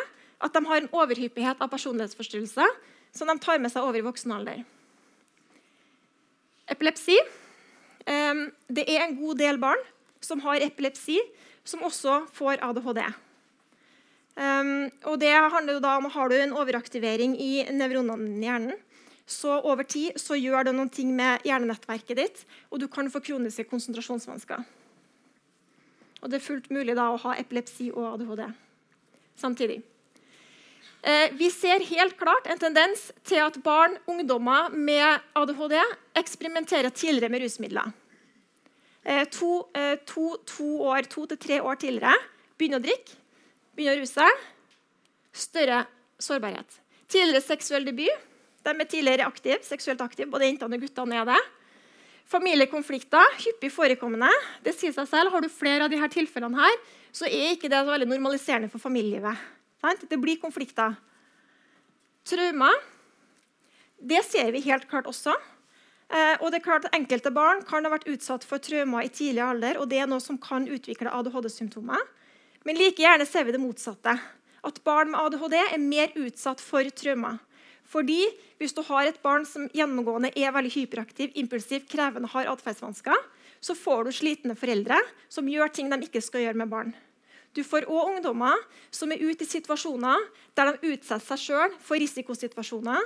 at 0.43 0.53
de 0.53 0.65
har 0.67 0.81
en 0.81 0.91
overhyppighet 0.91 1.61
av 1.63 1.71
personlighetsforstyrrelser 1.71 2.77
som 3.15 3.31
de 3.31 3.37
tar 3.39 3.61
med 3.63 3.71
seg 3.71 3.85
over 3.85 3.99
i 3.99 4.05
voksen 4.05 4.35
alder. 4.35 4.63
Epilepsi 6.71 7.17
det 8.03 8.83
er 8.83 9.05
en 9.05 9.15
god 9.15 9.39
del 9.39 9.59
barn 9.61 9.79
som 10.23 10.41
har 10.43 10.63
epilepsi, 10.63 11.17
som 11.63 11.83
også 11.87 12.23
får 12.35 12.63
ADHD. 12.63 13.03
og 15.05 15.19
det 15.19 15.33
handler 15.33 15.79
da 15.79 15.97
om 15.97 16.09
Har 16.11 16.29
du 16.29 16.35
en 16.35 16.53
overaktivering 16.53 17.37
i 17.39 17.63
nevronene 17.71 18.39
i 18.39 18.47
hjernen, 18.47 18.77
så 19.25 19.61
over 19.61 19.83
tid 19.83 20.19
så 20.19 20.35
gjør 20.35 20.65
det 20.65 20.75
noen 20.75 20.89
ting 20.89 21.15
med 21.15 21.45
hjernenettverket 21.47 22.17
ditt, 22.17 22.45
og 22.69 22.79
du 22.79 22.87
kan 22.87 23.09
få 23.09 23.21
kroniske 23.23 23.63
konsentrasjonsvansker. 23.63 24.63
Og 26.23 26.29
Det 26.29 26.39
er 26.39 26.47
fullt 26.47 26.69
mulig 26.71 26.95
da 26.95 27.09
å 27.11 27.19
ha 27.19 27.35
epilepsi 27.35 27.91
og 27.91 28.15
ADHD 28.15 28.53
samtidig. 29.35 29.81
Eh, 31.03 31.31
vi 31.35 31.49
ser 31.51 31.83
helt 31.83 32.15
klart 32.17 32.47
en 32.47 32.59
tendens 32.59 33.09
til 33.27 33.41
at 33.43 33.57
barn 33.63 33.97
ungdommer 34.07 34.71
med 34.71 35.19
ADHD 35.35 35.75
eksperimenterer 36.15 36.95
tidligere 36.95 37.31
med 37.31 37.43
rusmidler. 37.43 37.91
Eh, 39.03 39.25
to, 39.31 39.67
eh, 39.75 39.95
to, 40.07 40.37
to 40.47 40.67
år, 40.87 41.07
to 41.11 41.25
til 41.27 41.37
tre 41.37 41.59
år 41.59 41.79
tidligere 41.81 42.15
begynner 42.57 42.79
å 42.79 42.85
drikke, 42.85 43.17
begynner 43.75 43.97
å 43.97 44.03
ruse 44.03 44.15
seg. 44.15 44.45
Større 45.33 45.81
sårbarhet. 46.21 46.79
Tidligere 47.11 47.43
seksuell 47.43 47.87
debut. 47.87 48.29
De 48.63 48.71
er 48.71 48.87
tidligere 48.87 49.27
aktive, 49.27 49.59
seksuelt 49.65 49.99
aktive, 50.05 50.29
både 50.31 50.47
jentene 50.47 50.77
og 50.77 50.85
guttene 50.85 51.19
er 51.19 51.27
det. 51.33 51.41
Familiekonflikter 52.31 53.35
hyppig 53.43 53.73
forekommende. 53.75 54.29
Det 54.63 54.71
sier 54.77 54.93
seg 54.95 55.09
selv. 55.09 55.33
Har 55.33 55.43
du 55.43 55.49
flere 55.51 55.83
av 55.83 55.91
disse 55.91 56.07
tilfellene, 56.15 56.55
her, 56.55 56.77
så 57.11 57.27
er 57.27 57.57
ikke 57.57 57.67
det 57.67 57.81
så 57.83 57.91
veldig 57.91 58.07
normaliserende 58.07 58.71
for 58.71 58.79
familielivet. 58.79 59.35
Det 60.07 60.15
blir 60.21 60.39
konflikter. 60.39 60.95
Traumer 62.23 62.79
det 64.03 64.19
ser 64.27 64.51
vi 64.51 64.59
helt 64.65 64.87
klart 64.91 65.07
også. 65.07 65.33
Eh, 66.09 66.35
og 66.41 66.51
det 66.51 66.59
er 66.59 66.65
klart 66.65 66.87
at 66.87 66.95
Enkelte 66.97 67.31
barn 67.33 67.63
kan 67.67 67.85
ha 67.85 67.91
vært 67.93 68.09
utsatt 68.11 68.45
for 68.47 68.61
traumer 68.63 69.05
i 69.05 69.11
tidlig 69.13 69.43
alder, 69.45 69.79
og 69.81 69.89
det 69.91 70.01
er 70.03 70.09
noe 70.09 70.23
som 70.23 70.39
kan 70.41 70.67
utvikle 70.67 71.13
ADHD-symptomer. 71.13 72.03
Men 72.67 72.79
like 72.79 73.03
gjerne 73.03 73.27
ser 73.27 73.47
vi 73.47 73.55
det 73.55 73.61
motsatte. 73.63 74.17
At 74.63 74.83
barn 74.87 75.11
med 75.11 75.19
ADHD 75.19 75.57
er 75.59 75.81
mer 75.81 76.13
utsatt 76.19 76.63
for 76.63 76.87
traumer. 76.95 77.41
Fordi 77.93 78.21
hvis 78.57 78.73
du 78.73 78.81
har 78.87 79.07
et 79.07 79.21
barn 79.21 79.43
som 79.45 79.67
gjennomgående 79.75 80.31
er 80.39 80.53
veldig 80.55 80.71
hyperaktiv, 80.73 81.33
impulsiv, 81.37 81.83
krevende, 81.91 82.31
har 82.31 82.49
atferdsvansker, 82.51 83.17
så 83.63 83.75
får 83.77 84.07
du 84.07 84.15
slitne 84.15 84.55
foreldre 84.59 84.97
som 85.31 85.49
gjør 85.49 85.71
ting 85.71 85.91
de 85.91 85.99
ikke 86.07 86.23
skal 86.23 86.45
gjøre 86.45 86.61
med 86.63 86.71
barn. 86.71 86.93
Du 87.53 87.61
får 87.61 87.85
òg 87.85 88.15
ungdommer 88.15 88.57
som 88.91 89.11
er 89.13 89.21
ute 89.21 89.45
i 89.45 89.49
situasjoner 89.49 90.23
der 90.57 90.71
de 90.71 90.93
utsetter 90.93 91.25
seg 91.27 91.43
sjøl 91.43 91.75
for 91.83 92.01
risikosituasjoner, 92.01 93.03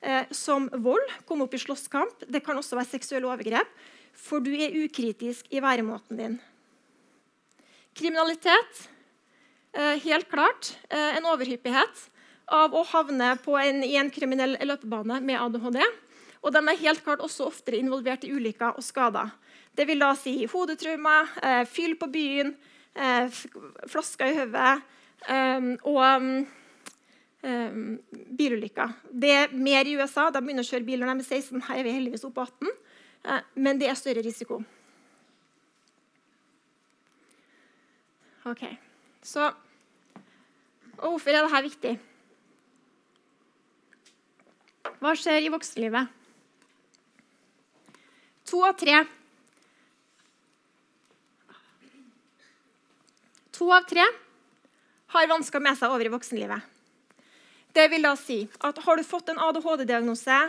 eh, 0.00 0.28
som 0.30 0.68
vold, 0.84 1.12
komme 1.28 1.46
opp 1.46 1.54
i 1.54 1.62
slåsskamp. 1.62 2.26
Det 2.28 2.42
kan 2.44 2.58
også 2.58 2.78
være 2.78 2.92
seksuelle 2.92 3.28
overgrep, 3.30 3.68
for 4.16 4.42
du 4.44 4.52
er 4.54 4.76
ukritisk 4.84 5.48
i 5.52 5.62
væremåten 5.62 6.20
din. 6.20 6.38
Kriminalitet. 7.96 8.86
Eh, 9.72 9.96
helt 10.02 10.26
klart 10.30 10.72
eh, 10.90 11.16
en 11.18 11.28
overhyppighet 11.30 12.06
av 12.50 12.74
å 12.74 12.82
havne 12.90 13.36
en, 13.38 13.84
i 13.86 13.94
en 14.00 14.10
kriminell 14.10 14.56
løpebane 14.66 15.20
med 15.22 15.38
ADHD. 15.38 15.78
Og 16.40 16.54
de 16.54 16.62
er 16.64 16.80
helt 16.80 17.04
klart 17.04 17.22
også 17.22 17.46
oftere 17.50 17.78
involvert 17.78 18.24
i 18.26 18.32
ulykker 18.32 18.74
og 18.74 18.84
skader. 18.84 19.30
Det 19.76 19.86
vil 19.86 20.02
da 20.02 20.10
si 20.18 20.34
hodetraumer, 20.50 21.28
eh, 21.42 21.64
fyll 21.68 21.94
på 22.00 22.08
byen, 22.10 22.54
eh, 22.94 23.28
flasker 23.86 24.32
i 24.32 24.38
hodet 24.40 24.82
eh, 25.28 25.76
og 25.84 26.46
eh, 27.42 27.78
bilulykker. 28.38 28.92
Det 29.12 29.30
er 29.36 29.54
mer 29.54 29.88
i 29.88 29.96
USA. 30.00 30.28
De 30.30 30.42
begynner 30.42 30.66
å 30.66 30.70
kjøre 30.70 30.86
bil 30.86 31.02
når 31.02 31.14
de 31.14 31.24
er 31.24 31.40
16. 31.40 31.64
Her 31.68 31.80
er 31.80 31.86
vi 31.86 31.96
heldigvis 31.96 32.26
oppe 32.28 32.44
18. 32.46 32.70
Eh, 33.24 33.48
men 33.54 33.80
det 33.80 33.90
er 33.90 33.98
større 33.98 34.24
risiko. 34.26 34.62
Ok, 38.50 38.64
så 39.22 39.52
Og 41.00 41.14
hvorfor 41.14 41.32
er 41.32 41.46
dette 41.46 41.60
viktig? 41.64 41.90
Hva 45.00 45.14
skjer 45.16 45.46
i 45.46 45.52
voksenlivet? 45.52 46.10
To 48.50 48.60
av 48.66 48.74
tre 48.76 48.98
To 53.56 53.70
av 53.76 53.86
tre 53.88 54.04
har 55.14 55.30
vansker 55.30 55.60
med 55.60 55.76
seg 55.76 55.92
over 55.92 56.08
i 56.08 56.12
voksenlivet. 56.12 56.69
Det 57.74 57.86
vil 57.92 58.02
da 58.02 58.16
si 58.18 58.42
at 58.66 58.78
Har 58.84 58.98
du 58.98 59.04
fått 59.06 59.30
en 59.30 59.38
ADHD-diagnose 59.38 60.40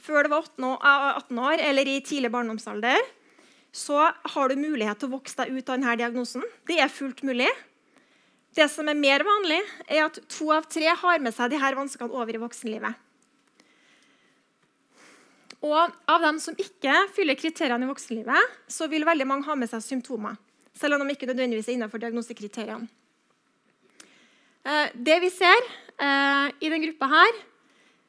før 0.00 0.24
du 0.24 0.30
var 0.32 0.46
18 0.56 1.40
år 1.44 1.60
eller 1.60 1.88
i 1.88 1.98
tidlig 2.00 2.30
barndomsalder, 2.32 2.96
så 3.72 3.98
har 4.08 4.48
du 4.48 4.56
mulighet 4.56 4.96
til 4.98 5.10
å 5.10 5.18
vokse 5.18 5.36
deg 5.36 5.52
ut 5.52 5.68
av 5.68 5.76
denne 5.76 5.96
diagnosen. 6.00 6.44
Det 6.66 6.78
er 6.80 6.88
fullt 6.88 7.20
mulig. 7.26 7.50
Det 8.56 8.66
som 8.72 8.88
er 8.88 8.98
mer 8.98 9.22
vanlig, 9.26 9.60
er 9.86 10.06
at 10.08 10.16
to 10.32 10.48
av 10.54 10.66
tre 10.72 10.88
har 10.88 11.20
med 11.22 11.36
seg 11.36 11.52
disse 11.52 11.74
vanskene 11.76 12.16
over 12.16 12.34
i 12.34 12.40
voksenlivet. 12.40 13.06
Og 15.60 15.92
av 16.08 16.24
dem 16.24 16.40
som 16.40 16.56
ikke 16.56 16.94
fyller 17.14 17.36
kriteriene 17.36 17.84
i 17.84 17.90
voksenlivet, 17.90 18.56
så 18.72 18.88
vil 18.88 19.04
veldig 19.06 19.28
mange 19.28 19.46
ha 19.46 19.58
med 19.60 19.68
seg 19.70 19.84
symptomer. 19.84 20.40
Selv 20.72 20.96
om 20.96 21.04
de 21.04 21.12
ikke 21.12 21.28
nødvendigvis 21.28 21.68
er 21.68 21.76
innenfor 21.76 22.00
diagnosekriteriene. 22.00 22.88
Eh, 24.64 24.88
det 24.94 25.20
vi 25.22 25.30
ser 25.32 25.68
eh, 26.00 26.46
i 26.60 26.70
den 26.72 26.84
gruppa 26.86 27.08
her, 27.12 27.40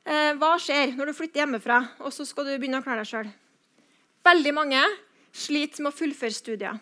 eh, 0.05 0.33
Hva 0.39 0.55
skjer 0.59 0.95
når 0.97 1.11
du 1.11 1.17
flytter 1.17 1.43
hjemmefra 1.43 1.81
og 1.99 2.13
så 2.15 2.25
skal 2.27 2.47
du 2.47 2.55
begynne 2.57 2.81
å 2.81 2.85
klare 2.85 3.03
deg 3.03 3.11
sjøl? 3.11 3.31
Veldig 4.25 4.53
mange 4.55 4.81
sliter 5.33 5.83
med 5.83 5.91
å 5.91 5.97
fullføre 5.97 6.35
studier. 6.35 6.79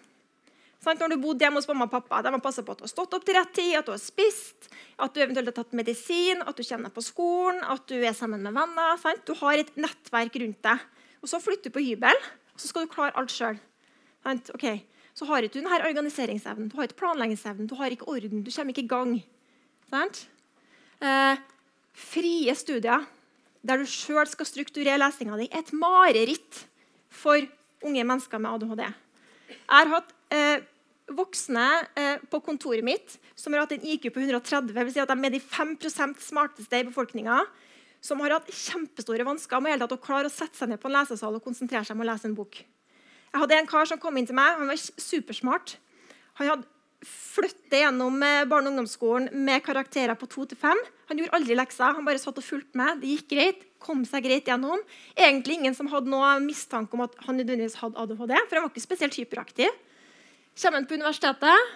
Sant? 0.80 1.02
Når 1.02 1.12
du 1.12 1.22
bodde 1.22 1.44
hjemme 1.44 1.60
hos 1.60 1.68
mamma 1.68 1.90
og 1.90 1.92
pappa, 1.92 2.22
de 2.24 2.32
har 2.32 2.44
passa 2.44 2.64
på 2.64 2.72
at 2.72 2.80
du 2.80 2.86
har 2.86 2.92
stått 2.92 3.16
opp 3.16 3.26
til 3.28 3.36
rett 3.36 3.52
tid, 3.56 3.74
at 3.76 3.88
du 3.88 3.92
har 3.92 4.00
spist, 4.00 4.70
at 5.00 5.12
du 5.16 5.20
eventuelt 5.20 5.52
har 5.52 5.58
tatt 5.58 5.76
medisin, 5.76 6.40
at 6.40 6.56
du 6.56 6.64
kjenner 6.64 6.94
på 6.96 7.04
skolen, 7.04 7.60
at 7.68 7.84
du 7.92 7.98
er 8.00 8.16
sammen 8.16 8.44
med 8.46 8.56
venner. 8.56 8.96
Sant? 9.02 9.26
Du 9.28 9.36
har 9.42 9.60
et 9.60 9.74
nettverk 9.76 10.40
rundt 10.40 10.62
deg. 10.64 10.86
Og 11.20 11.28
Så 11.28 11.42
flytter 11.44 11.68
du 11.68 11.76
på 11.76 11.84
hybel, 11.84 12.16
og 12.56 12.64
så 12.64 12.72
skal 12.72 12.88
du 12.88 12.94
klare 12.94 13.16
alt 13.20 13.34
sjøl. 13.34 13.60
Okay. 14.56 14.86
Så 15.16 15.28
har 15.28 15.44
ikke 15.44 15.60
du 15.60 15.66
denne 15.66 15.84
organiseringsevnen, 15.84 16.70
du 16.72 16.78
har 16.80 16.88
ikke 16.88 17.02
planleggingsevnen, 17.02 17.68
du 17.68 17.76
har 17.76 17.92
ikke 17.92 18.08
orden, 18.08 18.44
du 18.46 18.52
kommer 18.56 18.72
ikke 18.72 18.86
i 18.86 18.92
gang. 18.94 19.18
Eh, 21.00 21.40
frie 21.96 22.56
studier 22.56 23.06
der 23.64 23.80
du 23.80 23.88
sjøl 23.88 24.28
skal 24.28 24.48
strukturere 24.48 25.00
lesinga 25.00 25.38
di, 25.40 25.48
er 25.52 25.64
et 25.64 25.72
mareritt 25.76 26.64
for 27.12 27.40
unge 27.84 28.04
mennesker 28.04 28.40
med 28.40 28.56
ADHD. 28.56 28.84
Jeg 29.50 29.68
har 29.68 29.92
hatt 29.92 30.14
eh, 30.36 30.64
voksne 31.16 31.66
eh, 31.98 32.22
på 32.32 32.40
kontoret 32.46 32.86
mitt 32.86 33.18
som 33.40 33.56
har 33.56 33.66
hatt 33.66 33.76
en 33.76 33.84
IQ 33.84 34.10
på 34.14 34.24
130, 34.24 34.72
vil 34.76 34.94
si 34.94 35.02
at 35.04 35.12
de 35.12 35.28
er 35.28 35.36
de 35.36 35.42
5% 35.44 36.24
smarteste 36.24 36.80
i 36.80 36.88
befolkninga, 36.88 37.42
som 38.04 38.20
har 38.24 38.38
hatt 38.38 38.52
kjempestore 38.52 39.28
vansker 39.28 39.64
med 39.64 39.84
å 39.84 40.00
klare 40.00 40.30
å 40.30 40.34
sette 40.34 40.56
seg 40.56 40.72
ned 40.72 40.80
på 40.80 40.88
en 40.88 40.96
lesesal 41.00 41.36
og 41.36 41.44
konsentrere 41.44 41.84
seg 41.88 41.98
om 41.98 42.04
å 42.06 42.08
lese 42.08 42.30
en 42.30 42.38
bok. 42.38 42.62
Jeg 43.30 43.44
hadde 43.44 43.60
en 43.60 43.70
kar 43.70 43.88
som 43.90 44.00
kom 44.02 44.16
inn 44.18 44.28
til 44.28 44.38
meg. 44.38 44.56
Han 44.58 44.72
var 44.72 44.80
supersmart. 44.80 45.76
Han 46.40 46.48
hadde 46.50 46.79
flyttet 47.06 47.80
gjennom 47.80 48.24
eh, 48.24 48.46
barne- 48.50 48.68
og 48.68 48.76
ungdomsskolen 48.76 49.30
med 49.46 49.64
karakterer 49.64 50.18
på 50.20 50.28
2-5. 50.28 50.86
Han 51.10 51.20
gjorde 51.22 51.36
aldri 51.38 51.56
lekser. 51.56 51.96
Han 51.96 52.08
bare 52.08 52.22
satt 52.22 52.40
og 52.42 52.46
fulgte 52.46 52.80
med. 52.80 53.02
Det 53.02 53.14
gikk 53.14 53.30
greit. 53.34 53.68
Kom 53.80 54.04
seg 54.08 54.26
greit 54.26 54.50
gjennom. 54.50 54.82
Egentlig 55.16 55.60
ingen 55.60 55.76
som 55.78 55.88
hadde 55.92 56.12
noe 56.12 56.34
mistanke 56.44 56.98
om 56.98 57.06
at 57.06 57.16
han 57.26 57.40
nødvendigvis 57.40 57.80
hadde 57.80 58.00
ADHD, 58.02 58.34
for 58.50 58.60
han 58.60 58.66
var 58.66 58.74
ikke 58.74 58.84
spesielt 58.84 59.16
hyperaktiv. 59.16 59.78
Kommer 60.60 60.82
han 60.82 60.90
på 60.90 60.98
universitetet, 61.00 61.70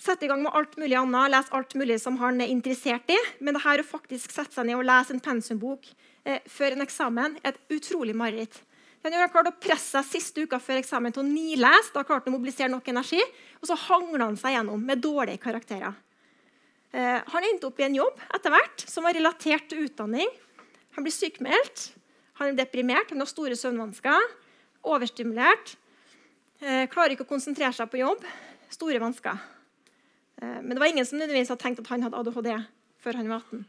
setter 0.00 0.24
i 0.24 0.30
gang 0.30 0.40
med 0.46 0.54
alt 0.56 0.78
mulig 0.80 0.96
annet, 0.96 1.32
leser 1.34 1.58
alt 1.58 1.74
mulig 1.76 1.98
som 2.00 2.16
han 2.22 2.40
er 2.40 2.52
interessert 2.52 3.12
i. 3.12 3.18
Men 3.44 3.58
det 3.58 3.64
her 3.66 3.82
å 3.82 3.90
faktisk 3.90 4.32
sette 4.32 4.56
seg 4.56 4.70
ned 4.70 4.78
og 4.78 4.86
lese 4.88 5.12
en 5.12 5.20
pensumbok 5.20 5.90
eh, 6.24 6.40
før 6.48 6.76
en 6.76 6.86
eksamen 6.86 7.36
er 7.42 7.52
et 7.52 7.76
utrolig 7.76 8.16
mareritt. 8.16 8.62
Den 9.02 9.14
har 9.14 9.30
klart 9.30 9.48
å 9.50 9.54
presse 9.54 9.94
seg 9.94 10.06
siste 10.08 10.44
uka 10.44 10.58
før 10.60 10.80
eksamen 10.80 11.14
til 11.14 11.22
å 11.22 11.28
nilese. 11.28 11.92
Da 11.94 12.02
klarte 12.06 12.28
han 12.28 12.34
å 12.34 12.38
mobilisere 12.38 12.70
nok 12.72 12.88
energi, 12.90 13.20
og 13.60 13.70
så 13.70 13.76
hangla 13.88 14.26
han 14.26 14.38
seg 14.40 14.56
gjennom 14.56 14.82
med 14.84 15.02
dårlige 15.04 15.40
karakterer. 15.42 15.94
Eh, 16.90 17.18
han 17.20 17.46
endte 17.50 17.68
opp 17.68 17.78
i 17.80 17.86
en 17.86 17.98
jobb 17.98 18.18
etter 18.34 18.52
hvert 18.52 18.84
som 18.88 19.06
var 19.06 19.14
relatert 19.16 19.68
til 19.70 19.84
utdanning. 19.86 20.28
Han 20.96 21.06
blir 21.06 21.14
sykmeldt, 21.14 21.92
han 22.40 22.50
er 22.50 22.58
deprimert, 22.58 23.12
han 23.12 23.22
har 23.22 23.30
store 23.30 23.56
søvnvansker, 23.58 24.32
overstimulert. 24.88 25.76
Eh, 26.58 26.88
klarer 26.90 27.14
ikke 27.14 27.26
å 27.26 27.30
konsentrere 27.30 27.74
seg 27.76 27.90
på 27.92 28.00
jobb. 28.00 28.24
Store 28.72 28.98
vansker. 29.02 29.38
Eh, 30.42 30.58
men 30.58 30.74
det 30.74 30.82
var 30.82 30.90
ingen 30.90 31.06
som 31.06 31.20
nødvendigvis 31.20 31.52
hadde 31.52 31.62
tenkt 31.62 31.82
at 31.84 31.90
han 31.92 32.06
hadde 32.06 32.18
ADHD 32.18 32.50
før 32.98 33.20
han 33.20 33.30
var 33.30 33.44
18. 33.46 33.66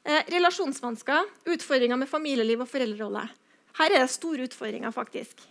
Eh, 0.00 0.22
relasjonsvansker, 0.32 1.28
utfordringer 1.52 2.00
med 2.00 2.08
familieliv 2.08 2.64
og 2.64 2.70
foreldrerolle. 2.70 3.26
Her 3.78 3.94
er 3.94 4.02
det 4.02 4.12
store 4.12 4.46
utfordringer, 4.48 4.90
faktisk. 4.94 5.42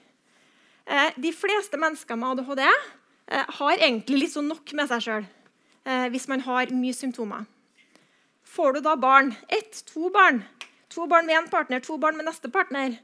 Eh, 0.89 1.11
de 1.15 1.31
fleste 1.35 1.77
mennesker 1.77 2.17
med 2.17 2.39
ADHD 2.39 2.63
eh, 2.65 3.45
har 3.59 3.77
egentlig 3.77 4.23
litt 4.23 4.33
sånn 4.33 4.49
nok 4.49 4.73
med 4.77 4.89
seg 4.89 5.03
sjøl 5.05 5.25
eh, 5.85 6.07
hvis 6.09 6.25
man 6.31 6.41
har 6.47 6.73
mye 6.73 6.95
symptomer. 6.97 7.45
Får 8.49 8.77
du 8.77 8.81
da 8.87 8.95
barn, 8.97 9.35
ett, 9.53 9.83
to 9.91 10.09
barn, 10.13 10.41
to 10.89 11.05
barn 11.07 11.29
med 11.29 11.37
én 11.37 11.51
partner, 11.51 11.83
to 11.85 11.99
barn 12.01 12.17
med 12.17 12.25
neste 12.25 12.49
partner, 12.49 12.97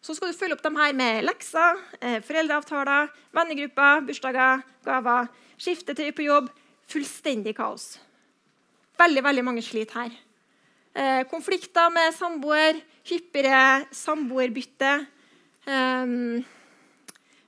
så 0.00 0.14
skal 0.14 0.30
du 0.30 0.38
følge 0.38 0.54
opp 0.54 0.62
dem 0.62 0.76
her 0.78 0.92
med 0.94 1.24
lekser, 1.26 1.80
foreldreavtaler, 2.22 3.08
vennegrupper, 3.34 4.04
bursdager, 4.06 4.62
gaver, 4.86 5.26
skiftetøy 5.58 6.12
på 6.14 6.28
jobb. 6.28 6.52
Fullstendig 6.86 7.56
kaos. 7.58 7.96
Veldig 9.00 9.24
veldig 9.26 9.44
mange 9.48 9.64
sliter 9.66 10.04
her. 10.04 10.14
Eh, 10.96 11.26
konflikter 11.28 11.90
med 11.92 12.14
samboer, 12.16 12.78
hyppigere 13.04 13.84
samboerbytte. 13.92 14.92
Um, 15.68 16.38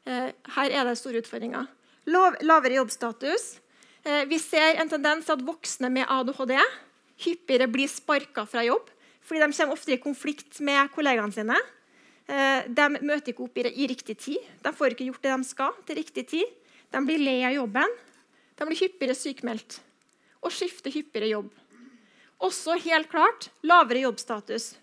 eh, 0.04 0.34
her 0.56 0.74
er 0.74 0.84
det 0.84 0.98
store 1.00 1.22
utfordringer. 1.22 1.64
Lavere 2.44 2.76
jobbstatus. 2.76 3.46
Eh, 4.04 4.26
vi 4.28 4.36
ser 4.38 4.76
en 4.82 4.90
tendens 4.90 5.24
til 5.24 5.32
at 5.32 5.44
voksne 5.46 5.88
med 5.88 6.04
ADHD 6.12 6.58
hyppigere 7.24 7.70
blir 7.72 7.88
sparka 7.88 8.44
fra 8.46 8.62
jobb 8.66 8.92
fordi 9.24 9.40
de 9.40 9.52
kommer 9.52 9.74
ofte 9.74 9.92
i 9.92 10.00
konflikt 10.00 10.60
med 10.64 10.88
kollegaene 10.94 11.32
sine. 11.32 11.56
De 12.28 12.84
møter 13.04 13.32
ikke 13.32 13.44
opp 13.44 13.58
i 13.60 13.88
riktig 13.88 14.14
tid. 14.16 14.40
De 14.64 14.72
får 14.72 14.94
ikke 14.94 15.04
gjort 15.04 15.22
det 15.26 15.32
de 15.34 15.44
skal 15.44 15.74
til 15.84 15.98
riktig 16.00 16.24
tid. 16.30 16.54
De 16.88 17.02
blir 17.04 17.20
lei 17.20 17.42
av 17.44 17.52
jobben. 17.52 17.92
De 18.56 18.68
blir 18.68 18.80
hyppigere 18.80 19.16
sykmeldt 19.16 19.80
og 20.40 20.54
skifter 20.54 20.94
hyppigere 20.94 21.28
jobb. 21.34 21.52
Også 22.38 22.76
helt 22.84 23.10
klart 23.10 23.48
lavere 23.66 24.04
jobbstatus. 24.06 24.76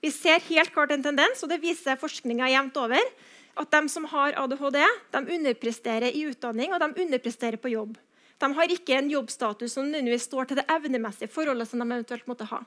Vi 0.00 0.10
ser 0.12 0.40
helt 0.48 0.72
klart 0.72 0.92
en 0.92 1.04
tendens, 1.04 1.42
og 1.44 1.50
det 1.52 1.60
viser 1.62 2.00
forskninga 2.00 2.48
jevnt 2.52 2.76
over, 2.80 3.00
at 3.60 3.72
de 3.72 3.80
som 3.92 4.06
har 4.08 4.36
ADHD, 4.40 4.78
de 5.12 5.20
underpresterer 5.36 6.14
i 6.14 6.24
utdanning 6.30 6.72
og 6.72 6.80
de 6.80 7.04
underpresterer 7.04 7.60
på 7.60 7.72
jobb. 7.72 7.96
De 8.40 8.48
har 8.56 8.72
ikke 8.72 8.96
en 8.96 9.10
jobbstatus 9.12 9.74
som 9.74 9.88
nødvendigvis 9.88 10.28
står 10.28 10.48
til 10.48 10.60
det 10.60 10.68
evnemessige 10.72 11.28
forholdet 11.28 11.68
som 11.68 11.82
de 11.82 11.88
eventuelt 11.88 12.28
måtte 12.30 12.48
ha. 12.48 12.62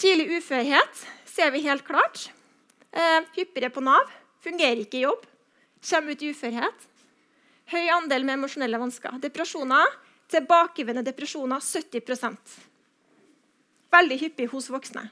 Tidlig 0.00 0.38
uførhet 0.38 1.02
ser 1.28 1.50
vi 1.52 1.66
helt 1.66 1.84
klart. 1.84 2.30
Eh, 2.92 3.26
hyppigere 3.36 3.72
på 3.74 3.82
Nav. 3.84 4.08
Fungerer 4.40 4.80
ikke 4.80 5.02
i 5.02 5.04
jobb. 5.04 5.26
Kommer 5.84 6.16
ut 6.16 6.22
i 6.24 6.30
uførhet. 6.32 6.86
Høy 7.70 7.92
andel 7.92 8.24
med 8.24 8.38
emosjonelle 8.38 8.80
vansker. 8.80 9.20
Depresjoner. 9.20 9.92
Tilbakevendende 10.30 11.10
depresjoner 11.10 11.62
70% 11.62 12.58
Veldig 13.90 14.20
hyppig 14.20 14.46
hos 14.52 14.68
voksne. 14.70 15.08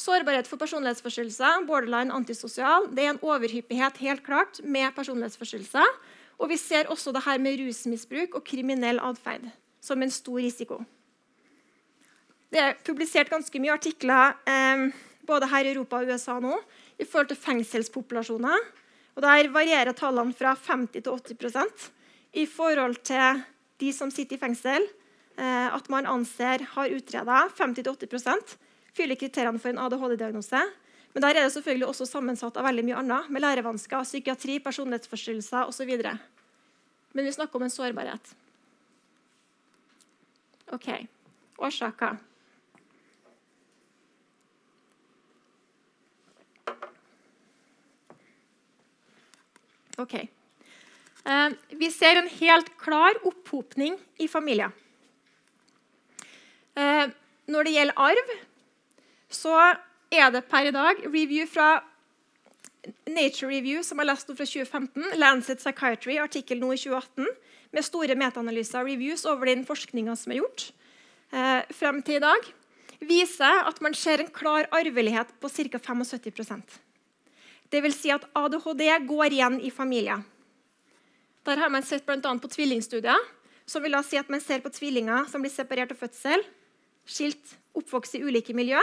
Sårbarhet 0.00 0.48
for 0.48 0.56
personlighetsforstyrrelser, 0.56 1.66
borderline 1.68 2.14
antisosial, 2.16 2.88
det 2.96 3.04
er 3.04 3.12
en 3.12 3.20
overhyppighet 3.20 4.00
helt 4.00 4.24
klart 4.24 4.62
med 4.64 4.94
personlighetsforstyrrelser. 4.96 5.98
Og 6.40 6.48
vi 6.48 6.56
ser 6.56 6.88
også 6.90 7.12
det 7.12 7.22
her 7.26 7.38
med 7.42 7.60
rusmisbruk 7.60 8.38
og 8.38 8.46
kriminell 8.48 8.98
atferd 9.04 9.44
som 9.84 10.00
en 10.02 10.10
stor 10.10 10.40
risiko. 10.40 10.80
Det 12.52 12.60
er 12.60 12.78
publisert 12.84 13.30
ganske 13.32 13.60
mye 13.60 13.76
artikler 13.76 14.34
eh, 14.48 14.88
både 15.28 15.48
her 15.52 15.68
i 15.68 15.74
Europa 15.74 16.00
og 16.00 16.10
USA 16.10 16.38
nå, 16.40 16.56
i 16.98 17.04
forhold 17.04 17.30
til 17.30 17.40
fengselspopulasjoner. 17.44 18.70
Og 19.16 19.22
Der 19.22 19.48
varierer 19.52 19.92
tallene 19.92 20.32
fra 20.36 20.56
50 20.56 21.04
til 21.04 21.12
80 21.12 21.92
i 22.32 22.46
forhold 22.48 23.02
til 23.04 23.42
de 23.82 23.92
som 23.92 24.10
sitter 24.10 24.38
i 24.38 24.42
fengsel. 24.42 24.86
Eh, 25.36 25.68
at 25.72 25.88
man 25.92 26.06
anser 26.06 26.66
har 26.74 26.92
utreda 26.92 27.46
50-80% 27.56 28.56
fyller 28.96 29.16
kriteriene 29.16 29.60
for 29.60 29.72
en 29.72 29.80
ADHD-diagnose. 29.80 30.60
Men 31.12 31.24
der 31.24 31.36
er 31.36 31.46
det 31.46 31.52
selvfølgelig 31.52 31.88
også 31.88 32.08
sammensatt 32.08 32.56
av 32.56 32.64
veldig 32.64 32.84
mye 32.88 33.00
annet, 33.00 33.30
med 33.32 33.44
lærevansker, 33.44 34.04
psykiatri, 34.04 34.58
personlighetsforstyrrelser 34.64 35.68
osv. 35.68 35.92
Men 37.12 37.24
vi 37.24 37.32
snakker 37.32 37.60
om 37.60 37.66
en 37.66 37.72
sårbarhet. 37.72 38.34
OK. 40.72 40.88
Årsaker. 41.60 42.16
Ok. 50.00 50.14
Eh, 51.24 51.48
vi 51.78 51.90
ser 51.90 52.18
en 52.18 52.28
helt 52.28 52.72
klar 52.80 53.18
opphopning 53.26 53.98
i 54.18 54.28
familier. 54.28 54.72
Eh, 56.74 57.06
når 57.46 57.68
det 57.68 57.74
gjelder 57.76 58.00
arv, 58.00 58.34
så 59.32 59.56
er 60.12 60.30
det 60.34 60.46
per 60.50 60.68
i 60.68 60.74
dag 60.74 61.02
review 61.06 61.46
fra 61.46 61.82
Nature 63.06 63.48
Review, 63.52 63.82
som 63.86 64.00
jeg 64.00 64.08
leste 64.08 64.34
fra 64.34 64.46
2015, 64.48 65.04
Lancet 65.20 65.60
Psychiatry, 65.62 66.16
artikkel 66.18 66.58
nå 66.58 66.72
i 66.74 66.80
2018, 66.80 67.28
med 67.72 67.86
store 67.86 68.16
metaanalyser 68.18 68.82
og 68.82 68.90
reviews 68.90 69.22
over 69.28 69.48
den 69.48 69.62
forskninga 69.68 70.16
som 70.18 70.34
er 70.34 70.42
gjort 70.42 70.66
eh, 71.32 71.62
frem 71.72 72.02
til 72.04 72.18
i 72.18 72.24
dag, 72.24 72.50
viser 73.02 73.62
at 73.68 73.78
man 73.84 73.94
ser 73.98 74.22
en 74.22 74.32
klar 74.34 74.66
arvelighet 74.74 75.30
på 75.40 75.50
ca. 75.50 75.78
75% 75.78 76.76
Det 77.70 77.80
vil 77.82 77.94
si 77.94 78.10
at 78.12 78.26
ADHD 78.36 78.84
går 79.08 79.32
igjen 79.32 79.60
i 79.62 79.70
familier. 79.70 80.20
Der 81.42 81.58
har 81.58 81.70
man 81.70 81.82
sett 81.82 82.06
bl.a. 82.06 82.38
på 82.38 82.48
tvillingstudier, 82.48 83.18
som 83.66 83.82
vil 83.82 83.96
si 84.06 84.18
at 84.18 84.30
man 84.30 84.42
ser 84.42 84.62
på 84.62 84.70
tvillinger 84.70 85.26
som 85.30 85.42
blir 85.42 85.50
separert 85.50 85.90
av 85.94 85.98
fødsel, 85.98 86.44
skilt, 87.08 87.56
oppvokst 87.74 88.14
i 88.18 88.22
ulike 88.22 88.54
miljø, 88.54 88.78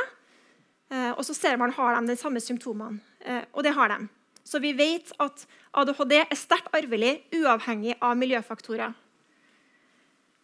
eh, 0.91 1.11
og 1.13 1.23
så 1.27 1.35
ser 1.37 1.59
man 1.61 1.71
har 1.75 1.95
de 1.95 2.11
de 2.11 2.17
samme 2.19 2.41
symptomene. 2.43 2.99
Eh, 3.21 3.45
og 3.53 3.63
det 3.63 3.75
har 3.77 3.93
de. 3.93 4.09
Så 4.43 4.59
vi 4.59 4.73
vet 4.73 5.11
at 5.21 5.45
ADHD 5.77 6.17
er 6.19 6.35
sterkt 6.35 6.73
arvelig, 6.75 7.21
uavhengig 7.31 7.95
av 8.01 8.17
miljøfaktorer. 8.19 8.95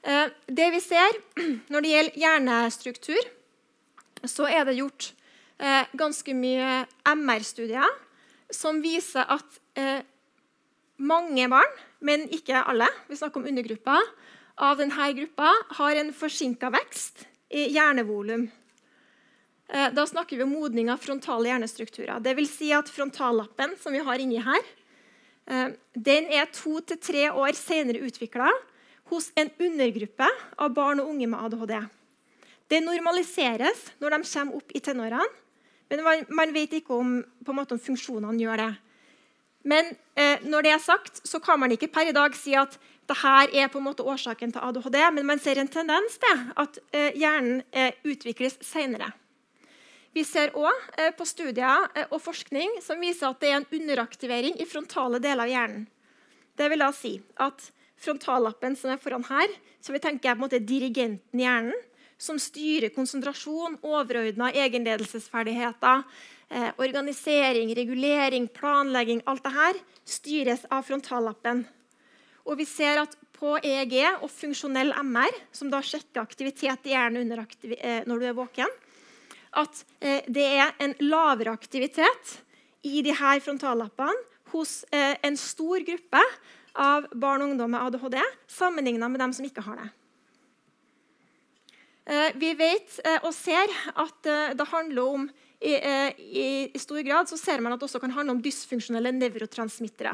Eh, 0.06 0.28
det 0.48 0.72
vi 0.72 0.82
ser 0.84 1.20
når 1.74 1.82
det 1.82 1.94
gjelder 1.96 2.20
hjernestruktur, 2.24 3.32
så 4.24 4.48
er 4.48 4.66
det 4.66 4.80
gjort 4.80 5.12
ganske 5.96 6.34
mye 6.36 6.82
MR-studier 7.08 7.86
som 8.52 8.82
viser 8.84 9.24
at 9.32 9.60
mange 10.98 11.48
barn, 11.48 11.78
men 12.06 12.28
ikke 12.34 12.62
alle, 12.62 12.88
vi 13.10 13.18
snakker 13.18 13.42
om 13.42 13.50
undergrupper, 13.50 14.12
av 14.56 14.78
denne 14.80 15.08
gruppa 15.18 15.50
har 15.80 15.98
en 16.00 16.14
forsinka 16.16 16.70
vekst 16.72 17.26
i 17.52 17.68
hjernevolum. 17.76 18.46
Eh, 19.68 19.90
da 19.94 20.06
snakker 20.08 20.38
vi 20.38 20.46
om 20.46 20.54
modning 20.54 20.92
av 20.94 21.02
frontale 21.02 21.50
hjernestrukturer. 21.50 22.22
Det 22.24 22.36
vil 22.38 22.48
si 22.48 22.70
at 22.76 22.90
Frontallappen 22.92 23.76
som 23.82 23.96
vi 23.96 24.04
har 24.06 24.22
inni 24.22 24.40
her, 24.40 24.62
eh, 25.48 25.74
den 25.94 26.30
er 26.32 26.46
to 26.54 26.80
til 26.82 26.98
tre 26.98 27.30
år 27.32 27.58
senere 27.58 28.06
utvikla 28.06 28.52
hos 29.12 29.32
en 29.36 29.50
undergruppe 29.60 30.28
av 30.58 30.74
barn 30.74 31.00
og 31.00 31.10
unge 31.10 31.28
med 31.28 31.40
ADHD. 31.40 31.90
Det 32.70 32.82
normaliseres 32.82 33.92
når 34.00 34.10
de 34.10 34.30
kommer 34.34 34.56
opp 34.56 34.72
i 34.74 34.80
tenårene, 34.80 35.26
men 35.90 36.26
man, 36.30 36.54
vet 36.54 36.72
ikke 36.74 36.96
om, 36.96 37.20
måte, 37.54 37.76
om, 37.76 37.80
funksjonene 37.80 38.42
gjør 38.42 38.58
det. 38.58 38.72
Men 39.66 39.96
eh, 40.14 40.44
når 40.46 40.66
det 40.66 40.74
er 40.76 40.84
sagt, 40.84 41.24
så 41.26 41.42
kan 41.42 41.60
man 41.60 41.74
ikke 41.74 41.90
per 41.94 42.12
i 42.12 42.16
dag 42.16 42.36
si 42.38 42.54
at 42.58 42.78
dette 43.10 43.36
er 43.54 43.70
på 43.70 43.82
en 43.82 43.86
måte 43.86 44.06
årsaken 44.06 44.54
til 44.54 44.64
ADHD, 44.66 44.98
men 45.14 45.28
man 45.30 45.42
ser 45.42 45.60
en 45.62 45.70
tendens 45.70 46.18
til 46.22 46.42
at 46.62 46.80
eh, 46.94 47.12
hjernen 47.18 47.62
eh, 47.74 47.98
utvikles 48.06 48.58
senere. 48.66 49.12
Vi 50.16 50.24
ser 50.24 50.54
òg 50.56 50.72
eh, 50.98 51.12
på 51.18 51.26
studier 51.28 51.90
eh, 51.94 52.08
og 52.08 52.22
forskning 52.24 52.78
som 52.86 53.02
viser 53.04 53.30
at 53.30 53.42
det 53.42 53.52
er 53.52 53.58
en 53.60 53.70
underaktivering 53.82 54.62
i 54.62 54.70
frontale 54.70 55.20
deler 55.20 55.44
av 55.44 55.52
hjernen. 55.52 55.88
Det 56.56 56.70
vil 56.72 56.86
da 56.86 56.92
si 56.96 57.18
at 57.42 57.68
frontallappen 58.00 58.78
som 58.80 58.94
er 58.94 59.02
foran 59.02 59.26
her, 59.28 59.52
som 59.84 59.96
vi 59.96 60.02
tenker 60.04 60.32
på 60.32 60.38
en 60.38 60.46
måte 60.46 60.62
dirigenten 60.64 61.42
i 61.42 61.44
hjernen, 61.44 61.76
som 62.18 62.40
styrer 62.40 62.94
konsentrasjon, 62.96 63.78
overordna 63.84 64.52
egenledelsesferdigheter, 64.56 66.04
eh, 66.50 66.72
organisering, 66.78 67.76
regulering, 67.76 68.48
planlegging 68.48 69.22
Alt 69.26 69.44
dette 69.44 69.84
styres 70.06 70.66
av 70.70 70.84
frontallappen. 70.84 71.66
Og 72.46 72.58
vi 72.58 72.66
ser 72.66 73.02
at 73.02 73.16
på 73.36 73.58
EEG 73.58 74.22
og 74.22 74.30
funksjonell 74.32 74.94
MR, 75.04 75.34
som 75.52 75.70
da 75.70 75.82
sjekker 75.84 76.22
aktivitet 76.22 76.88
i 76.88 76.94
hjernen 76.94 77.32
eh, 77.32 78.04
når 78.06 78.20
du 78.20 78.26
er 78.26 78.38
våken, 78.38 78.72
at 79.56 79.84
eh, 80.00 80.24
det 80.28 80.46
er 80.46 80.74
en 80.84 80.96
lavere 81.04 81.52
aktivitet 81.56 82.38
i 82.86 83.02
de 83.02 83.14
her 83.16 83.42
frontallappene 83.44 84.16
hos 84.54 84.84
eh, 84.94 85.16
en 85.26 85.38
stor 85.40 85.84
gruppe 85.88 86.22
av 86.76 87.08
barn 87.16 87.44
og 87.44 87.54
ungdom 87.54 87.72
med 87.72 87.88
ADHD 87.88 88.20
sammenlignet 88.52 89.12
med 89.12 89.24
dem 89.24 89.34
som 89.36 89.48
ikke 89.48 89.64
har 89.66 89.80
det. 89.80 89.90
Eh, 92.06 92.32
vi 92.38 92.54
vet 92.58 93.00
eh, 93.02 93.18
og 93.26 93.34
ser 93.34 93.72
at 93.98 94.30
eh, 94.30 94.54
det 94.58 94.68
handler 94.70 95.14
om 95.16 95.26
i, 95.60 95.74
eh, 95.74 96.20
i, 96.22 96.48
i, 96.70 96.80
stor 96.80 97.02
grad 97.06 97.30
så 97.32 97.38
ser 97.40 97.64
man 97.64 97.74
at 97.74 97.82
det 97.82 97.88
også 97.88 98.02
kan 98.04 98.14
handle 98.14 98.36
om 98.36 98.44
dysfunksjonelle 98.44 99.14
nevrotransmittere. 99.16 100.14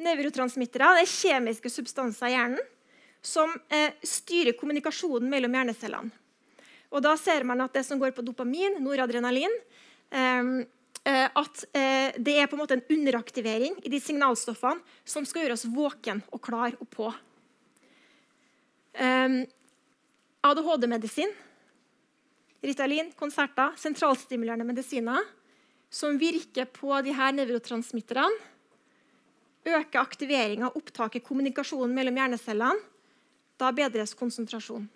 Nevrotransmittere 0.00 0.96
er 1.02 1.10
kjemiske 1.10 1.70
substanser 1.70 2.30
i 2.30 2.34
hjernen 2.34 2.68
som 3.20 3.50
styrer 4.00 4.56
kommunikasjonen 4.56 5.28
mellom 5.28 5.52
hjernecellene. 5.52 6.08
Og 6.90 7.02
da 7.04 7.14
ser 7.20 7.44
man 7.46 7.62
at 7.62 7.74
det 7.76 7.84
som 7.86 8.00
går 8.00 8.14
på 8.16 8.24
dopamin, 8.26 8.80
noradrenalin 8.82 9.52
ehm, 10.10 10.54
eh, 11.06 11.26
at 11.28 11.64
eh, 11.76 12.16
det 12.18 12.36
er 12.40 12.50
på 12.50 12.56
en 12.56 12.62
måte 12.64 12.78
en 12.78 12.86
underaktivering 12.96 13.78
i 13.84 13.92
de 13.92 14.00
signalstoffene 14.02 14.82
som 15.06 15.26
skal 15.28 15.44
gjøre 15.44 15.58
oss 15.58 15.68
våken 15.70 16.24
og 16.32 16.42
klar 16.42 16.74
og 16.80 16.90
på. 16.90 17.12
ADHD-medisin, 20.46 21.32
Ritalin, 22.64 23.10
konserter, 23.16 23.74
sentralstimulerende 23.80 24.66
medisiner 24.68 25.24
som 25.90 26.18
virker 26.20 26.68
på 26.70 26.92
de 27.04 27.12
her 27.16 27.32
nevrotransmitterne, 27.34 28.48
øker 29.66 30.00
aktiveringa 30.00 30.70
og 30.70 30.80
opptaket 30.80 31.24
kommunikasjonen 31.26 31.92
mellom 31.94 32.16
hjernecellene. 32.16 32.88
Da 33.60 33.68
bedres 33.76 34.16
konsentrasjonen 34.16 34.88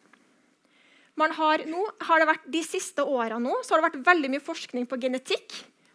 har 1.15 1.63
nå, 1.67 1.83
har 2.01 2.27
vært, 2.27 2.47
de 2.51 2.63
siste 2.63 3.03
årene 3.03 3.43
nå, 3.45 3.55
har 3.55 3.79
det 3.79 3.87
vært 3.87 4.07
veldig 4.07 4.31
mye 4.31 4.43
forskning 4.43 4.87
på 4.87 4.99
genetikk 4.99 5.55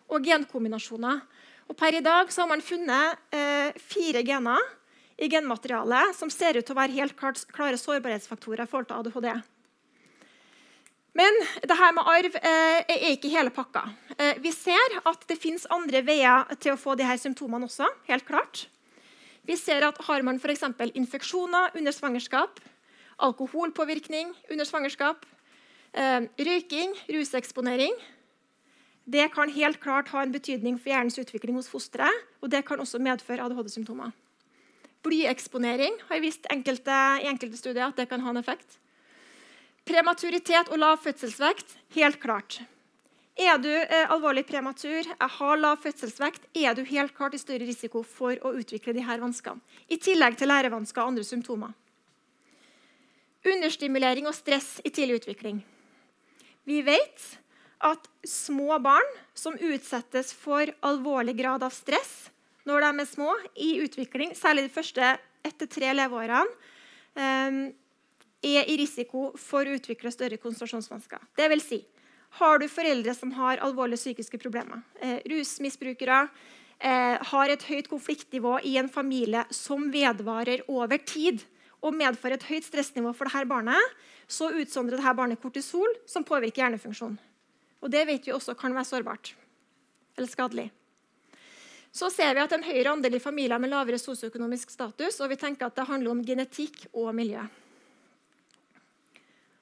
og 0.09 0.23
genkombinasjoner. 0.23 1.19
Og 1.69 1.77
per 1.77 1.93
i 1.93 2.01
dag 2.01 2.29
har 2.31 2.47
man 2.47 2.61
funnet 2.61 3.19
eh, 3.35 3.75
fire 3.77 4.23
gener 4.23 4.59
i 5.19 5.29
genmaterialet 5.29 6.15
som 6.15 6.31
ser 6.31 6.57
ut 6.57 6.65
til 6.65 6.75
å 6.75 6.79
være 6.79 6.95
helt 6.95 7.15
klart, 7.19 7.41
klare 7.51 7.79
sårbarhetsfaktorer 7.79 8.63
i 8.63 8.69
forhold 8.71 8.89
til 8.89 8.99
ADHD. 8.99 9.31
Men 11.19 11.39
det 11.67 11.75
her 11.75 11.95
med 11.95 12.07
arv 12.07 12.35
eh, 12.37 12.81
er 12.85 13.07
ikke 13.11 13.31
hele 13.33 13.51
pakka. 13.51 13.83
Eh, 14.15 14.37
vi 14.43 14.53
ser 14.55 14.99
at 15.01 15.25
det 15.27 15.39
fins 15.41 15.65
andre 15.73 16.03
veier 16.05 16.45
til 16.61 16.75
å 16.75 16.79
få 16.79 16.95
de 16.95 17.07
her 17.07 17.19
symptomene 17.19 17.67
også. 17.67 17.87
helt 18.07 18.27
klart. 18.27 18.67
Vi 19.43 19.57
ser 19.57 19.83
at 19.87 19.97
Har 20.05 20.21
man 20.21 20.37
f.eks. 20.37 20.63
infeksjoner 20.93 21.75
under 21.75 21.91
svangerskap, 21.91 22.59
alkoholpåvirkning 23.17 24.31
under 24.51 24.65
svangerskap, 24.65 25.25
eh, 25.93 26.29
røyking, 26.37 26.95
ruseksponering. 27.09 27.97
Det 29.09 29.31
kan 29.33 29.49
helt 29.49 29.79
klart 29.81 30.13
ha 30.13 30.21
en 30.21 30.31
betydning 30.31 30.77
for 30.77 30.93
hjernens 30.93 31.17
utvikling 31.17 31.55
hos 31.57 31.67
fosteret. 31.67 32.13
Og 32.41 32.49
det 32.53 32.63
kan 32.65 32.79
også 32.79 33.01
medføre 33.01 33.41
ADHD-symptomer. 33.41 34.13
Blyeksponering 35.05 35.95
har 36.09 36.19
vist 36.19 36.47
enkelte, 36.51 36.95
i 37.23 37.29
enkelte 37.29 37.57
studier 37.57 37.87
at 37.87 37.99
det 37.99 38.09
kan 38.11 38.21
ha 38.23 38.33
en 38.33 38.41
effekt. 38.41 38.79
Prematuritet 39.87 40.69
og 40.69 40.81
lav 40.81 40.99
fødselsvekt 41.03 41.77
helt 41.95 42.19
klart. 42.21 42.59
Er 43.39 43.55
du 43.63 43.71
eh, 43.71 44.11
alvorlig 44.11 44.43
prematur, 44.49 45.07
har 45.15 45.59
lav 45.61 45.79
fødselsvekt, 45.79 46.49
er 46.59 46.75
du 46.75 46.83
helt 46.83 47.13
klart 47.15 47.37
i 47.37 47.39
større 47.39 47.63
risiko 47.63 48.01
for 48.03 48.35
å 48.43 48.51
utvikle 48.59 48.93
disse 48.97 49.19
vanskene. 49.21 49.63
I 49.87 49.97
tillegg 49.97 50.35
til 50.37 50.51
lærevansker 50.51 51.01
og 51.01 51.13
andre 51.13 51.23
symptomer. 51.23 51.71
Understimulering 53.47 54.27
og 54.27 54.35
stress 54.35 54.81
i 54.83 54.91
tidlig 54.91 55.21
utvikling. 55.21 55.61
Vi 56.67 56.81
vet 56.83 57.29
at 57.87 58.09
små 58.27 58.75
barn 58.83 59.15
som 59.31 59.55
utsettes 59.55 60.33
for 60.35 60.67
alvorlig 60.83 61.37
grad 61.39 61.63
av 61.63 61.71
stress 61.71 62.27
når 62.67 62.85
de 62.85 63.03
er 63.03 63.09
små 63.09 63.35
i 63.55 63.69
utvikling, 63.83 64.33
særlig 64.35 64.67
de 64.67 64.73
første 64.73 65.13
etter 65.45 65.69
tre 65.71 65.93
leveårene, 65.95 66.43
eh, 67.15 67.61
er 68.39 68.69
i 68.71 68.77
risiko 68.79 69.33
for 69.37 69.67
å 69.67 69.75
utvikle 69.75 70.11
større 70.11 70.39
konsentrasjonsvansker. 70.39 71.19
Det 71.35 71.49
vil 71.51 71.63
si, 71.63 71.79
har 72.39 72.59
du 72.59 72.67
foreldre 72.71 73.15
som 73.15 73.31
har 73.35 73.59
alvorlige 73.65 73.99
psykiske 73.99 74.39
problemer, 74.39 74.83
eh, 75.01 75.19
rusmisbrukere, 75.27 76.29
eh, 76.79 77.17
har 77.17 77.49
et 77.49 77.63
høyt 77.63 77.89
konfliktnivå 77.89 78.63
i 78.63 78.77
en 78.77 78.89
familie 78.89 79.45
som 79.51 79.91
vedvarer 79.91 80.61
over 80.67 80.97
tid, 80.97 81.43
og 81.81 81.93
medfører 81.93 82.33
et 82.33 82.43
høyt 82.43 82.63
stressnivå 82.63 83.15
for 83.15 83.25
dette 83.25 83.47
barnet, 83.47 83.79
så 84.27 84.51
utsondrer 84.51 84.97
dette 84.97 85.15
barnet 85.15 85.41
kortisol, 85.41 85.87
som 86.05 86.23
påvirker 86.23 86.63
hjernefunksjonen. 86.63 87.17
Og 87.81 87.89
Det 87.89 88.05
vet 88.05 88.25
vi 88.25 88.31
også 88.31 88.57
kan 88.57 88.73
være 88.73 88.85
sårbart 88.85 89.33
eller 90.17 90.27
skadelig. 90.27 90.71
Så 91.91 92.11
ser 92.13 92.35
vi 92.37 92.43
at 92.43 92.53
en 92.53 92.63
høyere 92.63 92.93
andel 92.93 93.17
i 93.17 93.23
familier 93.23 93.59
med 93.61 93.71
lavere 93.73 93.97
sosioøkonomisk 94.01 94.69
status, 94.73 95.17
og 95.23 95.31
vi 95.31 95.39
tenker 95.41 95.67
at 95.67 95.79
det 95.79 95.87
handler 95.89 96.13
om 96.13 96.21
genetikk 96.25 96.85
og 96.93 97.09
miljø. 97.17 97.41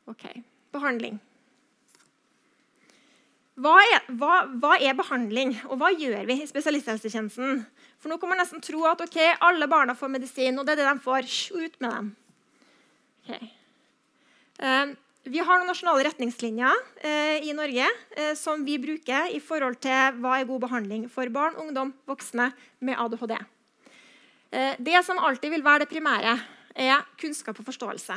Ok, 0.07 0.28
Behandling. 0.75 1.17
Hva 3.57 3.73
er, 3.82 4.03
hva, 4.19 4.43
hva 4.61 4.75
er, 4.78 4.93
behandling, 4.93 5.55
og 5.65 5.80
hva 5.82 5.89
gjør 5.89 6.28
vi 6.30 6.36
i 6.43 6.45
spesialisthelsetjenesten? 6.45 7.63
For 7.97 8.11
nå 8.11 8.19
kan 8.21 8.30
man 8.30 8.38
nesten 8.38 8.61
tro 8.61 8.84
at 8.86 9.01
okay, 9.01 9.32
alle 9.41 9.65
barna 9.71 9.95
får 9.97 10.11
medisin, 10.13 10.59
og 10.59 10.67
det 10.67 10.75
er 10.75 10.84
det 10.84 10.91
de 10.91 11.01
får. 11.01 11.32
Ut 11.57 11.80
med 11.82 11.95
dem. 11.95 12.11
Okay. 13.23 13.49
Vi 15.28 15.41
har 15.43 15.59
noen 15.59 15.67
nasjonale 15.67 16.05
retningslinjer 16.07 16.78
eh, 17.03 17.43
i 17.43 17.51
Norge 17.55 17.84
eh, 18.15 18.32
som 18.39 18.61
vi 18.63 18.78
bruker 18.80 19.28
i 19.36 19.41
forhold 19.43 19.75
til 19.84 20.21
hva 20.21 20.38
er 20.38 20.47
god 20.47 20.61
behandling 20.63 21.07
for 21.11 21.28
barn, 21.34 21.57
ungdom, 21.59 21.91
voksne 22.07 22.45
med 22.80 22.95
ADHD. 22.95 23.34
Eh, 23.36 24.78
det 24.80 25.01
som 25.03 25.19
alltid 25.19 25.51
vil 25.51 25.65
være 25.65 25.84
det 25.84 25.89
primære, 25.91 26.38
er 26.78 27.03
kunnskap 27.19 27.59
og 27.59 27.67
forståelse. 27.67 28.15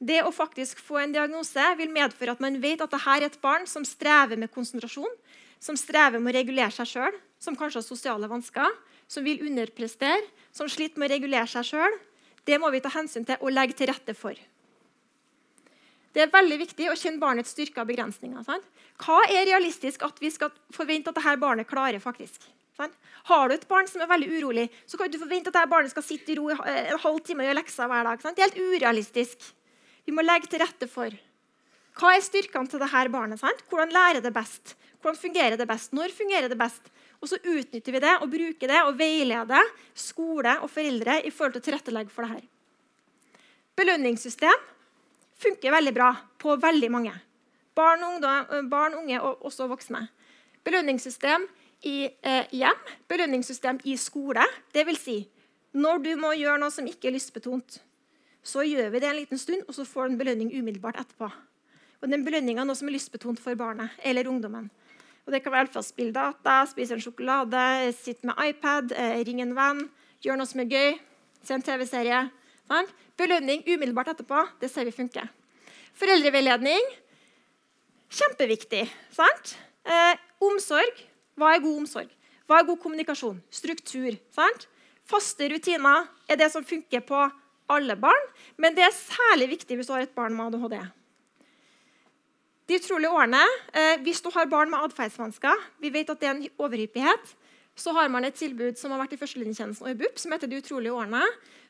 Det 0.00 0.22
å 0.24 0.32
faktisk 0.32 0.80
få 0.80 1.02
en 1.02 1.12
diagnose 1.12 1.66
vil 1.76 1.92
medføre 1.92 2.32
at 2.32 2.40
man 2.40 2.56
vet 2.62 2.80
at 2.80 2.94
dette 2.94 3.18
er 3.18 3.28
et 3.28 3.38
barn 3.44 3.68
som 3.68 3.84
strever 3.84 4.40
med 4.40 4.52
konsentrasjon, 4.54 5.12
som 5.60 5.76
strever 5.76 6.22
med 6.22 6.32
å 6.32 6.38
regulere 6.38 6.72
seg 6.72 6.88
sjøl, 6.88 7.20
som 7.36 7.58
kanskje 7.58 7.82
har 7.82 7.88
sosiale 7.90 8.32
vansker, 8.32 8.72
som 9.12 9.28
vil 9.28 9.44
underprestere, 9.44 10.24
som 10.56 10.72
sliter 10.72 10.96
med 10.96 11.10
å 11.10 11.16
regulere 11.18 11.52
seg 11.52 11.68
sjøl. 11.74 12.00
Det 12.48 12.56
må 12.60 12.72
vi 12.72 12.80
ta 12.84 12.96
hensyn 12.96 13.28
til 13.28 13.40
og 13.44 13.52
legge 13.52 13.76
til 13.76 13.92
rette 13.92 14.16
for. 14.16 14.40
Det 16.14 16.22
er 16.22 16.30
veldig 16.30 16.60
viktig 16.60 16.86
å 16.90 16.94
kjenne 16.98 17.18
barnets 17.22 17.50
styrker 17.50 17.82
og 17.82 17.90
begrensninger. 17.90 18.42
Sant? 18.46 18.66
Hva 19.02 19.18
er 19.26 19.48
realistisk 19.48 20.04
at 20.06 20.20
vi 20.22 20.30
skal 20.30 20.52
forvente 20.74 21.10
at 21.10 21.18
dette 21.18 21.40
barnet 21.42 21.66
klarer? 21.66 21.98
faktisk? 22.02 22.46
Sant? 22.78 22.94
Har 23.30 23.48
du 23.48 23.54
et 23.54 23.66
barn 23.70 23.86
som 23.90 24.02
er 24.02 24.10
veldig 24.10 24.30
urolig, 24.38 24.68
så 24.86 24.98
kan 24.98 25.10
du 25.10 25.18
forvente 25.18 25.50
at 25.50 25.56
dette 25.56 25.70
barnet 25.70 25.90
skal 25.90 26.06
sitte 26.06 26.32
i 26.32 26.38
ro 26.38 26.48
en 26.50 27.02
halv 27.02 27.20
time 27.26 27.42
og 27.42 27.48
gjøre 27.48 27.58
lekser 27.60 27.90
hver 27.90 28.06
dag. 28.06 28.22
Sant? 28.22 28.38
Det 28.38 28.44
er 28.44 28.50
helt 28.50 28.74
urealistisk. 28.74 29.46
Vi 30.06 30.14
må 30.14 30.22
legge 30.22 30.50
til 30.50 30.62
rette 30.62 30.88
for. 30.90 31.14
Hva 31.98 32.10
er 32.14 32.24
styrkene 32.26 32.70
til 32.70 32.82
dette 32.82 33.04
barnet? 33.14 33.42
Hvordan 33.70 33.94
lærer 33.94 34.22
det 34.22 34.34
best? 34.34 34.74
Hvordan 35.02 35.20
fungerer 35.20 35.58
det 35.58 35.68
best? 35.70 35.94
Når 35.94 36.14
fungerer 36.14 36.50
det 36.50 36.58
best? 36.58 36.90
Og 37.22 37.30
så 37.30 37.38
utnytter 37.38 37.94
vi 37.94 38.02
det 38.02 38.14
og 38.20 38.30
bruker 38.30 38.70
det 38.70 38.80
og 38.84 38.98
veileder 38.98 39.70
skole 39.96 40.58
og 40.60 40.70
foreldre 40.70 41.20
i 41.24 41.30
forhold 41.32 41.56
til 41.56 41.62
å 41.62 41.66
tilrettelegge 41.68 42.12
for 42.12 42.26
det 42.26 42.34
her. 42.34 42.46
Belønningssystem 43.78 44.70
funker 45.44 45.74
veldig 45.74 45.94
bra 45.96 46.10
på 46.40 46.56
veldig 46.60 46.90
mange. 46.92 47.14
Barn, 47.74 48.04
ungdom, 48.06 48.46
eh, 48.50 48.66
barn 48.70 48.94
unge 49.00 49.20
og 49.20 49.44
også 49.50 49.68
voksne. 49.70 50.06
Belønningssystem 50.64 51.46
i 51.84 52.08
eh, 52.22 52.46
hjem, 52.54 52.84
belønningssystem 53.10 53.80
i 53.84 53.96
skole. 54.00 54.44
Dvs. 54.74 55.00
Si, 55.02 55.18
når 55.74 56.04
du 56.04 56.12
må 56.20 56.32
gjøre 56.38 56.60
noe 56.62 56.72
som 56.72 56.86
ikke 56.88 57.10
er 57.10 57.16
lystbetont, 57.16 57.80
så 58.44 58.62
gjør 58.62 58.92
vi 58.92 59.00
det 59.02 59.08
en 59.08 59.18
liten 59.18 59.40
stund, 59.40 59.64
og 59.66 59.74
så 59.74 59.86
får 59.88 60.06
du 60.06 60.14
en 60.14 60.20
belønning 60.20 60.52
umiddelbart 60.52 61.00
etterpå. 61.00 61.30
Og 62.04 62.10
den 62.12 62.24
belønninga 62.24 62.62
er 62.62 62.68
noe 62.68 62.78
som 62.78 62.88
er 62.90 62.94
lystbetont 62.94 63.40
for 63.40 63.56
barnet 63.58 63.96
eller 64.04 64.28
ungdommen. 64.28 64.70
Og 65.24 65.32
Det 65.32 65.42
kan 65.42 65.52
være 65.52 65.72
fra 65.72 65.82
spille 65.82 66.12
data, 66.12 66.66
spise 66.68 66.94
en 66.94 67.00
sjokolade, 67.00 67.92
sitte 67.96 68.26
med 68.28 68.36
iPad, 68.44 68.92
eh, 68.92 69.24
ringe 69.24 69.42
en 69.42 69.56
venn, 69.56 69.88
gjøre 70.20 70.36
noe 70.36 70.46
som 70.46 70.60
er 70.60 70.68
gøy, 70.68 70.98
se 71.42 71.54
en 71.54 71.62
TV-serie. 71.62 72.30
Belønning 73.16 73.62
umiddelbart 73.66 74.14
etterpå, 74.14 74.40
det 74.60 74.70
ser 74.72 74.84
vi 74.88 74.94
funker. 74.94 75.28
Foreldreveiledning 75.94 76.82
kjempeviktig. 78.10 78.88
sant? 79.10 79.56
Eh, 79.84 80.16
omsorg. 80.40 81.04
Hva 81.36 81.54
er 81.54 81.62
god 81.62 81.76
omsorg? 81.82 82.10
Hva 82.46 82.60
er 82.60 82.66
god 82.68 82.80
kommunikasjon? 82.80 83.40
Struktur. 83.50 84.16
sant? 84.34 84.68
Faste 85.04 85.48
rutiner 85.48 86.08
er 86.28 86.36
det 86.36 86.50
som 86.52 86.64
funker 86.64 87.00
på 87.00 87.30
alle 87.68 87.96
barn, 87.96 88.28
men 88.56 88.74
det 88.74 88.84
er 88.84 88.92
særlig 88.92 89.50
viktig 89.50 89.76
hvis 89.76 89.86
du 89.86 89.92
har 89.92 90.04
et 90.04 90.14
barn 90.14 90.34
med 90.36 90.54
ADHD. 90.54 90.78
De 92.68 92.78
utrolige 92.80 93.10
årene, 93.10 93.42
eh, 93.74 93.96
Hvis 94.02 94.22
du 94.22 94.30
har 94.30 94.46
barn 94.46 94.70
med 94.70 94.78
atferdsvansker, 94.78 95.54
vi 95.80 95.90
vet 95.90 96.10
at 96.10 96.20
det 96.20 96.28
er 96.28 96.34
en 96.34 96.48
overhyppighet, 96.58 97.34
så 97.74 97.94
har 97.96 98.10
man 98.12 98.24
et 98.24 98.36
tilbud 98.38 98.78
som 98.78 98.94
har 98.94 99.02
vært 99.02 99.16
i 99.16 99.20
førstelinjetjenesten 99.20 99.86
og 99.86 99.92
i 99.92 99.98
BUP, 99.98 100.18
som 100.20 100.34
heter 100.34 100.50
De 100.50 100.60
utrolige 100.62 100.94
årene, 100.94 101.22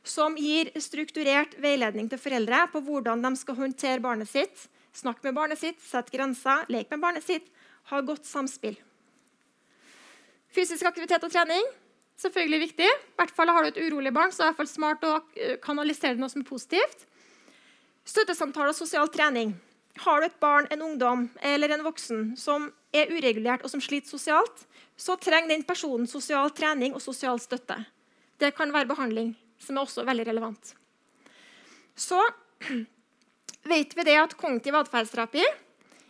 som 0.05 0.36
gir 0.36 0.70
strukturert 0.82 1.57
veiledning 1.62 2.11
til 2.12 2.20
foreldre 2.20 2.66
på 2.72 2.82
hvordan 2.84 3.24
de 3.24 3.32
skal 3.40 3.57
håndtere 3.61 4.05
barnet 4.05 4.28
sitt, 4.28 4.66
snakke 4.94 5.24
med 5.24 5.38
barnet 5.38 5.61
sitt, 5.61 5.80
sette 5.82 6.12
grenser, 6.12 6.68
leke 6.68 6.92
med 6.92 7.07
barnet 7.07 7.24
sitt, 7.24 7.48
ha 7.88 8.02
godt 8.05 8.28
samspill. 8.28 8.76
Fysisk 10.55 10.86
aktivitet 10.86 11.24
og 11.24 11.32
trening 11.32 11.64
selvfølgelig 12.20 12.61
viktig. 12.68 12.86
I 12.86 13.18
hvert 13.18 13.34
fall 13.34 13.48
Har 13.48 13.62
du 13.62 13.68
et 13.68 13.82
urolig 13.86 14.12
barn, 14.14 14.32
så 14.32 14.42
er 14.42 14.46
det 14.46 14.48
i 14.48 14.52
hvert 14.52 14.62
fall 14.62 14.72
smart 14.72 15.05
å 15.05 15.14
kanalisere 15.62 16.18
noe 16.18 16.30
som 16.30 16.42
er 16.42 16.48
positivt. 16.48 17.07
Støttesamtaler 18.05 18.74
og 18.74 18.76
sosial 18.76 19.09
trening. 19.09 19.55
Har 20.03 20.20
du 20.20 20.26
et 20.26 20.40
barn, 20.42 20.66
en 20.74 20.82
ungdom 20.82 21.28
eller 21.42 21.70
en 21.70 21.84
voksen 21.86 22.32
som 22.38 22.66
er 22.95 23.11
uregulert 23.14 23.62
og 23.62 23.70
som 23.70 23.82
sliter 23.82 24.11
sosialt, 24.11 24.64
så 24.97 25.16
trenger 25.18 25.53
den 25.53 25.66
personen 25.66 26.09
sosial 26.11 26.51
trening 26.55 26.95
og 26.95 27.03
sosial 27.03 27.38
støtte. 27.42 27.76
Det 28.38 28.55
kan 28.57 28.72
være 28.74 28.90
behandling 28.90 29.34
som 29.62 29.78
er 29.78 29.86
også 29.86 30.05
veldig 30.07 30.26
relevant. 30.28 30.74
Så 31.95 32.18
vet 33.70 33.95
vi 33.95 34.07
det 34.07 34.18
at 34.18 34.34
kognitiv 34.38 34.76
atferdsterapi, 34.80 35.45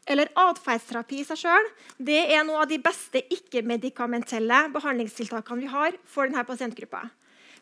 eller 0.08 0.32
atferdsterapi 0.36 1.22
i 1.22 1.26
seg 1.28 1.40
sjøl, 1.44 1.68
det 1.96 2.20
er 2.36 2.44
noe 2.44 2.64
av 2.64 2.68
de 2.68 2.80
beste 2.82 3.22
ikke-medikamentelle 3.32 4.66
behandlingstiltakene 4.74 5.64
vi 5.64 5.72
har 5.72 5.96
for 6.04 6.28
denne 6.28 6.44
pasientgruppa. 6.44 7.06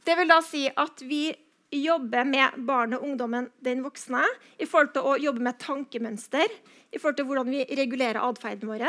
Det 0.02 0.16
vil 0.18 0.30
da 0.30 0.40
si 0.42 0.64
at 0.66 1.04
vi 1.06 1.28
jobber 1.72 2.26
med 2.28 2.60
barnet 2.68 3.00
og 3.00 3.08
ungdommen, 3.08 3.48
den 3.64 3.82
voksne, 3.84 4.22
i 4.60 4.68
forhold 4.68 4.92
til 4.94 5.08
å 5.08 5.16
jobbe 5.20 5.44
med 5.44 5.58
tankemønster, 5.62 6.52
i 6.92 7.00
forhold 7.00 7.16
til 7.16 7.28
hvordan 7.28 7.50
vi 7.52 7.64
regulerer 7.78 8.20
atferden 8.20 8.68
vår, 8.68 8.84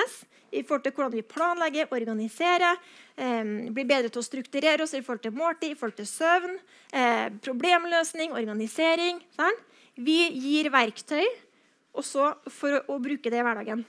i 0.53 0.61
forhold 0.61 0.84
til 0.86 0.95
hvordan 0.97 1.15
vi 1.15 1.23
planlegger, 1.25 1.93
organiserer, 1.95 2.81
eh, 3.17 3.43
blir 3.71 3.88
bedre 3.89 4.11
til 4.11 4.21
å 4.21 4.27
strukturere 4.27 4.84
oss 4.84 4.93
i 4.93 5.01
forhold 5.01 5.23
til 5.23 5.36
måltid, 5.38 5.71
i 5.71 5.79
forhold 5.79 5.97
til 5.97 6.09
søvn, 6.09 6.59
eh, 6.91 7.29
problemløsning, 7.41 8.36
organisering. 8.36 9.23
Sånn. 9.38 9.59
Vi 9.95 10.29
gir 10.31 10.69
verktøy 10.73 11.25
også 11.93 12.34
for 12.49 12.79
å, 12.79 12.86
å 12.95 13.01
bruke 13.01 13.29
det 13.29 13.39
i 13.39 13.45
hverdagen. 13.45 13.86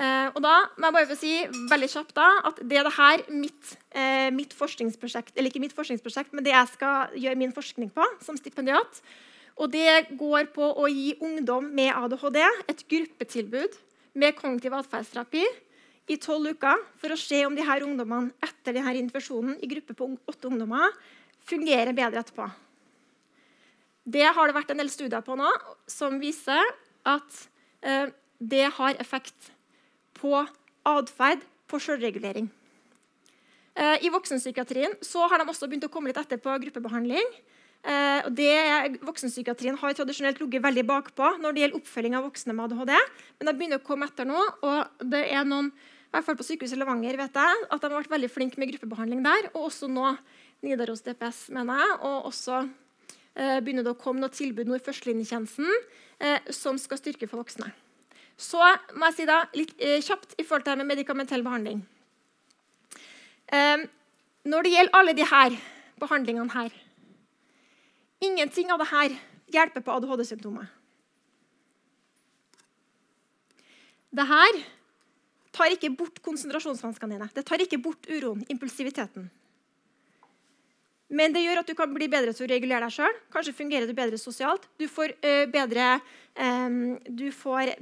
Eh, 0.00 0.28
og 0.32 0.40
da 0.40 0.54
må 0.78 0.88
jeg 0.88 0.96
bare 0.96 1.08
få 1.10 1.16
si 1.20 1.32
veldig 1.68 1.88
kjapt 1.92 2.14
da, 2.16 2.28
at 2.48 2.60
det 2.64 2.78
er 2.80 2.86
det 2.86 2.96
her 2.96 3.24
mitt, 3.36 3.72
eh, 3.92 4.30
mitt, 4.32 4.54
forskningsprosjekt 4.56 5.36
Eller 5.36 5.52
ikke 5.52 5.60
mitt 5.60 5.76
forskningsprosjekt, 5.76 6.32
men 6.32 6.46
det 6.46 6.54
jeg 6.54 6.70
skal 6.72 7.12
gjøre 7.20 7.36
min 7.36 7.52
forskning 7.52 7.90
på 7.92 8.06
som 8.24 8.38
stipendiat. 8.40 9.02
Og 9.60 9.68
det 9.68 10.16
går 10.16 10.48
på 10.54 10.64
å 10.64 10.88
gi 10.88 11.18
ungdom 11.20 11.68
med 11.74 11.92
ADHD 11.92 12.40
et 12.40 12.86
gruppetilbud 12.88 13.76
med 14.14 14.38
kognitiv 14.38 14.72
atferdsterapi 14.78 15.44
i 16.10 16.16
tolv 16.16 16.56
uker 16.56 16.80
for 16.96 17.12
å 17.12 17.20
se 17.20 17.44
om 17.44 17.54
de 17.54 17.66
her 17.66 17.84
ungdommene 17.84 18.32
etter 18.42 18.72
denne 18.72 18.96
intervensjonen 18.96 19.60
i 19.60 19.68
gruppe 19.68 19.94
på 19.94 20.08
åtte 20.26 20.48
ungdommer 20.48 20.96
fungerer 21.44 21.92
bedre 21.92 22.24
etterpå. 22.24 22.48
Det 24.10 24.24
har 24.32 24.48
det 24.48 24.56
vært 24.56 24.72
en 24.72 24.80
del 24.80 24.90
studier 24.90 25.20
på 25.22 25.36
nå 25.36 25.50
som 25.90 26.16
viser 26.22 26.64
at 27.04 27.42
eh, 27.84 28.08
det 28.40 28.66
har 28.80 28.96
effekt 29.02 29.52
på 30.20 30.34
atferd, 30.86 31.44
på 31.70 31.80
selvregulering. 31.82 32.48
Eh, 33.80 34.04
I 34.04 34.10
voksenpsykiatrien 34.12 34.96
har 35.00 35.40
de 35.40 35.48
også 35.48 35.68
begynt 35.70 35.86
å 35.86 35.92
komme 35.92 36.10
litt 36.10 36.20
etter 36.20 36.40
på 36.42 36.52
gruppebehandling. 36.64 37.28
Eh, 37.80 38.26
det, 38.36 38.98
voksenpsykiatrien 39.06 39.78
har 39.80 39.94
tradisjonelt 39.96 40.40
ligget 40.42 40.64
veldig 40.66 40.84
bakpå 40.88 41.30
når 41.40 41.54
det 41.54 41.62
gjelder 41.62 41.78
oppfølging 41.78 42.16
av 42.18 42.26
voksne 42.28 42.56
med 42.56 42.66
ADHD. 42.66 42.92
Men 43.38 43.48
de 43.48 43.56
begynner 43.56 43.80
å 43.80 43.86
komme 43.86 44.10
etter 44.10 44.28
nå. 44.28 44.40
og 44.66 45.06
det 45.12 45.24
er 45.32 45.46
noen, 45.48 45.70
i 45.70 46.12
hvert 46.12 46.26
fall 46.26 46.36
på 46.36 46.44
sykehuset 46.48 46.80
Levanger 46.80 47.16
vet 47.16 47.38
jeg, 47.38 47.64
at 47.70 47.80
de 47.80 47.88
har 47.88 48.00
vært 48.02 48.12
veldig 48.12 48.32
flinke 48.34 48.60
med 48.60 48.72
gruppebehandling 48.74 49.22
der. 49.24 49.52
Og 49.54 49.70
også 49.70 49.88
nå 49.88 50.10
Nidaros 50.66 51.04
DPS, 51.06 51.46
mener 51.54 51.80
jeg. 51.80 51.98
Og 52.04 52.32
også 52.32 52.64
eh, 52.66 53.60
begynner 53.62 53.86
det 53.86 53.94
å 53.94 54.00
komme 54.00 54.20
noe 54.20 54.34
tilbud 54.34 54.68
nå 54.68 54.76
i 54.76 54.84
førstelinjetjenesten 54.84 55.70
eh, 56.18 56.50
som 56.52 56.76
skal 56.82 57.00
styrke 57.00 57.30
for 57.30 57.40
voksne. 57.40 57.70
Så 58.40 58.60
må 58.96 59.10
jeg 59.10 59.18
si 59.18 59.26
da, 59.28 59.42
litt 59.56 59.74
eh, 59.76 60.00
kjapt 60.00 60.38
i 60.40 60.44
forhold 60.46 60.64
til 60.64 60.72
det 60.72 60.80
med 60.80 60.94
medikamentell 60.94 61.44
behandling. 61.44 61.82
Eh, 63.52 63.82
når 64.48 64.64
det 64.64 64.72
gjelder 64.72 64.96
alle 64.96 65.16
disse 65.18 65.42
behandlingene 66.00 66.54
her 66.54 66.76
Ingenting 68.20 68.68
av 68.72 68.82
dette 68.82 69.16
hjelper 69.48 69.80
på 69.80 69.92
ADHD-symptomet. 69.96 70.68
Dette 74.12 74.48
tar 75.56 75.72
ikke 75.72 75.88
bort 75.96 76.20
konsentrasjonsvanskene 76.24 77.16
dine. 77.16 77.28
Det 77.32 77.46
tar 77.48 77.64
ikke 77.64 77.80
bort 77.80 78.04
uroen, 78.12 78.42
impulsiviteten. 78.52 79.30
Men 81.10 81.34
det 81.34 81.42
gjør 81.42 81.62
at 81.64 81.70
du 81.70 81.74
kan 81.74 81.90
bli 81.90 82.06
bedre 82.10 82.32
til 82.36 82.46
å 82.46 82.50
regulere 82.52 82.86
deg 82.86 82.94
sjøl. 82.94 83.16
Kanskje 83.34 83.56
fungerer 83.58 83.88
du 83.88 83.94
bedre 83.98 84.18
sosialt. 84.20 84.68
Du 84.78 84.86
får, 84.90 85.16
uh, 85.26 85.46
bedre, 85.50 85.96
um, 86.38 86.94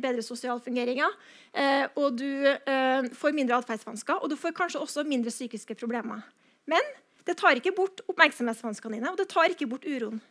bedre 0.00 0.24
sosial. 0.24 0.62
Uh, 0.64 1.84
og 2.00 2.16
du 2.16 2.30
uh, 2.48 3.04
får 3.20 3.36
mindre 3.36 3.60
atferdsvansker. 3.60 4.22
Og 4.22 4.32
du 4.32 4.36
får 4.40 4.56
kanskje 4.56 4.80
også 4.80 5.04
mindre 5.04 5.34
psykiske 5.34 5.76
problemer. 5.76 6.24
Men 6.68 6.92
det 7.28 7.36
tar 7.36 7.60
ikke 7.60 7.76
bort 7.76 8.00
oppmerksomhetsvanskene 8.08 8.96
dine, 8.96 9.12
og 9.12 9.20
det 9.20 9.28
tar 9.28 9.52
ikke 9.52 9.68
bort 9.68 9.84
uroen. 9.84 10.22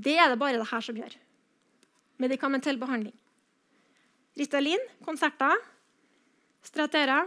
Det 0.00 0.16
er 0.18 0.32
det 0.32 0.40
bare 0.40 0.58
det 0.58 0.70
her 0.72 0.82
som 0.82 0.96
gjør. 0.98 1.14
Medikamentell 2.18 2.78
behandling. 2.80 3.14
Ritalin, 4.38 4.82
konserter, 5.04 5.54
Stratera, 6.64 7.22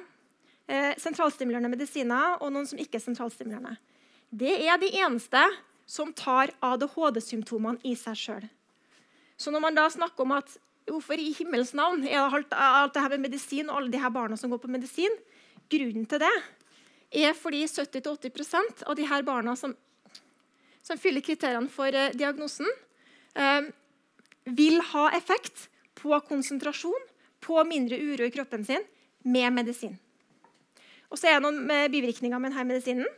eh, 0.67 0.93
sentralstimulerende 1.01 1.71
medisiner 1.71 2.39
og 2.39 2.53
noen 2.53 2.67
som 2.69 2.81
ikke 2.81 2.99
er 2.99 3.05
sentralstimulerende. 3.05 3.77
Det 4.33 4.53
er 4.65 4.79
de 4.81 4.89
eneste 4.97 5.41
som 5.89 6.13
tar 6.15 6.53
ADHD-symptomene 6.63 7.81
i 7.85 7.95
seg 7.99 8.17
sjøl. 8.17 8.45
Så 9.37 9.51
når 9.51 9.63
man 9.65 9.77
da 9.77 9.87
snakker 9.91 10.25
om 10.25 10.35
at 10.37 10.49
hvorfor 10.89 11.19
i 11.19 11.31
himmels 11.37 11.73
navn 11.77 12.03
er 12.07 12.23
alt, 12.23 12.51
alt 12.53 12.95
det 12.95 13.03
her 13.03 13.13
med 13.15 13.27
medisin 13.27 13.69
og 13.69 13.79
alle 13.79 13.93
de 13.93 14.01
her 14.01 14.11
barna 14.13 14.37
som 14.39 14.51
går 14.51 14.61
på 14.63 14.71
medisin, 14.71 15.15
grunnen 15.71 16.07
til 16.09 16.21
det 16.23 16.33
er 17.13 17.35
fordi 17.37 17.63
70-80% 17.69 18.83
av 18.89 18.97
de 18.97 19.05
her 19.07 19.23
barna 19.25 19.55
som, 19.59 19.75
som 20.81 20.99
fyller 20.99 21.23
kriteriene 21.25 21.69
for 21.71 21.93
eh, 21.93 22.13
diagnosen, 22.17 22.69
eh, 23.37 23.69
vil 24.43 24.81
ha 24.91 25.09
effekt 25.15 25.67
på 25.99 26.17
konsentrasjon, 26.27 27.09
på 27.43 27.59
mindre 27.67 27.99
uro 27.99 28.25
i 28.25 28.33
kroppen 28.33 28.65
sin, 28.65 28.83
med 29.23 29.53
medisin. 29.55 29.95
Og 31.13 31.19
så 31.19 31.29
er 31.29 31.37
det 31.37 31.45
noen 31.45 31.69
eh, 31.69 31.89
bivirkninger 31.93 32.41
med 32.41 32.51
denne 32.51 32.65
medisinen. 32.71 33.09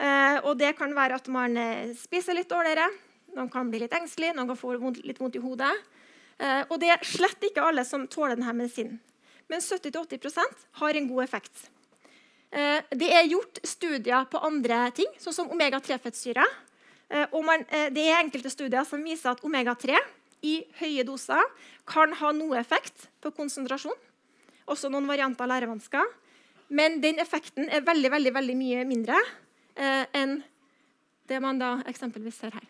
Eh, 0.00 0.36
og 0.42 0.58
det 0.58 0.74
kan 0.78 0.92
være 0.96 1.20
at 1.20 1.30
man 1.30 1.54
eh, 1.60 1.94
spiser 1.98 2.34
litt 2.34 2.50
dårligere, 2.50 2.88
noen 3.36 3.50
kan 3.52 3.70
bli 3.70 3.84
litt 3.84 3.94
engstelig, 3.94 4.32
noen 4.34 4.50
kan 4.50 4.58
få 4.58 4.74
litt 4.98 5.20
vondt 5.20 5.38
i 5.38 5.44
hodet. 5.44 5.70
Og 6.40 6.78
det 6.80 6.88
er 6.88 7.02
slett 7.04 7.44
ikke 7.44 7.62
alle 7.68 7.82
som 7.84 8.06
tåler 8.08 8.32
denne 8.32 8.54
medisinen. 8.56 8.94
Men 9.52 9.60
70-80% 9.60 10.62
har 10.80 10.96
en 10.96 11.08
god 11.10 11.26
effekt. 11.26 11.66
Det 12.48 13.10
er 13.12 13.28
gjort 13.28 13.60
studier 13.68 14.24
på 14.24 14.40
andre 14.48 14.86
ting, 14.96 15.10
sånn 15.20 15.36
som 15.36 15.52
omega-3-fettsyre. 15.52 16.46
Eh, 17.10 17.26
og 17.34 17.44
man, 17.44 17.64
eh, 17.74 17.90
det 17.90 18.06
er 18.06 18.22
enkelte 18.22 18.52
studier 18.52 18.86
som 18.86 19.02
viser 19.02 19.32
at 19.32 19.42
omega-3 19.42 19.98
i 20.46 20.60
høye 20.78 21.04
doser 21.04 21.42
kan 21.84 22.12
ha 22.20 22.30
noe 22.32 22.58
effekt 22.60 23.08
på 23.20 23.32
konsentrasjon. 23.34 23.96
Også 24.70 24.88
noen 24.88 25.08
varianter 25.10 25.44
av 25.44 25.50
lærevansker. 25.50 26.06
Men 26.70 27.00
den 27.02 27.18
effekten 27.22 27.68
er 27.68 27.84
veldig, 27.86 28.10
veldig, 28.14 28.32
veldig 28.34 28.56
mye 28.58 28.84
mindre 28.86 29.18
eh, 29.74 30.04
enn 30.14 30.38
det 31.30 31.40
man 31.42 31.58
da 31.58 31.78
eksempelvis 31.90 32.38
ser 32.42 32.54
her. 32.54 32.66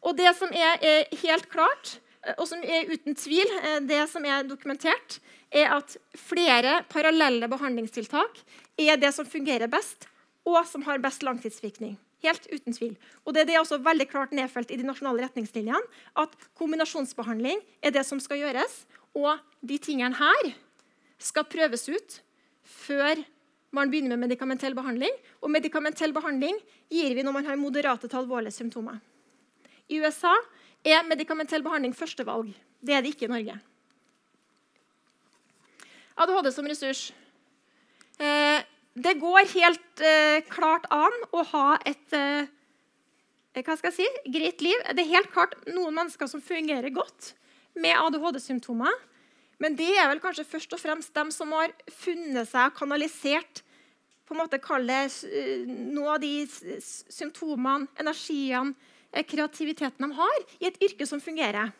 Og 0.00 0.16
det 0.16 0.30
som 0.38 0.52
er, 0.56 0.80
er 0.80 1.20
helt 1.22 1.48
klart, 1.52 1.98
eh, 2.24 2.36
og 2.38 2.46
som 2.48 2.62
er 2.64 2.88
uten 2.88 3.16
tvil 3.20 3.52
eh, 3.60 3.80
det 3.84 4.00
som 4.12 4.24
er 4.24 4.48
dokumentert, 4.48 5.18
er 5.50 5.74
at 5.76 5.96
flere 6.16 6.78
parallelle 6.88 7.48
behandlingstiltak 7.50 8.40
er 8.80 8.96
det 9.00 9.12
som 9.12 9.28
fungerer 9.28 9.68
best, 9.68 10.06
og 10.48 10.62
som 10.68 10.86
har 10.86 11.02
best 11.02 11.26
langtidsvirkning. 11.26 11.98
Helt 12.24 12.48
uten 12.52 12.76
tvil. 12.76 12.96
Og 13.24 13.34
Det, 13.34 13.46
det 13.48 13.56
er 13.56 13.60
også 13.60 13.80
veldig 13.84 14.06
klart 14.08 14.32
nedfelt 14.36 14.72
i 14.72 14.78
de 14.80 14.88
nasjonale 14.88 15.24
retningslinjene 15.24 15.80
at 16.20 16.32
kombinasjonsbehandling 16.56 17.60
er 17.82 17.92
det 17.96 18.04
som 18.08 18.20
skal 18.20 18.40
gjøres. 18.40 18.84
Og 19.16 19.40
de 19.64 19.78
tingene 19.82 20.16
her 20.16 20.52
skal 21.20 21.48
prøves 21.48 21.88
ut 21.88 22.20
før 22.70 23.20
man 23.74 23.90
begynner 23.90 24.16
med 24.16 24.28
medikamentell 24.28 24.74
behandling. 24.74 25.12
Og 25.42 25.52
medikamentell 25.52 26.14
behandling 26.14 26.58
gir 26.90 27.14
vi 27.14 27.24
når 27.26 27.36
man 27.36 27.48
har 27.50 27.60
moderate 27.60 28.08
til 28.08 28.22
alvorlige 28.22 28.56
symptomer. 28.56 28.98
I 29.90 30.00
USA 30.02 30.34
er 30.86 31.06
medikamentell 31.06 31.64
behandling 31.66 31.94
førstevalg. 31.96 32.52
Det 32.80 32.94
er 32.94 33.02
det 33.02 33.14
ikke 33.14 33.28
i 33.28 33.34
Norge. 33.34 33.58
ADHD 36.20 36.50
som 36.52 36.68
ressurs. 36.68 37.10
Eh, 38.20 38.60
det 38.94 39.18
går 39.20 39.46
helt 39.54 40.02
eh, 40.04 40.40
klart 40.50 40.86
an 40.92 41.14
å 41.32 41.44
ha 41.52 41.66
et 41.88 42.16
eh, 42.16 42.48
hva 43.60 43.76
skal 43.76 43.90
jeg 43.90 43.96
si, 43.98 44.32
greit 44.32 44.62
liv. 44.62 44.82
Det 44.94 45.02
er 45.02 45.14
helt 45.16 45.30
klart 45.34 45.56
noen 45.68 45.94
mennesker 45.96 46.28
som 46.30 46.42
fungerer 46.44 46.92
godt 46.94 47.32
med 47.74 47.96
ADHD-symptomer. 47.96 48.92
Men 49.60 49.76
det 49.76 49.90
er 49.92 50.08
vel 50.08 50.22
kanskje 50.22 50.46
først 50.48 50.72
og 50.72 50.80
fremst 50.80 51.12
dem 51.16 51.30
som 51.34 51.52
har 51.52 51.72
funnet 52.00 52.48
seg 52.48 52.72
kanalisert 52.78 53.62
på 54.24 54.36
en 54.36 54.40
måte 54.40 54.60
kalle 54.62 55.02
noen 55.10 55.90
noe 55.90 56.14
av 56.14 56.22
de 56.22 56.46
symptomene, 57.10 57.90
energiene, 58.00 58.76
eh, 59.12 59.26
kreativiteten 59.26 60.06
de 60.06 60.16
har, 60.16 60.44
i 60.62 60.68
et 60.68 60.78
yrke 60.86 61.06
som 61.06 61.20
fungerer. 61.20 61.72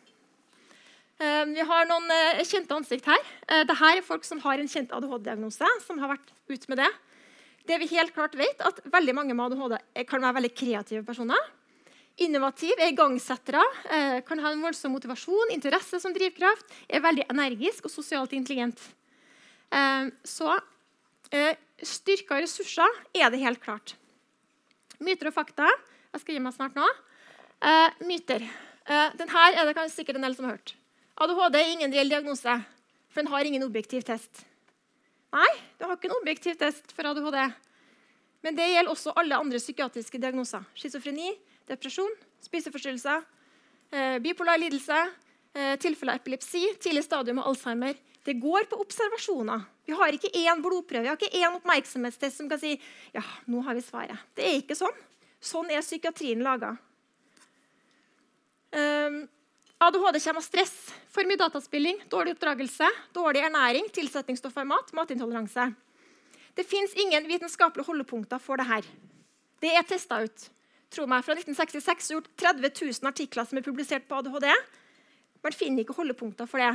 Eh, 1.20 1.44
vi 1.52 1.62
har 1.68 1.86
noen 1.86 2.10
kjente 2.42 2.74
ansikt 2.74 3.06
her. 3.06 3.22
Dette 3.46 3.76
er 3.76 4.02
folk 4.02 4.24
som 4.24 4.40
har 4.40 4.58
en 4.58 4.68
kjent 4.68 4.90
ADHD-diagnose. 4.90 5.68
som 5.86 5.98
har 5.98 6.16
vært 6.16 6.34
ut 6.48 6.68
med 6.68 6.78
Det 6.78 6.90
Det 7.66 7.78
vi 7.78 7.96
helt 7.96 8.14
klart 8.14 8.34
vet, 8.34 8.60
at 8.60 8.80
veldig 8.84 9.14
mange 9.14 9.34
med 9.34 9.52
ADHD 9.52 10.04
kan 10.06 10.20
være 10.20 10.34
veldig 10.40 10.54
kreative 10.56 11.04
personer 11.04 11.38
innovativ, 12.18 12.72
er 12.78 12.92
igangsettere, 12.92 13.62
eh, 13.90 14.20
kan 14.26 14.38
ha 14.38 14.52
en 14.52 14.62
voldsom 14.62 14.92
motivasjon, 14.92 15.52
interesse 15.54 16.00
som 16.00 16.12
drivkraft, 16.12 16.66
er 16.88 17.00
veldig 17.00 17.26
energisk 17.30 17.84
og 17.84 17.90
sosialt 17.90 18.32
intelligent. 18.32 18.80
Eh, 19.70 20.10
så 20.24 20.58
eh, 21.30 21.56
styrka 21.82 22.40
ressurser 22.40 22.88
er 23.14 23.30
det 23.30 23.40
helt 23.40 23.60
klart. 23.62 23.94
Myter 25.00 25.30
og 25.30 25.34
fakta. 25.34 25.68
Jeg 26.12 26.20
skal 26.20 26.34
gi 26.34 26.42
meg 26.42 26.54
snart 26.54 26.74
nå. 26.74 26.88
myter. 28.08 28.40
den 29.16 29.28
her 29.28 29.52
er 29.52 29.66
det 29.66 29.74
kanskje 29.76 30.00
sikkert 30.00 30.16
en 30.16 30.22
del 30.22 30.34
som 30.34 30.46
har 30.46 30.56
hørt. 30.56 30.74
ADHD 31.20 31.56
er 31.60 31.72
ingen 31.72 31.92
reell 31.92 32.08
diagnose, 32.08 32.54
for 33.08 33.20
den 33.20 33.30
har 33.30 33.44
ingen 33.44 33.62
objektiv 33.62 34.02
test. 34.02 34.44
Nei, 35.30 35.50
du 35.78 35.84
har 35.84 35.96
ikke 35.96 36.08
en 36.08 36.16
objektiv 36.16 36.56
test 36.58 36.92
for 36.96 37.06
ADHD. 37.06 37.52
Men 38.42 38.56
det 38.56 38.70
gjelder 38.72 38.90
også 38.90 39.12
alle 39.20 39.36
andre 39.36 39.60
psykiatriske 39.60 40.18
diagnoser. 40.18 40.64
Schizofreni, 40.74 41.34
depresjon, 41.70 42.12
spiseforstyrrelser, 42.44 43.24
eh, 43.90 44.18
bipolar 44.22 44.58
lidelse, 44.58 45.00
eh, 45.54 45.76
tilfeller 45.76 46.18
av 46.18 46.20
epilepsi, 46.20 46.64
tidlig 46.78 47.04
stadium 47.04 47.38
av 47.38 47.50
Alzheimer. 47.50 47.96
Det 48.24 48.36
går 48.40 48.68
på 48.68 48.80
observasjoner. 48.80 49.64
Vi 49.86 49.96
har 49.96 50.12
ikke 50.12 50.32
én 50.36 50.60
blodprøve 50.62 51.02
vi 51.02 51.08
har 51.08 51.16
ikke 51.16 51.40
én 51.40 51.56
oppmerksomhetstest 51.56 52.36
som 52.36 52.48
kan 52.48 52.60
si 52.60 52.78
ja, 53.14 53.22
nå 53.48 53.62
har 53.64 53.74
vi 53.74 53.80
svaret. 53.80 54.18
Det 54.36 54.44
er 54.44 54.60
ikke 54.60 54.76
sånn. 54.76 54.96
Sånn 55.40 55.70
er 55.72 55.80
psykiatrien 55.80 56.42
laga. 56.44 56.76
Um, 58.70 58.78
ehm, 58.78 59.28
ADHD 59.80 60.20
kommer 60.20 60.42
av 60.42 60.44
stress, 60.44 60.92
for 61.08 61.24
mye 61.24 61.40
dataspilling, 61.40 62.02
dårlig 62.12 62.36
oppdragelse, 62.36 62.86
dårlig 63.16 63.40
ernæring, 63.48 63.88
tilsetningsstoffer 63.90 64.60
i 64.60 64.68
mat, 64.68 64.92
matintoleranse. 64.92 65.74
Det 66.54 66.66
fins 66.66 66.92
ingen 66.94 67.24
vitenskapelige 67.26 67.86
holdepunkter 67.86 68.38
for 68.38 68.60
dette. 68.60 68.84
Det 69.60 69.72
er 69.72 69.82
testa 69.88 70.20
ut 70.22 70.50
tro 70.90 71.06
meg, 71.10 71.24
fra 71.24 71.36
1966 71.38 72.12
gjort 72.14 72.30
30 72.40 72.70
000 72.74 73.10
artikler 73.10 73.46
som 73.46 73.58
er 73.58 73.66
publisert 73.66 74.08
på 74.08 74.18
ADHD. 74.18 74.48
Man 75.44 75.56
finner 75.56 75.84
ikke 75.84 75.96
holdepunkter 75.96 76.48
for 76.50 76.62
det. 76.62 76.72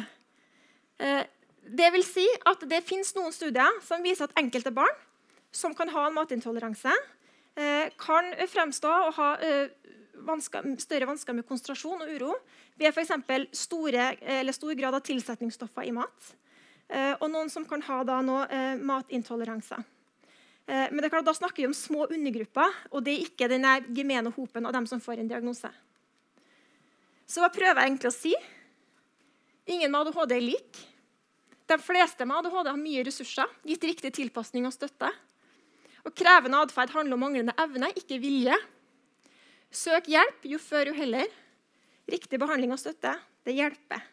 Eh, 1.03 1.23
det 1.65 1.89
vil 1.95 2.05
si 2.05 2.25
at 2.47 2.63
det 2.69 2.83
finnes 2.85 3.11
noen 3.17 3.33
studier 3.35 3.81
som 3.85 4.03
viser 4.05 4.29
at 4.29 4.37
enkelte 4.39 4.73
barn 4.73 4.93
som 5.55 5.73
kan 5.75 5.89
ha 5.93 6.07
en 6.07 6.15
matintoleranse, 6.15 6.91
eh, 7.55 7.91
kan 7.99 8.31
fremstå 8.51 8.91
og 9.07 9.13
ha 9.19 9.29
eh, 9.39 9.67
større 10.79 11.07
vansker 11.07 11.35
med 11.35 11.47
konsentrasjon 11.47 12.03
og 12.03 12.11
uro 12.11 12.33
ved 12.79 12.91
f.eks. 12.91 13.11
stor 13.55 14.73
grad 14.79 14.95
av 14.95 15.03
tilsetningsstoffer 15.05 15.87
i 15.87 15.93
mat. 15.95 16.31
Og 17.19 17.27
noen 17.29 17.49
som 17.49 17.65
kan 17.65 17.81
ha 17.81 18.03
da, 18.05 18.19
nå, 18.21 18.37
matintoleranse. 18.85 19.77
Eh, 20.65 20.87
men 20.89 20.97
det 20.97 21.09
er 21.09 21.13
klart, 21.13 21.27
da 21.27 21.35
snakker 21.37 21.63
vi 21.63 21.69
om 21.69 21.77
små 21.77 22.07
undergrupper, 22.09 22.73
og 22.91 23.05
det 23.05 23.13
er 23.13 23.27
ikke 23.27 23.49
den 23.51 23.67
gemene 23.93 24.33
hopen 24.33 24.65
av 24.65 24.73
dem 24.73 24.87
som 24.89 25.01
får 25.03 25.21
en 25.21 25.29
diagnose. 25.29 25.69
Så 27.25 27.41
hva 27.41 27.49
prøver 27.53 27.81
jeg 27.81 27.91
egentlig 27.91 28.11
å 28.11 28.15
si? 28.15 28.33
Ingen 29.75 29.93
med 29.93 30.05
ADHD 30.05 30.35
er 30.35 30.45
lik. 30.45 30.81
De 31.65 31.77
fleste 31.81 32.25
med 32.25 32.37
ADHD 32.37 32.69
har 32.69 32.81
mye 32.81 33.05
ressurser, 33.07 33.49
gitt 33.65 33.85
riktig 33.89 34.13
tilpasning 34.13 34.67
og 34.69 34.75
støtte. 34.75 35.09
Og 36.05 36.13
Krevende 36.13 36.61
atferd 36.61 36.93
handler 36.93 37.17
om 37.17 37.23
manglende 37.25 37.55
evne, 37.61 37.89
ikke 37.97 38.21
vilje. 38.21 38.57
Søk 39.73 40.09
hjelp, 40.13 40.45
jo 40.45 40.61
før, 40.61 40.91
jo 40.91 40.97
heller. 40.97 41.29
Riktig 42.09 42.37
behandling 42.41 42.75
og 42.75 42.81
støtte, 42.81 43.15
det 43.45 43.57
hjelper. 43.57 44.05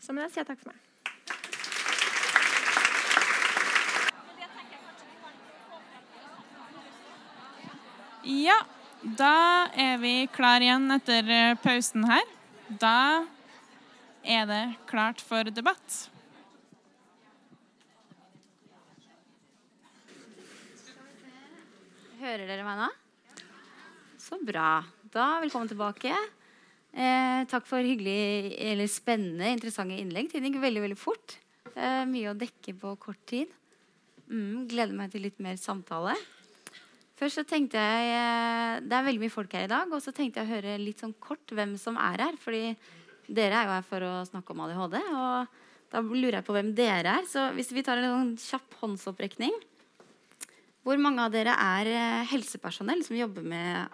Så 0.00 0.16
må 0.16 0.24
jeg 0.24 0.32
si 0.32 0.48
takk 0.48 0.62
for 0.62 0.72
meg. 0.72 0.87
Ja, 8.26 8.56
da 9.14 9.70
er 9.78 9.98
vi 10.02 10.26
klar 10.34 10.62
igjen 10.64 10.90
etter 10.90 11.28
eh, 11.30 11.56
pausen 11.62 12.02
her. 12.08 12.24
Da 12.66 13.24
er 14.26 14.46
det 14.48 14.62
klart 14.90 15.22
for 15.22 15.46
debatt. 15.54 15.98
Hører 22.18 22.48
dere 22.50 22.64
meg 22.66 22.80
nå? 22.80 22.88
Så 24.18 24.40
bra. 24.42 24.80
Da 25.14 25.28
Velkommen 25.44 25.70
tilbake. 25.70 26.10
Eh, 26.90 27.44
takk 27.46 27.68
for 27.68 27.86
hyggelig, 27.86 28.56
eller 28.58 28.90
spennende, 28.90 29.52
interessante 29.54 29.94
innlegg. 29.94 30.32
Tiden 30.32 30.50
gikk 30.50 30.58
veldig 30.64 30.82
veldig 30.88 30.98
fort. 30.98 31.36
Eh, 31.76 32.02
mye 32.10 32.32
å 32.32 32.36
dekke 32.36 32.74
på 32.82 32.96
kort 32.98 33.22
tid. 33.30 33.54
Mm, 34.26 34.66
gleder 34.66 34.98
meg 34.98 35.14
til 35.14 35.22
litt 35.28 35.38
mer 35.38 35.54
samtale. 35.60 36.16
Først 37.18 37.40
så 37.40 37.44
tenkte 37.46 37.80
jeg, 37.82 38.10
eh, 38.14 38.80
Det 38.80 38.94
er 38.94 39.06
veldig 39.06 39.22
mye 39.24 39.34
folk 39.34 39.52
her 39.52 39.64
i 39.66 39.70
dag. 39.70 39.90
Og 39.92 40.02
så 40.02 40.14
tenkte 40.14 40.40
jeg 40.40 40.46
å 40.46 40.54
høre 40.54 40.78
litt 40.78 41.00
sånn 41.00 41.14
kort 41.18 41.46
hvem 41.50 41.76
som 41.76 41.96
er 41.96 42.18
her. 42.18 42.36
fordi 42.36 42.76
dere 43.28 43.52
er 43.52 43.64
jo 43.66 43.74
her 43.76 43.82
for 43.82 44.00
å 44.00 44.12
snakke 44.24 44.50
om 44.54 44.60
ADHD. 44.60 44.96
Og 45.12 45.46
da 45.90 46.00
lurer 46.00 46.38
jeg 46.38 46.46
på 46.46 46.54
hvem 46.54 46.74
dere 46.74 47.18
er. 47.18 47.24
Så 47.26 47.52
hvis 47.54 47.72
vi 47.72 47.82
tar 47.82 47.98
en 47.98 48.36
sånn 48.36 48.36
kjapp 48.36 48.80
håndsopprekning 48.80 49.52
Hvor 50.84 50.96
mange 50.96 51.20
av 51.20 51.32
dere 51.32 51.52
er 51.52 51.86
eh, 51.86 52.24
helsepersonell 52.30 53.02
som 53.04 53.16
jobber 53.16 53.42
med 53.42 53.88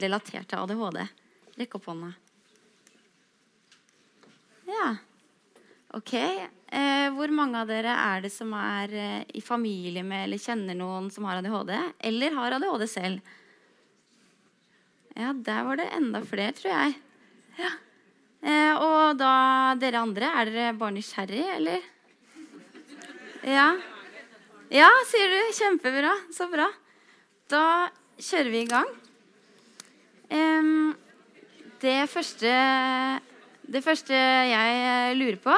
relatert 0.00 0.48
til 0.48 0.58
ADHD? 0.58 1.02
Rekk 1.58 1.74
opp 1.74 1.84
hånda. 1.90 2.14
Ja. 4.70 4.96
Ok. 5.92 6.14
Eh, 6.70 7.08
hvor 7.16 7.32
mange 7.34 7.58
av 7.58 7.66
dere 7.66 7.90
er 7.98 8.20
det 8.22 8.30
som 8.30 8.52
er 8.54 8.92
eh, 8.94 9.22
i 9.34 9.42
familie 9.42 10.04
med 10.06 10.28
eller 10.28 10.38
kjenner 10.38 10.76
noen 10.78 11.08
som 11.10 11.26
har 11.26 11.40
ADHD, 11.40 11.72
eller 12.06 12.36
har 12.36 12.54
ADHD 12.60 12.84
selv? 12.86 13.32
Ja, 15.18 15.32
der 15.34 15.64
var 15.66 15.80
det 15.80 15.88
enda 15.96 16.20
flere, 16.22 16.54
tror 16.54 16.70
jeg. 16.70 16.94
Ja. 17.58 17.72
Eh, 18.40 18.74
og 18.78 19.18
da 19.18 19.32
dere 19.82 20.04
andre, 20.04 20.30
er 20.30 20.52
dere 20.52 20.76
bare 20.78 20.94
nysgjerrig, 20.94 21.42
eller? 21.56 21.90
Ja. 23.42 23.66
Ja, 24.70 24.88
sier 25.10 25.34
du. 25.34 25.40
Kjempebra. 25.58 26.14
Så 26.30 26.46
bra. 26.52 26.68
Da 27.50 27.64
kjører 28.20 28.52
vi 28.52 28.62
i 28.62 28.70
gang. 28.70 28.90
Det 31.80 32.04
første 32.12 32.50
Det 33.64 33.80
første 33.82 34.14
jeg 34.14 35.16
lurer 35.16 35.38
på, 35.42 35.54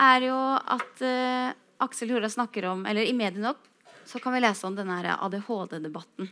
er 0.00 0.26
jo 0.28 0.38
at 0.74 1.04
uh, 1.04 1.52
Aksel 1.84 2.12
Hora 2.14 2.30
snakker 2.30 2.66
om 2.70 2.84
Eller 2.86 3.06
i 3.08 3.14
mediene 3.16 3.52
opp, 3.52 3.66
så 4.04 4.20
kan 4.20 4.34
vi 4.34 4.42
lese 4.44 4.66
om 4.68 4.76
denne 4.76 5.00
ADHD-debatten. 5.14 6.30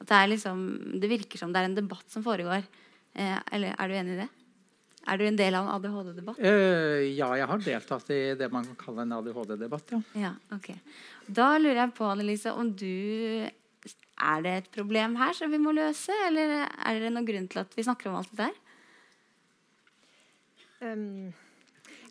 At 0.00 0.08
det, 0.08 0.16
er 0.16 0.32
liksom, 0.32 0.64
det 1.00 1.10
virker 1.10 1.40
som 1.40 1.52
det 1.54 1.62
er 1.62 1.70
en 1.70 1.76
debatt 1.76 2.04
som 2.12 2.24
foregår. 2.24 2.66
Eh, 3.14 3.38
eller 3.56 3.76
er 3.78 3.88
du 3.88 3.94
enig 3.96 4.16
i 4.16 4.22
det? 4.24 4.26
Er 5.04 5.20
du 5.20 5.24
en 5.26 5.38
del 5.38 5.56
av 5.56 5.66
en 5.66 5.74
ADHD-debatt? 5.76 6.40
Uh, 6.40 7.04
ja, 7.12 7.30
jeg 7.38 7.48
har 7.48 7.62
deltatt 7.64 8.10
i 8.12 8.20
det 8.40 8.48
man 8.52 8.66
kan 8.70 8.78
kalle 8.80 9.04
en 9.04 9.14
ADHD-debatt. 9.18 9.94
ja. 9.94 10.00
Ja, 10.26 10.32
ok. 10.52 10.72
Da 11.26 11.54
lurer 11.56 11.84
jeg 11.84 11.94
på, 11.96 12.08
Annelise, 12.08 12.52
om 12.52 12.72
du 12.72 13.48
Er 14.14 14.42
det 14.44 14.52
et 14.56 14.68
problem 14.72 15.16
her 15.18 15.32
som 15.34 15.50
vi 15.50 15.58
må 15.58 15.72
løse, 15.74 16.14
eller 16.28 16.68
er 16.68 17.00
det 17.02 17.10
noen 17.12 17.26
grunn 17.26 17.48
til 17.50 17.64
at 17.64 17.72
vi 17.76 17.84
snakker 17.84 18.08
om 18.08 18.20
alt 18.20 18.30
dette 18.30 18.46
her? 18.46 18.60
Um, 20.84 21.32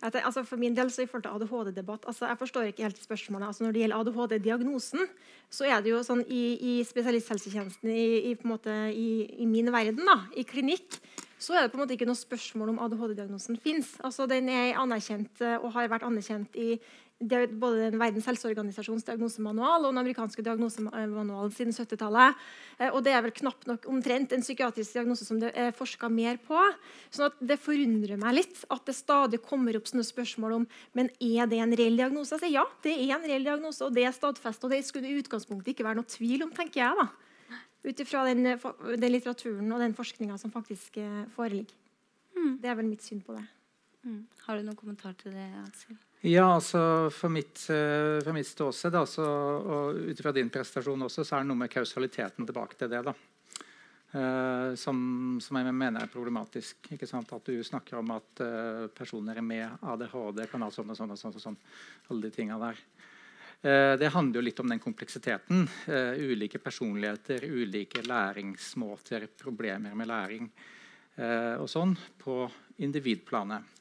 at 0.03 0.17
altså 0.19 0.43
for 0.43 0.59
min 0.59 0.75
del 0.75 0.91
så 0.91 1.03
i 1.03 1.07
forhold 1.07 1.23
til 1.23 1.31
ADHD-debatt 1.31 2.07
altså 2.07 2.27
Jeg 2.27 2.37
forstår 2.37 2.69
ikke 2.69 2.83
helt 2.83 3.03
spørsmålet. 3.03 3.47
altså 3.47 3.63
Når 3.63 3.71
det 3.71 3.81
gjelder 3.81 3.99
ADHD-diagnosen, 3.99 5.05
så 5.49 5.65
er 5.65 5.81
det 5.81 5.93
jo 5.93 6.01
sånn 6.03 6.23
i, 6.27 6.43
i 6.59 6.73
spesialisthelsetjenesten 6.83 7.89
i, 7.89 8.31
i, 8.31 8.33
måte, 8.43 8.73
i, 8.91 9.45
min 9.47 9.71
verden, 9.71 10.03
da, 10.05 10.17
i 10.35 10.43
klinikk, 10.43 10.99
så 11.39 11.55
er 11.55 11.63
det 11.63 11.71
på 11.71 11.79
en 11.79 11.83
måte 11.83 11.95
ikke 11.95 12.07
noe 12.07 12.19
spørsmål 12.19 12.73
om 12.73 12.81
ADHD-diagnosen 12.83 13.59
fins. 13.63 13.95
Altså, 14.03 14.27
den 14.27 14.49
er 14.51 14.79
anerkjent 14.79 15.43
eh, 15.43 15.57
og 15.59 15.73
har 15.75 15.91
vært 15.91 16.05
anerkjent 16.07 16.55
i 16.55 16.77
både 17.21 17.91
den 17.91 17.99
Verdens 18.01 18.25
helseorganisasjons 18.27 19.05
diagnosemanual 19.07 19.85
og 19.85 19.93
den 19.93 20.01
amerikanske 20.01 20.43
diagnosemanualen 20.43 21.51
siden 21.53 21.73
70-tallet. 21.73 22.35
Eh, 22.79 22.89
Og 22.91 23.03
det 23.03 23.13
er 23.13 23.21
vel 23.21 23.31
knapt 23.31 23.67
nok 23.67 23.85
omtrent 23.87 24.33
en 24.33 24.41
psykiatrisk 24.41 24.93
diagnose 24.93 25.25
som 25.25 25.39
det 25.39 25.53
er 25.55 25.71
forska 25.71 26.09
mer 26.09 26.37
på. 26.37 26.59
sånn 27.11 27.27
at 27.27 27.33
Det 27.39 27.59
forundrer 27.59 28.17
meg 28.17 28.35
litt 28.35 28.65
at 28.69 28.85
det 28.85 28.95
stadig 28.95 29.41
kommer 29.41 29.75
opp 29.77 29.85
sånne 29.87 30.03
spørsmål 30.03 30.53
om 30.53 30.67
men 30.93 31.09
er 31.21 31.47
det 31.47 31.59
en 31.59 31.75
reell 31.75 31.97
diagnose. 31.97 32.35
Jeg 32.35 32.39
sier 32.39 32.59
ja, 32.59 32.65
det 32.83 32.93
er 32.93 33.15
en 33.15 33.23
reell 33.27 33.43
diagnose, 33.43 33.81
og 33.85 33.93
det 33.93 34.03
er 34.05 34.11
stadfestet. 34.11 34.63
Og 34.63 34.71
det 34.71 34.83
skulle 34.85 35.07
i 35.07 35.19
utgangspunktet 35.21 35.73
ikke 35.73 35.85
være 35.85 36.01
noe 36.01 36.09
tvil 36.09 36.43
om, 36.43 36.51
tenker 36.51 36.81
jeg. 36.81 36.95
da. 36.97 37.07
Ut 37.83 37.99
ifra 37.99 38.25
den, 38.25 38.45
eh, 38.45 38.95
den 38.97 39.11
litteraturen 39.11 39.71
og 39.71 39.79
den 39.79 39.93
forskninga 39.93 40.37
som 40.39 40.51
faktisk 40.51 40.95
foreligger. 40.99 41.29
foreligger. 41.35 41.75
Det 42.61 42.65
er 42.69 42.75
vel 42.75 42.85
mitt 42.87 43.01
syn 43.03 43.21
på 43.21 43.35
det. 43.35 43.45
Mm. 44.03 44.25
Har 44.45 44.57
du 44.57 44.63
noen 44.63 44.75
kommentar 44.75 45.15
til 45.17 45.31
det, 45.31 45.47
Aksel? 45.67 45.95
Ja, 46.23 46.45
altså 46.55 47.09
For 47.11 47.27
mitt, 47.29 47.65
eh, 47.69 48.21
fra 48.23 48.33
mitt 48.33 48.47
ståsted, 48.47 48.95
altså, 48.95 49.23
og 49.23 49.97
ut 50.07 50.19
ifra 50.19 50.31
din 50.31 50.49
prestasjon 50.49 51.03
også, 51.03 51.25
så 51.27 51.35
er 51.35 51.43
det 51.43 51.49
noe 51.49 51.59
med 51.59 51.71
kausaliteten 51.71 52.47
tilbake 52.47 52.79
til 52.79 52.91
det. 52.93 53.01
da. 53.03 53.13
Eh, 54.13 54.75
som, 54.79 54.97
som 55.41 55.57
jeg 55.57 55.73
mener 55.73 56.03
er 56.03 56.11
problematisk. 56.13 56.87
ikke 56.95 57.09
sant? 57.09 57.33
At 57.33 57.49
du 57.49 57.59
snakker 57.65 57.99
om 57.99 58.13
at 58.15 58.43
eh, 58.45 58.85
personer 58.95 59.41
med 59.43 59.81
ADHD 59.81 60.45
kan 60.51 60.63
ha 60.63 60.69
sånn 60.71 60.93
og 60.93 60.99
sånn. 60.99 61.11
og 61.11 61.19
sånn, 61.19 61.35
og 61.35 61.43
sånn 61.43 61.59
alle 62.07 62.29
de 62.29 62.31
tingene 62.37 62.61
der. 62.61 62.79
Eh, 63.63 63.95
det 63.99 64.13
handler 64.13 64.39
jo 64.39 64.45
litt 64.47 64.63
om 64.63 64.69
den 64.69 64.79
kompleksiteten. 64.79 65.67
Eh, 65.91 66.23
ulike 66.23 66.59
personligheter, 66.63 67.49
ulike 67.51 68.05
læringsmåter, 68.07 69.27
problemer 69.43 69.91
med 69.95 70.07
læring 70.07 70.49
eh, 71.15 71.55
og 71.59 71.67
sånn 71.71 71.97
på 72.23 72.45
individplanet. 72.83 73.75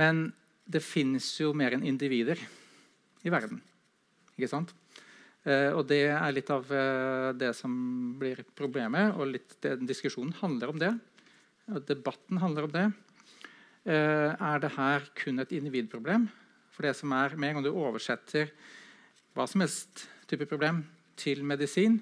Men 0.00 0.28
det 0.66 0.82
fins 0.82 1.28
jo 1.40 1.52
mer 1.56 1.76
enn 1.76 1.86
individer 1.86 2.40
i 3.26 3.32
verden. 3.32 3.60
Ikke 4.36 4.50
sant? 4.50 4.72
Eh, 5.46 5.70
og 5.70 5.84
det 5.86 6.02
er 6.10 6.32
litt 6.34 6.50
av 6.50 6.66
eh, 6.74 7.30
det 7.38 7.52
som 7.54 7.72
blir 8.18 8.42
problemet, 8.58 9.14
og 9.14 9.30
litt 9.30 9.56
det, 9.62 9.76
diskusjonen 9.86 10.34
handler 10.40 10.72
om 10.72 10.80
det. 10.82 10.90
Og 11.70 11.86
debatten 11.86 12.42
handler 12.42 12.66
om 12.66 12.74
det. 12.74 12.86
Eh, 13.86 14.32
er 14.34 14.62
det 14.62 14.74
her 14.74 15.06
kun 15.18 15.38
et 15.42 15.54
individproblem? 15.54 16.26
For 16.74 16.88
det 16.88 16.96
som 16.98 17.14
er, 17.14 17.36
Med 17.36 17.50
en 17.50 17.54
gang 17.56 17.64
du 17.64 17.72
oversetter 17.72 18.50
hva 19.36 19.46
som 19.46 19.62
helst 19.62 20.08
type 20.26 20.48
problem 20.50 20.82
til 21.16 21.44
medisin, 21.44 22.00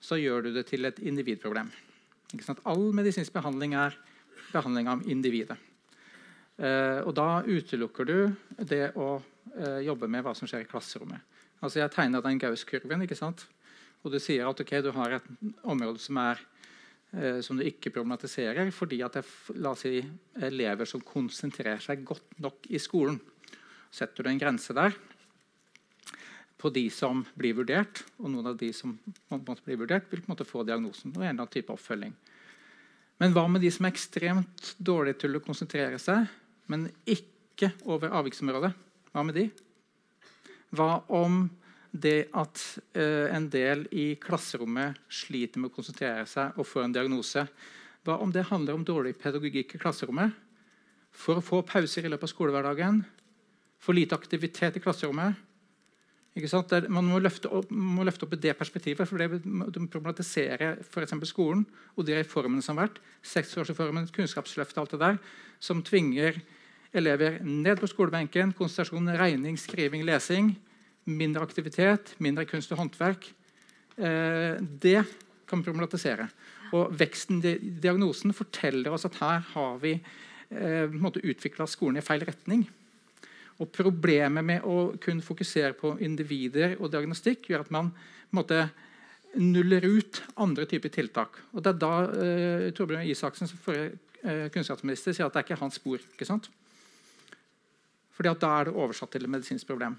så 0.00 0.16
gjør 0.20 0.46
du 0.46 0.52
det 0.54 0.66
til 0.70 0.84
et 0.84 0.98
individproblem. 1.02 1.70
All 2.64 2.92
medisinsk 2.94 3.32
behandling 3.32 3.74
er 3.74 3.96
behandling 4.52 4.88
av 4.88 5.02
individet. 5.08 5.58
Eh, 6.56 7.00
og 7.04 7.12
da 7.16 7.42
utelukker 7.44 8.08
du 8.08 8.18
det 8.64 8.94
å 8.96 9.16
eh, 9.56 9.82
jobbe 9.84 10.08
med 10.08 10.24
hva 10.24 10.32
som 10.36 10.48
skjer 10.48 10.64
i 10.64 10.70
klasserommet. 10.70 11.20
Altså 11.60 11.80
Jeg 11.80 11.92
tegna 11.92 12.22
den 12.24 12.40
Gaus-kurven, 12.40 13.04
ikke 13.04 13.18
sant? 13.18 13.46
og 14.06 14.12
du 14.14 14.20
sier 14.22 14.46
at 14.46 14.60
okay, 14.62 14.82
du 14.84 14.92
har 14.94 15.16
et 15.16 15.26
område 15.66 15.98
som, 15.98 16.18
er, 16.22 16.38
eh, 17.16 17.40
som 17.42 17.58
du 17.58 17.64
ikke 17.66 17.90
problematiserer 17.90 18.70
fordi 18.74 19.00
at 19.02 19.18
det 19.18 19.24
er 19.24 19.80
si, 19.80 19.98
elever 20.46 20.86
som 20.86 21.02
konsentrerer 21.02 21.82
seg 21.82 22.04
godt 22.06 22.38
nok 22.42 22.68
i 22.70 22.78
skolen. 22.82 23.18
Setter 23.90 24.22
du 24.22 24.30
en 24.30 24.38
grense 24.38 24.76
der 24.76 24.94
på 26.56 26.70
de 26.72 26.86
som 26.88 27.20
blir 27.36 27.56
vurdert, 27.58 28.00
og 28.16 28.30
noen 28.32 28.52
av 28.52 28.56
de 28.60 28.70
som 28.72 28.94
måtte 29.28 29.64
bli 29.66 29.76
vurdert, 29.76 30.06
vil 30.08 30.22
på 30.22 30.30
en 30.30 30.32
måte 30.32 30.46
få 30.48 30.62
diagnosen 30.64 31.12
og 31.12 31.18
en 31.18 31.26
eller 31.26 31.42
annen 31.42 31.52
type 31.52 31.74
oppfølging. 31.74 32.14
Men 33.20 33.34
hva 33.34 33.44
med 33.48 33.60
de 33.64 33.68
som 33.72 33.84
er 33.84 33.92
ekstremt 33.92 34.70
dårlige 34.78 35.24
til 35.24 35.36
å 35.36 35.42
konsentrere 35.44 35.98
seg, 36.00 36.30
men 36.66 36.88
ikke 37.06 37.72
over 37.84 38.12
avviksområdet? 38.18 38.72
Hva 39.12 39.24
med 39.24 39.38
de? 39.38 39.46
Hva 40.76 41.00
om 41.14 41.46
det 41.96 42.28
at 42.36 42.60
eh, 42.98 43.32
en 43.32 43.48
del 43.52 43.86
i 43.94 44.10
klasserommet 44.20 44.98
sliter 45.08 45.62
med 45.62 45.70
å 45.70 45.76
konsentrere 45.78 46.26
seg 46.28 46.58
og 46.58 46.68
får 46.68 46.86
en 46.86 46.96
diagnose? 46.96 47.46
Hva 48.06 48.18
om 48.22 48.32
det 48.34 48.48
handler 48.50 48.76
om 48.76 48.84
dårlig 48.86 49.16
pedagogikk 49.20 49.76
i 49.76 49.80
klasserommet? 49.82 50.34
For 51.16 51.40
å 51.40 51.44
få 51.44 51.62
pauser 51.66 52.04
i 52.04 52.12
løpet 52.12 52.28
av 52.28 52.34
skolehverdagen? 52.34 53.00
For 53.80 53.96
lite 53.96 54.18
aktivitet 54.18 54.76
i 54.76 54.82
klasserommet? 54.84 55.42
Er- 56.36 56.90
man 56.92 57.06
må 57.08 57.16
løfte, 57.16 57.48
opp, 57.48 57.70
må 57.70 58.04
løfte 58.04 58.26
opp 58.26 58.34
i 58.34 58.36
det 58.36 58.58
perspektivet. 58.58 59.08
for 59.08 59.16
det 59.16 59.42
må- 59.46 59.72
Du 59.72 59.80
må 59.80 59.88
problematisere 59.88 60.78
f.eks. 60.82 61.12
skolen 61.24 61.64
og 61.96 62.04
de 62.04 62.12
reformene 62.12 62.62
som 62.62 62.76
har 62.76 62.88
vært. 62.88 62.98
Seksårsreformen, 63.22 64.12
Kunnskapsløftet, 64.12 64.76
alt 64.76 64.90
det 64.90 65.00
der, 65.00 65.18
som 65.58 65.82
tvinger 65.82 66.42
elever 67.00 67.40
ned 67.44 67.80
på 67.80 67.88
skolebenken. 67.90 68.54
Konsentrasjon, 68.56 69.10
regning, 69.18 69.58
skriving, 69.60 70.04
lesing. 70.06 70.54
Mindre 71.06 71.44
aktivitet, 71.46 72.14
mindre 72.22 72.46
kunst 72.48 72.72
og 72.74 72.80
håndverk. 72.82 73.28
Eh, 73.96 74.56
det 74.60 75.02
kan 75.46 75.60
vi 75.60 75.68
problematisere. 75.68 76.28
Og 76.74 76.90
veksten 76.98 77.42
i 77.46 77.54
diagnosen 77.82 78.34
forteller 78.34 78.92
oss 78.92 79.06
at 79.06 79.20
her 79.20 79.44
har 79.52 79.78
vi 79.82 79.94
eh, 79.96 80.90
utvikla 80.90 81.68
skolen 81.70 82.00
i 82.00 82.04
feil 82.04 82.26
retning. 82.26 82.66
Og 83.62 83.70
Problemet 83.72 84.44
med 84.44 84.66
å 84.68 84.96
kun 85.00 85.22
fokusere 85.24 85.72
på 85.78 85.94
individer 86.04 86.76
og 86.80 86.90
diagnostikk 86.92 87.48
gjør 87.50 87.64
at 87.64 87.72
man 87.72 87.92
måte, 88.34 88.66
nuller 89.36 89.84
ut 89.84 90.22
andre 90.40 90.64
typer 90.68 90.92
tiltak. 90.92 91.40
Og 91.52 91.62
Det 91.62 91.74
er 91.74 91.80
da 91.80 91.94
eh, 92.08 92.68
Torbjørn 92.72 93.08
Isaksen 93.08 93.48
som 93.50 93.60
forrige 93.60 93.98
eh, 94.22 94.46
kunnskapsminister 94.52 95.12
sier 95.12 95.26
at 95.26 95.34
det 95.34 95.42
er 95.42 95.48
ikke 95.48 95.60
hans 95.60 95.76
spor. 95.76 96.00
ikke 96.00 96.28
sant? 96.28 96.48
Fordi 98.16 98.32
at 98.32 98.40
Da 98.40 98.52
er 98.60 98.68
det 98.68 98.76
oversatt 98.76 99.12
til 99.12 99.26
et 99.26 99.32
medisinsk 99.32 99.68
problem. 99.68 99.98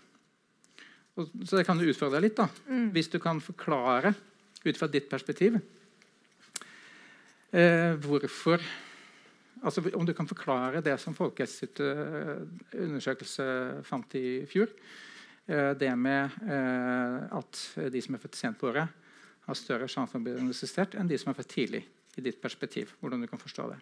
Og, 1.18 1.30
så 1.46 1.58
det 1.58 1.66
kan 1.66 1.78
du 1.78 1.86
utfordre 1.86 2.18
deg 2.18 2.30
litt. 2.30 2.38
da. 2.38 2.48
Hvis 2.94 3.10
du 3.14 3.20
kan 3.22 3.42
forklare 3.42 4.14
ut 4.66 4.78
fra 4.78 4.88
ditt 4.92 5.08
perspektiv 5.10 5.60
eh, 7.54 7.94
hvorfor 8.04 8.62
altså 9.64 9.82
Om 9.96 10.06
du 10.06 10.14
kan 10.14 10.28
forklare 10.28 10.84
det 10.86 11.00
som 11.02 11.16
Folkehelseinstituttets 11.18 12.76
undersøkelse 12.78 13.46
fant 13.84 14.16
i 14.16 14.46
fjor. 14.46 14.70
eh, 15.48 15.74
Det 15.74 15.98
med 15.98 16.30
eh, 16.46 17.38
at 17.38 17.92
de 17.92 18.02
som 18.02 18.16
er 18.16 18.22
født 18.22 18.36
sent 18.36 18.60
på 18.60 18.70
året, 18.70 18.88
har 19.48 19.54
større 19.56 19.88
sjanse 19.88 20.12
for 20.12 20.20
å 20.20 20.24
bli 20.24 20.34
diagnostisert 20.36 20.96
enn 20.96 21.08
de 21.08 21.18
som 21.18 21.32
er 21.32 21.40
født 21.40 21.54
tidlig. 21.56 21.86
i 22.18 22.22
ditt 22.22 22.42
perspektiv, 22.42 22.96
hvordan 23.00 23.22
du 23.22 23.28
kan 23.28 23.40
forstå 23.40 23.70
det. 23.70 23.78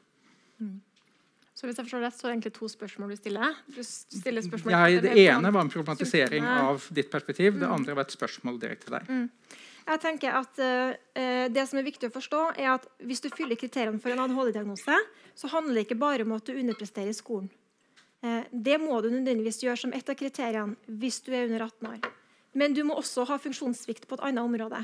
Så 1.55 1.69
hvis 1.69 1.77
jeg 1.79 1.87
forstår 1.87 2.01
rett, 2.03 2.15
så 2.17 2.25
er 2.25 2.33
det 2.33 2.35
egentlig 2.35 2.55
to 2.57 2.67
spørsmål 2.67 3.13
du 3.13 3.15
stiller. 3.15 3.59
Du 3.71 3.79
stiller 3.83 4.43
spørsmål 4.43 4.73
Ja, 4.75 4.87
det 5.05 5.13
ene 5.23 5.51
var 5.55 5.63
en 5.63 5.71
problematisering 5.71 6.43
av 6.43 6.89
ditt 6.97 7.07
perspektiv. 7.13 7.61
Det 7.61 7.69
andre 7.69 7.95
var 7.95 8.09
et 8.09 8.15
spørsmål 8.15 8.59
direkte 8.59 8.89
til 8.89 8.97
deg. 8.97 9.29
Jeg 9.85 10.01
tenker 10.01 10.35
at 10.35 10.59
uh, 10.59 11.45
Det 11.53 11.63
som 11.69 11.79
er 11.79 11.85
viktig 11.85 12.09
å 12.09 12.15
forstå, 12.15 12.41
er 12.59 12.73
at 12.73 12.89
hvis 13.05 13.23
du 13.23 13.29
fyller 13.31 13.55
kriteriene 13.59 14.01
for 14.03 14.11
en 14.11 14.25
ADHD-diagnose, 14.25 14.99
så 15.37 15.51
handler 15.53 15.79
det 15.79 15.85
ikke 15.85 16.01
bare 16.01 16.25
om 16.25 16.35
at 16.35 16.43
du 16.43 16.57
underpresterer 16.57 17.13
i 17.13 17.15
skolen. 17.15 17.47
Uh, 18.25 18.43
det 18.51 18.75
må 18.81 18.99
du 19.05 19.11
nødvendigvis 19.13 19.61
gjøre 19.63 19.79
som 19.85 19.95
ett 19.95 20.11
av 20.11 20.19
kriteriene 20.19 20.75
hvis 20.99 21.21
du 21.23 21.31
er 21.31 21.47
under 21.47 21.69
18 21.69 21.91
år. 21.93 22.11
Men 22.55 22.75
du 22.75 22.83
må 22.87 22.99
også 22.99 23.27
ha 23.29 23.39
funksjonssvikt 23.39 24.09
på 24.09 24.19
et 24.19 24.27
annet 24.27 24.43
område. 24.43 24.83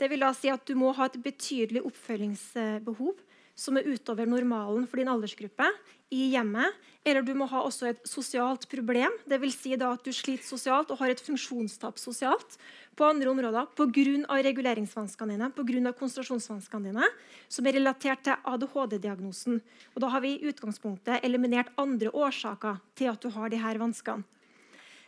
Det 0.00 0.08
vil 0.10 0.24
da 0.24 0.32
si 0.34 0.50
at 0.50 0.66
Du 0.66 0.74
må 0.78 0.90
ha 0.96 1.06
et 1.06 1.22
betydelig 1.22 1.84
oppfølgingsbehov 1.86 3.14
som 3.60 3.76
er 3.76 3.88
utover 3.88 4.28
normalen 4.28 4.86
for 4.88 5.00
din 5.00 5.10
aldersgruppe 5.12 5.66
i 6.10 6.30
hjemmet. 6.32 6.72
Eller 7.04 7.24
du 7.24 7.32
må 7.36 7.46
ha 7.48 7.62
også 7.64 7.90
et 7.90 8.00
sosialt 8.08 8.66
problem, 8.68 9.12
vil 9.28 9.52
Si 9.52 9.72
at 9.76 10.04
du 10.04 10.12
sliter 10.12 10.44
sosialt 10.44 10.90
og 10.92 11.00
har 11.00 11.12
et 11.12 11.20
funksjonstap 11.20 12.00
sosialt 12.00 12.58
på 12.96 13.06
andre 13.08 13.30
områder 13.30 13.68
pga. 13.76 14.42
reguleringsvanskene 14.44 15.36
dine, 15.36 15.50
på 15.50 15.64
grunn 15.64 15.86
av 15.86 15.96
konsentrasjonsvanskene 15.96 16.90
dine, 16.90 17.06
som 17.48 17.66
er 17.66 17.78
relatert 17.78 18.22
til 18.24 18.36
ADHD-diagnosen. 18.44 19.60
Og 19.94 20.00
Da 20.00 20.08
har 20.08 20.20
vi 20.20 20.36
i 20.36 20.48
utgangspunktet 20.48 21.24
eliminert 21.24 21.72
andre 21.76 22.10
årsaker 22.10 22.80
til 22.94 23.08
at 23.08 23.20
du 23.20 23.30
har 23.30 23.48
disse 23.48 23.78
vanskene. 23.78 24.24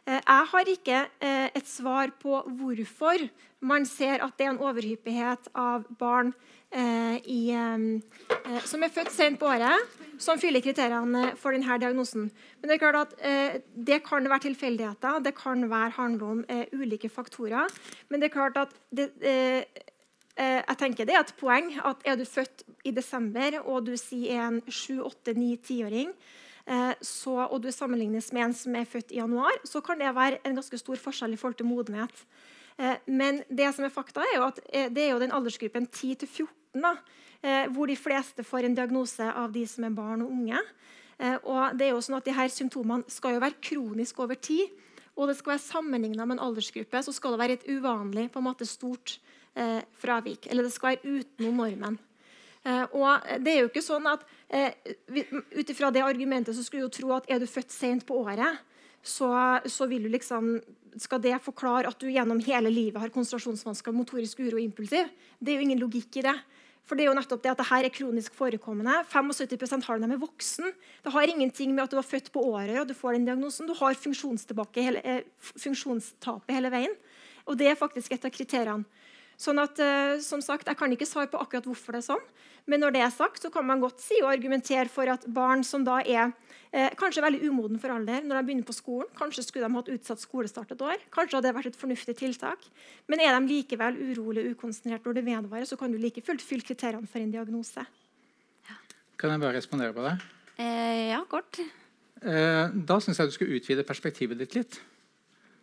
Eh, 0.06 0.18
jeg 0.18 0.46
har 0.50 0.66
ikke 0.66 0.98
eh, 1.20 1.48
et 1.54 1.68
svar 1.68 2.10
på 2.18 2.42
hvorfor 2.58 3.28
man 3.60 3.84
ser 3.86 4.18
at 4.24 4.34
det 4.36 4.48
er 4.48 4.50
en 4.50 4.64
overhyppighet 4.64 5.52
av 5.54 5.84
barn 5.98 6.32
i, 6.72 7.42
som 8.64 8.82
er 8.82 8.92
født 8.94 9.12
sent 9.12 9.40
på 9.40 9.48
året, 9.50 9.98
som 10.22 10.40
fyller 10.40 10.62
kriteriene 10.64 11.32
for 11.36 11.52
denne 11.52 11.78
diagnosen. 11.82 12.30
Men 12.60 12.70
Det 12.70 12.74
er 12.76 12.80
klart 12.80 13.00
at 13.00 13.62
det 13.74 13.98
kan 14.06 14.24
være 14.24 14.46
tilfeldigheter, 14.46 15.20
det 15.20 15.34
kan 15.36 15.68
være 15.68 15.96
handle 15.98 16.24
om 16.24 16.44
ulike 16.72 17.10
faktorer. 17.12 17.68
Men 18.08 18.20
det 18.20 18.30
er 18.30 18.36
klart 18.36 18.56
at 18.56 18.72
det, 18.90 19.10
jeg 20.36 20.78
tenker 20.78 21.04
det 21.04 21.14
er 21.14 21.26
et 21.26 21.34
poeng 21.36 21.74
at 21.84 22.06
er 22.08 22.16
du 22.16 22.24
født 22.24 22.64
i 22.84 22.90
desember 22.90 23.60
og 23.66 23.84
du 23.86 23.92
sier 24.00 24.46
en 24.46 24.62
7-8-9-10-åring 24.64 26.14
Eh, 26.66 26.94
så, 27.02 27.34
og 27.50 27.62
du 27.62 27.70
sammenlignes 27.74 28.30
med 28.34 28.46
en 28.46 28.54
som 28.54 28.76
er 28.78 28.86
født 28.86 29.12
i 29.12 29.18
januar, 29.18 29.56
så 29.66 29.82
kan 29.82 29.98
det 29.98 30.12
være 30.14 30.38
en 30.46 30.58
ganske 30.58 30.78
stor 30.78 31.00
forskjell 31.00 31.34
i 31.34 31.40
forhold 31.40 31.58
til 31.58 31.66
modenhet. 31.66 32.24
Eh, 32.78 32.98
men 33.06 33.42
det 33.48 33.70
som 33.74 33.86
er 33.86 33.94
fakta 33.94 34.24
er 34.24 34.36
jo 34.38 34.46
at 34.48 34.60
eh, 34.72 34.88
det 34.92 35.06
er 35.06 35.14
jo 35.14 35.22
den 35.22 35.34
aldersgruppen 35.34 35.88
10-14 35.88 36.48
hvor 37.74 37.90
de 37.90 37.96
fleste 37.98 38.44
får 38.46 38.68
en 38.68 38.74
diagnose 38.78 39.26
av 39.26 39.50
de 39.50 39.64
som 39.66 39.82
er 39.82 39.94
barn 39.96 40.20
og 40.22 40.28
unge. 40.30 40.60
Og 41.42 41.74
det 41.74 41.88
er 41.88 41.90
jo 41.90 42.04
sånn 42.06 42.20
at 42.20 42.28
de 42.28 42.34
her 42.36 42.46
Symptomene 42.54 43.10
skal 43.10 43.34
jo 43.34 43.40
være 43.42 43.58
kroniske 43.58 44.22
over 44.22 44.38
tid. 44.38 44.70
Og 45.18 45.28
det 45.28 45.36
skal 45.36 45.56
være 45.56 45.64
sammenligna 45.64 46.24
med 46.24 46.38
en 46.38 46.44
aldersgruppe 46.46 47.02
så 47.04 47.12
skal 47.12 47.34
det 47.34 47.42
være 47.42 47.56
et 47.58 47.68
uvanlig 47.68 48.28
på 48.32 48.40
en 48.40 48.46
måte 48.46 48.68
stort 48.68 49.18
eh, 49.58 49.82
fravik. 50.00 50.48
Eller 50.48 50.66
det 50.66 50.72
skal 50.72 50.94
være 50.94 51.18
utenom 51.18 51.60
normen. 51.60 51.98
Eh, 52.64 52.84
og 52.94 53.26
det 53.42 53.52
er 53.52 53.60
jo 53.60 53.70
ikke 53.72 53.84
sånn 53.84 54.06
at 54.06 54.22
eh, 54.48 54.70
Ut 55.58 55.70
ifra 55.72 55.90
det 55.90 56.04
argumentet 56.06 56.56
så 56.56 56.62
skulle 56.64 56.86
du 56.86 56.88
jo 56.88 56.96
tro 57.00 57.12
at 57.16 57.28
er 57.28 57.42
du 57.42 57.48
født 57.50 57.74
sent 57.74 58.06
på 58.06 58.22
året, 58.22 58.62
så, 59.02 59.28
så 59.66 59.88
vil 59.90 60.06
du 60.06 60.12
liksom 60.12 60.54
skal 61.00 61.22
det 61.24 61.38
forklare 61.40 61.88
at 61.88 62.00
du 62.00 62.10
gjennom 62.12 62.40
hele 62.44 62.70
livet 62.72 63.00
har 63.00 63.12
konsentrasjonsvansker, 63.12 63.94
motorisk 63.96 64.42
uro 64.44 64.58
og 64.58 64.64
impulsiv? 64.64 65.08
Det 65.40 65.52
er 65.52 65.60
jo 65.60 65.66
ingen 65.66 65.80
logikk 65.80 66.20
i 66.20 66.26
det. 66.26 66.34
For 66.82 66.98
det 66.98 67.04
er 67.06 67.12
jo 67.12 67.16
nettopp 67.16 67.42
det 67.44 67.52
at 67.52 67.60
dette 67.62 67.78
er 67.78 67.94
kronisk 67.94 68.34
forekommende. 68.36 68.98
75% 69.08 69.86
har 69.86 70.02
det 70.02 70.10
med 70.10 70.20
voksen. 70.20 70.72
Det 71.04 71.12
har 71.14 71.30
ingenting 71.30 71.72
med 71.74 71.84
at 71.84 71.94
du 71.94 71.96
var 71.96 72.06
født 72.08 72.32
på 72.34 72.42
året 72.50 72.80
og 72.82 72.90
du 72.90 72.94
får 72.98 73.16
den 73.16 73.28
diagnosen. 73.28 73.70
Du 73.70 73.74
har 73.78 73.94
eh, 73.94 75.22
funksjonstapet 75.38 76.52
hele 76.52 76.72
veien. 76.74 76.96
Og 77.46 77.56
det 77.58 77.70
er 77.70 77.78
faktisk 77.78 78.12
et 78.12 78.26
av 78.26 78.34
kriteriene. 78.34 78.84
Sånn 79.42 79.58
at, 79.58 79.80
uh, 79.82 80.20
som 80.22 80.42
sagt, 80.44 80.68
Jeg 80.70 80.78
kan 80.78 80.92
ikke 80.94 81.08
svare 81.08 81.30
på 81.30 81.40
akkurat 81.42 81.66
hvorfor 81.66 81.96
det 81.96 82.04
er 82.04 82.10
sånn. 82.12 82.26
Men 82.70 82.82
når 82.84 82.94
det 82.94 83.02
er 83.02 83.10
sagt, 83.10 83.42
så 83.42 83.50
kan 83.50 83.66
man 83.66 83.80
godt 83.82 83.98
si 84.02 84.20
og 84.22 84.30
argumentere 84.30 84.90
for 84.92 85.10
at 85.10 85.24
barn 85.26 85.64
som 85.66 85.82
da 85.82 85.98
er 86.06 86.30
eh, 86.70 86.92
kanskje 86.98 87.24
veldig 87.24 87.40
umoden 87.50 87.80
for 87.82 87.90
alder 87.90 88.22
når 88.22 88.38
de 88.38 88.46
begynner 88.46 88.68
på 88.68 88.76
skolen, 88.76 89.08
kanskje 89.18 89.42
skulle 89.46 89.66
de 89.66 89.78
hatt 89.80 89.90
utsatt 89.90 90.22
skolestart 90.22 90.70
et 90.74 90.84
år. 90.86 91.02
Kanskje 91.14 91.38
hadde 91.38 91.48
det 91.48 91.56
vært 91.56 91.72
et 91.72 91.80
fornuftig 91.80 92.14
tiltak. 92.20 92.68
Men 93.10 93.24
er 93.24 93.34
de 93.34 93.50
likevel 93.50 93.98
urolige 94.12 94.52
og 94.52 94.60
ukonsentrert 94.60 95.08
når 95.08 95.18
det 95.18 95.26
vedvarer, 95.26 95.66
så 95.66 95.78
kan 95.80 95.90
du 95.90 95.98
like 95.98 96.22
fullt 96.22 96.44
fylle 96.44 96.66
kriteriene 96.68 97.10
for 97.10 97.24
en 97.24 97.34
diagnose. 97.34 97.86
Ja. 98.70 98.78
Kan 99.18 99.34
jeg 99.34 99.42
bare 99.42 99.58
respondere 99.58 99.96
på 99.96 100.06
det? 100.06 100.14
Eh, 100.62 101.10
ja, 101.10 101.18
kort. 101.26 101.58
Eh, 102.22 102.64
da 102.70 103.02
syns 103.02 103.18
jeg 103.18 103.32
du 103.32 103.34
skulle 103.34 103.58
utvide 103.58 103.86
perspektivet 103.88 104.38
ditt 104.38 104.54
litt. 104.54 104.78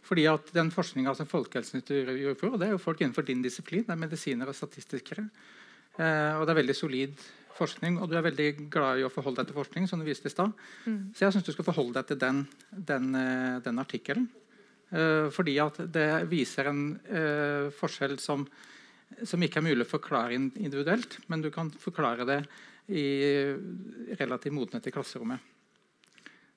Fordi 0.06 0.26
at 0.32 0.54
den 0.56 0.72
forskninga 0.74 1.14
som 1.18 1.28
Folkehelseinstituttet 1.30 2.22
gjorde 2.22 2.40
for, 2.40 2.58
det 2.58 2.70
er 2.70 2.76
jo 2.76 2.82
folk 2.82 3.02
innenfor 3.02 3.28
din 3.28 3.44
disiplin. 3.46 3.84
Det 3.86 3.94
er 3.94 4.00
medisiner 4.00 4.50
og 4.50 4.58
statistikere. 4.58 5.28
Eh, 6.00 6.34
og 6.40 6.46
det 6.46 6.54
er 6.54 6.62
veldig 6.62 6.78
solid 6.78 7.28
forskning. 7.60 8.00
Og 8.00 8.10
du 8.10 8.18
er 8.18 8.26
veldig 8.26 8.50
glad 8.72 9.02
i 9.02 9.06
å 9.08 9.12
forholde 9.14 9.44
deg 9.44 9.52
til 9.52 9.60
forskning. 9.60 9.88
som 9.88 10.00
du 10.00 10.08
viste 10.08 10.30
i 10.30 10.34
sted. 10.34 10.52
Mm. 10.86 11.12
Så 11.14 11.26
jeg 11.26 11.36
syns 11.36 11.48
du 11.48 11.54
skal 11.54 11.68
forholde 11.68 12.00
deg 12.00 12.08
til 12.08 12.20
den, 12.20 12.48
den, 12.72 13.16
eh, 13.16 13.60
den 13.66 13.80
artikkelen. 13.80 14.30
Eh, 14.90 15.30
fordi 15.30 15.60
at 15.62 15.78
det 15.92 16.30
viser 16.30 16.72
en 16.72 17.00
eh, 17.06 17.70
forskjell 17.70 18.18
som, 18.20 18.48
som, 19.22 19.42
ikke 19.42 19.62
er 19.62 19.68
mulig 19.68 19.86
å 19.86 19.94
forklare 19.98 20.34
individuelt, 20.34 21.20
men 21.28 21.42
du 21.42 21.52
kan 21.54 21.70
forklare 21.70 22.26
det 22.26 22.42
i 22.90 23.06
relativ 24.18 24.54
modenhet 24.56 24.88
i 24.90 24.92
klasserommet. 24.92 25.40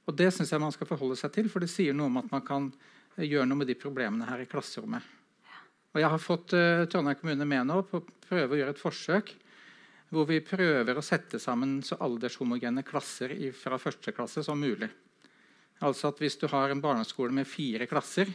Og 0.08 0.16
Det 0.16 0.32
syns 0.32 0.50
jeg 0.50 0.60
man 0.60 0.72
skal 0.72 0.88
forholde 0.88 1.16
seg 1.20 1.30
til, 1.34 1.50
for 1.52 1.60
det 1.60 1.68
sier 1.70 1.92
noe 1.94 2.08
om 2.08 2.16
at 2.22 2.30
man 2.32 2.42
kan 2.46 2.70
gjøre 3.20 3.48
noe 3.48 3.60
med 3.60 3.68
de 3.68 3.76
problemene 3.78 4.28
her 4.28 4.42
i 4.42 4.48
klasserommet. 4.48 5.04
Og 5.92 6.00
Jeg 6.00 6.08
har 6.08 6.22
fått 6.22 6.54
uh, 6.56 6.84
Trondheim 6.88 7.18
kommune 7.20 7.46
med 7.48 7.68
nå 7.68 7.82
på 7.88 8.00
å 8.00 8.06
prøve 8.28 8.54
å 8.54 8.60
gjøre 8.62 8.74
et 8.76 8.80
forsøk 8.80 9.34
hvor 10.12 10.26
vi 10.28 10.42
prøver 10.44 10.96
å 10.96 11.04
sette 11.04 11.40
sammen 11.40 11.78
så 11.84 11.96
aldershomogene 12.04 12.84
klasser 12.84 13.32
fra 13.56 13.78
første 13.80 14.12
klasse 14.12 14.44
som 14.44 14.60
mulig. 14.60 14.88
Altså 15.82 16.12
at 16.12 16.20
Hvis 16.20 16.36
du 16.40 16.46
har 16.52 16.70
en 16.70 16.82
barneskole 16.84 17.32
med 17.34 17.48
fire 17.48 17.88
klasser, 17.88 18.28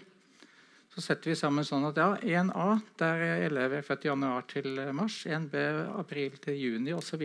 så 0.94 1.04
setter 1.04 1.30
vi 1.32 1.38
sammen 1.38 1.66
sånn 1.68 1.86
at 1.86 2.00
ja, 2.02 2.10
1A 2.18 2.80
der 2.98 3.22
er 3.22 3.44
elever 3.46 3.86
født 3.86 4.08
i 4.08 4.10
januar 4.10 4.48
til 4.50 4.80
mars, 4.98 5.20
1B 5.30 5.54
april 6.00 6.40
til 6.42 6.58
juni 6.58 6.96
osv. 6.98 7.22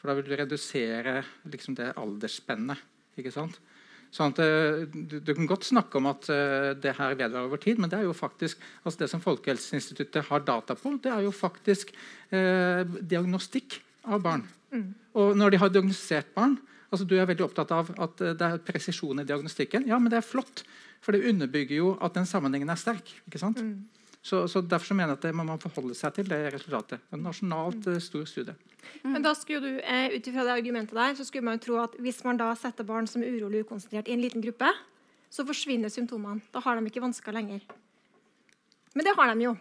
For 0.00 0.10
da 0.10 0.16
vil 0.18 0.26
du 0.26 0.34
redusere 0.34 1.20
liksom, 1.46 1.76
det 1.78 1.92
aldersspennet. 2.00 2.82
ikke 3.20 3.32
sant? 3.34 3.60
Sånn 4.10 4.32
at, 4.32 4.40
eh, 4.42 4.86
du, 4.90 5.18
du, 5.22 5.30
kan 5.36 5.46
godt 5.46 5.68
snakke 5.68 6.00
om 6.00 6.08
at 6.10 6.26
uh, 6.32 6.72
det 6.74 6.96
her 6.98 7.14
vedvarer 7.14 7.46
over 7.46 7.60
tid, 7.62 7.78
men 7.78 7.90
det 7.92 8.00
er 8.00 8.08
jo 8.08 8.16
faktisk, 8.16 8.58
altså 8.82 9.04
det 9.04 9.10
som 9.12 9.22
Folkehelseinstituttet 9.22 10.26
har 10.26 10.42
data 10.46 10.74
på, 10.78 10.96
det 11.02 11.12
er 11.14 11.22
jo 11.26 11.30
faktisk 11.34 11.92
uh, 12.34 12.82
diagnostikk 12.82 13.78
av 14.10 14.24
barn. 14.24 14.42
Mm. 14.74 14.88
Og 15.20 15.38
når 15.38 15.54
de 15.54 15.62
har 15.62 15.72
diagnostisert 15.72 16.34
barn 16.34 16.58
altså 16.90 17.06
Du 17.06 17.12
er 17.14 17.26
veldig 17.26 17.44
opptatt 17.44 17.70
av 17.70 17.90
at 18.02 18.18
det 18.18 18.42
er 18.42 18.62
presisjon 18.66 19.22
i 19.22 19.24
diagnostikken. 19.26 19.84
Ja, 19.86 19.94
men 20.02 20.10
det 20.10 20.16
er 20.18 20.26
flott, 20.26 20.64
for 20.98 21.14
det 21.14 21.22
underbygger 21.30 21.76
jo 21.76 21.92
at 22.02 22.16
den 22.16 22.26
sammenhengen 22.26 22.72
er 22.72 22.80
sterk. 22.80 23.12
ikke 23.30 23.38
sant? 23.38 23.60
Mm. 23.62 23.99
Så, 24.22 24.48
så, 24.48 24.60
Derfor 24.60 24.86
så 24.86 24.94
mener 24.94 25.14
jeg 25.14 25.18
at 25.18 25.22
det 25.24 25.32
må 25.36 25.56
forholde 25.62 25.96
seg 25.96 26.12
til 26.18 26.28
det 26.28 26.40
resultatet. 26.52 27.00
En 27.12 27.22
nasjonalt 27.24 27.86
uh, 27.88 27.96
stor 28.04 28.26
studie. 28.28 28.54
Mm. 29.02 29.14
Men 29.14 29.24
da 29.24 29.32
skulle 29.36 29.62
du, 29.64 29.80
eh, 29.80 30.12
ut 30.12 30.26
ifra 30.28 30.44
det 30.44 30.56
argumentet 30.58 30.96
der, 30.96 31.14
så 31.16 31.24
skulle 31.24 31.46
man 31.46 31.56
jo 31.56 31.64
tro 31.64 31.78
at 31.80 31.96
hvis 32.00 32.20
man 32.26 32.40
da 32.40 32.50
setter 32.58 32.84
barn 32.84 33.08
som 33.08 33.24
er 33.24 33.32
urolig 33.32 33.64
ukonsentrert 33.64 34.08
i 34.08 34.16
en 34.16 34.20
liten 34.20 34.44
gruppe, 34.44 34.68
så 35.32 35.46
forsvinner 35.46 35.92
symptomene. 35.92 36.44
Da 36.52 36.60
har 36.60 36.76
de 36.76 36.90
ikke 36.90 37.00
vansker 37.00 37.32
lenger. 37.32 37.64
Men 38.94 39.06
det 39.06 39.16
har 39.16 39.32
de 39.32 39.46
jo. 39.46 39.56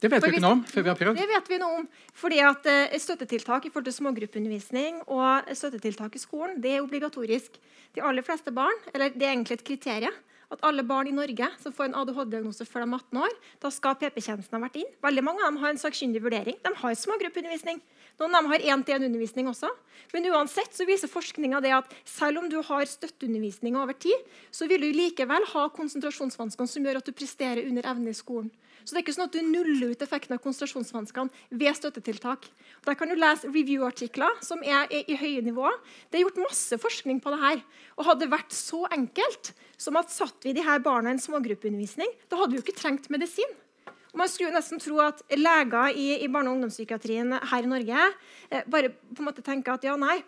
Det 0.00 0.08
vet 0.08 0.24
vi 0.24 0.30
ikke 0.32 0.44
noe 0.46 0.56
om 0.56 0.62
før 0.64 0.84
vi 0.86 0.88
har 0.88 0.96
prøvd. 0.96 1.18
Det 1.20 1.28
vet 1.28 1.52
vi 1.52 1.60
noe 1.60 1.80
om. 1.82 1.86
Fordi 2.16 2.40
at 2.40 2.68
uh, 2.72 2.96
Støttetiltak 3.04 3.66
i 3.68 3.72
forhold 3.72 3.90
til 3.90 3.98
smågruppeundervisning 3.98 5.02
og 5.12 5.52
støttetiltak 5.52 6.16
i 6.16 6.22
skolen 6.22 6.56
det 6.64 6.78
er 6.78 6.86
obligatorisk. 6.86 7.60
De 7.92 8.00
aller 8.06 8.24
fleste 8.24 8.54
barn, 8.54 8.80
eller 8.94 9.12
Det 9.12 9.26
er 9.26 9.34
egentlig 9.34 9.60
et 9.60 9.66
kriterium 9.66 10.16
at 10.50 10.64
alle 10.66 10.82
barn 10.86 11.08
i 11.10 11.14
Norge 11.14 11.46
som 11.62 11.74
får 11.74 11.88
en 11.88 11.96
ADHD-diagnose 12.00 12.66
før 12.66 12.84
de 12.84 12.88
er 12.90 12.96
18 12.98 13.22
år, 13.22 13.36
da 13.62 13.70
skal 13.74 13.96
PP-tjenesten 14.00 14.58
ha 14.58 14.62
vært 14.64 14.80
inn. 14.82 14.90
Veldig 15.04 15.24
mange 15.26 15.44
av 15.44 15.52
dem 15.52 15.60
har 15.62 15.74
en 15.74 15.80
sakkyndig 15.80 16.22
vurdering. 16.24 16.58
De 16.64 16.72
har 16.82 16.96
smågruppeundervisning. 16.98 17.78
Noen 18.20 18.34
av 18.34 18.42
dem 18.42 18.50
har 18.52 18.64
én-til-én-undervisning 18.74 19.48
også. 19.48 19.70
Men 20.12 20.26
uansett 20.32 20.74
så 20.76 20.84
viser 20.88 21.08
forskninga 21.08 21.62
at 21.78 21.94
selv 22.04 22.42
om 22.42 22.48
du 22.50 22.58
har 22.66 22.88
støtteundervisning 22.88 23.78
over 23.78 23.94
tid, 23.94 24.26
så 24.50 24.66
vil 24.68 24.82
du 24.82 24.90
likevel 24.92 25.46
ha 25.54 25.68
konsentrasjonsvansker 25.72 26.68
som 26.68 26.84
gjør 26.84 27.00
at 27.00 27.06
du 27.06 27.16
presterer 27.16 27.64
under 27.68 27.86
evne 27.86 28.10
i 28.10 28.18
skolen. 28.18 28.50
Så 28.84 28.94
det 28.94 29.00
er 29.00 29.04
ikke 29.04 29.14
sånn 29.14 29.28
at 29.28 29.36
du 29.36 29.44
nuller 29.44 29.92
ut 29.92 30.02
effekten 30.04 30.34
av 30.34 30.42
konsentrasjonsvanskene 30.42 31.56
ved 31.60 31.76
støttetiltak. 31.76 32.48
Der 32.86 32.96
kan 32.98 33.12
du 33.12 33.16
lese 33.18 33.48
review-artikler 33.48 34.40
som 34.44 34.64
er 34.64 34.88
i 34.90 35.16
høye 35.20 35.44
nivå. 35.44 35.68
Det 36.10 36.18
er 36.18 36.24
gjort 36.24 36.40
masse 36.42 36.78
forskning 36.80 37.20
på 37.22 37.32
det 37.34 37.40
her. 37.44 37.64
Og 37.98 38.08
hadde 38.08 38.24
det 38.24 38.32
vært 38.32 38.56
så 38.56 38.86
enkelt 38.90 39.52
som 39.80 39.96
at 40.00 40.12
satt 40.12 40.44
vi 40.44 40.54
de 40.56 40.64
her 40.64 40.82
barna 40.84 41.10
i 41.10 41.16
en 41.16 41.22
smågruppeundervisning, 41.22 42.10
da 42.28 42.40
hadde 42.40 42.52
vi 42.52 42.60
jo 42.60 42.66
ikke 42.66 42.76
trengt 42.76 43.08
medisin. 43.12 43.48
Og 44.10 44.18
man 44.18 44.30
skulle 44.30 44.52
nesten 44.54 44.82
tro 44.82 44.98
at 45.04 45.22
leger 45.32 45.94
i, 45.94 46.08
i 46.24 46.28
barne- 46.28 46.50
og 46.50 46.58
ungdomspsykiatrien 46.58 47.32
her 47.52 47.64
i 47.64 47.70
Norge 47.70 48.02
eh, 48.50 48.66
bare 48.66 48.90
på 48.90 49.22
en 49.22 49.28
måte 49.28 49.44
tenker 49.46 49.76
at 49.76 49.86
ja, 49.86 49.94
nei, 50.00 50.18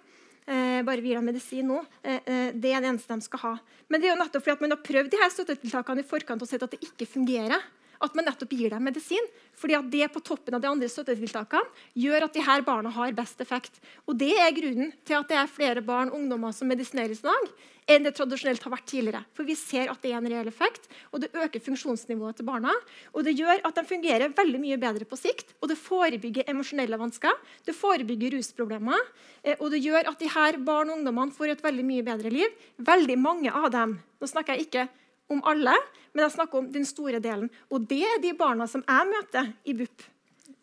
eh, 0.47 0.81
bare 0.87 1.03
vi 1.03 1.11
gir 1.11 1.19
dem 1.19 1.29
medisin 1.33 1.69
nå. 1.69 1.83
Eh, 2.03 2.20
eh, 2.23 2.49
det 2.55 2.73
er 2.73 2.85
det 2.85 2.93
eneste 2.93 3.19
de 3.19 3.27
skal 3.27 3.43
ha. 3.43 3.53
Men 3.91 4.01
det 4.01 4.09
er 4.09 4.15
jo 4.15 4.23
nettopp 4.23 4.47
fordi 4.47 4.57
at 4.57 4.65
man 4.65 4.77
har 4.77 4.83
prøvd 4.87 5.12
de 5.12 5.23
her 5.23 5.35
støttetiltakene 5.35 6.05
i 6.05 6.11
forkant 6.15 6.45
og 6.45 6.51
sett 6.51 6.62
at 6.62 6.77
det 6.77 6.83
ikke 6.87 7.11
fungerer 7.11 7.59
at 8.03 8.16
man 8.19 8.27
nettopp 8.27 8.55
gir 8.55 8.73
dem 8.73 8.87
medisin. 8.87 9.27
Fordi 9.59 9.77
at 9.79 9.91
det 9.93 10.09
på 10.15 10.23
toppen 10.24 10.57
av 10.57 10.62
de 10.62 10.70
andre 10.70 10.89
støttetiltakene 10.91 11.85
gjør 12.05 12.27
at 12.27 12.35
de 12.35 12.45
her 12.45 12.65
barna 12.66 12.91
har 12.95 13.15
best 13.16 13.43
effekt. 13.45 13.79
Og 14.07 14.19
Det 14.19 14.33
er 14.39 14.55
grunnen 14.57 14.93
til 15.07 15.19
at 15.19 15.29
det 15.31 15.39
er 15.39 15.51
flere 15.51 15.85
barn 15.85 16.11
og 16.11 16.19
ungdommer 16.19 16.55
som 16.57 16.70
medisineres 16.70 17.23
i 17.23 17.29
dag, 17.29 17.53
enn 17.90 18.04
det 18.06 18.14
tradisjonelt 18.16 18.62
har 18.62 18.72
vært 18.74 18.86
tidligere. 18.90 19.22
For 19.34 19.48
vi 19.48 19.56
ser 19.59 19.90
at 19.90 20.02
det 20.04 20.12
er 20.12 20.20
en 20.20 20.28
reell 20.30 20.50
effekt, 20.50 20.86
og 21.10 21.22
det 21.22 21.32
øker 21.34 21.64
funksjonsnivået 21.64 22.38
til 22.38 22.46
barna. 22.46 22.74
Og 23.12 23.26
det 23.26 23.34
gjør 23.38 23.64
at 23.66 23.78
de 23.78 23.84
fungerer 23.88 24.34
veldig 24.36 24.60
mye 24.62 24.78
bedre 24.82 25.09
på 25.09 25.18
sikt, 25.18 25.54
og 25.60 25.72
det 25.72 25.78
forebygger 25.80 26.48
emosjonelle 26.52 26.98
vansker, 27.00 27.34
det 27.66 27.74
forebygger 27.76 28.36
rusproblemer, 28.36 29.10
eh, 29.42 29.59
og 29.59 29.72
det 29.74 29.82
gjør 29.82 30.12
at 30.12 30.22
de 30.22 30.30
her 30.30 30.59
barn 30.62 30.92
og 30.92 31.00
ungdommene 31.00 31.34
får 31.34 31.56
et 31.56 31.64
veldig 31.64 31.86
mye 31.88 32.06
bedre 32.06 32.32
liv. 32.32 32.64
Veldig 32.78 33.18
mange 33.18 33.52
av 33.52 33.70
dem. 33.74 33.98
Nå 34.20 34.30
snakker 34.30 34.56
jeg 34.56 34.68
ikke 34.68 34.88
om 35.32 35.42
alle, 35.48 35.74
men 36.12 36.26
jeg 36.26 36.36
snakker 36.36 36.60
om 36.60 36.72
den 36.72 36.86
store 36.88 37.20
delen. 37.22 37.50
Og 37.72 37.86
det 37.88 38.02
er 38.06 38.20
de 38.22 38.34
barna 38.36 38.68
som 38.70 38.84
jeg 38.86 39.10
møter 39.10 39.52
i 39.64 39.76
BUP. 39.76 40.09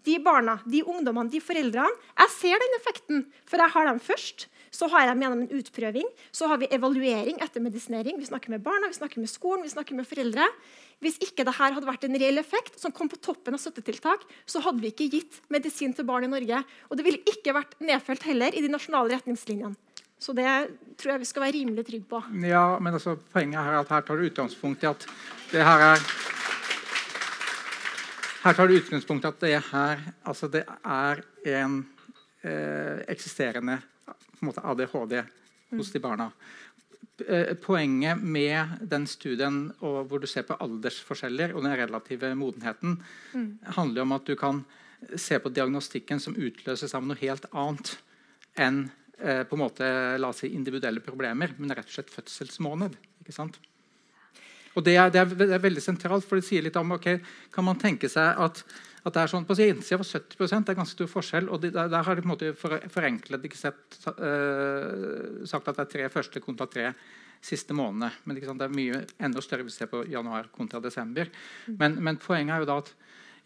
De 0.08 0.16
barna, 0.24 0.60
de 0.70 0.84
ungdommene, 0.88 1.32
de 1.32 1.42
foreldrene. 1.44 1.98
Jeg 2.22 2.34
ser 2.38 2.62
den 2.62 2.78
effekten, 2.78 3.26
for 3.50 3.62
jeg 3.62 3.74
har 3.76 3.90
dem 3.90 4.00
først. 4.04 4.48
Så 4.72 4.90
har 4.92 5.06
jeg 5.06 5.18
gjennom 5.18 5.44
en 5.44 5.58
utprøving. 5.60 6.12
Så 6.32 6.50
har 6.50 6.62
vi 6.62 6.70
evaluering 6.74 7.42
etter 7.44 7.64
medisinering. 7.64 8.20
Vi 8.22 8.30
snakker 8.30 8.54
med 8.54 8.64
barna, 8.66 8.92
vi 8.92 9.00
snakker 9.00 9.24
med 9.24 9.32
skolen, 9.32 9.66
vi 9.66 9.74
snakker 9.74 9.98
med 9.98 10.08
foreldre. 10.10 10.48
Hvis 11.00 11.20
ikke 11.24 11.46
dette 11.48 11.56
hadde 11.56 11.88
vært 11.88 12.06
en 12.08 12.18
reell 12.20 12.42
effekt 12.42 12.80
som 12.80 12.92
kom 12.96 13.10
på 13.12 13.20
toppen 13.24 13.56
av 13.56 13.62
støttetiltak, 13.64 14.26
så 14.50 14.62
hadde 14.66 14.84
vi 14.84 14.92
ikke 14.92 15.12
gitt 15.14 15.40
medisin 15.52 15.96
til 15.96 16.08
barn 16.08 16.28
i 16.28 16.32
Norge. 16.32 16.64
Og 16.90 17.00
det 17.00 17.08
ville 17.08 17.24
ikke 17.30 17.56
vært 17.56 17.78
nedfelt 17.80 18.26
heller 18.28 18.56
i 18.56 18.64
de 18.66 18.72
nasjonale 18.72 19.16
retningslinjene. 19.16 19.78
Så 20.20 20.34
det 20.36 20.50
tror 21.00 21.14
jeg 21.14 21.22
vi 21.22 21.30
skal 21.30 21.46
være 21.46 21.56
rimelig 21.56 21.86
trygge 21.88 22.10
på. 22.12 22.20
Ja, 22.44 22.76
men 22.84 22.98
altså, 22.98 23.16
Poenget 23.32 23.64
her 23.64 23.78
er 23.78 23.86
at 23.86 23.94
her 23.94 24.04
tar 24.04 24.20
du 24.20 24.28
utgangspunkt 24.28 24.84
i 24.84 24.90
at 24.90 25.08
det 25.54 25.64
her 25.64 25.86
er 25.94 26.04
her 28.40 28.56
tar 28.56 28.68
du 28.68 28.76
utgangspunkt 28.76 29.26
i 29.26 29.28
at 29.28 29.40
det 29.44 29.56
her 29.72 30.04
altså 30.28 30.48
det 30.52 30.66
er 30.84 31.24
en 31.56 31.80
eh, 32.44 33.00
eksisterende 33.12 33.80
en 34.46 34.52
måte, 34.52 34.64
ADHD 34.66 35.22
hos 35.78 35.92
de 35.94 36.02
barna. 36.04 36.32
Eh, 37.28 37.54
poenget 37.60 38.22
med 38.24 38.78
den 38.82 39.08
studien 39.08 39.70
hvor 39.80 40.22
du 40.22 40.28
ser 40.30 40.46
på 40.48 40.56
aldersforskjeller 40.64 41.54
og 41.56 41.66
den 41.66 41.76
relative 41.76 42.32
modenheten, 42.40 43.00
mm. 43.34 43.50
handler 43.76 44.06
om 44.06 44.16
at 44.16 44.28
du 44.30 44.36
kan 44.40 44.64
se 45.16 45.40
på 45.40 45.52
diagnostikken 45.52 46.20
som 46.20 46.36
utløses 46.36 46.96
av 46.96 47.06
noe 47.08 47.20
helt 47.20 47.48
annet 47.52 47.96
enn 48.60 48.86
eh, 49.20 49.44
på 49.48 49.56
en 49.56 49.64
måte, 49.64 49.88
la 50.20 50.32
oss 50.32 50.44
si, 50.44 50.52
individuelle 50.56 51.04
problemer, 51.04 51.56
men 51.58 51.76
rett 51.76 51.88
og 51.88 51.98
slett 51.98 52.14
fødselsmåned. 52.14 52.96
ikke 53.24 53.36
sant? 53.36 53.60
Og 54.76 54.86
det 54.86 54.96
det, 55.12 55.20
er, 55.20 55.36
det 55.36 55.50
er, 55.56 55.64
veldig 55.64 55.84
sentralt, 55.84 56.28
for 56.28 56.40
det 56.40 56.48
sier 56.48 56.64
litt 56.64 56.78
om 56.80 56.96
ok, 56.96 57.10
Kan 57.52 57.68
man 57.68 57.80
tenke 57.80 58.10
seg 58.12 58.38
at, 58.40 58.64
at 59.00 59.16
det 59.16 59.22
er 59.22 59.32
sånn, 59.32 59.46
På 59.48 59.56
innsida 59.56 60.00
var 60.02 60.08
70 60.08 60.66
det 60.66 60.74
er 60.74 60.78
ganske 60.80 60.98
stor 60.98 61.10
forskjell. 61.12 61.50
og 61.50 61.62
de, 61.64 61.72
der, 61.72 61.88
der, 61.92 62.04
har 62.04 62.16
de 62.16 62.24
på 62.24 62.28
en 62.28 62.34
måte 62.34 62.52
for, 62.58 62.76
forenklet 62.92 63.46
ikke 63.48 63.60
sett, 63.60 64.00
uh, 64.08 65.46
sagt 65.48 65.68
at 65.72 65.80
det 65.80 65.86
er 65.86 65.94
tre 65.94 66.10
første 66.12 66.42
kontra 66.44 66.68
tre 66.68 66.92
siste 67.42 67.74
månedene. 67.74 68.12
Men 68.26 68.36
det 68.36 68.68
er 68.68 68.76
mye 68.76 69.06
enda 69.20 69.44
større 69.44 69.64
hvis 69.64 69.80
vi 69.80 69.86
ser 69.86 69.92
på 69.92 70.04
januar 70.12 70.52
kontra 70.52 70.82
desember. 70.84 71.32
Men, 71.68 71.96
men, 72.04 72.20
poenget 72.20 72.58
er 72.58 72.66
jo 72.66 72.70
da 72.70 72.78
at 72.84 72.94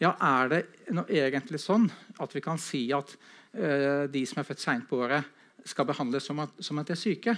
ja, 0.01 0.15
er 0.17 0.49
det 0.49 0.63
egentlig 1.05 1.61
sånn 1.61 1.85
at 2.19 2.33
vi 2.33 2.41
kan 2.41 2.57
si 2.57 2.87
at 2.95 3.13
uh, 3.13 4.09
de 4.09 4.25
som 4.25 4.41
er 4.41 4.49
født 4.49 4.63
seint 4.63 4.89
på 4.89 5.03
året, 5.05 5.29
skal 5.63 5.87
behandles 5.87 6.25
som 6.27 6.41
at, 6.43 6.57
som 6.59 6.79
at 6.81 6.89
de 6.89 6.95
er 6.95 6.99
syke. 6.99 7.37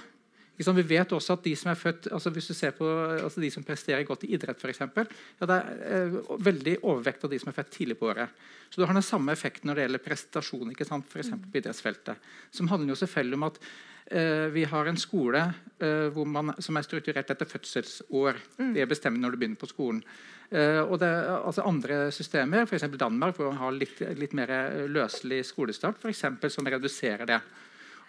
Vi 0.55 0.83
vet 0.87 1.11
også 1.11 1.35
at 1.35 1.43
de 1.43 1.51
som 1.59 1.71
er 1.71 1.79
født, 1.79 2.07
altså 2.15 2.31
hvis 2.31 2.47
du 2.47 2.53
ser 2.55 2.71
på 2.77 2.87
altså 2.87 3.41
de 3.43 3.49
som 3.51 3.63
presterer 3.63 4.05
godt 4.07 4.23
i 4.23 4.31
idrett, 4.37 4.61
eksempel, 4.71 5.07
ja, 5.39 5.47
det 5.49 5.55
er 5.55 5.81
eh, 5.89 6.19
veldig 6.39 6.77
overvekt 6.83 7.25
av 7.27 7.33
de 7.33 7.39
som 7.41 7.51
er 7.51 7.57
født 7.57 7.73
tidlig 7.75 7.97
på 7.99 8.07
året. 8.13 8.31
Så 8.69 8.79
du 8.79 8.85
har 8.87 8.95
den 8.95 9.05
samme 9.05 9.35
effekten 9.35 9.69
når 9.69 9.75
det 9.75 9.83
gjelder 9.85 10.05
prestasjon 10.05 10.71
ikke 10.71 10.87
sant? 10.87 11.09
For 11.11 11.19
på 11.19 11.59
idrettsfeltet. 11.59 12.31
Som 12.55 12.71
handler 12.71 12.93
jo 12.93 13.01
selvfølgelig 13.01 13.39
om 13.39 13.45
at 13.49 13.59
eh, 14.15 14.47
vi 14.55 14.63
har 14.71 14.87
en 14.87 14.99
skole 14.99 15.43
eh, 15.79 16.17
man, 16.23 16.53
som 16.59 16.79
er 16.79 16.87
strukturert 16.87 17.35
etter 17.35 17.51
fødselsår. 17.51 18.41
Mm. 18.57 18.73
Det 18.79 18.89
bestemmer 18.89 19.21
når 19.21 19.35
du 19.35 19.41
begynner 19.41 19.61
på 19.61 19.71
skolen. 19.71 20.01
Eh, 20.49 20.81
og 20.81 20.97
det, 21.03 21.11
altså 21.35 21.67
andre 21.67 22.09
systemer, 22.15 22.63
f.eks. 22.63 22.87
Danmark, 22.95 23.35
hvor 23.35 23.51
man 23.51 23.61
har 23.61 23.75
litt, 23.75 23.99
litt 24.19 24.35
mer 24.37 24.51
løselig 24.87 25.43
skolestart, 25.51 25.99
for 26.01 26.11
eksempel, 26.11 26.51
som 26.53 26.67
reduserer 26.67 27.27
det. 27.27 27.39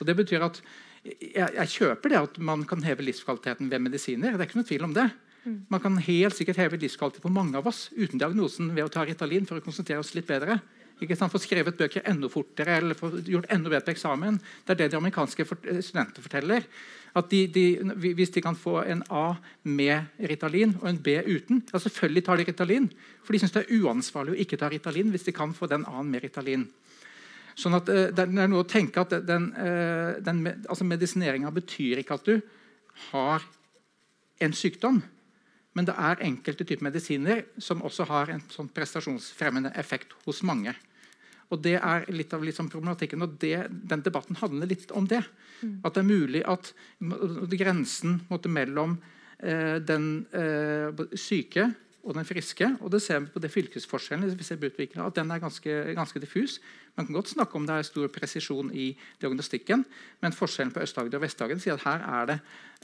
Og 0.00 0.06
det 0.08 0.16
betyr 0.18 0.44
at 0.44 0.60
jeg, 1.06 1.50
jeg, 1.58 1.72
kjøper 1.78 2.12
det 2.12 2.18
at 2.22 2.40
man 2.42 2.64
kan 2.68 2.82
heve 2.84 3.06
livskvaliteten 3.06 3.70
ved 3.70 3.84
medisiner. 3.84 4.34
det 4.34 4.44
er 4.44 4.50
ikke 4.50 4.60
noe 4.60 4.68
tvil 4.68 4.86
om 4.88 4.96
det. 4.96 5.06
Mm. 5.46 5.58
Man 5.70 5.82
kan 5.82 5.98
helt 6.02 6.36
sikkert 6.36 6.58
heve 6.62 6.80
livskvalitet 6.82 7.22
på 7.22 7.32
mange 7.32 7.58
av 7.58 7.68
oss 7.70 7.86
uten 7.94 8.18
diagnosen 8.18 8.72
ved 8.74 8.86
å 8.86 8.92
ta 8.92 9.04
Ritalin 9.06 9.46
for 9.46 9.60
å 9.60 9.64
konsentrere 9.64 10.02
oss 10.02 10.14
litt 10.16 10.26
bedre. 10.28 10.58
Ikke 11.02 11.16
sant? 11.18 11.32
Få 11.32 11.40
skrevet 11.42 11.76
bøker 11.76 12.06
enda 12.08 12.28
fortere 12.32 12.78
eller 12.80 12.96
få 12.96 13.10
gjort 13.20 13.50
enda 13.52 13.68
bedre 13.68 13.84
på 13.84 13.92
eksamen. 13.92 14.38
Det 14.64 14.72
er 14.72 14.80
det 14.80 14.92
de 14.94 15.00
amerikanske 15.00 15.44
studentene 15.44 15.84
studenter 15.84 16.24
forteller. 16.24 16.64
At 17.16 17.28
de, 17.30 17.46
de, 17.48 17.64
Hvis 18.16 18.32
de 18.34 18.42
kan 18.44 18.56
få 18.56 18.80
en 18.84 19.02
A 19.12 19.36
med 19.62 20.08
Ritalin 20.18 20.74
og 20.80 20.88
en 20.88 20.98
B 21.00 21.14
uten 21.24 21.62
ja 21.72 21.80
Selvfølgelig 21.80 22.24
tar 22.24 22.36
de 22.36 22.44
Ritalin, 22.44 22.90
for 23.24 23.32
de 23.32 23.40
syns 23.40 23.54
det 23.54 23.62
er 23.64 23.84
uansvarlig 23.84 24.34
å 24.34 24.40
ikke 24.44 24.58
ta 24.60 24.68
Ritalin 24.72 25.12
hvis 25.14 25.24
de 25.28 25.32
kan 25.36 25.54
få 25.56 25.68
den 25.70 25.86
A-en 25.88 26.10
med 26.10 26.24
Ritalin. 26.24 26.66
Sånn 27.56 27.76
at 27.78 27.88
uh, 27.88 28.08
Det 28.12 28.26
er 28.26 28.48
noe 28.50 28.64
å 28.64 28.68
tenke 28.68 29.00
at 29.02 29.14
den, 29.26 29.50
uh, 29.56 30.16
den 30.20 30.44
altså 30.66 30.84
Medisineringa 30.84 31.52
betyr 31.54 32.02
ikke 32.02 32.18
at 32.18 32.28
du 32.28 32.40
har 33.10 33.44
en 34.44 34.56
sykdom. 34.56 35.00
Men 35.76 35.88
det 35.88 35.94
er 36.00 36.22
enkelte 36.24 36.64
typer 36.64 36.88
medisiner 36.88 37.42
som 37.60 37.82
også 37.84 38.06
har 38.08 38.32
en 38.32 38.44
sånn 38.52 38.68
prestasjonsfremmende 38.72 39.74
effekt 39.76 40.14
hos 40.24 40.40
mange. 40.46 40.72
Og 41.52 41.60
Det 41.62 41.76
er 41.76 42.06
litt 42.10 42.32
av 42.34 42.42
liksom 42.42 42.70
problematikken, 42.72 43.22
og 43.22 43.36
det, 43.42 43.68
den 43.70 44.02
debatten 44.02 44.38
handler 44.40 44.66
litt 44.66 44.90
om 44.90 45.06
det. 45.06 45.22
Mm. 45.60 45.76
At 45.84 45.94
det 45.94 46.02
er 46.02 46.08
mulig 46.08 46.42
at 46.48 46.72
grensen 47.52 48.18
måtte, 48.30 48.50
mellom 48.50 48.96
eh, 49.38 49.76
den 49.78 50.26
eh, 50.34 51.04
syke 51.14 51.68
og 52.06 52.14
den 52.14 52.26
friske. 52.26 52.68
Og 52.80 52.90
det 52.94 53.02
ser 53.02 53.20
vi 53.24 53.32
på 53.34 53.42
det 53.42 53.50
fylkesforskjellen 53.52 54.30
vi 54.38 54.46
ser 54.46 54.60
på 54.62 54.70
at 54.70 55.18
den 55.18 55.30
er 55.30 55.42
ganske, 55.42 55.76
ganske, 55.96 56.22
diffus. 56.22 56.60
Man 56.96 57.06
kan 57.06 57.18
godt 57.18 57.34
snakke 57.34 57.58
om 57.58 57.66
det 57.66 57.74
er 57.74 57.88
stor 57.88 58.08
presisjon 58.08 58.70
i 58.72 58.92
diagnostikken, 59.20 59.84
men 60.22 60.32
forskjellen 60.32 60.72
på 60.72 60.80
Øst-Agder 60.86 61.18
og 61.18 61.26
Vest-Agder 61.26 61.60
sier 61.60 61.76
at 61.76 61.84
her 61.84 62.06
er 62.06 62.26
det 62.30 62.38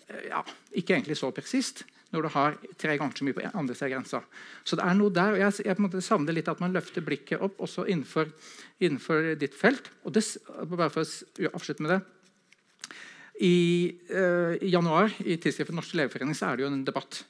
eh, 0.08 0.28
ja, 0.28 0.42
ikke 0.74 0.98
egentlig 0.98 1.16
så 1.16 1.30
presist 1.30 1.84
når 2.12 2.26
du 2.26 2.28
har 2.34 2.56
tre 2.76 2.98
ganger 3.00 3.16
så 3.16 3.24
mye 3.24 3.36
på 3.38 3.44
andre 3.56 3.74
siden 3.74 3.88
av 3.88 3.92
grensa. 3.94 4.18
Så 4.68 4.76
det 4.76 4.84
er 4.84 4.98
noe 4.98 5.12
der, 5.14 5.32
og 5.32 5.38
Jeg, 5.40 5.64
jeg 5.64 6.02
savner 6.04 6.36
litt 6.36 6.50
at 6.50 6.60
man 6.60 6.74
løfter 6.74 7.00
blikket 7.00 7.40
opp 7.40 7.62
også 7.64 7.86
innenfor, 7.88 8.28
innenfor 8.80 9.32
ditt 9.40 9.54
felt. 9.56 9.88
og 10.04 10.12
det, 10.12 10.26
bare 10.68 10.90
for 10.92 11.06
å 11.06 11.54
avslutte 11.56 11.86
med 11.86 11.94
det, 11.94 12.02
i, 13.40 13.96
uh, 14.12 14.54
i 14.60 14.68
januar 14.68 15.08
i 15.24 15.38
Tidsskriftet 15.40 15.74
Norsk 15.74 15.96
Legeforening 15.96 16.36
så 16.36 16.50
er 16.50 16.58
det 16.58 16.66
jo 16.66 16.68
en 16.70 16.84
debatt 16.84 17.22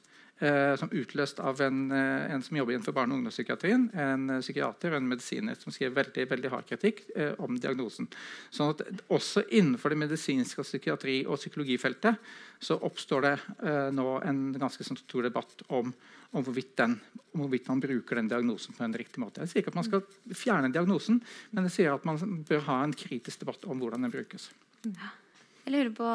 som 0.79 0.89
utløst 0.91 1.39
av 1.39 1.61
en, 1.61 1.91
eh, 1.91 2.31
en, 2.33 2.41
som 2.43 2.57
jobber 2.57 2.73
innenfor 2.73 2.95
barne- 2.95 3.13
og 3.13 3.21
ungdomspsykiatrien. 3.21 3.89
En 3.93 4.29
eh, 4.29 4.41
psykiater 4.41 4.91
og 4.91 4.97
en 4.97 5.07
medisiner 5.07 5.55
som 5.55 5.71
skriver 5.71 5.95
veldig, 6.03 6.25
veldig 6.31 6.51
hard 6.51 6.67
kritikk 6.67 7.03
eh, 7.15 7.31
om 7.39 7.55
diagnosen. 7.59 8.09
Sånn 8.51 8.73
at 8.73 8.81
Også 9.13 9.45
innenfor 9.49 9.93
det 9.93 10.01
medisinske 10.01 10.65
psykiatri- 10.65 11.23
og 11.27 11.39
psykologifeltet 11.39 12.19
så 12.59 12.79
oppstår 12.81 13.21
det 13.21 13.33
eh, 13.63 13.89
nå 13.93 14.19
en 14.23 14.43
ganske 14.57 14.83
sånn 14.83 14.99
stor 14.99 15.29
debatt 15.29 15.63
om, 15.69 15.93
om, 16.31 16.43
hvorvidt 16.43 16.75
den, 16.81 16.99
om, 17.33 17.45
hvorvidt 17.45 17.69
man 17.71 17.83
bruker 17.83 18.19
den 18.19 18.31
diagnosen 18.31 18.75
på 18.75 18.83
en 18.83 18.99
riktig 18.99 19.23
måte. 19.23 19.43
Jeg 19.43 19.53
sier 19.53 19.63
ikke 19.63 19.75
at 19.75 19.81
man 19.81 19.87
skal 19.89 20.05
fjerne 20.33 20.73
diagnosen, 20.73 21.21
men 21.51 21.69
jeg 21.69 21.77
sier 21.77 21.95
at 21.95 22.07
man 22.09 22.19
bør 22.47 22.67
ha 22.67 22.83
en 22.83 22.95
kritisk 22.95 23.45
debatt 23.45 23.63
om 23.69 23.79
hvordan 23.79 24.07
den 24.07 24.15
brukes. 24.15 24.51
Ja. 24.83 25.13
Jeg 25.63 25.71
lurer 25.71 25.91
på 25.95 26.07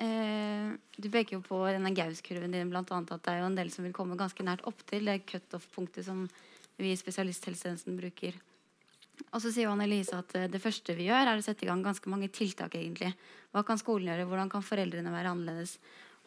eh, 0.00 0.70
Du 0.96 1.10
peker 1.12 1.36
jo 1.36 1.42
på 1.44 1.58
denne 1.68 1.92
Gaus-kurven 1.96 2.54
din 2.54 2.70
blant 2.72 2.90
annet, 2.94 3.12
at 3.12 3.24
det 3.24 3.34
er 3.34 3.42
jo 3.42 3.50
en 3.50 3.58
del 3.58 3.72
som 3.74 3.84
vil 3.84 3.94
komme 3.96 4.16
ganske 4.20 4.46
nært 4.46 4.64
opp 4.68 4.80
til 4.88 5.10
det 5.10 5.22
cutoff-punktet 5.28 6.06
som 6.06 6.24
vi 6.80 6.92
i 6.92 6.98
spesialisthelsetjenesten 6.98 7.98
bruker. 7.98 8.38
Og 9.28 9.42
så 9.44 9.52
sier 9.52 9.68
jo 9.68 9.74
Annelise 9.74 10.16
at 10.18 10.32
eh, 10.38 10.48
det 10.50 10.62
første 10.62 10.96
vi 10.96 11.10
gjør, 11.10 11.28
er 11.28 11.40
å 11.40 11.44
sette 11.44 11.66
i 11.66 11.68
gang 11.68 11.84
ganske 11.84 12.08
mange 12.10 12.30
tiltak. 12.32 12.74
egentlig. 12.80 13.12
Hva 13.52 13.64
kan 13.66 13.80
skolen 13.80 14.08
gjøre? 14.08 14.26
Hvordan 14.30 14.52
kan 14.52 14.64
foreldrene 14.64 15.12
være 15.12 15.34
annerledes? 15.34 15.76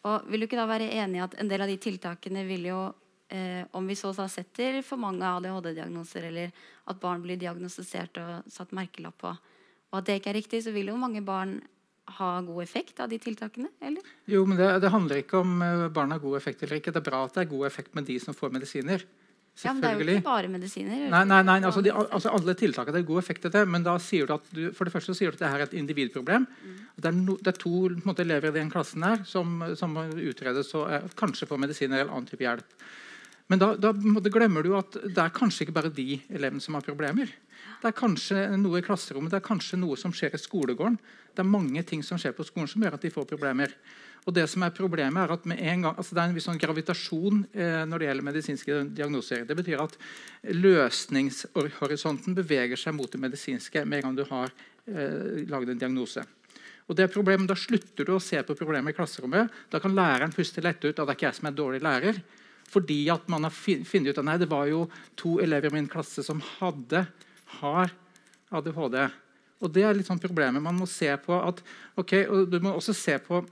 Og 0.06 0.30
Vil 0.30 0.40
du 0.40 0.46
ikke 0.46 0.60
da 0.60 0.68
være 0.70 0.92
enig 0.94 1.18
i 1.18 1.26
at 1.26 1.34
en 1.40 1.50
del 1.50 1.66
av 1.66 1.70
de 1.70 1.80
tiltakene 1.82 2.46
vil 2.46 2.70
jo 2.70 2.80
eh, 3.28 3.66
om 3.74 3.86
vi 3.90 3.98
så 3.98 4.12
sa 4.14 4.28
setter 4.30 4.78
for 4.86 5.02
mange 5.02 5.26
ADHD-diagnoser, 5.26 6.28
eller 6.30 6.54
at 6.86 7.00
barn 7.02 7.24
blir 7.24 7.40
diagnostisert 7.40 8.20
og 8.22 8.52
satt 8.52 8.74
merkelapp 8.76 9.18
på, 9.18 9.32
og 9.90 9.98
at 9.98 10.06
det 10.06 10.20
ikke 10.20 10.30
er 10.30 10.38
riktig, 10.38 10.62
så 10.62 10.74
vil 10.74 10.92
jo 10.92 11.00
mange 11.00 11.22
barn 11.26 11.58
ha 12.16 12.30
god 12.46 12.62
effekt 12.62 13.00
av 13.02 13.10
de 13.10 13.18
tiltakene? 13.18 13.68
eller? 13.80 14.02
Jo, 14.30 14.44
men 14.46 14.58
det, 14.58 14.70
det 14.84 14.92
handler 14.94 15.22
ikke 15.22 15.42
om 15.42 15.60
uh, 15.62 15.86
barn 15.92 16.14
har 16.14 16.22
god 16.22 16.38
effekt 16.38 16.62
eller 16.62 16.80
ikke. 16.80 16.94
Det 16.94 17.02
er 17.02 17.10
bra 17.10 17.24
at 17.26 17.36
det 17.36 17.46
er 17.46 17.54
god 17.54 17.66
effekt 17.68 17.94
med 17.98 18.06
de 18.08 18.18
som 18.22 18.36
får 18.36 18.54
medisiner. 18.54 19.04
Ja, 19.64 19.72
men 19.72 19.80
Det 19.80 19.88
er 19.88 19.96
jo 19.96 20.16
ikke 20.18 20.26
bare 20.26 20.48
medisiner. 20.52 21.06
Nei, 21.08 21.22
nei, 21.24 21.38
nei 21.48 21.56
altså, 21.64 21.80
de, 21.80 21.92
altså 21.94 22.28
Alle 22.36 22.52
tiltakene 22.58 23.00
er 23.00 23.06
god 23.08 23.22
effekt 23.22 23.46
det, 23.48 23.62
men 23.68 23.86
da 23.86 23.94
sier 24.02 24.28
du 24.28 24.34
at 24.34 24.50
du, 24.52 24.66
for 24.76 24.84
det 24.84 24.92
første 24.92 25.14
sier 25.16 25.32
du 25.32 25.38
at 25.38 25.44
det 25.46 25.52
her 25.52 25.64
er 25.64 25.70
et 25.70 25.78
individproblem. 25.80 26.44
Mm. 26.44 26.74
Det, 26.92 27.08
er 27.08 27.16
no, 27.16 27.38
det, 27.40 27.54
er 27.54 27.62
to 27.62 27.88
måte, 28.04 28.26
elever 28.26 28.52
i 28.52 28.58
den 28.58 28.72
klassen 28.72 29.06
her 29.06 29.24
som, 29.24 29.62
som 29.80 29.96
utredes 29.96 30.74
og 30.76 30.92
eh, 30.92 31.08
kanskje 31.16 31.48
får 31.48 31.62
medisiner 31.62 32.02
eller 32.02 32.12
annen 32.12 32.28
type 32.28 32.44
hjelp. 32.44 32.76
Men 33.46 33.60
da, 33.62 33.68
da 33.78 33.92
glemmer 33.94 34.64
du 34.66 34.72
at 34.74 34.96
det 35.04 35.20
er 35.22 35.34
kanskje 35.34 35.66
ikke 35.66 35.76
bare 35.76 35.92
de 35.94 36.16
elevene 36.34 36.62
som 36.62 36.74
har 36.74 36.86
problemer. 36.86 37.30
Det 37.82 37.90
er 37.90 37.94
kanskje 37.94 38.40
noe 38.58 38.80
i 38.80 38.84
klasserommet, 38.84 39.30
det 39.30 39.38
er 39.38 39.46
kanskje 39.46 39.78
noe 39.78 39.98
som 40.00 40.14
skjer 40.14 40.34
i 40.34 40.40
skolegården. 40.40 40.98
Det 41.36 41.44
er 41.44 41.48
mange 41.48 41.82
ting 41.86 42.02
som 42.02 42.18
skjer 42.18 42.34
på 42.34 42.46
skolen 42.48 42.68
som 42.70 42.82
gjør 42.82 42.96
at 42.96 43.06
de 43.06 43.12
får 43.14 43.28
problemer. 43.30 43.74
Og 44.26 44.34
det 44.34 44.48
som 44.50 44.64
er 44.66 44.74
problemet 44.74 45.20
er 45.22 45.32
at 45.36 45.44
gang, 45.46 45.84
altså 45.92 46.14
Det 46.16 46.22
er 46.22 46.28
en 46.28 46.34
viss 46.34 46.46
sånn 46.48 46.58
gravitasjon 46.58 47.44
eh, 47.54 47.84
når 47.86 47.98
det 47.98 48.08
gjelder 48.08 48.26
medisinske 48.26 48.78
diagnoser. 48.96 49.44
Det 49.46 49.54
betyr 49.54 49.84
at 49.84 49.94
løsningshorisonten 50.50 52.34
beveger 52.34 52.80
seg 52.80 52.96
mot 52.96 53.12
det 53.12 53.20
medisinske 53.22 53.84
med 53.84 54.00
en 54.00 54.08
gang 54.08 54.16
du 54.18 54.24
har 54.26 54.50
eh, 54.50 55.46
laget 55.46 55.76
en 55.76 55.84
diagnose. 55.84 56.24
Og 56.86 56.98
det 56.98 57.06
er 57.06 57.14
problemet, 57.14 57.46
Da 57.46 57.54
slutter 57.54 58.06
du 58.06 58.16
å 58.16 58.22
se 58.22 58.42
på 58.42 58.58
problemet 58.58 58.94
i 58.94 58.96
klasserommet. 58.98 59.54
Da 59.70 59.78
kan 59.82 59.94
læreren 59.94 60.34
puste 60.34 60.62
lett 60.62 60.82
ut 60.82 60.98
at 60.98 61.04
det 61.04 61.06
er 61.06 61.18
ikke 61.18 61.28
jeg 61.28 61.38
som 61.38 61.46
er 61.46 61.60
dårlig 61.62 61.82
lærer. 61.86 62.18
Fordi 62.70 62.98
at 63.12 63.28
man 63.30 63.46
har 63.46 63.54
funnet 63.54 64.10
ut 64.10 64.18
at 64.18 64.26
nei, 64.26 64.38
det 64.42 64.50
var 64.50 64.66
jo 64.70 64.86
to 65.18 65.36
elever 65.42 65.70
i 65.70 65.78
min 65.78 65.90
klasse 65.90 66.24
som 66.26 66.42
hadde, 66.56 67.06
har 67.60 67.94
ADHD. 68.50 68.98
Og 69.64 69.72
Det 69.72 69.84
er 69.86 69.96
litt 69.96 70.08
sånn 70.08 70.20
problemet. 70.20 70.62
Man 70.62 70.76
må 70.76 70.88
se 70.90 71.08
på 71.22 71.36
at, 71.38 71.62
ok, 71.96 72.18
og 72.26 72.50
Du 72.52 72.58
må 72.60 72.74
også 72.74 72.94
se 72.96 73.16
på 73.22 73.44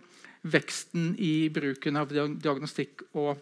veksten 0.45 1.15
i 1.17 1.49
bruken 1.49 1.97
av 1.97 2.11
diagnostikk 2.13 3.07
og 3.17 3.39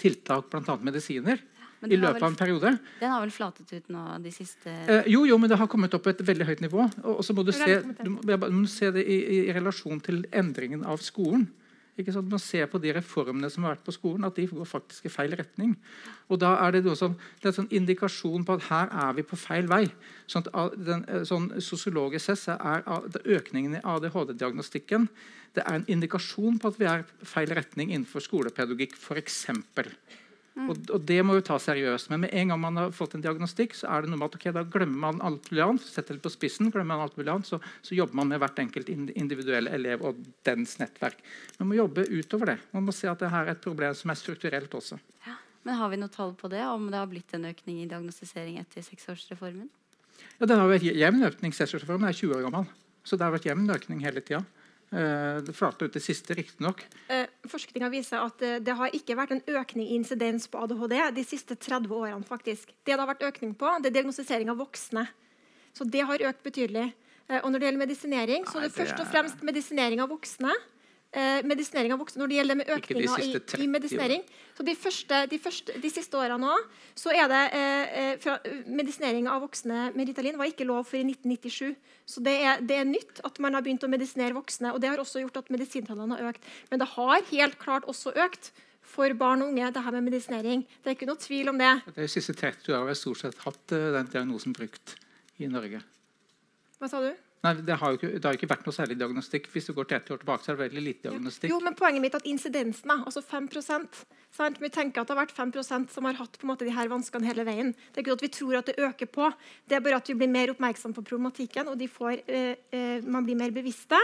tiltak, 0.00 0.50
bl.a. 0.50 0.76
medisiner, 0.84 1.40
i 1.86 1.96
løpet 1.96 2.22
av 2.22 2.30
en 2.30 2.36
periode. 2.36 2.72
Den 3.00 3.12
har 3.12 3.22
vel 3.22 3.32
flatet 3.32 3.72
ut 3.72 3.90
nå 3.92 4.02
de 4.24 4.32
siste 4.34 4.72
eh, 4.72 5.08
Jo, 5.12 5.26
jo, 5.28 5.36
men 5.38 5.50
det 5.50 5.58
har 5.60 5.68
kommet 5.70 5.94
opp 5.94 6.06
på 6.06 6.12
et 6.14 6.22
veldig 6.24 6.48
høyt 6.48 6.62
nivå. 6.64 6.86
Og, 7.04 7.20
så 7.24 7.36
må 7.36 7.44
du 7.46 7.52
se, 7.54 7.78
du 8.00 8.10
må, 8.16 8.24
du 8.24 8.56
må 8.56 8.66
se 8.70 8.90
det 8.94 9.04
i, 9.04 9.18
i, 9.36 9.40
relasjon 9.54 10.00
til 10.04 10.24
endringen 10.34 10.84
av 10.88 11.04
skolen. 11.04 11.46
Sant? 11.96 12.28
Man 12.28 12.42
ser 12.42 12.66
på 12.68 12.80
de 12.82 12.92
reformene 12.92 13.48
som 13.52 13.64
har 13.64 13.76
vært 13.76 13.86
på 13.86 13.94
skolen, 13.96 14.26
at 14.28 14.36
de 14.36 14.44
går 14.50 14.68
faktisk 14.68 15.06
i 15.08 15.12
feil 15.12 15.32
retning. 15.38 15.76
Og 16.28 16.40
da 16.42 16.52
er 16.66 16.72
Det 16.72 16.84
noe 16.84 16.96
som, 16.96 17.16
det 17.40 17.48
er 17.48 17.54
en 17.54 17.60
sånn 17.62 17.72
indikasjon 17.72 18.44
på 18.44 18.58
at 18.58 18.68
her 18.68 18.92
er 18.92 19.14
vi 19.16 19.22
på 19.22 19.36
feil 19.36 19.66
vei. 19.66 19.86
Sånn, 20.26 20.44
at 20.52 20.76
den, 20.76 21.04
eh, 21.08 21.24
sånn 21.24 21.60
Sosiologisk 21.60 22.26
sett 22.26 22.60
er 22.60 22.84
økningen 23.24 23.76
i 23.76 23.84
ADHD-diagnostikken 23.84 25.08
det 25.56 25.64
er 25.64 25.78
en 25.78 25.88
indikasjon 25.88 26.60
på 26.60 26.68
at 26.72 26.78
vi 26.80 26.88
er 26.90 27.02
i 27.02 27.28
feil 27.28 27.52
retning 27.56 27.92
innenfor 27.94 28.24
skolepedagogikk 28.24 28.96
f.eks. 28.98 29.46
Mm. 30.56 30.70
Og, 30.72 30.78
og, 30.88 31.02
det 31.04 31.18
må 31.26 31.34
jo 31.36 31.44
ta 31.44 31.58
seriøst. 31.60 32.08
Men 32.08 32.22
med 32.24 32.32
en 32.32 32.52
gang 32.52 32.60
man 32.62 32.78
har 32.80 32.92
fått 32.96 33.14
en 33.16 33.24
diagnostikk, 33.24 33.74
så 33.76 33.90
er 33.92 34.04
det 34.04 34.10
noe 34.12 34.22
med 34.22 34.30
at 34.30 34.38
okay, 34.38 34.54
da 34.56 34.62
glemmer 34.64 35.02
man 35.02 35.18
alt 35.26 35.50
mulig 35.50 35.64
annet. 35.66 35.84
Setter 35.84 36.16
det 36.16 36.24
på 36.24 36.32
spissen, 36.32 36.70
glemmer 36.72 36.94
man 36.94 37.04
alt 37.04 37.18
mulig 37.20 37.32
annet, 37.34 37.50
så, 37.50 37.60
så, 37.82 37.92
jobber 37.98 38.16
man 38.22 38.32
med 38.32 38.40
hvert 38.40 38.62
enkelt 38.64 38.88
individuelle 38.88 39.74
elev 39.76 40.06
og 40.08 40.22
dens 40.48 40.78
nettverk. 40.80 41.20
Man 41.60 41.70
må 41.70 41.76
jobbe 41.76 42.06
utover 42.08 42.54
det. 42.54 42.58
Man 42.72 42.88
må 42.88 42.96
se 42.96 43.10
at 43.12 43.20
det 43.20 43.32
her 43.34 43.50
er 43.50 43.52
et 43.52 43.64
problem 43.68 43.98
som 44.00 44.12
er 44.12 44.20
strukturelt 44.22 44.78
også. 44.80 45.00
Ja. 45.26 45.36
Men 45.66 45.80
Har 45.80 45.92
vi 45.92 46.00
noe 46.00 46.12
tall 46.14 46.32
på 46.38 46.48
det, 46.48 46.62
om 46.70 46.88
det 46.88 47.00
har 47.02 47.08
blitt 47.10 47.32
en 47.36 47.48
økning 47.48 47.82
i 47.82 47.88
diagnostisering 47.90 48.60
etter 48.62 48.84
seksårsreformen? 48.86 49.68
Ja, 50.38 50.46
det 50.46 50.56
har 50.56 50.68
vært 50.70 50.86
jevn 50.86 51.26
økning. 51.26 51.52
Seksårsreformen 51.52 52.08
er 52.08 52.16
20 52.16 52.38
år 52.38 52.44
gammel. 52.46 52.68
Så 53.06 53.18
det 53.18 53.26
har 53.26 53.34
vært 53.34 53.48
jevn 53.50 53.68
økning 53.74 54.00
hele 54.06 54.22
tida. 54.24 54.44
Eh, 54.92 55.42
det 55.42 55.52
flata 55.52 55.84
ut 55.84 55.92
det 55.92 56.00
siste, 56.00 56.34
riktignok. 56.34 56.84
Eh, 57.08 57.26
Forskninga 57.50 57.88
viser 57.90 58.22
at 58.22 58.42
eh, 58.42 58.58
det 58.62 58.76
har 58.78 58.94
ikke 58.94 59.16
vært 59.18 59.34
en 59.34 59.42
økning 59.58 59.88
i 59.88 59.96
insidens 59.98 60.46
på 60.46 60.60
ADHD 60.62 60.94
de 61.16 61.24
siste 61.26 61.56
30 61.58 61.90
årene. 61.90 62.24
faktisk. 62.24 62.70
Det 62.84 62.94
det 62.94 63.00
har 63.00 63.10
vært 63.10 63.26
økning 63.26 63.54
på, 63.58 63.66
det 63.82 63.90
er 63.90 63.96
diagnostisering 63.98 64.50
av 64.50 64.62
voksne. 64.62 65.08
Så 65.74 65.84
det 65.84 66.06
har 66.06 66.22
økt 66.30 66.42
betydelig. 66.42 66.92
Og 67.42 67.50
når 67.50 67.58
det 67.58 67.66
gjelder 67.66 67.82
medisinering, 67.82 68.44
så 68.46 68.58
er 68.58 68.62
det 68.68 68.76
først 68.76 69.00
og 69.02 69.08
fremst 69.10 69.42
medisinering 69.42 70.00
av 70.00 70.08
voksne 70.08 70.52
eh, 71.16 71.38
medisinering 71.46 71.94
av 71.94 72.00
voksne 72.02 72.22
når 72.22 72.30
det 72.30 72.38
gjelder 72.38 72.58
med 72.60 72.72
økninga 72.76 73.16
i, 73.24 73.30
i, 73.64 73.68
medisinering. 73.70 74.26
Så 74.56 74.66
de, 74.66 74.74
første, 74.78 75.22
de, 75.30 75.38
første, 75.42 75.76
de 75.82 75.90
siste 75.92 76.18
åra 76.20 76.36
nå 76.40 76.52
så 76.96 77.12
er 77.14 77.30
det 77.32 77.42
eh, 77.56 77.96
eh 78.02 78.12
fra, 78.22 78.36
medisinering 78.66 79.28
av 79.32 79.42
voksne 79.44 79.90
med 79.96 80.12
Ritalin 80.12 80.38
var 80.40 80.50
ikke 80.50 80.68
lov 80.68 80.84
for 80.90 81.00
i 81.00 81.04
1997. 81.06 81.74
Så 82.06 82.22
det 82.24 82.36
er, 82.42 82.62
det 82.62 82.78
er, 82.80 82.86
nytt 82.88 83.20
at 83.26 83.40
man 83.42 83.56
har 83.56 83.64
begynt 83.64 83.84
å 83.84 83.90
medisinere 83.92 84.36
voksne. 84.36 84.72
og 84.72 84.80
Det 84.80 84.92
har 84.92 85.02
også 85.02 85.24
gjort 85.24 85.42
at 85.42 85.50
medisintallene 85.52 86.16
har 86.18 86.30
økt. 86.32 86.46
Men 86.70 86.84
det 86.84 86.92
har 86.94 87.28
helt 87.32 87.58
klart 87.62 87.88
også 87.90 88.14
økt 88.14 88.52
for 88.86 89.12
barn 89.18 89.42
og 89.42 89.50
unge, 89.50 89.72
det 89.74 89.82
her 89.82 89.94
med 89.98 90.06
medisinering. 90.06 90.62
Det 90.82 90.92
er 90.92 90.96
ikke 90.96 91.10
noe 91.10 91.20
tvil 91.20 91.50
om 91.52 91.58
det. 91.60 91.72
De 91.96 92.06
siste 92.10 92.36
30 92.36 92.70
årene 92.70 92.86
har 92.86 92.94
jeg 92.94 93.02
stort 93.02 93.22
sett 93.24 93.44
hatt 93.44 93.74
uh, 93.74 93.90
den 93.98 94.10
diagnosen 94.12 94.54
brukt 94.56 94.94
i 95.42 95.50
Norge. 95.50 95.82
Hva 96.78 96.90
sa 96.92 97.02
du? 97.02 97.10
Nei, 97.46 97.54
det 97.62 97.78
har, 97.78 97.94
jo 97.94 98.00
ikke, 98.00 98.12
det 98.18 98.26
har 98.26 98.38
ikke 98.38 98.50
vært 98.50 98.66
noe 98.66 98.74
særlig 98.74 98.98
diagnostikk. 98.98 99.48
Hvis 99.52 99.68
du 99.70 99.74
går 99.76 99.88
30 99.92 100.14
år 100.16 100.22
tilbake, 100.22 100.42
så 100.42 100.52
er 100.52 100.58
det 100.58 100.64
veldig 100.64 100.82
lite 100.82 101.08
diagnostikk. 101.08 101.52
Jo, 101.52 101.60
men 101.62 101.76
Poenget 101.78 102.02
mitt 102.02 102.16
er 102.16 102.24
at 102.24 102.30
incidensen, 102.30 102.94
altså 102.96 103.22
5% 103.22 104.00
sant? 104.36 104.60
Vi 104.60 104.70
tenker 104.72 105.02
at 105.02 105.10
det 105.10 105.14
har 105.14 105.22
vært 105.22 105.36
5% 105.36 105.92
som 105.94 106.08
har 106.08 106.18
hatt 106.18 106.38
på 106.38 106.46
en 106.46 106.52
måte 106.52 106.66
de 106.66 106.74
her 106.74 106.90
vanskene 106.90 107.28
hele 107.28 107.46
veien. 107.46 107.74
Det 107.92 108.00
er 108.00 108.06
ikke 108.06 108.16
at 108.18 108.24
vi 108.26 108.32
tror 108.34 108.58
at 108.60 108.70
det 108.70 108.78
øker 108.82 109.10
på. 109.12 109.30
Det 109.68 109.78
er 109.78 109.84
bare 109.84 110.00
at 110.00 110.10
vi 110.10 110.18
blir 110.18 110.32
mer 110.32 110.52
oppmerksom 110.52 110.96
på 110.96 111.04
problematikken, 111.06 111.70
og 111.70 111.86
får, 111.92 112.24
eh, 112.26 112.56
eh, 112.72 113.06
man 113.06 113.24
blir 113.24 113.38
mer 113.38 113.54
bevisste. 113.54 114.00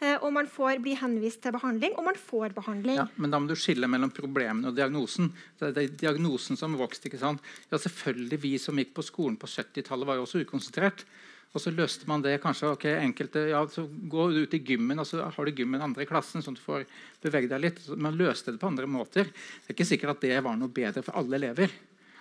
Eh, 0.00 0.16
og 0.24 0.32
man 0.32 0.46
får 0.48 0.80
bli 0.80 0.94
henvist 0.96 1.42
til 1.44 1.52
behandling, 1.52 1.92
og 1.98 2.06
man 2.06 2.16
får 2.16 2.54
behandling. 2.56 2.96
Ja, 2.96 3.06
men 3.20 3.30
da 3.30 3.38
må 3.38 3.50
du 3.50 3.56
skille 3.58 3.88
mellom 3.90 4.12
problemene 4.16 4.70
og 4.70 4.78
diagnosen. 4.78 5.28
Det 5.60 5.76
er 5.76 5.90
diagnosen 5.92 6.56
som 6.56 6.78
vokste. 6.80 7.10
ikke 7.10 7.20
sant? 7.20 7.40
Ja, 7.70 7.76
selvfølgelig 7.76 8.40
Vi 8.40 8.58
som 8.58 8.76
gikk 8.76 8.94
på 8.94 9.04
skolen 9.04 9.36
på 9.36 9.46
70-tallet, 9.46 10.06
var 10.06 10.16
jo 10.16 10.24
også 10.24 10.40
ukonsentrert. 10.40 11.04
Og 11.50 11.58
så 11.58 11.72
løste 11.74 12.06
man 12.06 12.22
det 12.22 12.36
kanskje 12.42 12.70
ok, 12.76 12.84
enkelte, 12.92 13.48
ja, 13.50 13.60
så 13.66 13.88
Gå 13.90 14.28
ut 14.36 14.54
i 14.54 14.62
gymmen, 14.62 15.02
og 15.02 15.06
så 15.08 15.24
har 15.26 15.46
du 15.46 15.62
gymmen 15.62 15.82
andre 15.82 16.04
i 16.04 16.08
klassen. 16.08 16.42
sånn 16.42 16.54
at 16.54 16.62
du 16.62 16.66
får 16.66 16.84
bevege 17.22 17.50
deg 17.50 17.64
litt. 17.64 17.80
Man 17.98 18.18
løste 18.18 18.54
det 18.54 18.62
på 18.62 18.70
andre 18.70 18.86
måter. 18.86 19.26
Det 19.30 19.72
er 19.72 19.74
ikke 19.74 19.88
sikkert 19.88 20.14
at 20.14 20.26
det 20.26 20.42
var 20.46 20.58
noe 20.58 20.70
bedre 20.70 21.02
for 21.02 21.18
alle 21.18 21.40
elever. 21.40 21.72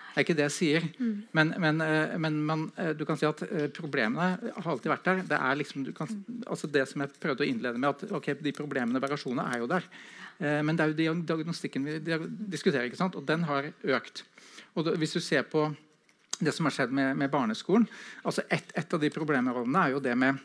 Det 0.10 0.18
er 0.18 0.26
ikke 0.26 0.38
det 0.40 0.46
jeg 0.48 0.56
sier. 0.56 0.86
Mm. 0.98 1.18
Men, 1.38 1.52
men, 1.62 1.82
eh, 1.86 2.16
men 2.18 2.40
man, 2.46 2.64
eh, 2.82 2.90
du 2.98 3.06
kan 3.06 3.20
si 3.20 3.28
at 3.28 3.44
eh, 3.46 3.68
problemene 3.74 4.32
har 4.56 4.72
alltid 4.74 4.92
vært 4.92 5.06
der. 5.06 5.22
Det 5.30 5.38
er 5.38 5.60
liksom, 5.60 5.86
kan, 5.96 6.10
altså 6.50 6.70
det 6.74 6.88
som 6.90 7.06
jeg 7.06 7.14
prøvde 7.22 7.46
å 7.46 7.50
innlede 7.50 7.78
med, 7.78 7.90
at 7.94 8.16
okay, 8.18 8.34
de 8.34 8.56
problemene 8.56 8.98
og 8.98 9.06
variasjonene 9.06 9.46
er 9.54 9.62
jo 9.62 9.70
der. 9.70 9.86
Men 10.40 10.78
det 10.80 10.86
er 10.86 10.94
jo 11.04 11.14
diagnostikken 11.28 11.84
vi 11.84 11.98
diskuterer, 12.48 12.86
ikke 12.88 12.96
sant? 12.96 13.18
og 13.20 13.26
den 13.28 13.42
har 13.44 13.66
økt. 13.92 14.22
Og 14.80 14.88
hvis 14.96 15.18
du 15.18 15.20
ser 15.20 15.44
på 15.52 15.66
det 16.40 16.53
som 16.56 16.68
har 16.68 16.76
skjedd 16.76 16.94
med, 16.95 17.18
med 17.20 17.32
barneskolen. 17.32 17.88
Altså 18.24 18.45
et, 18.48 18.72
et, 18.74 18.94
av 18.94 19.02
de 19.02 19.11
problemområdene 19.14 19.84
er 19.86 19.95
jo 19.95 20.03
det 20.03 20.16
med 20.20 20.40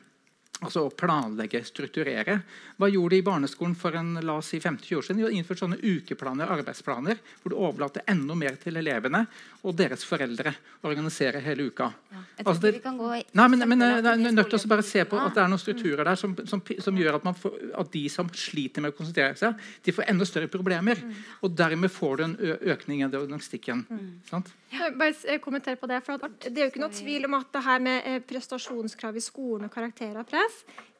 Altså 0.64 0.86
å 0.86 0.92
planlegge, 0.94 1.60
strukturere. 1.66 2.38
Hva 2.80 2.88
gjorde 2.90 3.14
de 3.14 3.22
i 3.22 3.26
barneskolen 3.26 3.76
for 3.78 3.94
en, 3.98 4.14
la 4.24 4.38
oss 4.40 4.50
si 4.52 4.60
50 4.62 4.98
år 4.98 5.04
siden? 5.06 5.20
De 5.20 5.26
hadde 5.26 5.38
innført 5.38 5.60
sånne 5.62 5.78
ukeplaner, 5.82 6.50
arbeidsplaner, 6.50 7.20
hvor 7.42 7.54
du 7.54 7.58
overlater 7.58 8.04
enda 8.10 8.36
mer 8.38 8.56
til 8.62 8.80
elevene 8.80 9.24
og 9.64 9.76
deres 9.78 10.04
foreldre 10.04 10.52
å 10.82 10.90
organisere 10.90 11.40
hele 11.44 11.68
uka. 11.70 11.86
Ja, 12.10 12.22
jeg 12.38 12.46
altså, 12.46 12.62
det, 12.64 12.72
vi 12.76 12.82
kan 12.84 12.98
gå 12.98 13.10
nei, 13.14 13.46
men, 13.52 13.64
men 13.70 13.84
jeg 13.86 14.02
er 14.10 14.34
nødt 14.36 14.50
til 14.52 14.58
å 14.58 14.72
bare 14.74 14.84
se 14.86 15.04
på 15.08 15.20
at 15.20 15.36
det 15.36 15.44
er 15.44 15.52
noen 15.52 15.62
strukturer 15.62 16.04
der 16.04 16.20
som, 16.20 16.34
som, 16.50 16.60
som 16.84 17.00
gjør 17.00 17.18
at, 17.20 17.28
får, 17.40 17.56
at, 17.84 17.92
de 17.94 18.04
som 18.12 18.28
sliter 18.34 18.84
med 18.84 18.92
å 18.92 18.98
konsentrere 18.98 19.38
seg, 19.40 19.64
de 19.86 19.94
får 19.94 20.10
enda 20.12 20.28
større 20.28 20.50
problemer. 20.52 21.00
Mm. 21.00 21.14
Og 21.46 21.56
dermed 21.56 21.92
får 21.92 22.20
du 22.20 22.26
en 22.26 22.36
økning 22.74 23.04
i 23.04 23.10
diagnostikken. 23.14 23.86
Mm. 23.88 24.06
Sant? 24.28 24.52
Ja. 24.74 24.90
Bare 24.98 25.38
kommentere 25.38 25.78
på 25.78 25.86
Det 25.86 26.00
for 26.04 26.18
det 26.18 26.50
er 26.50 26.66
jo 26.66 26.72
ikke 26.72 26.82
noe 26.82 26.94
tvil 26.94 27.28
om 27.28 27.36
at 27.38 27.50
det 27.54 27.62
her 27.64 27.82
med 27.84 28.08
eh, 28.10 28.20
prestasjonskrav 28.26 29.16
i 29.16 29.22
skolen 29.22 29.68
og 29.68 29.74
karakterer 29.74 30.26
press 30.28 30.53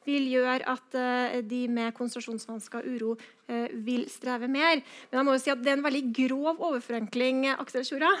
vil 0.05 0.27
gjøre 0.35 0.59
at 0.69 0.97
uh, 0.99 1.37
de 1.45 1.61
med 1.71 1.93
konsentrasjonsvansker 1.97 2.83
og 2.83 2.97
uro 2.97 3.13
uh, 3.15 3.69
vil 3.85 4.05
streve 4.11 4.49
mer. 4.51 4.83
Men 5.09 5.19
jeg 5.19 5.27
må 5.27 5.37
jo 5.37 5.41
si 5.41 5.53
at 5.53 5.63
det 5.63 5.73
er 5.73 5.79
en 5.79 5.85
veldig 5.85 6.03
grov 6.19 6.59
overforenkling 6.59 7.47
Aksel 7.55 7.87
Sjora, 7.87 8.11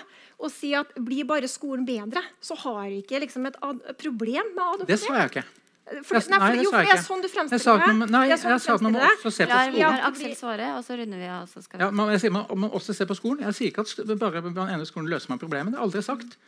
å 0.41 0.49
si 0.51 0.73
at 0.77 0.95
blir 0.97 1.27
bare 1.29 1.49
skolen 1.51 1.85
bedre, 1.87 2.23
så 2.41 2.57
har 2.65 2.87
vi 2.87 3.03
ikke 3.03 3.21
liksom, 3.27 3.45
et 3.51 3.61
problem 4.01 4.55
med 4.55 4.65
ADHD. 4.65 4.89
Det 4.95 4.99
sa 5.03 5.21
jeg 5.21 5.31
ikke. 5.33 5.45
For, 5.85 6.17
nei, 6.17 6.37
for, 6.41 6.55
jo, 6.57 6.69
for 6.73 6.81
det 6.81 6.93
er 6.95 7.01
sånn 7.05 7.19
du 7.21 7.27
fremstiller 7.29 7.81
det. 7.83 8.07
Nei, 8.09 8.23
jeg 8.31 8.39
sa 8.41 8.55
at 8.73 8.81
man 8.81 8.95
må 8.95 9.03
også 9.05 9.29
se 9.35 9.45
på 9.45 9.53
skolen. 9.53 9.75
Ja, 9.77 9.91
Aksel 10.07 10.33
svarer, 10.33 10.71
og 10.79 10.81
så 10.87 10.97
runder 10.97 11.21
vi 11.21 11.27
av. 11.29 11.51
Ja, 11.77 11.89
man, 11.93 12.09
jeg 12.15 12.23
sier 12.23 12.33
man 12.33 12.47
må 12.63 12.71
også 12.73 12.95
se 12.97 13.05
på 13.05 13.17
skolen. 13.17 13.43
Jeg 13.45 13.57
sier 13.59 13.69
ikke 13.69 13.85
at 13.85 14.15
bare 14.17 14.41
den 14.47 14.57
ene 14.65 14.87
skolen 14.89 15.11
løser 15.13 15.29
man 15.29 15.41
problemet. 15.41 15.75
Det 15.75 15.77
har 15.77 15.85
jeg 15.85 15.91
aldri 15.91 16.01
sagt. 16.07 16.39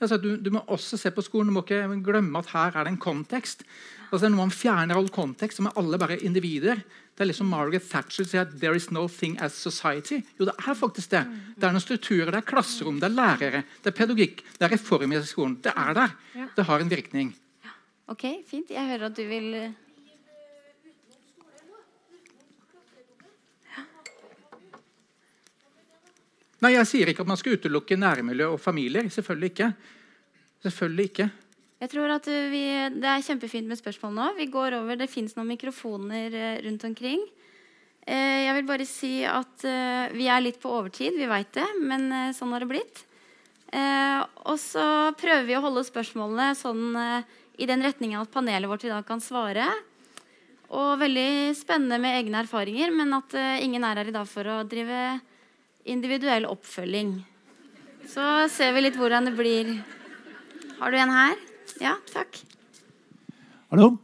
At 0.00 0.20
du, 0.20 0.34
du, 0.36 0.50
må 0.52 0.60
også 0.68 0.98
se 1.00 1.10
på 1.10 1.24
skolen. 1.24 1.48
Du 1.48 1.56
må 1.56 1.62
ikke 1.64 2.02
glemme 2.04 2.38
at 2.38 2.50
her 2.52 2.74
er 2.76 2.84
det 2.84 2.92
en 2.92 3.00
kontekst. 3.00 3.64
Altså, 4.12 4.28
når 4.28 4.36
man 4.36 4.52
fjerner 4.54 4.98
all 4.98 5.08
kontekst, 5.08 5.58
så 5.58 5.66
er 5.70 5.78
alle 5.80 5.98
bare 5.98 6.18
individer. 6.20 6.82
Det 7.16 7.24
er 7.24 7.30
liksom 7.30 7.48
Margaret 7.48 7.86
Thatcher 7.88 8.26
sier 8.28 8.42
at 8.44 8.52
'there 8.60 8.76
is 8.76 8.90
no 8.92 9.06
thing 9.08 9.40
as 9.40 9.56
society'. 9.56 10.20
Jo, 10.38 10.44
det 10.44 10.52
er 10.58 10.74
faktisk 10.74 11.10
det. 11.10 11.24
Det 11.56 11.64
er 11.64 11.72
noen 11.72 11.80
strukturer, 11.80 12.30
det 12.30 12.42
er 12.42 12.50
klasserom, 12.50 13.00
det 13.00 13.08
er 13.08 13.16
lærere, 13.16 13.62
det 13.82 13.88
er 13.88 13.96
pedagogikk, 13.96 14.44
det 14.58 14.66
er 14.68 14.72
reform 14.76 15.12
i 15.12 15.22
skolen. 15.24 15.56
Det 15.64 15.72
er 15.72 15.94
der. 15.94 16.10
Det 16.56 16.64
har 16.64 16.80
en 16.80 16.90
virkning. 16.90 17.34
Ok, 18.06 18.24
fint. 18.46 18.70
Jeg 18.70 18.86
hører 18.86 19.06
at 19.06 19.16
du 19.16 19.24
vil 19.24 19.74
Nei, 26.64 26.72
Jeg 26.72 26.88
sier 26.88 27.10
ikke 27.12 27.24
at 27.24 27.28
man 27.28 27.36
skal 27.36 27.58
utelukke 27.58 27.98
nærmiljø 28.00 28.54
og 28.54 28.60
familier. 28.62 29.08
Selvfølgelig 29.12 29.52
ikke. 29.52 29.72
Selvfølgelig 30.64 31.10
ikke. 31.10 31.26
Jeg 31.76 31.92
tror 31.92 32.12
at 32.14 32.28
eh, 32.32 32.46
vi, 32.48 32.62
Det 32.96 33.08
er 33.10 33.24
kjempefint 33.24 33.68
med 33.68 33.80
spørsmål 33.80 34.14
nå. 34.16 34.28
Vi 34.38 34.46
går 34.52 34.78
over, 34.78 34.96
Det 34.96 35.10
fins 35.12 35.36
noen 35.36 35.50
mikrofoner 35.52 36.32
eh, 36.32 36.62
rundt 36.64 36.86
omkring. 36.88 37.20
Eh, 38.06 38.46
jeg 38.46 38.54
vil 38.56 38.70
bare 38.70 38.86
si 38.88 39.12
at 39.28 39.66
vi 40.14 40.30
er 40.30 40.40
litt 40.40 40.60
på 40.62 40.70
overtid, 40.70 41.18
vi 41.18 41.28
veit 41.28 41.50
det, 41.52 41.66
men 41.82 42.32
sånn 42.32 42.52
har 42.54 42.62
det 42.62 42.70
blitt. 42.70 43.02
Og 44.46 44.56
så 44.62 45.10
prøver 45.18 45.42
vi 45.42 45.56
å 45.58 45.62
holde 45.64 45.82
spørsmålene 45.84 46.52
sånn 46.54 46.94
i 47.58 47.66
den 47.66 47.82
retningen 47.82 48.22
at 48.22 48.30
panelet 48.30 48.70
vårt 48.70 48.86
i 48.86 48.92
dag 48.92 49.02
kan 49.08 49.18
svare. 49.20 49.66
Og 50.70 51.00
veldig 51.02 51.50
spennende 51.58 51.98
med 51.98 52.14
egne 52.20 52.44
erfaringer, 52.44 52.94
men 52.94 53.10
at 53.18 53.34
ingen 53.58 53.84
er 53.84 53.98
her 53.98 54.12
i 54.12 54.14
dag 54.14 54.30
for 54.30 54.46
å 54.54 54.60
drive 54.70 55.18
individuell 55.86 56.46
oppfølging. 56.50 57.14
Så 58.06 58.24
ser 58.52 58.74
vi 58.76 58.84
litt 58.86 58.98
hvordan 58.98 59.30
det 59.30 59.34
blir. 59.38 59.72
Har 60.80 60.92
du 60.92 60.98
en 61.00 61.14
her? 61.14 61.38
Ja, 61.82 61.96
takk. 62.12 62.38
Hallo. 63.72 63.96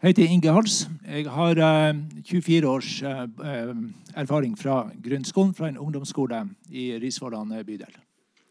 Jeg 0.00 0.14
heter 0.14 0.30
Inge 0.32 0.52
Hals. 0.56 0.88
Jeg 1.04 1.26
har 1.28 1.58
uh, 1.60 1.96
24 2.24 2.68
års 2.68 3.02
uh, 3.02 3.26
eh, 3.44 3.74
erfaring 4.16 4.54
fra 4.58 4.86
grunnskolen, 5.04 5.52
fra 5.54 5.68
en 5.68 5.78
ungdomsskole 5.78 6.40
i 6.70 6.86
Risvollan 7.02 7.52
eh, 7.52 7.64
bydel. 7.64 7.92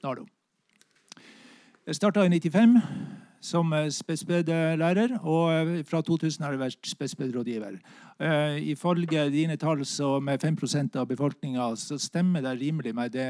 Nardo. 0.04 0.28
Jeg 1.88 1.96
starta 1.96 2.22
i 2.22 2.30
95 2.30 2.78
som 3.42 3.74
eh, 3.74 3.90
spesped-lærer, 3.94 5.16
og 5.24 5.52
eh, 5.54 5.84
fra 5.88 6.02
2000 6.06 6.44
har 6.44 6.56
jeg 6.56 6.62
vært 6.62 6.92
spesped-rådgiver. 6.92 7.78
Eh, 8.20 8.60
ifølge 8.74 9.30
dine 9.34 9.58
tall 9.58 9.86
så 9.88 10.18
med 10.20 10.42
5 10.44 10.58
av 10.96 11.08
befolkninga 11.08 11.76
så 11.76 11.98
stemmer 11.98 12.42
det 12.42 12.60
rimelig 12.60 12.96
med 12.96 13.12
det 13.12 13.30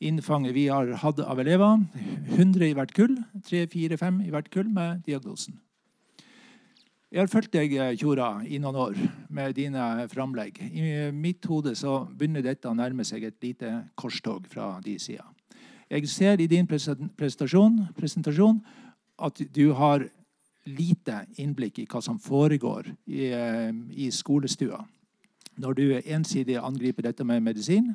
innfanget 0.00 0.54
vi 0.54 0.66
har 0.68 0.90
hatt 1.02 1.20
av 1.20 1.38
elever. 1.40 1.78
100 2.36 2.66
i 2.66 2.74
hvert 2.74 2.92
kull. 2.92 3.16
3-4-5 3.46 4.26
i 4.26 4.30
hvert 4.30 4.50
kull 4.50 4.68
med 4.68 5.02
diagnosen. 5.06 5.60
Jeg 7.06 7.22
har 7.22 7.30
fulgt 7.30 7.54
deg, 7.54 7.72
Tjora, 7.96 8.42
i 8.44 8.58
noen 8.58 8.76
år 8.76 8.96
med 9.30 9.54
dine 9.54 10.08
framlegg. 10.10 10.58
I 10.58 11.12
mitt 11.14 11.46
hode 11.46 11.72
så 11.78 12.02
begynner 12.10 12.42
dette 12.42 12.68
å 12.68 12.74
nærme 12.74 13.06
seg 13.06 13.24
et 13.24 13.38
lite 13.40 13.70
korstog 13.94 14.50
fra 14.50 14.74
de 14.84 14.98
sida. 15.00 15.24
Jeg 15.86 16.08
ser 16.10 16.40
i 16.42 16.48
din 16.50 16.66
presentasjon, 16.66 17.78
presentasjon 17.94 18.58
at 19.18 19.40
du 19.54 19.70
har 19.72 20.04
lite 20.66 21.22
innblikk 21.38 21.78
i 21.78 21.86
hva 21.86 22.02
som 22.02 22.18
foregår 22.18 22.90
i, 23.06 23.30
eh, 23.30 23.72
i 23.94 24.10
skolestua 24.10 24.82
når 25.56 25.76
du 25.76 25.84
ensidig 26.04 26.58
angriper 26.60 27.06
dette 27.06 27.24
med 27.24 27.44
medisin. 27.44 27.94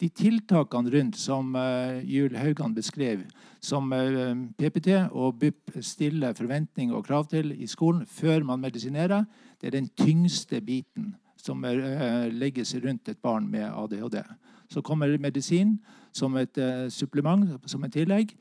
De 0.00 0.08
tiltakene 0.08 0.90
rundt 0.94 1.18
som 1.20 1.54
uh, 1.56 1.98
Juel 2.06 2.36
Haugan 2.40 2.74
beskrev, 2.74 3.26
som 3.60 3.92
uh, 3.92 4.32
PPT 4.56 4.94
og 5.10 5.40
BUP 5.40 5.74
stiller 5.84 6.36
forventninger 6.36 6.96
og 6.96 7.04
krav 7.04 7.26
til 7.28 7.52
i 7.52 7.68
skolen 7.68 8.06
før 8.06 8.46
man 8.46 8.62
medisinerer, 8.62 9.26
det 9.60 9.68
er 9.68 9.76
den 9.76 9.90
tyngste 9.98 10.62
biten 10.64 11.14
som 11.36 11.64
uh, 11.64 12.30
legges 12.32 12.72
rundt 12.80 13.08
et 13.12 13.20
barn 13.20 13.50
med 13.50 13.66
ADHD. 13.68 14.22
Så 14.70 14.80
kommer 14.80 15.18
medisin 15.18 15.78
som 16.12 16.36
et 16.36 16.58
supplement, 16.90 17.58
som 17.66 17.84
et 17.84 17.92
tillegg. 17.92 18.32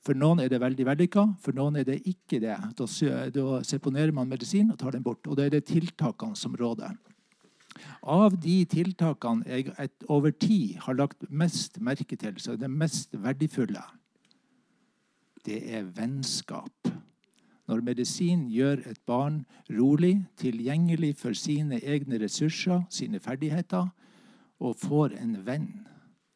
For 0.00 0.16
noen 0.16 0.40
er 0.40 0.48
det 0.48 0.62
veldig 0.62 0.86
vellykka, 0.88 1.26
for 1.44 1.56
noen 1.56 1.76
er 1.76 1.84
det 1.84 1.98
ikke 2.08 2.40
det. 2.40 2.56
Da, 2.78 2.86
seponerer 3.68 4.14
man 4.16 4.30
medisin 4.30 4.70
og 4.72 4.78
tar 4.80 4.96
den 4.96 5.04
bort. 5.04 5.26
Og 5.28 5.36
da 5.36 5.44
er 5.44 5.52
det 5.52 5.66
tiltakene 5.68 6.38
som 6.38 6.56
råder. 6.56 6.96
Av 8.02 8.34
de 8.40 8.56
tiltakene 8.68 9.44
jeg 9.46 9.74
et, 9.78 9.94
over 10.08 10.32
tid 10.32 10.80
har 10.86 10.96
lagt 10.98 11.28
mest 11.28 11.78
merke 11.84 12.16
til, 12.16 12.34
så 12.40 12.54
er 12.54 12.62
det 12.64 12.72
mest 12.72 13.14
verdifulle, 13.16 13.82
det 15.46 15.60
er 15.72 15.86
vennskap. 15.96 16.90
Når 17.70 17.84
medisin 17.86 18.48
gjør 18.50 18.82
et 18.90 18.98
barn 19.06 19.44
rolig, 19.70 20.16
tilgjengelig 20.40 21.14
for 21.20 21.36
sine 21.38 21.78
egne 21.78 22.18
ressurser, 22.20 22.82
sine 22.90 23.20
ferdigheter, 23.22 23.86
og 24.60 24.76
får 24.76 25.14
en 25.20 25.38
venn. 25.46 25.68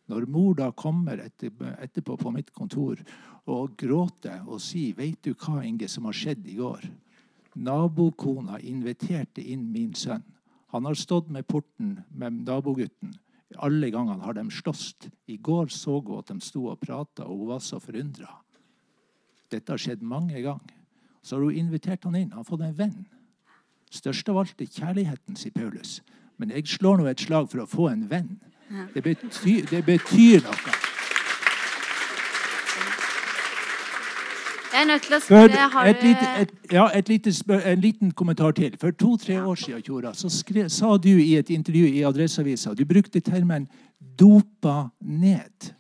Når 0.09 0.27
mor 0.29 0.55
da 0.59 0.69
kommer 0.77 1.23
etterpå 1.25 2.17
på 2.21 2.33
mitt 2.35 2.53
kontor 2.53 3.01
og 3.49 3.77
gråter 3.81 4.45
og 4.47 4.61
sier 4.61 4.95
'Veit 4.95 5.23
du 5.23 5.35
hva, 5.35 5.65
Inge, 5.65 5.89
som 5.89 6.05
har 6.05 6.13
skjedd 6.13 6.47
i 6.47 6.57
går?' 6.57 6.91
Nabokona 7.57 8.59
inviterte 8.59 9.43
inn 9.43 9.73
min 9.73 9.95
sønn. 9.95 10.25
Han 10.75 10.85
har 10.85 10.95
stått 10.95 11.31
med 11.31 11.47
porten 11.47 12.03
med 12.11 12.33
nabogutten. 12.33 13.15
Alle 13.63 13.91
gangene 13.91 14.25
har 14.25 14.35
de 14.35 14.51
slåss. 14.51 14.95
I 15.29 15.37
går 15.37 15.71
så 15.71 16.01
hun 16.01 16.19
at 16.19 16.33
de 16.33 16.41
sto 16.41 16.67
og 16.67 16.81
prata, 16.81 17.25
og 17.25 17.39
hun 17.39 17.49
var 17.49 17.61
så 17.63 17.79
forundra. 17.79 18.43
Dette 19.51 19.71
har 19.71 19.79
skjedd 19.79 20.03
mange 20.03 20.43
ganger. 20.43 20.75
Så 21.23 21.37
har 21.37 21.45
hun 21.45 21.55
invitert 21.55 22.05
han 22.05 22.17
inn. 22.17 22.31
Han 22.31 22.43
har 22.43 22.49
fått 22.49 22.65
en 22.67 22.75
venn. 22.75 23.07
Størst 23.91 24.29
av 24.29 24.39
alt 24.39 24.61
er 24.61 24.67
kjærligheten, 24.67 25.37
sier 25.39 25.55
Paulus. 25.55 26.01
Men 26.37 26.51
jeg 26.51 26.67
slår 26.67 26.99
nå 26.99 27.07
et 27.07 27.23
slag 27.23 27.47
for 27.53 27.63
å 27.63 27.71
få 27.71 27.89
en 27.93 28.09
venn. 28.11 28.41
Det 28.95 29.03
betyr, 29.03 29.67
det 29.71 29.85
betyr 29.87 30.43
noe. 30.43 30.75
Jeg 34.75 34.83
er 34.83 34.87
nødt 34.91 35.05
til 35.07 35.15
å 35.15 35.21
spørre 35.23 35.67
har 35.71 35.87
et 35.87 36.01
lite, 36.03 36.31
et, 36.43 36.55
ja, 36.73 36.89
et 36.99 37.09
lite 37.09 37.33
spør, 37.33 37.61
En 37.71 37.81
liten 37.81 38.11
kommentar 38.11 38.57
til. 38.59 38.75
For 38.81 38.91
to-tre 38.91 39.37
år 39.39 39.55
siden 39.55 39.83
Kjora, 39.87 40.11
så 40.19 40.29
skre, 40.29 40.67
sa 40.69 40.97
du 40.99 41.13
i 41.13 41.37
et 41.39 41.51
intervju 41.51 41.87
i 41.87 42.03
Adresseavisa 42.03 42.75
Du 42.75 42.85
brukte 42.85 43.21
termen 43.21 43.69
'dopa 44.19 44.91
ned'. 45.01 45.73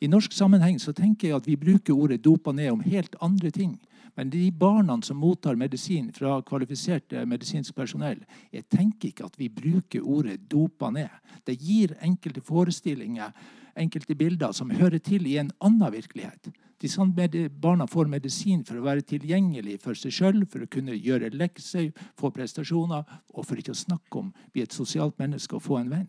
I 0.00 0.06
norsk 0.06 0.32
sammenheng 0.32 0.80
så 0.80 0.92
tenker 0.92 1.28
jeg 1.28 1.36
at 1.36 1.46
vi 1.46 1.56
bruker 1.56 1.94
ordet 1.94 2.22
'dopa 2.22 2.52
ned' 2.52 2.70
om 2.70 2.80
helt 2.80 3.16
andre 3.20 3.50
ting. 3.50 3.80
Men 4.18 4.30
de 4.30 4.50
barna 4.50 5.02
som 5.02 5.16
mottar 5.16 5.54
medisin 5.54 6.08
fra 6.12 6.40
kvalifisert 6.42 7.12
medisinsk 7.30 7.76
personell, 7.78 8.24
jeg 8.50 8.66
tenker 8.66 9.12
ikke 9.12 9.28
at 9.28 9.38
vi 9.38 9.46
bruker 9.46 10.02
ordet 10.02 10.40
'dopa 10.50 10.90
ned'. 10.90 11.20
Det 11.46 11.54
gir 11.54 11.94
enkelte 12.02 12.40
forestillinger, 12.40 13.30
enkelte 13.76 14.14
bilder, 14.18 14.52
som 14.52 14.70
hører 14.70 14.98
til 14.98 15.26
i 15.26 15.36
en 15.38 15.52
annen 15.60 15.92
virkelighet. 15.92 16.50
De 16.80 17.48
barna 17.48 17.86
får 17.86 18.08
medisin 18.08 18.64
for 18.64 18.78
å 18.78 18.82
være 18.82 19.06
tilgjengelig 19.06 19.80
for 19.80 19.94
seg 19.94 20.10
sjøl, 20.10 20.46
for 20.50 20.66
å 20.66 20.66
kunne 20.66 20.98
gjøre 20.98 21.30
lekser, 21.30 21.92
få 22.16 22.30
prestasjoner, 22.30 23.04
og 23.34 23.46
for 23.46 23.54
ikke 23.54 23.70
å 23.70 23.84
snakke 23.86 24.18
om 24.18 24.34
bli 24.52 24.62
et 24.62 24.72
sosialt 24.72 25.16
menneske 25.18 25.54
og 25.54 25.62
få 25.62 25.78
en 25.78 25.90
venn. 25.90 26.08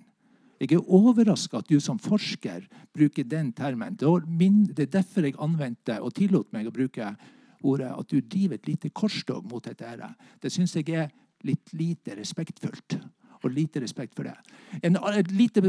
Jeg 0.60 0.74
er 0.74 0.90
overraska 0.90 1.60
at 1.60 1.68
du 1.68 1.80
som 1.80 2.00
forsker 2.00 2.68
bruker 2.92 3.24
den 3.24 3.54
termen. 3.54 3.96
Det 3.96 4.80
er 4.80 4.96
derfor 4.98 5.22
jeg 5.22 5.38
anvendte 5.38 6.02
og 6.02 6.16
tillot 6.16 6.52
meg 6.52 6.66
å 6.66 6.72
bruke 6.72 7.16
ordet 7.64 7.92
at 7.92 8.12
du 8.12 8.20
driver 8.22 8.56
et 8.56 8.68
lite 8.68 8.90
korstog 8.90 9.46
mot 9.52 9.64
dette. 9.64 9.86
her. 9.86 10.14
Det 10.42 10.52
syns 10.52 10.76
jeg 10.76 10.90
er 10.90 11.10
litt 11.44 11.74
lite 11.74 12.16
respektfullt. 12.18 13.00
Og 13.44 13.52
lite 13.52 13.80
respekt 13.80 14.16
for 14.16 14.24
det. 14.28 14.36
En, 14.84 14.98
et 15.16 15.32
lite 15.32 15.62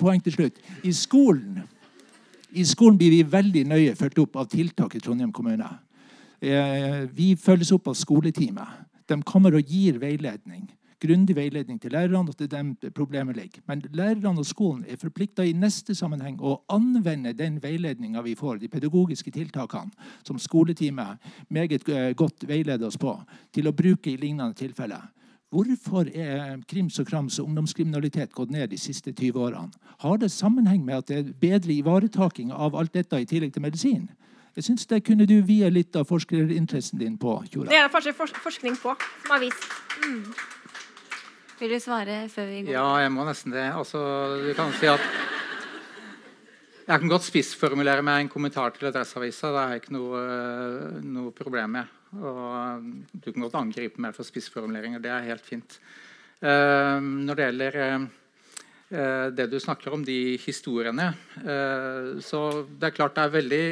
poeng 0.00 0.22
til 0.24 0.32
slutt. 0.32 0.60
I 0.84 0.92
skolen 0.92 1.60
i 2.52 2.64
skolen 2.68 2.98
blir 3.00 3.12
vi 3.14 3.22
veldig 3.24 3.64
nøye 3.70 3.96
fulgt 3.96 4.20
opp 4.20 4.36
av 4.42 4.48
tiltak 4.52 4.96
i 4.96 5.00
Trondheim 5.00 5.32
kommune. 5.32 5.68
Eh, 6.42 7.08
vi 7.14 7.32
følges 7.40 7.72
opp 7.72 7.88
av 7.88 7.96
skoleteamet. 7.96 8.82
De 9.08 9.16
kommer 9.24 9.56
og 9.56 9.68
gir 9.68 9.96
veiledning. 10.02 10.66
Grundig 11.02 11.34
veiledning 11.34 11.80
til 11.82 11.90
lærerne. 11.92 12.28
og 12.28 12.36
til 12.36 12.50
dem 12.50 12.76
problemet 12.94 13.36
ligger. 13.36 13.62
Men 13.66 13.82
lærerne 13.92 14.38
og 14.38 14.46
skolen 14.46 14.84
er 14.88 14.96
forplikta 14.96 15.42
i 15.42 15.52
neste 15.52 15.94
sammenheng 15.94 16.38
å 16.40 16.62
anvende 16.68 17.32
den 17.32 17.62
veiledninga 17.62 18.22
vi 18.22 18.34
får, 18.34 18.56
de 18.56 18.68
pedagogiske 18.68 19.30
tiltakene, 19.30 19.90
som 20.24 20.38
skoleteamet 20.38 21.18
meget 21.48 21.88
eh, 21.88 22.14
godt 22.14 22.48
veileder 22.48 22.86
oss 22.86 22.98
på, 22.98 23.16
til 23.52 23.66
å 23.66 23.72
bruke 23.72 24.10
i 24.12 24.16
lignende 24.16 24.54
tilfeller. 24.54 25.10
Hvorfor 25.52 26.08
er 26.16 26.62
krims 26.68 26.98
og 26.98 27.06
krams 27.06 27.38
og 27.38 27.50
ungdomskriminalitet 27.50 28.32
gått 28.32 28.50
ned 28.50 28.70
de 28.70 28.78
siste 28.78 29.12
20 29.12 29.36
årene? 29.36 29.72
Har 29.98 30.16
det 30.16 30.30
sammenheng 30.30 30.84
med 30.84 31.02
at 31.02 31.08
det 31.08 31.18
er 31.18 31.32
bedre 31.40 31.72
ivaretaking 31.74 32.52
av 32.52 32.76
alt 32.76 32.94
dette 32.94 33.20
i 33.20 33.26
tillegg 33.28 33.52
til 33.52 33.62
medisin? 33.62 34.08
Jeg 34.56 34.64
synes 34.64 34.86
Det 34.86 35.04
kunne 35.04 35.26
du 35.26 35.40
vie 35.42 35.68
litt 35.70 35.96
av 35.96 36.04
forskerinteressen 36.04 36.98
din 36.98 37.18
på. 37.18 37.42
Kjora. 37.50 37.68
Det 37.68 37.76
er 37.76 38.04
det 38.04 38.16
forskning 38.16 38.76
på 38.76 38.96
som 38.96 39.30
har 39.30 39.40
vist. 39.40 39.68
Mm. 40.04 40.24
Vil 41.62 41.76
du 41.76 41.78
svare 41.78 42.24
før 42.26 42.48
vi 42.50 42.64
går? 42.66 42.74
Ja, 42.74 42.86
jeg 43.04 43.10
må 43.14 43.22
nesten 43.22 43.52
det. 43.54 43.68
Altså, 43.70 44.00
du 44.42 44.50
kan 44.58 44.72
si 44.74 44.88
at 44.90 45.02
jeg 46.82 46.98
kan 46.98 47.12
godt 47.12 47.22
spissformulere 47.28 48.02
meg 48.02 48.24
en 48.24 48.30
kommentar 48.32 48.74
til 48.74 48.88
Adresseavisa. 48.88 49.52
Det 49.54 49.60
har 49.60 49.70
jeg 49.70 49.84
ikke 49.84 49.94
noe, 49.94 50.22
noe 51.06 51.30
problem 51.36 51.78
med. 51.78 51.92
Og 52.18 52.88
du 53.14 53.28
kan 53.28 53.46
godt 53.46 53.60
angripe 53.60 54.02
meg 54.02 54.16
for 54.16 54.26
spissformuleringer. 54.26 55.04
Det 55.04 55.14
er 55.14 55.28
helt 55.28 55.46
fint. 55.46 55.78
Uh, 56.42 56.98
når 56.98 57.38
det 57.38 57.46
gjelder 57.46 57.80
uh, 57.86 59.28
det 59.30 59.48
du 59.54 59.56
snakker 59.62 59.94
om, 59.94 60.02
de 60.02 60.34
historiene 60.42 61.12
uh, 61.46 62.18
så 62.18 62.40
Det 62.66 62.88
er 62.88 62.96
klart 62.96 63.14
det 63.14 63.22
er 63.28 63.36
veldig, 63.38 63.64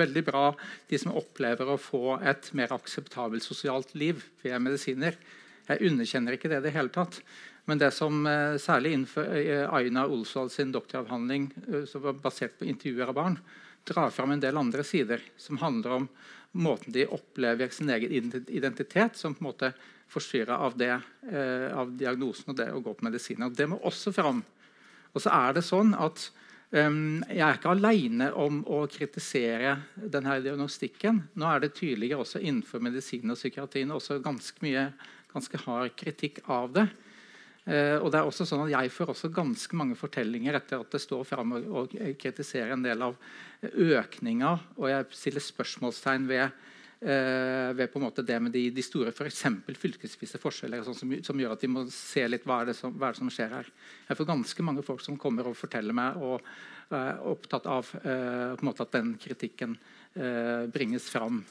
veldig 0.00 0.24
bra 0.32 0.48
de 0.88 1.04
som 1.04 1.12
opplever 1.12 1.68
å 1.68 1.76
få 1.76 2.16
et 2.24 2.48
mer 2.56 2.72
akseptabelt 2.72 3.44
sosialt 3.44 3.92
liv 3.92 4.24
ved 4.40 4.56
medisiner. 4.64 5.20
Jeg 5.68 5.90
underkjenner 5.90 6.36
ikke 6.36 6.50
det 6.52 6.60
i 6.60 6.66
det 6.66 6.74
hele 6.74 6.92
tatt. 6.92 7.20
Men 7.64 7.80
det 7.80 7.94
som 7.96 8.26
særlig 8.60 8.90
innenfor 8.92 9.30
Aina 9.72 10.02
Olsvald 10.04 10.50
sin 10.52 10.72
doktoravhandling 10.74 11.46
som 11.88 12.02
var 12.04 12.18
basert 12.20 12.58
på 12.58 12.66
intervjuer 12.68 13.08
av 13.08 13.16
barn, 13.16 13.38
drar 13.88 14.10
fram 14.12 14.34
en 14.34 14.42
del 14.42 14.60
andre 14.60 14.84
sider 14.84 15.22
som 15.40 15.56
handler 15.62 15.96
om 15.96 16.08
måten 16.54 16.92
de 16.92 17.06
opplever 17.06 17.68
sin 17.68 17.90
egen 17.90 18.44
identitet, 18.48 19.16
som 19.16 19.34
på 19.34 19.42
en 19.42 19.48
måte 19.48 19.72
forstyrra 20.08 20.58
av, 20.58 20.76
det, 20.78 20.92
eh, 21.32 21.78
av 21.78 21.90
diagnosen 21.98 22.52
og 22.52 22.58
det 22.60 22.70
å 22.72 22.82
gå 22.84 22.94
på 22.94 23.08
medisiner. 23.08 23.50
Det 23.50 23.66
må 23.70 23.80
også 23.82 24.12
fram. 24.14 24.42
Og 25.14 25.22
så 25.22 25.32
er 25.34 25.56
det 25.56 25.64
sånn 25.66 25.94
at 25.94 26.28
um, 26.70 27.22
Jeg 27.28 27.42
er 27.46 27.58
ikke 27.58 27.74
aleine 27.74 28.30
om 28.38 28.62
å 28.66 28.84
kritisere 28.90 29.76
denne 29.94 30.40
diagnostikken. 30.42 31.22
Nå 31.38 31.50
er 31.50 31.62
det 31.62 31.74
tydeligere 31.78 32.22
også 32.22 32.42
innenfor 32.42 32.82
medisin 32.82 33.30
og 33.30 33.38
psykiatrien 33.38 33.94
også 33.94 34.20
ganske 34.22 34.62
mye 34.62 34.88
ganske 35.34 35.60
hard 35.66 35.96
kritikk 35.98 36.42
av 36.50 36.72
det. 36.74 36.86
Uh, 37.64 37.96
og 38.02 38.10
det 38.12 38.18
er 38.18 38.26
også 38.28 38.44
sånn 38.44 38.66
at 38.66 38.74
Jeg 38.74 38.90
får 38.92 39.14
også 39.14 39.30
ganske 39.32 39.76
mange 39.80 39.96
fortellinger 39.96 40.58
etter 40.58 40.82
at 40.82 40.90
det 40.92 41.00
står 41.00 41.22
fram 41.24 41.54
og, 41.56 41.70
og 41.72 41.94
kritiserer 42.20 42.74
en 42.74 42.84
del 42.84 43.04
av 43.06 43.16
økninga. 43.72 44.52
Og 44.76 44.90
jeg 44.92 45.08
stiller 45.16 45.44
spørsmålstegn 45.44 46.28
ved 46.28 46.44
eh, 47.04 47.72
ved 47.76 47.90
på 47.92 47.98
en 47.98 48.06
måte 48.06 48.22
det 48.22 48.36
med 48.40 48.52
de, 48.52 48.68
de 48.70 48.84
store. 48.84 49.12
For 49.14 49.28
fylkesvise 49.28 50.40
forskjeller 50.40 50.84
sånn 50.86 50.98
som, 50.98 51.16
som, 51.26 51.40
gjør 51.40 51.56
at 51.56 51.64
de 51.64 51.70
må 51.70 51.86
se 51.92 52.24
litt 52.28 52.46
hva 52.48 52.62
er, 52.64 52.72
som, 52.76 52.94
hva 52.96 53.08
er 53.08 53.16
det 53.16 53.22
som 53.22 53.32
skjer 53.32 53.58
her. 53.58 53.72
Jeg 54.08 54.20
får 54.20 54.30
ganske 54.30 54.66
mange 54.66 54.86
folk 54.86 55.04
som 55.04 55.18
kommer 55.20 55.50
og 55.50 55.58
forteller 55.58 55.96
meg 55.96 56.20
og 56.22 56.38
er 56.92 57.12
eh, 57.14 57.26
opptatt 57.32 57.68
av 57.70 57.90
eh, 58.04 58.70
at 58.74 58.96
den 58.96 59.14
kritikken 59.20 59.76
eh, 60.14 60.64
bringes 60.72 61.08
fram. 61.12 61.42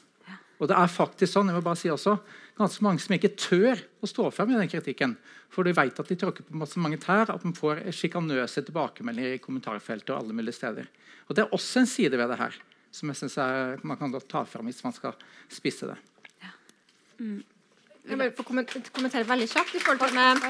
Og 0.60 0.70
det 0.70 0.76
er 0.78 0.90
faktisk 0.90 1.32
sånn, 1.32 1.50
jeg 1.50 1.58
må 1.58 1.64
bare 1.64 1.80
si 1.80 1.90
også, 1.90 2.18
ganske 2.58 2.84
mange 2.86 3.02
som 3.02 3.16
ikke 3.16 3.32
tør 3.34 3.80
å 4.04 4.10
stå 4.10 4.28
frem 4.34 4.52
i 4.54 4.58
den 4.60 4.70
kritikken. 4.70 5.16
For 5.50 5.66
de 5.66 5.74
vet 5.74 5.98
at 5.98 6.10
de 6.10 6.18
tråkker 6.18 6.46
på 6.46 6.60
masse 6.60 6.78
mange 6.82 7.00
tær, 7.02 7.32
at 7.32 7.42
de 7.42 7.54
får 7.56 7.82
sjikanøse 7.94 8.62
tilbakemeldinger 8.68 9.34
i 9.34 9.42
kommentarfeltet. 9.42 10.14
og 10.14 10.22
alle 10.22 10.36
mulige 10.36 10.58
steder. 10.60 10.86
Og 11.28 11.34
Det 11.34 11.44
er 11.44 11.54
også 11.54 11.80
en 11.80 11.90
side 11.90 12.16
ved 12.16 12.28
det 12.28 12.38
her 12.38 12.54
som 12.94 13.10
jeg 13.10 13.18
synes 13.18 13.82
man 13.82 13.98
kan 13.98 14.14
ta 14.28 14.44
fram 14.46 14.68
hvis 14.70 14.84
man 14.84 14.94
skal 14.94 15.16
spisse 15.50 15.88
det. 15.90 15.96
Ja. 16.42 16.52
Mm. 17.18 17.42
Jeg 18.04 18.18
bare 18.20 18.34
få 18.36 18.44
kommentere 18.44 19.24
veldig 19.24 19.46
kjapt 19.48 19.78
i 19.78 19.80
forhold 19.80 20.02
til 20.02 20.12
med 20.12 20.42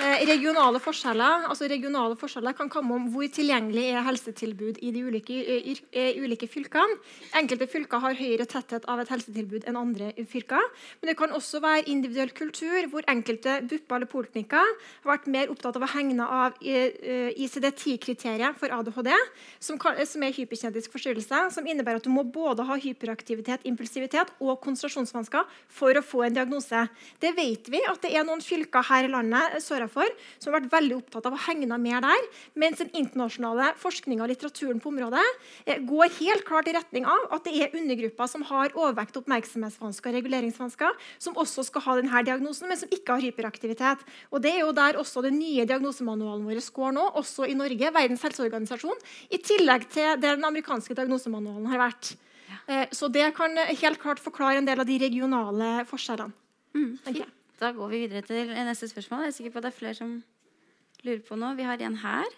eh, 0.00 0.22
regionale 0.30 0.78
forskjeller. 0.80 1.42
Altså 1.52 1.66
Regionale 1.68 2.16
forskjeller 2.16 2.54
kan 2.56 2.70
komme 2.72 2.96
om 2.96 3.10
hvor 3.12 3.26
tilgjengelig 3.28 3.84
er 3.92 4.06
helsetilbud 4.06 4.80
i 4.80 4.92
de 4.94 5.02
ulike, 5.04 5.36
i, 5.36 5.74
i, 5.76 6.04
ulike, 6.24 6.48
fylkene. 6.48 6.96
Enkelte 7.36 7.68
fylker 7.68 8.00
har 8.00 8.16
høyere 8.16 8.46
tetthet 8.48 8.88
av 8.88 9.02
et 9.02 9.12
helsetilbud 9.12 9.68
enn 9.68 9.76
andre 9.76 10.08
fylker. 10.24 10.64
Men 11.02 11.12
det 11.12 11.16
kan 11.20 11.36
også 11.36 11.60
være 11.60 11.84
individuell 11.92 12.32
kultur, 12.32 12.88
hvor 12.88 13.04
enkelte 13.12 13.58
BUP 13.68 13.92
eller 13.92 14.08
poliklinikker 14.08 14.72
har 14.72 15.12
vært 15.12 15.28
mer 15.36 15.52
opptatt 15.52 15.76
av 15.76 15.84
å 15.84 15.92
hegne 15.92 16.24
av 16.24 16.56
uh, 16.64 17.28
ICD-10-kriteriet 17.36 18.56
for 18.56 18.72
ADHD, 18.72 19.12
som, 19.60 19.76
kan, 19.76 20.00
som 20.08 20.24
er 20.24 20.32
hyperkinetisk 20.32 20.96
forstyrrelse, 20.96 21.44
som 21.52 21.68
innebærer 21.68 22.00
at 22.00 22.08
du 22.08 22.12
må 22.14 22.24
både 22.24 22.64
ha 22.72 22.80
hyperaktivitet, 22.80 23.68
impulsivitet 23.68 24.32
og 24.40 24.56
konsentrasjonsvansker 24.64 25.60
for 25.68 26.00
å 26.00 26.06
få 26.06 26.24
en 26.30 26.40
diagnose. 26.40 26.86
Det 27.22 27.32
vet 27.36 27.68
vi 27.72 27.80
at 27.88 28.02
det 28.04 28.12
er 28.16 28.26
noen 28.26 28.42
fylker 28.44 28.84
her 28.88 29.06
i 29.06 29.12
landet 29.12 29.58
sørafor 29.64 30.10
som 30.38 30.50
har 30.50 30.60
vært 30.60 30.72
veldig 30.72 30.98
opptatt 31.00 31.28
av 31.28 31.36
å 31.36 31.42
hegne 31.46 31.78
mer 31.82 32.02
der, 32.04 32.26
mens 32.58 32.82
den 32.82 32.92
internasjonale 32.98 33.72
forskninga 33.80 34.24
og 34.24 34.32
litteraturen 34.32 34.80
på 34.82 34.90
området 34.92 35.24
eh, 35.66 35.80
går 35.82 36.12
helt 36.18 36.46
klart 36.48 36.70
i 36.70 36.76
retning 36.76 37.06
av 37.08 37.28
at 37.34 37.46
det 37.46 37.54
er 37.58 37.76
undergrupper 37.78 38.30
som 38.30 38.44
har 38.48 38.74
overvekt, 38.76 39.18
oppmerksomhetsvansker 39.20 40.12
og 40.12 40.18
reguleringsvansker, 40.18 40.98
som 41.22 41.38
også 41.40 41.66
skal 41.68 41.86
ha 41.86 41.96
denne 42.00 42.24
diagnosen, 42.26 42.68
men 42.70 42.80
som 42.80 42.92
ikke 42.92 43.16
har 43.16 43.26
hyperaktivitet. 43.26 44.04
Og 44.30 44.42
Det 44.42 44.52
er 44.52 44.64
jo 44.64 44.74
der 44.76 44.98
også 45.00 45.22
den 45.24 45.38
nye 45.38 45.66
diagnosemanualen 45.68 46.46
vår 46.48 46.60
går 46.74 46.94
nå, 46.96 47.06
også 47.20 47.46
i 47.48 47.56
Norge, 47.58 47.92
Verdens 47.94 48.24
helseorganisasjon, 48.26 49.00
i 49.30 49.40
tillegg 49.42 49.88
til 49.92 50.14
det 50.20 50.36
den 50.36 50.46
amerikanske 50.48 50.96
diagnosemanualen 50.98 51.70
har 51.72 51.82
vært. 51.86 52.14
Eh, 52.66 52.86
så 52.92 53.08
det 53.12 53.32
kan 53.36 53.56
helt 53.56 54.00
klart 54.02 54.22
forklare 54.22 54.60
en 54.60 54.68
del 54.68 54.82
av 54.82 54.88
de 54.88 54.98
regionale 55.02 55.82
forskjellene. 55.88 56.41
Mm, 56.74 56.98
Da 57.60 57.70
går 57.72 57.88
vi 57.88 57.98
videre 58.06 58.22
til 58.26 58.48
neste 58.66 58.88
spørsmål. 58.88 59.26
Jeg 59.26 59.32
er 59.32 59.36
sikker 59.36 59.52
på 59.52 59.60
at 59.60 59.66
det 59.66 59.70
er 59.72 59.78
flere 59.78 59.94
som 59.94 60.16
lurer 61.04 61.22
på 61.26 61.36
noe. 61.38 61.56
Vi 61.56 61.66
har 61.66 61.78
en 61.78 61.98
her. 62.02 62.32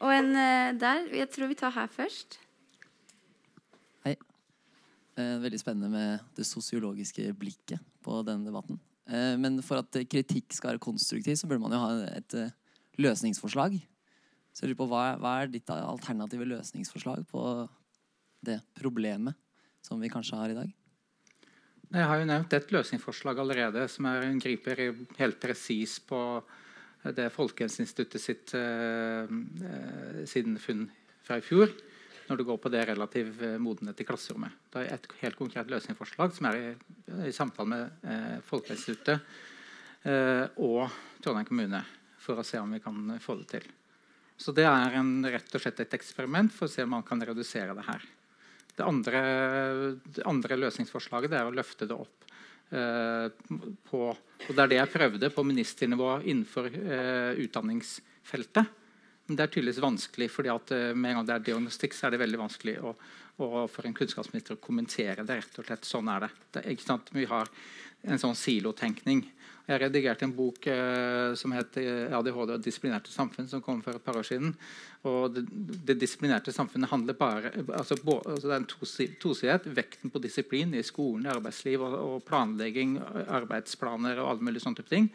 Og 0.00 0.10
en 0.14 0.30
uh, 0.32 0.80
der. 0.80 1.08
Jeg 1.12 1.28
tror 1.30 1.50
vi 1.50 1.58
tar 1.58 1.74
her 1.74 1.90
først. 1.92 2.38
Hei. 4.06 4.16
Eh, 5.16 5.36
veldig 5.42 5.60
spennende 5.60 5.90
med 5.92 6.24
det 6.36 6.46
sosiologiske 6.46 7.28
blikket 7.38 7.82
på 8.02 8.22
denne 8.26 8.46
debatten. 8.48 8.80
Eh, 9.06 9.36
men 9.38 9.60
for 9.62 9.78
at 9.78 10.00
kritikk 10.10 10.52
skal 10.52 10.72
være 10.72 10.82
konstruktiv, 10.82 11.36
så 11.36 11.46
burde 11.46 11.62
man 11.62 11.76
jo 11.76 11.82
ha 11.84 11.92
et 12.16 12.34
løsningsforslag. 12.98 13.78
Så 14.54 14.64
jeg 14.64 14.72
lurer 14.72 14.80
på, 14.80 14.88
hva, 14.90 15.04
hva 15.18 15.36
er 15.42 15.50
ditt 15.50 15.70
alternative 15.70 16.46
løsningsforslag 16.46 17.24
på 17.30 17.44
det 18.44 18.60
problemet 18.78 19.34
som 19.82 20.02
vi 20.02 20.10
kanskje 20.12 20.38
har 20.38 20.52
i 20.52 20.58
dag? 20.58 20.74
Jeg 21.92 22.08
har 22.08 22.20
jo 22.20 22.26
nevnt 22.28 22.54
et 22.56 22.72
løsningsforslag 22.74 23.38
allerede 23.42 23.84
som 23.92 24.06
er, 24.10 24.26
griper 24.42 24.80
helt 25.18 25.40
presis 25.42 25.98
på 26.02 26.20
det 27.12 27.28
Folkehelseinstituttet 27.34 28.22
sitt 28.22 28.54
eh, 28.56 29.28
siden 30.30 30.56
funn 30.62 30.86
fra 31.24 31.38
i 31.40 31.44
fjor, 31.44 31.72
når 32.28 32.40
det 32.40 32.46
går 32.48 32.60
på 32.62 32.72
det 32.72 32.84
relativ 32.88 33.42
eh, 33.44 33.58
modenhet 33.60 34.00
i 34.00 34.06
klasserommet. 34.08 34.56
Det 34.72 34.84
er 34.84 34.96
et 34.96 35.08
helt 35.20 35.36
konkret 35.36 35.70
løsningsforslag 35.72 36.32
som 36.36 36.48
er 36.48 36.60
i, 36.60 36.72
i 37.28 37.34
samtale 37.36 37.68
med 37.74 38.08
eh, 38.08 38.40
Folkehelseinstituttet 38.48 39.20
eh, 40.08 40.46
og 40.64 40.88
Trondheim 41.20 41.48
kommune 41.48 41.84
for 42.24 42.40
å 42.40 42.46
se 42.46 42.60
om 42.60 42.72
vi 42.72 42.80
kan 42.80 43.18
få 43.20 43.36
det 43.42 43.50
til. 43.58 43.72
Så 44.40 44.52
det 44.56 44.64
er 44.66 44.96
en, 44.98 45.18
rett 45.28 45.54
og 45.54 45.62
slett 45.62 45.84
et 45.84 45.94
eksperiment 45.94 46.52
for 46.52 46.66
å 46.66 46.72
se 46.72 46.82
om 46.82 46.96
man 46.96 47.04
kan 47.06 47.20
redusere 47.22 47.76
det 47.76 47.84
her. 47.86 48.06
Det 48.74 48.84
andre, 48.86 49.20
det 50.04 50.24
andre 50.26 50.58
løsningsforslaget 50.58 51.30
det 51.30 51.40
er 51.40 51.50
å 51.50 51.54
løfte 51.54 51.86
det 51.86 51.94
opp 51.94 52.24
eh, 52.74 53.28
på 53.90 54.00
og 54.44 54.50
Det 54.50 54.60
er 54.60 54.72
det 54.72 54.80
jeg 54.80 54.92
prøvde 54.92 55.30
på 55.32 55.44
ministernivå 55.46 56.08
innenfor 56.20 56.66
eh, 56.68 57.38
utdanningsfeltet. 57.46 58.80
Men 59.24 59.38
det 59.38 59.44
er 59.44 59.52
tydeligvis 59.54 59.80
vanskelig, 59.80 60.28
fordi 60.32 60.50
at 60.52 60.72
eh, 60.76 60.90
med 60.92 61.14
en 61.14 61.20
gang 61.20 61.28
det 61.28 61.36
er 61.36 61.46
diagnostikk, 61.46 61.96
så 61.96 62.06
er 62.06 62.14
det 62.14 62.20
veldig 62.20 62.40
vanskelig 62.42 62.74
å, 62.84 62.92
å, 63.40 63.46
for 63.72 63.88
en 63.88 63.96
kunnskapsminister 63.96 64.58
å 64.58 64.60
kommentere 64.60 65.24
det. 65.24 65.38
rett 65.40 65.62
og 65.62 65.68
slett. 65.70 65.88
Sånn 65.88 66.10
er 66.12 66.26
det. 66.26 66.30
det 66.58 66.64
er? 66.66 67.08
Vi 67.16 67.24
har 67.30 67.48
en 68.04 68.20
sånn 68.20 68.36
silotenkning. 68.36 69.24
Jeg 69.64 69.80
redigerte 69.80 70.26
en 70.26 70.34
bok 70.36 70.66
eh, 70.68 71.32
som 71.40 71.52
het 71.56 71.78
eh, 71.80 72.12
'ADHD 72.12 72.50
og 72.52 72.64
disiplinerte 72.64 73.08
samfunn', 73.08 73.48
som 73.48 73.62
kom 73.64 73.80
for 73.82 73.96
et 73.96 74.04
par 74.04 74.18
år 74.20 74.26
siden. 74.28 74.52
Og 75.08 75.32
Det, 75.34 75.44
det 75.88 75.96
disiplinerte 76.00 76.52
samfunnet 76.52 76.90
handler 76.90 77.16
bare 77.16 77.52
altså, 77.72 77.96
bo, 77.96 78.20
altså 78.26 78.48
Det 78.48 78.54
er 78.54 78.60
en 78.60 79.16
tosidighet. 79.20 79.70
Vekten 79.76 80.10
på 80.10 80.20
disiplin 80.20 80.74
i 80.74 80.82
skolen, 80.82 81.26
arbeidsliv 81.26 81.80
og, 81.80 81.94
og, 81.94 82.24
planlegging, 82.24 82.98
arbeidsplaner 83.24 84.20
og 84.20 84.30
alle 84.30 84.44
mulige 84.44 84.66
sånne 84.66 84.82
type 84.82 84.92
ting. 84.92 85.08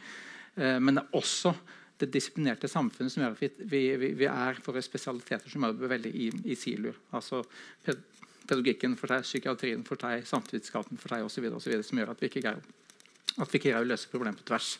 Eh, 0.57 0.79
men 0.79 0.97
det 0.97 1.05
er 1.05 1.21
også 1.21 1.53
det 1.99 2.09
disiplinerte 2.13 2.67
samfunnet 2.67 3.13
som 3.13 3.23
gjør 3.23 3.37
at 3.37 3.63
vi, 3.69 3.83
vi, 4.01 4.13
vi 4.17 4.25
er 4.25 4.57
for 4.63 4.81
spesialiteter 4.81 5.51
som 5.51 5.67
er 5.67 5.77
veldig 5.77 6.09
i, 6.15 6.31
i 6.49 6.55
siloer. 6.57 6.97
Altså 7.13 7.43
pedagogikken 7.85 8.97
for 8.97 9.13
seg, 9.13 9.27
psykiatrien 9.27 9.85
for 9.85 9.99
seg, 10.01 10.25
samfunnsvitenskapen 10.25 10.97
for 10.97 11.13
seg 11.13 11.27
osv. 11.27 11.51
Som 11.85 12.01
gjør 12.01 12.15
at 12.15 12.23
vi 12.23 12.31
ikke 12.31 12.47
greier 12.47 12.63
at 13.39 13.51
vi 13.51 13.59
ikke 13.59 13.71
greier 13.71 13.85
å 13.85 13.89
løse 13.89 14.09
problemet 14.11 14.41
på 14.41 14.47
tvers. 14.51 14.73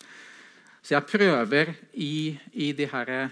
Så 0.84 0.96
jeg 0.96 1.10
prøver 1.10 1.74
i, 2.00 2.38
i 2.54 2.72
de 2.76 2.88
her 2.90 3.12
eh, 3.16 3.30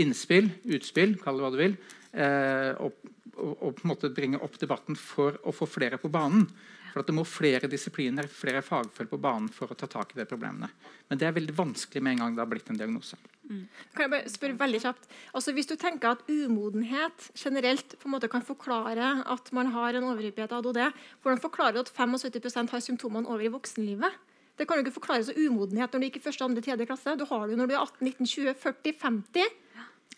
innspill, 0.00 0.50
utspill, 0.76 1.16
kall 1.20 1.40
det 1.40 1.44
hva 1.44 1.52
du 1.54 1.58
vil, 1.60 1.76
eh, 2.12 2.72
å, 2.80 2.90
å, 3.40 3.72
måte 3.88 4.12
bringe 4.14 4.40
opp 4.40 4.58
debatten 4.60 4.98
for 4.98 5.38
å 5.44 5.54
få 5.54 5.68
flere 5.68 6.00
på 6.00 6.12
banen. 6.12 6.48
For 6.92 7.06
Det 7.06 7.14
må 7.14 7.24
flere 7.28 7.68
disipliner, 7.70 8.28
flere 8.30 8.62
fagfelt 8.64 9.10
på 9.10 9.18
banen 9.20 9.48
for 9.52 9.70
å 9.70 9.76
ta 9.78 9.88
tak 9.90 10.14
i 10.14 10.20
de 10.20 10.26
problemene. 10.28 10.70
Men 11.08 11.20
det 11.20 11.28
er 11.28 11.36
veldig 11.36 11.54
vanskelig 11.56 12.02
med 12.02 12.16
en 12.16 12.24
gang 12.24 12.36
det 12.36 12.42
har 12.44 12.50
blitt 12.50 12.70
en 12.72 12.80
diagnose. 12.80 13.18
Mm. 13.50 13.66
Kan 13.94 14.04
jeg 14.04 14.12
bare 14.12 14.30
spørre 14.30 14.58
veldig 14.60 14.80
kjapt? 14.84 15.08
Altså, 15.34 15.54
hvis 15.56 15.70
du 15.70 15.76
tenker 15.80 16.14
at 16.14 16.26
umodenhet 16.30 17.30
generelt 17.34 17.96
på 17.98 18.08
en 18.08 18.14
måte 18.14 18.30
kan 18.30 18.46
forklare 18.46 19.12
at 19.26 19.52
man 19.56 19.72
har 19.74 19.98
en 19.98 20.10
overhyppighet 20.12 20.54
av 20.54 20.62
ADHD, 20.62 21.06
hvordan 21.22 21.42
forklarer 21.42 21.78
du 21.78 21.82
at 21.82 21.94
75% 21.94 22.74
har 22.74 22.84
symptomene 22.84 23.30
over 23.30 23.46
i 23.46 23.54
voksenlivet? 23.54 24.26
Det 24.60 24.66
kan 24.68 24.76
jo 24.76 24.84
ikke 24.84 24.98
forklares 24.98 25.30
av 25.32 25.38
umodenhet 25.40 25.94
når 25.94 26.02
du 26.02 26.06
gikk 26.10 26.20
i 26.20 26.26
første, 26.26 26.44
andre, 26.44 26.62
tredje 26.64 26.86
klasse. 26.86 27.16
Du 27.16 27.24
har 27.30 27.46
det 27.48 27.56
når 27.56 27.70
du 27.70 27.74
er 27.74 27.80
18, 27.80 28.04
19, 28.04 28.26
20, 28.28 28.56
40, 28.60 28.96
50. 29.00 29.54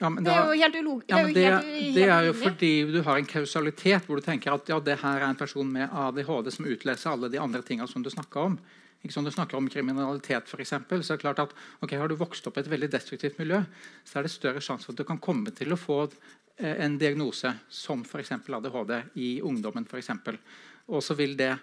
Ja, 0.03 0.11
det, 0.19 0.33
er 0.35 0.49
jo 0.51 0.59
helt 0.59 0.77
ulogisk. 0.81 1.09
Ja, 1.13 1.23
det, 1.23 1.35
det, 1.37 1.89
det, 1.95 2.07
er 2.11 2.27
jo 2.27 2.37
fordi 2.37 2.71
du 2.91 3.01
har 3.07 3.21
en 3.21 3.29
kausalitet 3.29 4.09
hvor 4.09 4.19
du 4.19 4.27
tenker 4.27 4.57
at 4.57 4.71
ja, 4.71 4.81
det 4.83 4.99
her 5.03 5.21
er 5.21 5.29
en 5.29 5.39
person 5.39 5.69
med 5.71 5.89
ADHD 5.89 6.51
som 6.55 6.67
utleser 6.67 7.13
alle 7.13 7.31
de 7.31 7.41
andre 7.41 7.63
tingene 7.67 7.87
som 7.91 8.03
du 8.03 8.11
snakker 8.11 8.51
om. 8.51 8.59
Ikke 9.03 9.15
sånn 9.17 9.27
du 9.27 9.33
snakker 9.35 9.59
om 9.59 9.67
kriminalitet, 9.71 10.51
for 10.51 10.63
eksempel, 10.63 11.03
så 11.03 11.15
er 11.15 11.19
det 11.19 11.25
klart 11.25 11.43
at 11.43 11.55
okay, 11.83 11.99
Har 11.99 12.11
du 12.11 12.15
vokst 12.19 12.47
opp 12.47 12.59
i 12.59 12.63
et 12.63 12.71
veldig 12.71 12.91
destruktivt 12.93 13.41
miljø, 13.43 13.63
så 14.07 14.19
er 14.19 14.27
det 14.27 14.35
større 14.35 14.63
sjanse 14.63 14.87
for 14.87 14.95
at 14.95 15.03
du 15.03 15.09
kan 15.09 15.23
komme 15.23 15.51
til 15.55 15.75
å 15.75 15.79
få 15.81 16.05
eh, 16.05 16.77
en 16.85 16.99
diagnose 17.01 17.51
som 17.71 18.05
f.eks. 18.07 18.37
ADHD 18.47 18.95
i 19.19 19.33
ungdommen. 19.43 19.89
For 19.91 19.99
eksempel. 19.99 20.39
og 20.87 21.03
så 21.03 21.15
vil 21.19 21.37
det 21.39 21.55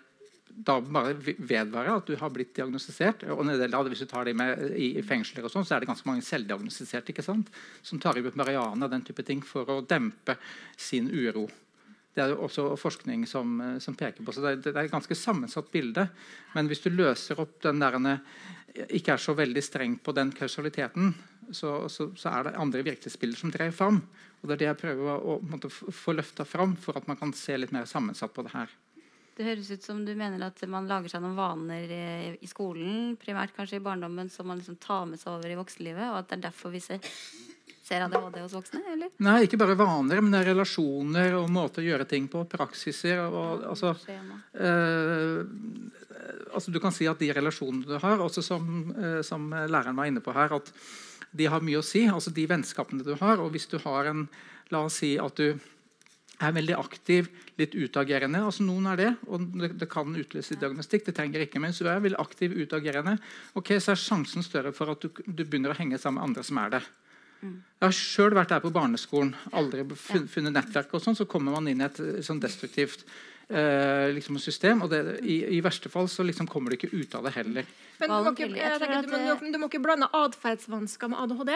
da 0.49 0.80
bare 0.81 1.13
vedvare 1.19 1.93
at 1.99 2.09
du 2.09 2.15
har 2.19 2.31
blitt 2.34 2.55
diagnostisert. 2.57 3.23
og 3.30 3.45
Hvis 3.45 4.03
du 4.03 4.09
tar 4.09 4.26
det 4.26 4.35
med 4.35 4.76
i, 4.76 4.97
i 4.99 5.05
fengsler, 5.05 5.45
og 5.45 5.53
sånn, 5.53 5.65
så 5.65 5.76
er 5.76 5.84
det 5.84 5.91
ganske 5.91 6.09
mange 6.09 6.26
selvdiagnostiserte 6.26 7.15
som 7.23 7.99
tar 7.99 8.17
i 8.17 8.23
bruk 8.26 8.35
marihuana 8.35 8.89
den 8.91 9.05
type 9.07 9.23
ting 9.23 9.41
for 9.45 9.69
å 9.69 9.81
dempe 9.81 10.35
sin 10.77 11.09
uro. 11.09 11.47
Det 12.13 12.26
er 12.26 12.34
også 12.35 12.73
forskning 12.76 13.26
som, 13.30 13.59
som 13.80 13.95
peker 13.95 14.26
på. 14.26 14.34
så 14.34 14.41
det, 14.43 14.55
det, 14.65 14.73
er 14.73 14.88
et 14.88 14.91
ganske 14.91 15.15
sammensatt 15.15 15.69
bilde. 15.71 16.07
Men 16.55 16.67
hvis 16.67 16.81
du 16.84 16.89
løser 16.89 17.39
opp 17.39 17.61
den 17.63 17.80
der 17.80 17.99
ikke 18.89 19.15
er 19.15 19.21
så 19.21 19.35
veldig 19.38 19.63
streng 19.63 19.97
på 20.03 20.13
den 20.17 20.34
kausaliteten, 20.35 21.13
så, 21.51 21.88
så, 21.89 22.09
så 22.17 22.34
er 22.34 22.49
det 22.49 22.57
andre 22.61 22.84
virkelighetsbilder 22.85 23.39
som 23.39 23.53
dreier 23.53 23.73
fram. 23.76 24.01
Og 24.41 24.49
Det 24.49 24.55
er 24.55 24.61
det 24.61 24.69
jeg 24.69 24.81
prøver 24.81 25.15
å, 25.15 25.39
å 25.39 25.93
få 25.95 26.15
løfta 26.15 26.45
fram, 26.47 26.76
for 26.80 26.97
at 26.97 27.07
man 27.09 27.17
kan 27.19 27.34
se 27.35 27.57
litt 27.57 27.73
mer 27.76 27.89
sammensatt 27.89 28.34
på 28.35 28.45
det 28.45 28.53
her. 28.53 28.71
Det 29.40 29.45
høres 29.48 29.70
ut 29.72 29.86
som 29.86 30.02
du 30.03 30.10
mener 30.20 30.41
at 30.44 30.60
man 30.68 30.88
lager 30.90 31.14
seg 31.14 31.22
noen 31.24 31.38
vaner 31.38 31.91
i 32.36 32.48
skolen, 32.49 33.14
primært 33.22 33.53
kanskje 33.56 33.78
i 33.80 33.84
barndommen, 33.86 34.28
som 34.28 34.49
man 34.52 34.60
liksom 34.60 34.76
tar 34.84 35.06
med 35.07 35.22
seg 35.22 35.32
over 35.32 35.53
i 35.53 35.56
voksenlivet, 35.56 36.10
og 36.10 36.18
at 36.20 36.28
det 36.28 36.36
er 36.36 36.41
derfor 36.49 36.74
vi 36.74 36.82
ser, 36.84 36.99
ser 37.88 38.03
ADHD 38.03 38.41
hos 38.41 38.57
voksne? 38.57 38.82
eller? 38.91 39.14
Nei, 39.24 39.38
ikke 39.48 39.61
bare 39.61 39.78
vaner, 39.80 40.20
men 40.20 40.36
det 40.36 40.41
er 40.41 40.52
relasjoner 40.52 41.38
og 41.40 41.48
måter 41.56 41.86
å 41.86 41.88
gjøre 41.88 42.10
ting 42.11 42.28
på. 42.28 42.44
Praksiser. 42.52 43.24
Og, 43.30 43.64
altså, 43.72 43.94
eh, 44.60 45.40
altså, 46.52 46.76
du 46.76 46.84
kan 46.84 46.99
si 46.99 47.07
at 47.07 47.24
de 47.24 47.32
relasjonene 47.40 47.88
du 47.88 47.95
har, 47.95 48.20
også 48.28 48.44
som, 48.44 48.70
eh, 48.91 49.22
som 49.24 49.48
læreren 49.56 49.95
var 49.95 50.11
inne 50.11 50.26
på 50.26 50.36
her, 50.36 50.60
at 50.60 50.76
de 51.32 51.48
har 51.48 51.64
mye 51.64 51.80
å 51.80 51.90
si. 51.95 52.10
altså 52.11 52.36
De 52.36 52.44
vennskapene 52.44 53.07
du 53.07 53.16
har. 53.16 53.40
og 53.40 53.56
hvis 53.56 53.72
du 53.72 53.80
har 53.88 54.11
en 54.11 54.28
La 54.70 54.84
oss 54.86 54.99
si 54.99 55.16
at 55.18 55.40
du 55.40 55.56
er 56.40 56.56
veldig 56.56 56.76
aktiv, 56.80 57.28
litt 57.60 57.76
utagerende. 57.76 58.41
altså 58.48 58.64
Noen 58.64 58.88
er 58.91 58.99
det, 58.99 59.10
og 59.28 59.48
det, 59.60 59.72
det 59.82 59.90
kan 59.91 60.16
utløse 60.16 60.57
diagnostikk. 60.60 61.06
det 61.06 61.16
trenger 61.18 61.44
ikke, 61.44 61.60
Men 61.60 61.74
hvis 61.74 61.82
du 61.84 61.90
er 61.90 61.99
veldig 61.99 62.20
aktiv, 62.22 62.56
utagerende, 62.56 63.18
ok, 63.60 63.76
så 63.80 63.94
er 63.94 63.99
sjansen 63.99 64.45
større 64.45 64.72
for 64.76 64.91
at 64.94 65.03
du, 65.03 65.10
du, 65.26 65.44
begynner 65.44 65.76
å 65.76 65.80
henge 65.80 65.99
sammen 65.99 66.22
med 66.22 66.30
andre 66.30 66.45
som 66.48 66.61
er 66.64 66.78
det. 66.78 66.84
Mm. 67.40 67.57
Jeg 67.80 67.88
har 67.88 67.95
sjøl 67.95 68.36
vært 68.36 68.53
der 68.53 68.64
på 68.64 68.72
barneskolen, 68.76 69.34
aldri 69.52 69.84
funnet 69.95 70.56
nettverk. 70.56 70.94
og 70.94 71.03
sånn, 71.03 71.16
Så 71.20 71.28
kommer 71.28 71.56
man 71.56 71.68
inn 71.68 71.82
i 71.82 71.88
et 71.88 71.99
sånn 72.26 72.40
destruktivt 72.40 73.06
eh, 73.49 74.07
liksom 74.15 74.39
system. 74.39 74.84
Og 74.85 74.91
det, 74.93 75.19
i, 75.21 75.41
i, 75.57 75.59
verste 75.65 75.91
fall 75.91 76.09
så 76.11 76.26
liksom 76.26 76.47
kommer 76.49 76.71
du 76.71 76.80
ikke 76.80 76.91
ut 76.93 77.15
av 77.17 77.27
det 77.27 77.35
heller. 77.35 77.67
Men 77.99 78.13
du 78.13 78.15
må 78.23 78.34
ikke, 78.34 78.47
du 78.47 79.11
må, 79.11 79.51
du 79.53 79.59
må 79.59 79.69
ikke 79.69 79.81
blande 79.84 80.09
atferdsvansker 80.15 81.11
med 81.11 81.19
ADHD. 81.26 81.53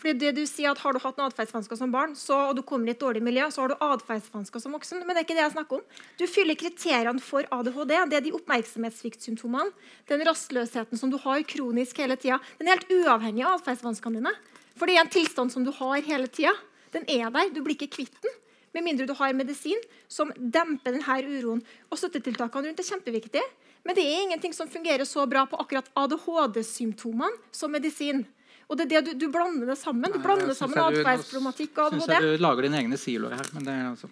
Fordi 0.00 0.14
det 0.16 0.30
du 0.38 0.44
sier 0.48 0.70
at 0.70 0.80
Har 0.80 0.94
du 0.96 1.00
hatt 1.02 1.18
noen 1.18 1.28
atferdsvansker 1.28 1.76
som 1.76 1.90
barn, 1.92 2.14
så, 2.16 2.36
og 2.50 2.54
du 2.56 2.62
kommer 2.66 2.88
i 2.88 2.94
et 2.94 3.00
dårlig 3.00 3.20
miljø, 3.24 3.48
så 3.52 3.64
har 3.64 3.72
du 3.72 3.82
atferdsvansker 3.84 4.62
som 4.62 4.76
voksen. 4.76 5.02
Men 5.04 5.16
det 5.16 5.22
er 5.22 5.28
ikke 5.28 5.36
det 5.36 5.44
jeg 5.44 5.56
snakker 5.56 5.80
om. 5.80 5.98
Du 6.20 6.24
fyller 6.30 6.58
kriteriene 6.60 7.24
for 7.24 7.48
ADHD. 7.56 7.96
Det 8.12 8.20
er 8.20 8.24
de 8.24 8.34
oppmerksomhetssviktsymptomene. 8.38 9.74
Den 10.08 10.24
rastløsheten 10.28 11.00
som 11.00 11.12
du 11.12 11.18
har 11.20 11.44
kronisk 11.48 12.00
hele 12.00 12.16
tida. 12.20 12.40
Den 12.60 12.70
er 12.70 12.78
helt 12.78 12.94
uavhengig 13.00 13.44
av 13.44 13.58
atferdsvanskene 13.58 14.20
dine. 14.20 14.34
For 14.78 14.88
det 14.88 14.96
er 14.96 15.04
en 15.04 15.12
tilstand 15.12 15.52
som 15.52 15.66
du 15.66 15.74
har 15.76 16.00
hele 16.06 16.30
tida. 16.32 16.54
Den 16.94 17.04
er 17.10 17.28
der. 17.34 17.52
Du 17.52 17.60
blir 17.64 17.76
ikke 17.76 17.92
kvitt 17.98 18.16
den. 18.24 18.38
Med 18.74 18.86
mindre 18.86 19.06
du 19.08 19.14
har 19.18 19.34
medisin 19.34 19.80
som 20.08 20.30
demper 20.36 20.94
denne 20.94 21.16
uroen. 21.26 21.62
Og 21.90 21.98
Støttetiltakene 21.98 22.70
rundt 22.70 22.82
er 22.82 22.86
kjempeviktige. 22.86 23.46
Men 23.84 23.96
det 23.96 24.04
er 24.04 24.26
ingenting 24.26 24.52
som 24.54 24.68
fungerer 24.68 25.06
så 25.08 25.24
bra 25.26 25.46
på 25.48 25.58
akkurat 25.58 25.88
ADHD-symptomene 25.96 27.32
som 27.50 27.72
medisin. 27.72 28.26
Og 28.70 28.78
det 28.78 28.86
er 28.86 28.90
det 28.92 29.00
du, 29.08 29.26
du 29.26 29.32
blander 29.32 29.72
det 29.72 29.78
sammen. 29.80 30.12
Du 30.12 30.20
blander 30.22 30.54
sammen 30.54 30.78
atferdsproblematikk 30.84 31.78
og 31.78 31.88
ADHD. 31.88 32.04
Syns 32.04 32.14
jeg 32.14 32.38
du 32.38 32.44
lager 32.44 32.68
dine 32.68 32.82
egne 32.84 33.00
siloer 33.00 33.34
her. 33.40 33.52
men 33.56 33.66
det 33.66 33.74
er 33.74 33.88
altså... 33.88 34.10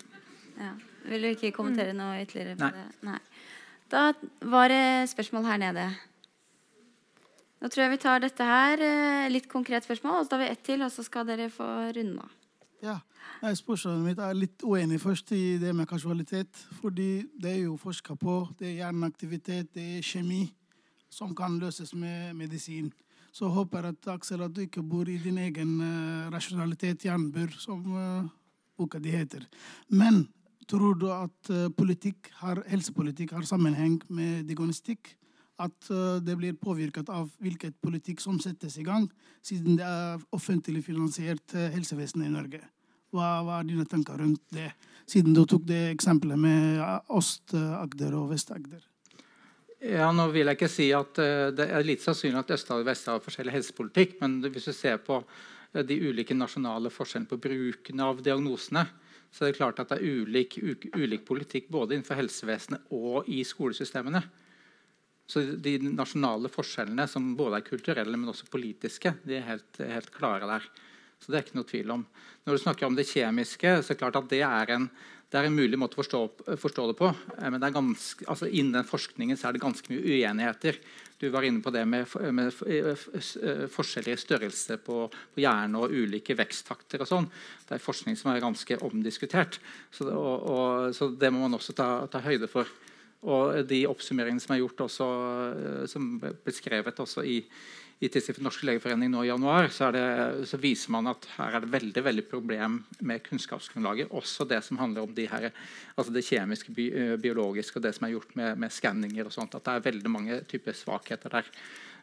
Ja. 0.59 0.73
Vil 1.09 1.25
du 1.25 1.29
ikke 1.31 1.53
kommentere 1.55 1.95
noe 1.97 2.19
ytterligere 2.25 2.57
på 2.59 2.67
Nei. 2.67 2.73
det? 2.75 3.07
Nei. 3.07 3.21
Da 3.89 4.03
var 4.53 4.73
det 4.73 5.09
spørsmål 5.13 5.47
her 5.49 5.61
nede. 5.63 5.85
Nå 7.59 7.71
tror 7.71 7.85
jeg 7.85 7.93
vi 7.95 8.01
tar 8.03 8.23
dette 8.23 8.49
her. 8.49 8.83
Eh, 8.83 9.29
litt 9.33 9.49
konkret 9.51 9.87
spørsmål, 9.87 10.19
og 10.19 10.27
så 10.27 10.35
tar 10.35 10.43
vi 10.43 10.51
ett 10.53 10.65
til, 10.67 10.83
og 10.85 10.93
så 10.95 11.05
skal 11.07 11.27
dere 11.29 11.49
få 11.55 11.69
runde 11.97 12.27
av. 12.27 12.35
Ja. 12.85 12.99
Nei, 13.39 13.53
Spørsmålet 13.55 14.03
mitt 14.03 14.19
er 14.19 14.35
litt 14.35 14.63
uenig 14.67 14.97
først 14.99 15.29
i 15.37 15.59
det 15.63 15.71
med 15.77 15.87
kasualitet. 15.87 16.59
Fordi 16.81 17.23
det 17.39 17.53
er 17.53 17.61
jo 17.69 17.77
forska 17.79 18.17
på. 18.19 18.41
Det 18.59 18.67
er 18.67 18.81
hjerneaktivitet, 18.81 19.69
det 19.77 19.85
er 19.99 20.07
kjemi, 20.07 20.41
som 21.11 21.37
kan 21.39 21.55
løses 21.63 21.93
med 21.95 22.33
medisin. 22.35 22.89
Så 23.31 23.47
håper 23.55 23.93
at 23.93 24.09
Aksel 24.11 24.43
at 24.43 24.57
du 24.57 24.65
ikke 24.65 24.83
bor 24.83 25.07
i 25.07 25.21
din 25.23 25.39
egen 25.39 25.77
uh, 25.79 26.33
rasjonalitet, 26.35 27.05
jernbur, 27.07 27.53
som 27.63 27.85
uh, 27.95 28.27
boka 28.75 28.99
di 28.99 29.13
heter. 29.15 29.45
Men 29.87 30.25
tror 30.67 30.99
du 30.99 31.07
at 31.15 31.53
uh, 31.53 31.69
politikk 31.77 32.33
har, 32.41 32.65
helsepolitikk 32.67 33.37
har 33.37 33.47
sammenheng 33.47 34.01
med 34.09 34.49
diagnostikk? 34.49 35.13
At 35.63 35.93
uh, 35.93 36.19
det 36.19 36.35
blir 36.41 36.59
påvirket 36.59 37.07
av 37.07 37.31
hvilket 37.39 37.79
politikk 37.87 38.25
som 38.25 38.43
settes 38.43 38.81
i 38.83 38.87
gang, 38.89 39.07
siden 39.47 39.79
det 39.79 39.87
er 39.87 40.27
offentlig 40.35 40.83
finansiert 40.91 41.55
helsevesen 41.55 42.27
i 42.27 42.33
Norge? 42.35 42.65
Hva, 43.15 43.41
hva, 43.41 43.59
er 43.61 43.69
dine 43.71 43.87
tanker 43.89 44.21
rundt 44.21 44.43
det, 44.53 44.69
siden 45.09 45.37
du 45.37 45.45
tok 45.49 45.65
det 45.69 45.81
eksempelet 45.95 46.41
med 46.41 46.83
Øst-Agder 47.17 48.17
og 48.19 48.29
Vest-Agder? 48.35 48.83
Ja, 49.79 50.11
nå 50.13 50.27
vil 50.35 50.51
jeg 50.51 50.59
ikke 50.59 50.69
si 50.69 50.89
at 50.93 51.21
uh, 51.23 51.49
Det 51.55 51.69
er 51.71 51.87
litt 51.87 52.03
sannsynlig 52.03 52.41
at 52.43 52.51
Øst-Agder 52.57 52.83
og 52.83 52.91
Vest-Agder 52.91 53.21
har 53.21 53.25
forskjellig 53.25 53.55
helsepolitikk. 53.55 54.17
Men 54.21 54.41
hvis 54.45 54.69
du 54.69 54.75
ser 54.77 54.99
på 55.01 55.23
uh, 55.23 55.83
de 55.87 56.01
ulike 56.03 56.37
nasjonale 56.37 56.93
forskjellene 56.93 57.31
på 57.31 57.41
bruken 57.47 58.03
av 58.05 58.21
diagnosene, 58.27 58.85
så 59.33 59.45
er 59.45 59.53
det 59.53 59.61
klart 59.61 59.81
at 59.81 59.93
det 59.93 60.01
er 60.01 60.21
ulik, 60.25 60.59
ulik 60.97 61.25
politikk 61.29 61.69
både 61.73 61.97
innenfor 61.97 62.19
helsevesenet 62.19 62.93
og 62.97 63.29
i 63.31 63.41
skolesystemene. 63.47 64.23
Så 65.29 65.45
De 65.61 65.75
nasjonale 65.85 66.49
forskjellene, 66.53 67.05
som 67.09 67.35
både 67.37 67.61
er 67.61 67.67
kulturelle, 67.67 68.17
men 68.17 68.33
også 68.33 68.49
politiske, 68.49 69.13
de 69.29 69.37
er 69.37 69.49
helt, 69.51 69.81
helt 69.81 70.13
klare 70.15 70.49
der. 70.49 70.69
Så 71.19 71.31
det 71.33 71.39
er 71.39 71.47
ikke 71.47 71.59
noe 71.59 71.69
tvil 71.69 71.95
om. 71.95 72.03
Når 72.47 72.57
du 72.57 72.63
snakker 72.63 72.89
om 72.89 72.97
det 72.97 73.09
kjemiske, 73.11 73.79
så 73.83 73.91
er 73.91 73.97
det 73.97 74.01
klart 74.01 74.19
at 74.21 74.29
det 74.31 74.43
er 74.47 74.71
en, 74.77 74.87
det 75.29 75.37
er 75.37 75.49
en 75.49 75.57
mulig 75.59 75.77
måte 75.77 75.99
å 75.99 76.01
forstå, 76.01 76.21
forstå, 76.57 76.87
det 76.89 76.97
på. 76.97 77.11
Eh, 77.37 77.49
men 77.53 77.61
det 77.61 77.75
ganske, 77.75 78.25
altså 78.31 78.49
innen 78.49 78.79
den 78.79 78.89
forskningen 78.89 79.37
er 79.37 79.55
det 79.57 79.63
ganske 79.63 79.93
mye 79.93 80.05
uenigheter. 80.07 80.79
Du 81.19 81.27
var 81.35 81.43
inne 81.43 81.61
på 81.61 81.73
det 81.75 81.83
med, 81.91 82.07
med 82.33 82.55
eh, 82.71 83.65
forskjeller 83.75 84.15
i 84.15 84.23
størrelse 84.23 84.79
på, 84.87 85.01
på 85.11 85.43
hjerne 85.43 85.83
og 85.83 85.93
ulike 85.93 86.37
veksttakter. 86.39 87.03
og 87.03 87.11
sånn. 87.11 87.27
Det 87.67 87.77
er 87.77 87.83
forskning 87.83 88.17
som 88.17 88.31
er 88.33 88.45
ganske 88.45 88.79
omdiskutert. 88.87 89.59
Så, 89.91 90.07
og, 90.09 90.47
og, 90.49 90.95
så 90.97 91.11
det 91.11 91.33
må 91.35 91.43
man 91.45 91.59
også 91.59 91.75
ta, 91.77 91.91
ta, 92.09 92.23
høyde 92.25 92.49
for. 92.49 92.71
Og 93.29 93.67
de 93.67 93.83
oppsummeringene 93.91 94.41
som 94.41 94.55
er 94.55 94.63
gjort 94.63 94.87
også, 94.87 95.11
eh, 95.51 95.85
som 95.91 96.15
ble 96.23 96.33
beskrevet 96.47 97.05
også 97.05 97.27
i, 97.27 97.43
i 97.99 98.07
Tidsskriftet 98.07 98.45
Norsk 98.47 98.63
legeforening 98.63 99.11
nå 99.11 99.25
i 99.25 99.31
januar, 99.31 99.67
så, 99.75 99.89
det, 99.95 100.03
så, 100.47 100.59
viser 100.63 100.93
man 100.95 101.11
at 101.11 101.25
her 101.35 101.57
er 101.57 101.65
det 101.65 101.73
veldig 101.73 102.05
veldig 102.07 102.25
problem 102.31 102.77
med 103.03 103.25
kunnskapsgrunnlaget. 103.27 104.13
Også 104.15 104.47
det 104.47 104.61
som 104.67 104.79
handler 104.79 105.03
om 105.03 105.17
de 105.17 105.25
her, 105.27 105.49
altså 105.97 106.15
det 106.15 106.23
kjemiske, 106.29 106.77
eh, 106.87 107.17
biologiske 107.19 107.81
og 107.81 107.89
det 107.89 107.97
som 107.97 108.07
er 108.07 108.15
gjort 108.15 108.37
med, 108.39 108.55
med 108.63 108.75
skanninger. 108.75 109.27
og 109.27 109.35
sånt, 109.35 109.59
At 109.59 109.67
det 109.67 109.75
er 109.75 109.87
veldig 109.91 110.15
mange 110.15 110.41
typer 110.47 110.79
svakheter 110.79 111.35
der. 111.41 111.51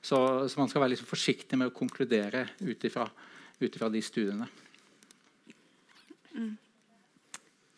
Så, 0.02 0.20
så 0.52 0.60
man 0.60 0.70
skal 0.70 0.84
være 0.84 0.98
liksom 0.98 1.10
forsiktig 1.10 1.58
med 1.58 1.72
å 1.72 1.78
konkludere 1.78 2.44
ut 2.60 2.84
ifra, 2.86 3.08
de 3.64 4.04
studiene. 4.04 4.52
Mm. 6.36 6.56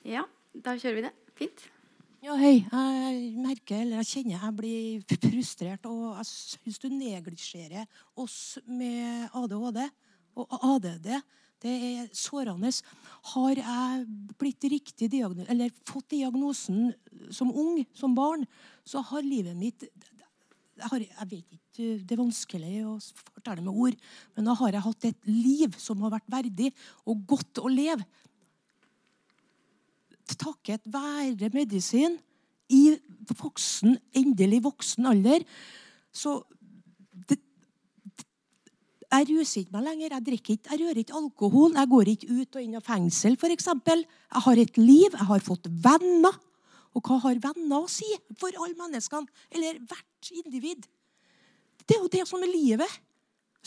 Ja, 0.09 0.25
da 0.57 0.73
kjører 0.73 0.97
vi 0.97 1.05
det. 1.05 1.17
Fint. 1.37 1.69
Ja, 2.27 2.33
hei. 2.35 2.57
Jeg 2.59 3.19
merker, 3.39 3.77
eller 3.85 4.01
jeg 4.01 4.07
kjenner 4.09 4.41
jeg 4.41 4.55
blir 4.57 5.19
frustrert, 5.29 5.85
og 5.87 6.17
jeg 6.17 6.27
syns 6.27 6.79
du 6.83 6.87
neglisjerer 6.91 7.85
oss 8.19 8.57
med 8.67 9.29
ADHD. 9.31 9.79
Og 10.35 10.57
ADD, 10.73 11.07
det 11.63 11.75
er 11.93 12.09
sårende. 12.11 12.73
Har 13.31 13.61
jeg 13.61 14.03
blitt 14.43 14.67
riktig 14.75 15.07
diagnos 15.13 15.47
eller 15.55 15.71
fått 15.87 16.09
diagnosen 16.17 16.91
som 17.31 17.55
ung, 17.55 17.79
som 17.95 18.17
barn, 18.17 18.43
så 18.83 19.05
har 19.07 19.23
livet 19.23 19.55
mitt 19.55 19.87
jeg, 19.87 20.91
har, 20.91 20.99
jeg 20.99 21.31
vet 21.31 21.55
ikke, 21.55 21.87
Det 22.03 22.11
er 22.11 22.25
vanskelig 22.25 22.75
å 22.91 22.99
fortelle 23.31 23.63
med 23.63 23.71
ord, 23.87 23.95
men 24.35 24.51
da 24.51 24.59
har 24.59 24.75
jeg 24.75 24.87
hatt 24.91 25.11
et 25.13 25.31
liv 25.31 25.79
som 25.79 26.03
har 26.03 26.17
vært 26.19 26.27
verdig 26.35 26.73
og 27.07 27.23
godt 27.31 27.63
å 27.63 27.71
leve 27.71 28.03
takket 30.35 30.83
være 30.91 31.49
medisin 31.53 32.17
i 32.73 32.97
voksen, 33.39 33.97
endelig 34.17 34.63
voksen 34.65 35.07
alder, 35.07 35.45
så 36.11 36.41
det, 37.29 37.39
Jeg 39.07 39.29
ruser 39.29 39.61
ikke 39.61 39.71
meg 39.71 39.83
lenger. 39.85 40.13
Jeg 40.17 40.25
drikker 40.25 40.53
ikke, 40.57 40.69
jeg 40.71 40.79
rører 40.81 40.97
ikke 40.99 41.15
alkohol. 41.15 41.75
Jeg 41.77 41.87
går 41.87 42.09
ikke 42.11 42.27
ut 42.27 42.57
og 42.57 42.63
inn 42.63 42.75
av 42.75 42.83
fengsel, 42.83 43.37
f.eks. 43.39 43.69
Jeg 43.87 44.41
har 44.43 44.59
et 44.59 44.77
liv. 44.77 45.13
Jeg 45.13 45.27
har 45.29 45.45
fått 45.45 45.69
venner. 45.71 46.35
Og 46.91 47.07
hva 47.07 47.19
har 47.23 47.39
venner 47.39 47.85
å 47.85 47.87
si 47.87 48.09
for 48.35 48.51
alle 48.51 48.75
menneskene? 48.75 49.31
Eller 49.53 49.79
hvert 49.79 50.31
individ? 50.33 50.89
Det 51.87 51.95
er 51.95 52.03
jo 52.03 52.11
det 52.11 52.25
som 52.27 52.43
er 52.43 52.51
livet 52.51 52.99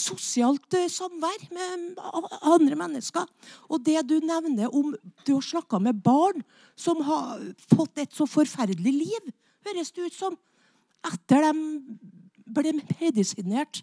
sosialt 0.00 0.76
eh, 0.78 0.88
samvær 0.90 1.44
med 1.54 2.00
andre 2.40 2.78
mennesker. 2.78 3.28
Og 3.68 3.82
det 3.86 4.00
du 4.08 4.16
nevner 4.24 4.72
om 4.72 4.94
du 5.26 5.34
har 5.36 5.44
snakka 5.46 5.80
med 5.82 6.00
barn 6.04 6.42
som 6.78 7.02
har 7.06 7.42
fått 7.70 8.02
et 8.02 8.16
så 8.16 8.26
forferdelig 8.28 8.94
liv, 8.96 9.30
høres 9.68 9.92
det 9.92 10.08
ut 10.08 10.16
som. 10.16 10.38
etter 11.04 11.46
de 11.46 11.52
ble 12.50 12.74
medisinert 12.76 13.82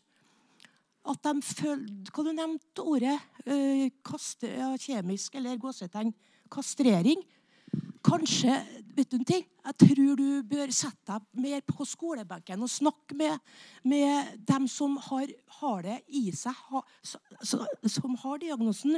at 1.07 1.23
de 1.23 1.33
følte 1.41 2.11
Hva 2.11 2.23
du 2.25 2.33
nevnte 2.35 2.83
ordet? 2.83 3.15
Eh, 3.47 3.87
kaste, 4.05 4.49
ja, 4.49 4.73
kjemisk 4.75 5.35
eller 5.39 5.59
gåsetegn. 5.61 6.11
Kastrering. 6.51 7.23
Kanskje 8.03 8.57
vet 8.97 9.11
du 9.11 9.17
en 9.19 9.27
ting? 9.27 9.43
Jeg 9.67 9.77
tror 9.83 10.19
du 10.19 10.27
bør 10.47 10.71
sette 10.73 11.13
deg 11.13 11.43
mer 11.43 11.61
på 11.67 11.85
skolebenken 11.87 12.63
og 12.65 12.71
snakke 12.71 13.17
med, 13.17 13.37
med 13.83 14.33
dem 14.47 14.67
som 14.71 14.97
har, 15.09 15.29
har 15.59 15.85
det 15.85 15.99
i 16.07 16.27
seg, 16.35 16.57
ha, 16.71 16.81
som 17.43 18.17
har 18.23 18.41
diagnosen 18.41 18.97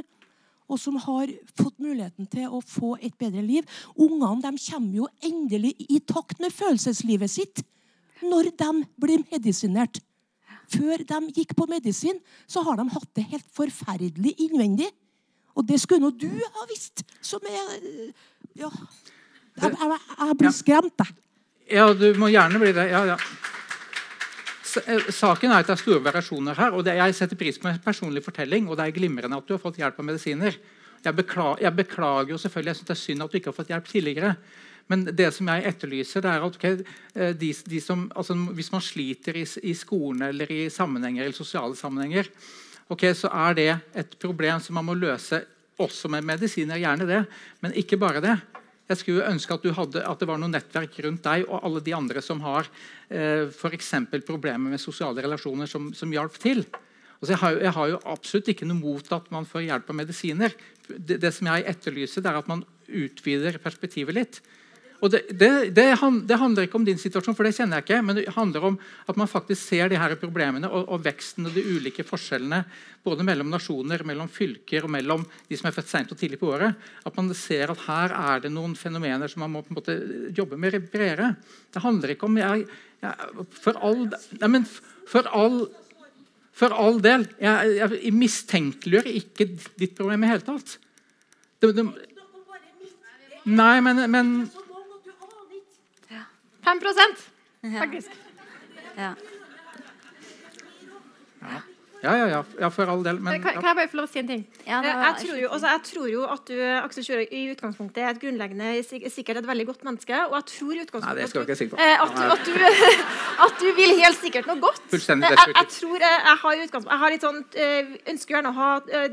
og 0.70 0.78
som 0.78 0.96
har 1.02 1.32
fått 1.58 1.80
muligheten 1.82 2.28
til 2.30 2.52
å 2.54 2.60
få 2.62 2.94
et 3.02 3.16
bedre 3.18 3.42
liv. 3.42 3.66
Ungene 3.98 4.54
kommer 4.54 5.00
jo 5.00 5.08
endelig 5.26 5.74
i 5.90 5.98
takt 6.06 6.38
med 6.42 6.54
følelseslivet 6.54 7.32
sitt 7.32 7.64
når 8.22 8.52
de 8.60 8.70
blir 9.00 9.24
medisinert. 9.32 9.98
Før 10.70 11.02
de 11.02 11.18
gikk 11.34 11.56
på 11.58 11.66
medisin, 11.66 12.20
så 12.46 12.62
har 12.62 12.78
de 12.78 12.86
hatt 12.92 13.14
det 13.18 13.26
helt 13.32 13.48
forferdelig 13.56 14.36
innvendig. 14.46 14.86
Og 15.58 15.66
det 15.66 15.80
skulle 15.82 16.04
nå 16.04 16.12
du 16.14 16.30
ha 16.30 16.68
visst, 16.70 17.02
som 17.20 17.42
er 17.50 18.12
Ja. 18.54 18.70
Jeg, 19.60 19.76
jeg, 19.76 20.00
jeg 20.18 20.38
blir 20.40 20.56
skremt, 20.56 21.04
jeg. 21.04 21.16
Ja, 21.70 21.86
du 21.94 22.08
må 22.18 22.30
gjerne 22.32 22.58
bli 22.58 22.72
det. 22.74 22.88
Ja, 22.90 23.04
ja. 23.12 23.18
Eh, 24.86 25.10
Saken 25.14 25.50
er 25.50 25.62
at 25.62 25.68
det 25.68 25.76
er 25.76 25.82
store 25.82 26.02
variasjoner 26.04 26.58
her. 26.58 26.74
og 26.74 26.84
det, 26.86 26.96
Jeg 26.98 27.14
setter 27.18 27.38
pris 27.38 27.58
på 27.58 27.68
en 27.70 27.78
personlig 27.82 28.22
fortelling, 28.24 28.68
og 28.68 28.78
det 28.78 28.86
er 28.86 28.96
glimrende 28.96 29.38
at 29.38 29.46
du 29.46 29.54
har 29.54 29.62
fått 29.62 29.78
hjelp 29.78 29.98
av 29.98 30.08
medisiner. 30.08 30.56
Jeg 31.04 31.16
beklager, 31.16 31.62
jeg 31.64 31.76
beklager 31.76 32.34
jo 32.34 32.38
selvfølgelig, 32.38 32.70
jeg 32.70 32.76
synes 32.80 32.90
det 32.90 32.96
er 32.96 33.04
synd 33.04 33.22
at 33.24 33.30
du 33.30 33.38
ikke 33.38 33.50
har 33.50 33.56
fått 33.56 33.72
hjelp 33.72 33.88
tidligere. 33.88 34.34
Men 34.90 35.04
det 35.06 35.28
som 35.32 35.48
jeg 35.48 35.66
etterlyser, 35.70 36.24
det 36.24 36.30
er 36.32 36.44
at 36.44 36.58
ok, 36.58 36.66
eh, 37.14 37.32
de, 37.38 37.52
de 37.72 37.80
som, 37.80 38.08
altså, 38.16 38.34
hvis 38.58 38.72
man 38.74 38.82
sliter 38.84 39.38
i, 39.38 39.46
i 39.62 39.74
skolen 39.78 40.26
eller 40.28 40.50
i 40.50 40.64
sammenhenger, 40.70 41.24
eller 41.24 41.36
sosiale 41.36 41.78
sammenhenger, 41.78 42.30
ok, 42.90 43.06
så 43.14 43.30
er 43.46 43.54
det 43.58 43.70
et 44.02 44.16
problem 44.18 44.60
som 44.60 44.74
man 44.78 44.88
må 44.90 44.98
løse 44.98 45.44
også 45.80 46.10
med 46.12 46.26
medisiner. 46.26 46.80
Gjerne 46.82 47.06
det, 47.08 47.24
men 47.62 47.78
ikke 47.78 47.98
bare 48.00 48.22
det. 48.24 48.36
Jeg 48.90 48.98
skulle 48.98 49.26
ønske 49.30 49.54
at, 49.54 49.66
hadde, 49.76 50.02
at 50.02 50.22
det 50.22 50.26
var 50.26 50.40
noe 50.42 50.50
nettverk 50.50 50.96
rundt 51.06 51.22
deg 51.22 51.44
og 51.46 51.60
alle 51.62 51.82
de 51.86 51.94
andre 51.94 52.22
som 52.24 52.40
har 52.42 52.66
eh, 53.06 53.46
f.eks. 53.46 53.92
problemer 54.26 54.72
med 54.72 54.82
sosiale 54.82 55.22
relasjoner, 55.22 55.70
som, 55.70 55.92
som 55.94 56.10
hjalp 56.10 56.38
til. 56.42 56.64
Altså, 57.20 57.34
jeg, 57.34 57.40
har, 57.42 57.58
jeg 57.68 57.74
har 57.76 57.92
jo 57.92 58.00
absolutt 58.10 58.50
ikke 58.50 58.66
noe 58.66 58.80
mot 58.80 59.12
at 59.14 59.28
man 59.30 59.46
får 59.46 59.68
hjelp 59.68 59.92
av 59.92 59.98
medisiner. 60.00 60.56
Det, 60.88 61.20
det 61.22 61.30
som 61.36 61.50
jeg 61.52 61.68
etterlyser, 61.70 62.24
er 62.26 62.40
at 62.40 62.50
man 62.50 62.64
utvider 62.88 63.60
perspektivet 63.62 64.16
litt. 64.16 64.40
Og 65.00 65.08
det, 65.14 65.20
det, 65.32 65.50
det, 65.72 65.86
han- 66.00 66.20
det 66.28 66.36
handler 66.36 66.66
ikke 66.66 66.76
om 66.76 66.84
din 66.84 66.98
situasjon, 67.00 67.34
for 67.36 67.46
det 67.48 67.54
kjenner 67.56 67.78
jeg 67.80 67.86
ikke. 67.86 68.00
Men 68.04 68.18
det 68.18 68.26
handler 68.36 68.66
om 68.68 68.78
at 69.08 69.16
man 69.16 69.30
faktisk 69.30 69.62
ser 69.70 69.88
de 69.88 69.96
her 70.00 70.12
problemene 70.20 70.68
og, 70.68 70.88
og 70.92 71.04
veksten 71.06 71.48
og 71.48 71.54
de 71.56 71.64
ulike 71.64 72.04
forskjellene 72.04 72.62
både 73.06 73.24
mellom 73.24 73.48
nasjoner, 73.48 74.04
mellom 74.04 74.28
fylker 74.28 74.84
og 74.84 74.92
mellom 74.92 75.24
de 75.48 75.56
som 75.56 75.70
er 75.70 75.76
født 75.78 75.88
sent 75.88 76.12
og 76.12 76.20
tidlig 76.20 76.36
på 76.42 76.50
året. 76.52 76.76
At 77.08 77.16
man 77.16 77.32
ser 77.34 77.72
at 77.72 77.84
her 77.86 78.12
er 78.12 78.44
det 78.44 78.52
noen 78.52 78.76
fenomener 78.76 79.32
som 79.32 79.40
man 79.46 79.54
må 79.56 79.64
på 79.64 79.72
en 79.72 79.80
måte 79.80 79.96
jobbe 80.36 80.60
med 80.60 80.76
bredere. 80.92 81.32
Det 81.72 81.80
handler 81.84 82.12
ikke 82.12 82.28
om 82.28 82.36
jeg, 82.42 82.66
jeg, 83.00 83.46
For 83.62 83.80
all 83.80 84.04
Nei, 84.10 84.52
men 84.58 84.68
for 85.08 85.24
all 85.32 85.62
for 86.60 86.74
all 86.76 86.98
del. 87.00 87.24
Jeg, 87.40 87.76
jeg 88.04 88.12
mistenkeliggjør 88.12 89.06
ikke 89.16 89.46
ditt 89.80 89.94
problem 89.96 90.26
i 90.26 90.28
hele 90.28 90.44
tatt. 90.44 90.74
Det, 91.62 91.70
det, 91.76 91.84
nei, 93.48 93.76
men, 93.84 94.02
men 94.12 94.32
5% 96.64 97.78
faktisk. 97.80 98.10
Ja. 98.96 99.14
Ja, 102.00 102.14
ja, 102.16 102.26
ja, 102.32 102.44
ja, 102.60 102.68
for 102.72 102.88
all 102.88 103.02
del. 103.04 103.18
Men, 103.20 103.42
kan, 103.42 103.58
kan 103.60 103.70
jeg 103.70 103.76
bare 103.76 103.90
få 103.92 103.98
lov 104.00 104.08
å 104.08 104.12
si 104.12 104.22
en 104.22 104.28
ting? 104.30 104.44
Ja, 104.64 104.80
Eh, 104.80 105.02
jeg, 105.04 105.14
tror 105.26 105.38
jo, 105.40 105.48
altså, 105.54 105.70
jeg 105.74 105.82
tror 105.88 106.08
jo 106.10 106.22
at 106.32 106.48
du 106.48 106.56
Aksel 106.60 107.06
Sjøra, 107.06 107.26
i 107.28 107.42
utgangspunktet 107.52 108.02
er 108.02 108.10
et 108.14 108.20
grunnleggende 108.22 108.70
sikkert 108.88 109.40
et 109.42 109.48
veldig 109.48 109.66
godt 109.70 109.84
menneske. 109.86 110.16
Og 110.30 110.36
jeg 110.38 110.46
tror 110.52 110.72
i 110.72 110.78
Nei, 110.78 110.86
utgangspunktet 110.86 111.22
det 111.22 111.30
skal 111.30 111.44
at 111.44 111.52
jeg 111.52 111.56
ikke 111.56 111.60
si 111.60 111.68
på. 111.74 111.80
Eh, 111.80 112.04
at, 112.04 112.16
du, 112.16 112.22
at, 112.34 112.48
du, 112.48 112.52
at 113.46 113.62
du 113.62 113.68
vil 113.78 113.94
helt 114.00 114.20
sikkert 114.20 114.50
noe 114.50 114.60
godt. 114.64 114.82
Fullstendig 114.92 115.30
Eh, 115.30 115.36
jeg, 115.36 115.54
jeg 115.60 115.72
tror 115.76 116.02
jeg, 116.02 116.20
jeg 116.26 116.36
har 116.42 116.52
i 116.52 116.62
utgangspunkt, 116.66 116.92
jeg 116.94 117.02
har 117.04 117.14
litt 117.14 117.26
sånn, 117.26 117.40
ønsker 118.14 118.36
gjerne 118.36 118.52
å 118.52 118.56
ha 118.56 118.70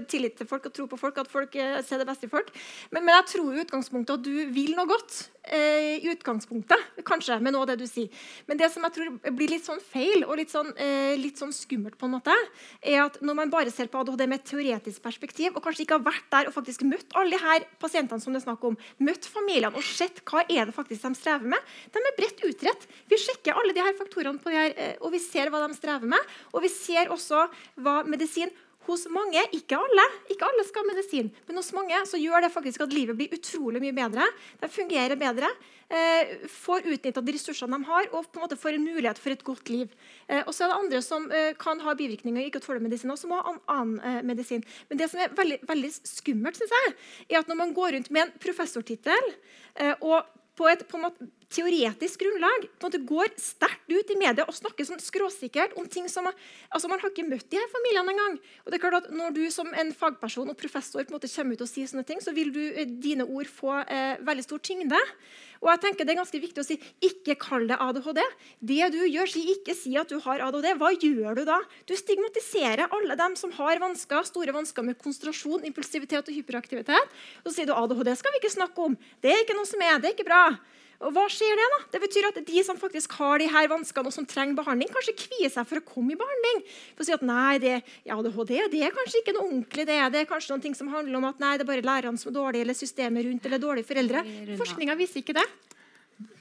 tillit 0.10 0.38
til 0.40 0.50
folk 0.50 0.70
og 0.70 0.76
tro 0.78 0.88
på 0.90 1.00
folk. 1.02 1.20
At 1.22 1.32
folk 1.32 1.58
ser 1.86 2.02
det 2.02 2.08
beste 2.10 2.30
i 2.30 2.32
folk. 2.32 2.54
Men, 2.92 3.04
men 3.04 3.16
jeg 3.20 3.32
tror 3.34 3.52
i 3.52 3.66
utgangspunktet 3.66 4.20
at 4.20 4.26
du 4.26 4.54
vil 4.56 4.78
noe 4.78 4.88
godt. 4.90 5.26
I 5.48 6.04
utgangspunktet, 6.12 6.82
kanskje, 7.08 7.38
med 7.40 7.54
noe 7.56 7.64
av 7.64 7.70
det 7.70 7.78
du 7.80 7.86
sier. 7.88 8.12
Men 8.50 8.60
det 8.60 8.68
som 8.74 8.84
jeg 8.84 8.96
tror 8.98 9.14
blir 9.32 9.54
litt 9.54 9.64
sånn 9.64 9.80
feil 9.80 10.26
og 10.26 10.34
litt 10.42 10.52
sånn, 10.52 10.74
litt 11.22 11.40
sånn 11.40 11.54
skummelt, 11.56 11.96
på 11.96 12.10
en 12.10 12.18
måte, 12.18 12.36
er 12.82 13.04
at 13.06 13.20
når 13.26 13.38
man 13.40 13.54
bare 13.54 13.74
ser 13.74 13.90
på 13.92 14.02
ADHD 14.02 14.26
med 14.28 14.42
et 14.42 14.48
teoretisk 14.52 15.04
perspektiv, 15.04 15.56
og 15.56 15.64
kanskje 15.66 15.86
ikke 15.86 15.98
har 15.98 16.06
vært 16.06 16.28
der 16.34 16.50
og 16.50 16.56
faktisk 16.56 16.86
møtt 16.88 17.16
alle 17.18 17.36
de 17.36 17.42
her 17.42 17.66
pasientene 17.82 18.24
som 18.24 18.36
det 18.36 18.42
er 18.42 18.48
snakk 18.48 18.68
om, 18.70 18.78
møtt 19.04 19.30
familiene 19.32 19.74
og 19.74 19.86
sett 19.86 20.22
hva 20.28 20.44
er 20.46 20.70
det 20.70 20.76
faktisk 20.76 21.08
de 21.08 21.14
strever 21.18 21.56
med, 21.56 21.74
de 21.94 22.04
er 22.04 22.18
bredt 22.18 22.46
utredt. 22.48 22.88
Vi 23.10 23.20
sjekker 23.22 23.58
alle 23.58 23.76
de 23.76 23.84
her 23.84 23.98
faktorene 23.98 24.42
på 24.42 24.54
de 24.54 24.60
her, 24.60 24.78
eh, 24.78 24.96
og 25.02 25.14
vi 25.16 25.22
ser 25.24 25.52
hva 25.54 25.64
de 25.66 25.78
strever 25.78 26.08
med. 26.16 26.38
Og 26.54 26.64
vi 26.66 26.72
ser 26.72 27.12
også 27.14 27.48
hva 27.84 28.02
medisin 28.08 28.52
hos 28.88 29.06
mange, 29.12 29.42
ikke 29.56 29.78
alle, 29.78 30.06
ikke 30.32 30.48
alle 30.48 30.66
skal 30.68 30.84
ha 30.84 30.90
medisin, 30.92 31.32
men 31.48 31.60
hos 31.60 31.74
mange 31.76 32.00
så 32.10 32.20
gjør 32.20 32.46
det 32.46 32.54
faktisk 32.54 32.86
at 32.86 32.94
livet 32.96 33.18
blir 33.20 33.34
utrolig 33.36 33.82
mye 33.84 33.96
bedre. 33.96 34.28
De 34.62 34.70
fungerer 34.72 35.20
bedre, 35.20 35.50
eh, 35.90 36.48
får 36.52 36.88
utnytta 36.94 37.24
de 37.24 37.36
ressursene 37.36 37.78
de 37.78 37.90
har, 37.90 38.10
og 38.14 38.30
på 38.32 38.40
en 38.40 38.46
måte 38.46 38.60
får 38.60 38.78
en 38.78 38.88
mulighet 38.88 39.20
for 39.20 39.36
et 39.36 39.44
godt 39.44 39.70
liv. 39.74 39.92
Eh, 40.28 40.44
og 40.46 40.54
så 40.56 40.66
er 40.66 40.74
det 40.74 40.80
andre 40.80 41.02
som 41.04 41.30
eh, 41.32 41.52
kan 41.60 41.84
ha 41.84 41.96
bivirkninger 42.00 42.42
og 42.42 42.50
ikke 42.52 42.64
tåle 42.64 42.84
medisin, 42.84 43.12
og 43.12 43.20
som 43.20 43.34
må 43.34 43.42
ha 43.42 43.54
an 43.54 43.62
annen 43.76 44.00
eh, 44.00 44.24
medisin. 44.24 44.64
Men 44.90 45.02
det 45.02 45.12
som 45.12 45.20
er 45.24 45.36
veldig, 45.36 45.62
veldig 45.68 45.94
skummelt, 46.02 46.60
synes 46.60 46.76
jeg, 46.80 46.98
er 47.30 47.42
at 47.42 47.52
når 47.52 47.62
man 47.64 47.76
går 47.76 47.98
rundt 47.98 48.12
med 48.12 48.28
en 48.28 48.36
professortittel 48.40 49.34
eh, 49.76 49.96
og 50.00 50.24
på 50.58 50.66
et 50.72 50.88
på 50.90 50.98
en 50.98 51.06
måte, 51.06 51.28
teoretisk 51.54 52.20
grunnlag 52.20 52.66
på 52.76 52.88
en 52.88 52.90
måte 52.90 53.00
går 53.08 53.32
sterkt 53.40 53.88
ut 53.88 54.12
i 54.12 54.18
media 54.20 54.44
og 54.48 54.56
snakker 54.56 54.88
sånn 54.88 55.00
skråsikkert 55.00 55.78
om 55.80 55.88
ting 55.88 56.10
som 56.12 56.28
altså 56.28 56.90
Man 56.92 57.00
har 57.00 57.12
ikke 57.12 57.28
møtt 57.28 57.48
de 57.52 57.60
her 57.60 57.70
familiene 57.72 58.14
engang. 58.14 58.38
Og 58.66 58.72
det 58.72 58.78
er 58.78 58.84
klart 58.84 59.06
at 59.06 59.12
Når 59.16 59.36
du 59.36 59.44
som 59.52 59.70
en 59.74 59.94
fagperson 59.96 60.50
og 60.52 60.58
professor 60.60 61.04
på 61.04 61.14
en 61.14 61.18
måte 61.18 61.32
kommer 61.32 61.56
ut 61.56 61.64
og 61.64 61.70
sier 61.72 61.88
sånne 61.88 62.06
ting, 62.08 62.20
så 62.24 62.34
vil 62.36 62.52
du, 62.52 62.62
eh, 62.74 62.86
dine 62.86 63.24
ord 63.24 63.48
få 63.48 63.80
eh, 63.88 64.18
veldig 64.20 64.44
stor 64.44 64.60
tyngde. 64.60 65.00
Og 65.62 65.72
jeg 65.72 65.82
tenker 65.82 66.06
Det 66.06 66.14
er 66.14 66.22
ganske 66.22 66.42
viktig 66.42 66.62
å 66.62 66.68
si 66.68 66.78
ikke 67.02 67.38
kall 67.40 67.68
det 67.68 67.80
ADHD. 67.80 68.22
Det 68.60 68.92
du 68.92 69.00
gjør, 69.08 69.32
si 69.32 69.44
ikke 69.56 69.76
si 69.76 69.96
at 69.98 70.10
du 70.10 70.20
har 70.20 70.44
ADHD. 70.44 70.74
Hva 70.78 70.92
gjør 70.94 71.40
du 71.40 71.44
da? 71.48 71.60
Du 71.88 71.96
stigmatiserer 71.96 72.92
alle 72.92 73.16
dem 73.16 73.36
som 73.40 73.52
har 73.56 73.80
vansker, 73.80 74.28
store 74.28 74.54
vansker 74.56 74.84
med 74.84 75.00
konsentrasjon, 75.00 75.66
impulsivitet 75.66 76.28
og 76.28 76.36
hyperaktivitet. 76.36 77.20
Så 77.46 77.56
sier 77.56 77.70
du 77.70 77.74
ADHD 77.74 78.16
skal 78.18 78.36
vi 78.36 78.44
ikke 78.44 78.58
snakke 78.58 78.90
om. 78.92 78.98
Det 79.22 79.32
er 79.32 79.46
ikke 79.46 79.58
noe 79.58 79.70
som 79.70 79.82
er, 79.82 79.98
det 80.02 80.12
er 80.12 80.18
ikke 80.18 80.28
bra. 80.28 80.44
Og 81.06 81.14
hva 81.14 81.28
skjer 81.30 81.54
Det 81.60 81.66
da? 81.74 81.80
Det 81.94 82.00
betyr 82.02 82.28
at 82.32 82.40
de 82.48 82.64
som 82.66 82.78
faktisk 82.80 83.14
har 83.20 83.38
de 83.38 83.50
her 83.52 83.68
vanskene 83.70 84.10
og 84.10 84.16
som 84.16 84.26
trenger 84.26 84.58
behandling, 84.58 84.90
kanskje 84.90 85.14
kvier 85.20 85.52
seg 85.54 85.68
for 85.70 85.78
å 85.78 85.86
komme 85.86 86.16
i 86.16 86.18
behandling. 86.18 86.64
For 86.96 87.06
å 87.06 87.08
si 87.08 87.14
at 87.14 87.26
nei, 87.26 87.60
det, 87.62 87.76
ja, 88.08 88.18
ADHD 88.18 88.56
det 88.74 88.82
er 88.88 88.96
kanskje 88.96 89.22
ikke 89.22 89.36
noe 89.38 89.46
ordentlig. 89.46 89.86
Det, 89.86 90.00
det 90.16 90.24
er 90.24 90.30
kanskje 90.30 90.56
noen 90.56 90.66
ting 90.66 90.78
som 90.78 90.90
handler 90.90 91.20
om 91.20 91.30
at 91.30 91.44
nei, 91.44 91.54
det 91.58 91.68
er 91.68 91.70
bare 91.70 91.86
lærerne 91.86 92.18
som 92.18 92.32
er 92.32 92.38
dårlige, 92.40 92.66
eller 92.66 92.78
systemet 92.78 93.30
rundt, 93.30 93.46
eller 93.46 93.62
dårlige 93.62 93.90
foreldre. 93.92 94.26
Forskninga 94.58 94.98
viser 94.98 95.22
ikke 95.22 95.38
det. 95.38 95.48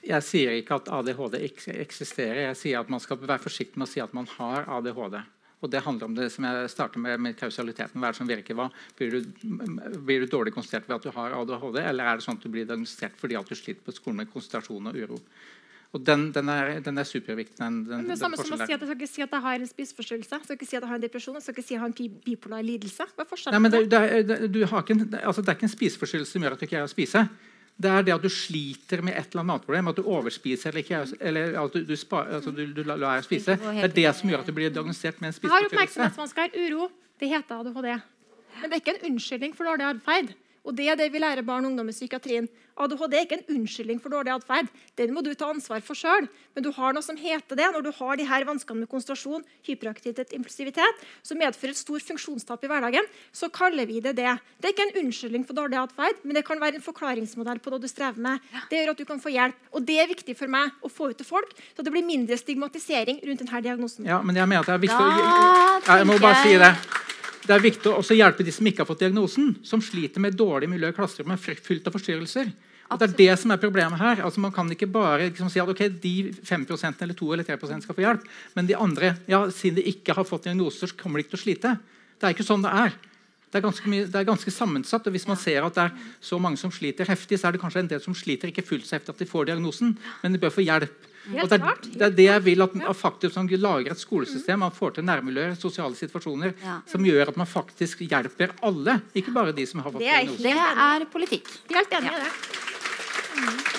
Jeg 0.06 0.24
sier 0.24 0.56
ikke 0.56 0.80
at 0.80 0.88
ADHD 1.02 1.40
ikke 1.50 1.76
eksisterer. 1.82 2.46
Jeg 2.48 2.60
sier 2.62 2.80
at 2.80 2.92
man 2.92 3.02
skal 3.02 3.20
være 3.20 3.42
forsiktig 3.44 3.76
med 3.76 3.90
å 3.90 3.92
si 3.92 4.00
at 4.00 4.14
man 4.16 4.28
har 4.38 4.64
ADHD. 4.78 5.20
Og 5.64 5.70
Det 5.72 5.80
handler 5.80 6.10
om 6.10 6.14
det 6.14 6.28
som 6.34 6.44
jeg 6.44 6.70
starter 6.70 7.00
med, 7.00 7.20
med 7.20 7.36
kausaliteten. 7.38 8.00
Hva 8.00 8.10
er 8.10 8.14
det 8.14 8.20
som 8.20 8.28
virker? 8.28 8.56
Hva? 8.58 8.68
Blir, 8.98 9.14
du, 9.16 10.00
blir 10.04 10.24
du 10.24 10.28
dårlig 10.28 10.52
konsentrert 10.54 10.88
ved 10.88 10.98
at 10.98 11.06
du 11.06 11.14
har 11.16 11.36
ADHD, 11.38 11.80
eller 11.80 12.10
er 12.10 12.18
det 12.18 12.26
sånn 12.26 12.36
at 12.36 12.44
du 12.44 12.52
blir 12.52 12.68
diagnostisert 12.68 13.16
fordi 13.20 13.38
at 13.40 13.48
du 13.48 13.56
sliter 13.56 13.80
på 13.86 13.94
skolen 13.96 14.20
med 14.20 14.32
konsentrasjon 14.32 14.92
og 14.92 14.98
uro? 15.00 15.20
Og 15.96 16.02
Den, 16.04 16.28
den, 16.34 16.48
er, 16.52 16.80
den 16.84 16.98
er 16.98 17.08
superviktig. 17.08 17.56
Den, 17.56 17.84
den, 17.86 18.04
Men 18.04 18.12
det 18.12 18.18
samme 18.20 18.36
som 18.36 18.52
å 18.52 18.58
si 18.58 18.68
at 18.68 18.74
Jeg 18.74 18.84
skal 18.84 18.96
ikke 18.98 19.08
si 19.08 19.22
at 19.24 19.32
jeg 19.32 19.44
har 19.46 19.62
en 19.62 19.70
spiseforstyrrelse, 19.70 20.34
jeg 20.34 20.44
skal 20.44 20.58
ikke 20.58 20.68
si 20.68 20.76
at 20.76 20.82
jeg 20.82 20.90
har 20.90 21.00
en 21.00 21.04
depresjon, 21.06 21.38
jeg 21.38 21.46
skal 21.46 21.56
ikke 21.56 21.64
si 21.64 21.72
at 21.72 21.76
jeg 21.76 21.84
har 21.84 21.92
en 21.92 22.22
bipolar 22.26 22.66
lidelse. 22.66 23.06
Hva 23.14 23.24
er 23.24 23.30
forskjellen? 23.30 23.62
men 23.62 23.72
det, 23.72 23.82
det, 23.94 24.00
er, 24.02 24.26
det, 24.26 24.64
altså, 25.22 25.40
det 25.40 25.48
er 25.54 25.56
ikke 25.56 25.70
en 25.70 25.76
spiseforstyrrelse 25.78 26.36
som 26.36 26.44
gjør 26.44 26.56
at 26.56 26.60
du 26.60 26.66
ikke 26.66 26.74
greier 26.74 26.90
å 26.90 26.92
spise. 26.92 27.24
Det 27.76 27.90
er 27.92 28.04
det 28.06 28.12
at 28.14 28.22
du 28.24 28.30
sliter 28.32 29.02
med 29.04 29.12
et 29.12 29.26
eller 29.34 29.42
annet 29.42 29.50
matproblem, 29.52 29.90
at 29.90 29.98
du 29.98 30.06
overspiser 30.08 30.70
eller, 30.70 30.80
ikke, 30.80 31.00
eller 31.20 31.58
at 31.60 31.74
du, 31.74 31.82
du, 31.84 31.96
spa, 32.00 32.22
altså, 32.38 32.50
du, 32.56 32.62
du 32.72 32.80
lar 32.88 33.02
deg 33.02 33.26
spise. 33.26 33.58
Det 33.60 33.84
er 33.84 33.92
det 33.98 34.06
som 34.16 34.32
gjør 34.32 34.44
at 34.44 34.48
du 34.48 34.54
blir 34.56 34.72
diagnostisert 34.72 35.20
med 35.20 35.28
en 35.28 35.36
spiseforstyrrelse. 35.36 35.52
har 35.52 35.68
du 35.68 35.76
oppmerksomhetsvansker, 35.76 36.56
uro. 36.64 36.88
Det 37.20 37.28
heter 37.28 37.60
ADHD. 37.60 37.90
Men 38.56 38.70
det 38.70 38.78
er 38.78 38.80
ikke 38.80 38.94
en 38.96 39.12
unnskyldning 39.12 39.52
for 39.56 39.68
dårlig 39.68 39.90
atferd. 39.90 40.32
Og 40.66 40.74
det 40.76 40.88
er 40.90 40.98
det 40.98 41.12
vi 41.14 41.22
lærer 41.22 41.46
barn 41.46 41.64
og 41.64 41.72
ungdom 41.72 41.90
i 41.90 41.94
psykiatrien. 41.94 42.48
ADHD 42.76 43.14
er 43.14 43.24
ikke 43.24 43.38
en 43.38 43.54
unnskyldning 43.54 44.00
for 44.02 44.12
dårlig 44.12 44.34
atferd. 44.34 44.68
Den 44.98 45.14
må 45.16 45.22
du 45.24 45.30
ta 45.38 45.48
ansvar 45.48 45.80
for 45.84 45.96
sjøl. 45.96 46.26
Men 46.52 46.64
du 46.66 46.68
har 46.76 46.92
noe 46.92 47.04
som 47.04 47.16
heter 47.16 47.56
det 47.56 47.68
når 47.72 47.86
du 47.86 47.90
har 47.96 48.18
de 48.18 48.26
her 48.28 48.44
vanskene 48.48 48.82
med 48.82 48.90
konsentrasjon, 48.90 49.46
hyperaktivitet, 49.64 50.34
impulsivitet, 50.36 51.06
som 51.24 51.40
medfører 51.40 51.72
et 51.72 51.80
stort 51.80 52.04
funksjonstap 52.04 52.66
i 52.66 52.70
hverdagen. 52.72 53.08
Så 53.32 53.48
kaller 53.54 53.88
vi 53.88 54.02
det 54.04 54.16
det. 54.18 54.34
Det 54.60 54.68
er 54.68 54.74
ikke 54.74 54.88
en 54.90 55.06
unnskyldning 55.06 55.46
for 55.48 55.56
dårlig 55.56 55.80
atferd, 55.80 56.20
men 56.26 56.36
det 56.36 56.44
kan 56.48 56.60
være 56.60 56.80
en 56.80 56.84
forklaringsmodell 56.84 57.62
på 57.64 57.72
det 57.72 57.80
du 57.86 57.88
strever 57.92 58.20
med. 58.28 58.44
Det 58.68 58.82
gjør 58.82 58.92
at 58.92 59.00
du 59.00 59.06
kan 59.08 59.22
få 59.22 59.32
hjelp. 59.32 59.64
Og 59.72 59.86
det 59.88 60.00
er 60.02 60.12
viktig 60.12 60.36
for 60.36 60.52
meg 60.52 60.84
å 60.84 60.92
få 60.92 61.12
ut 61.14 61.20
til 61.22 61.28
folk, 61.28 61.56
så 61.72 61.86
det 61.86 61.94
blir 61.94 62.04
mindre 62.04 62.36
stigmatisering 62.40 63.22
rundt 63.24 63.44
denne 63.46 63.64
diagnosen. 63.64 64.04
Ja, 64.08 64.20
men 64.20 64.36
jeg 64.36 64.50
mener 64.50 64.66
at 64.66 64.72
det 64.72 64.76
er 64.76 64.84
viktig 64.84 65.00
å 65.00 65.10
ja, 65.16 66.00
Jeg 66.02 66.10
må 66.10 66.20
bare 66.20 66.44
si 66.44 66.58
det. 66.60 66.74
Det 67.46 67.54
er 67.54 67.62
viktig 67.62 67.92
å 67.94 68.02
hjelpe 68.16 68.42
de 68.42 68.50
som 68.50 68.66
ikke 68.66 68.82
har 68.82 68.88
fått 68.88 69.04
diagnosen, 69.04 69.52
som 69.62 69.82
sliter 69.84 70.22
med 70.22 70.34
dårlig 70.34 70.66
miljø 70.70 70.90
i 70.90 70.96
klasserommet, 70.96 71.38
fylt 71.62 71.86
av 71.86 71.94
forstyrrelser. 71.94 72.50
Og 72.90 72.98
Det 72.98 73.06
er 73.06 73.16
det 73.18 73.38
som 73.38 73.50
er 73.50 73.62
problemet 73.62 73.98
her. 73.98 74.22
Altså 74.22 74.40
Man 74.40 74.52
kan 74.54 74.70
ikke 74.70 74.86
bare 74.90 75.28
liksom 75.28 75.50
si 75.50 75.60
at 75.62 75.68
ok, 75.70 75.88
de 76.02 76.32
5 76.42 76.66
eller 77.00 77.14
2 77.14 77.32
eller 77.32 77.44
3% 77.44 77.82
skal 77.82 77.94
få 77.94 78.02
hjelp, 78.02 78.26
men 78.54 78.66
de 78.66 78.74
andre, 78.74 79.16
ja, 79.26 79.44
siden 79.50 79.76
de 79.78 79.88
ikke 79.90 80.14
har 80.14 80.24
fått 80.24 80.44
diagnoser, 80.44 80.86
så 80.86 80.96
kommer 80.96 81.18
de 81.18 81.26
ikke 81.26 81.36
til 81.36 81.40
å 81.40 81.46
slite. 81.46 81.78
Det 82.18 82.26
er 82.26 82.34
ikke 82.34 82.46
sånn 82.46 82.62
det 82.62 82.72
er. 82.72 82.94
Det 83.46 83.60
er, 83.60 83.62
ganske 83.62 83.88
mye, 83.88 84.06
det 84.10 84.18
er 84.18 84.26
ganske 84.26 84.50
sammensatt. 84.50 85.06
og 85.06 85.14
Hvis 85.14 85.26
man 85.26 85.38
ser 85.38 85.62
at 85.62 85.74
det 85.74 85.84
er 85.86 85.92
så 86.20 86.38
mange 86.38 86.58
som 86.58 86.70
sliter 86.74 87.06
heftig, 87.06 87.38
så 87.38 87.48
er 87.48 87.54
det 87.54 87.62
kanskje 87.62 87.84
en 87.84 87.92
del 87.94 88.02
som 88.02 88.14
sliter 88.14 88.50
ikke 88.50 88.66
fullt 88.66 88.86
så 88.86 88.98
heftig 88.98 89.14
at 89.14 89.22
de 89.22 89.28
får 89.30 89.46
diagnosen, 89.46 89.94
men 90.22 90.34
de 90.34 90.40
bør 90.42 90.54
få 90.54 90.66
hjelp. 90.66 91.06
Og 91.26 91.48
det, 91.50 91.58
er, 91.58 91.78
det 91.90 92.04
er 92.06 92.12
det 92.14 92.26
jeg 92.28 92.42
vil 92.46 92.62
at, 92.62 92.74
man 92.78 92.94
faktisk 92.94 93.36
man 93.36 93.48
lager 93.50 93.90
et 93.96 93.98
skolesystem, 94.02 94.60
man 94.62 94.74
får 94.74 94.94
til 94.98 95.04
nærmiljøer, 95.08 95.56
sosiale 95.58 95.96
situasjoner, 95.98 96.54
Ja. 96.62 96.78
som 96.86 97.02
gjør 97.04 97.32
at 97.32 97.36
man 97.40 97.46
faktisk 97.50 98.04
hjelper 98.06 98.54
alle, 98.62 99.00
ikke 99.14 99.34
bare 99.34 99.52
de 99.56 99.66
som 99.66 99.80
har 99.82 99.90
fått 99.90 100.04
Det 100.04 100.12
er. 100.12 100.30
Det 100.38 100.54
er 100.54 101.06
politikk. 101.10 101.50
Helt 101.74 101.96
enig 101.98 102.12
i 102.12 102.20
det. 102.22 102.30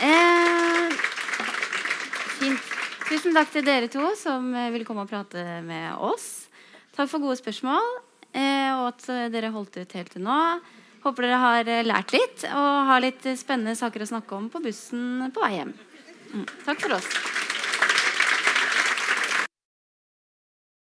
Eh, 0.04 0.98
fint. 2.40 2.74
Tusen 3.08 3.34
takk 3.38 3.54
til 3.54 3.64
dere 3.66 3.88
to 3.92 4.10
som 4.20 4.50
eh, 4.54 4.70
ville 4.74 4.86
komme 4.88 5.06
og 5.06 5.10
prate 5.10 5.44
med 5.66 5.96
oss. 6.04 6.48
Takk 6.98 7.10
for 7.10 7.24
gode 7.24 7.38
spørsmål, 7.40 7.88
eh, 8.34 8.70
og 8.76 8.90
at 8.92 9.08
eh, 9.14 9.28
dere 9.34 9.54
holdt 9.56 9.80
ut 9.80 9.96
helt 9.98 10.12
til 10.12 10.26
nå. 10.28 10.38
Håper 11.06 11.24
dere 11.28 11.40
har 11.42 11.72
eh, 11.72 11.86
lært 11.88 12.12
litt 12.12 12.44
og 12.52 12.70
har 12.92 13.04
litt 13.06 13.24
spennende 13.40 13.78
saker 13.80 14.04
å 14.04 14.12
snakke 14.12 14.36
om 14.36 14.50
på 14.52 14.62
bussen 14.66 15.30
på 15.32 15.46
vei 15.46 15.54
hjem. 15.62 15.74
Mm. 16.34 16.48
Takk 16.66 16.82
for 16.84 16.98
oss. 16.98 17.08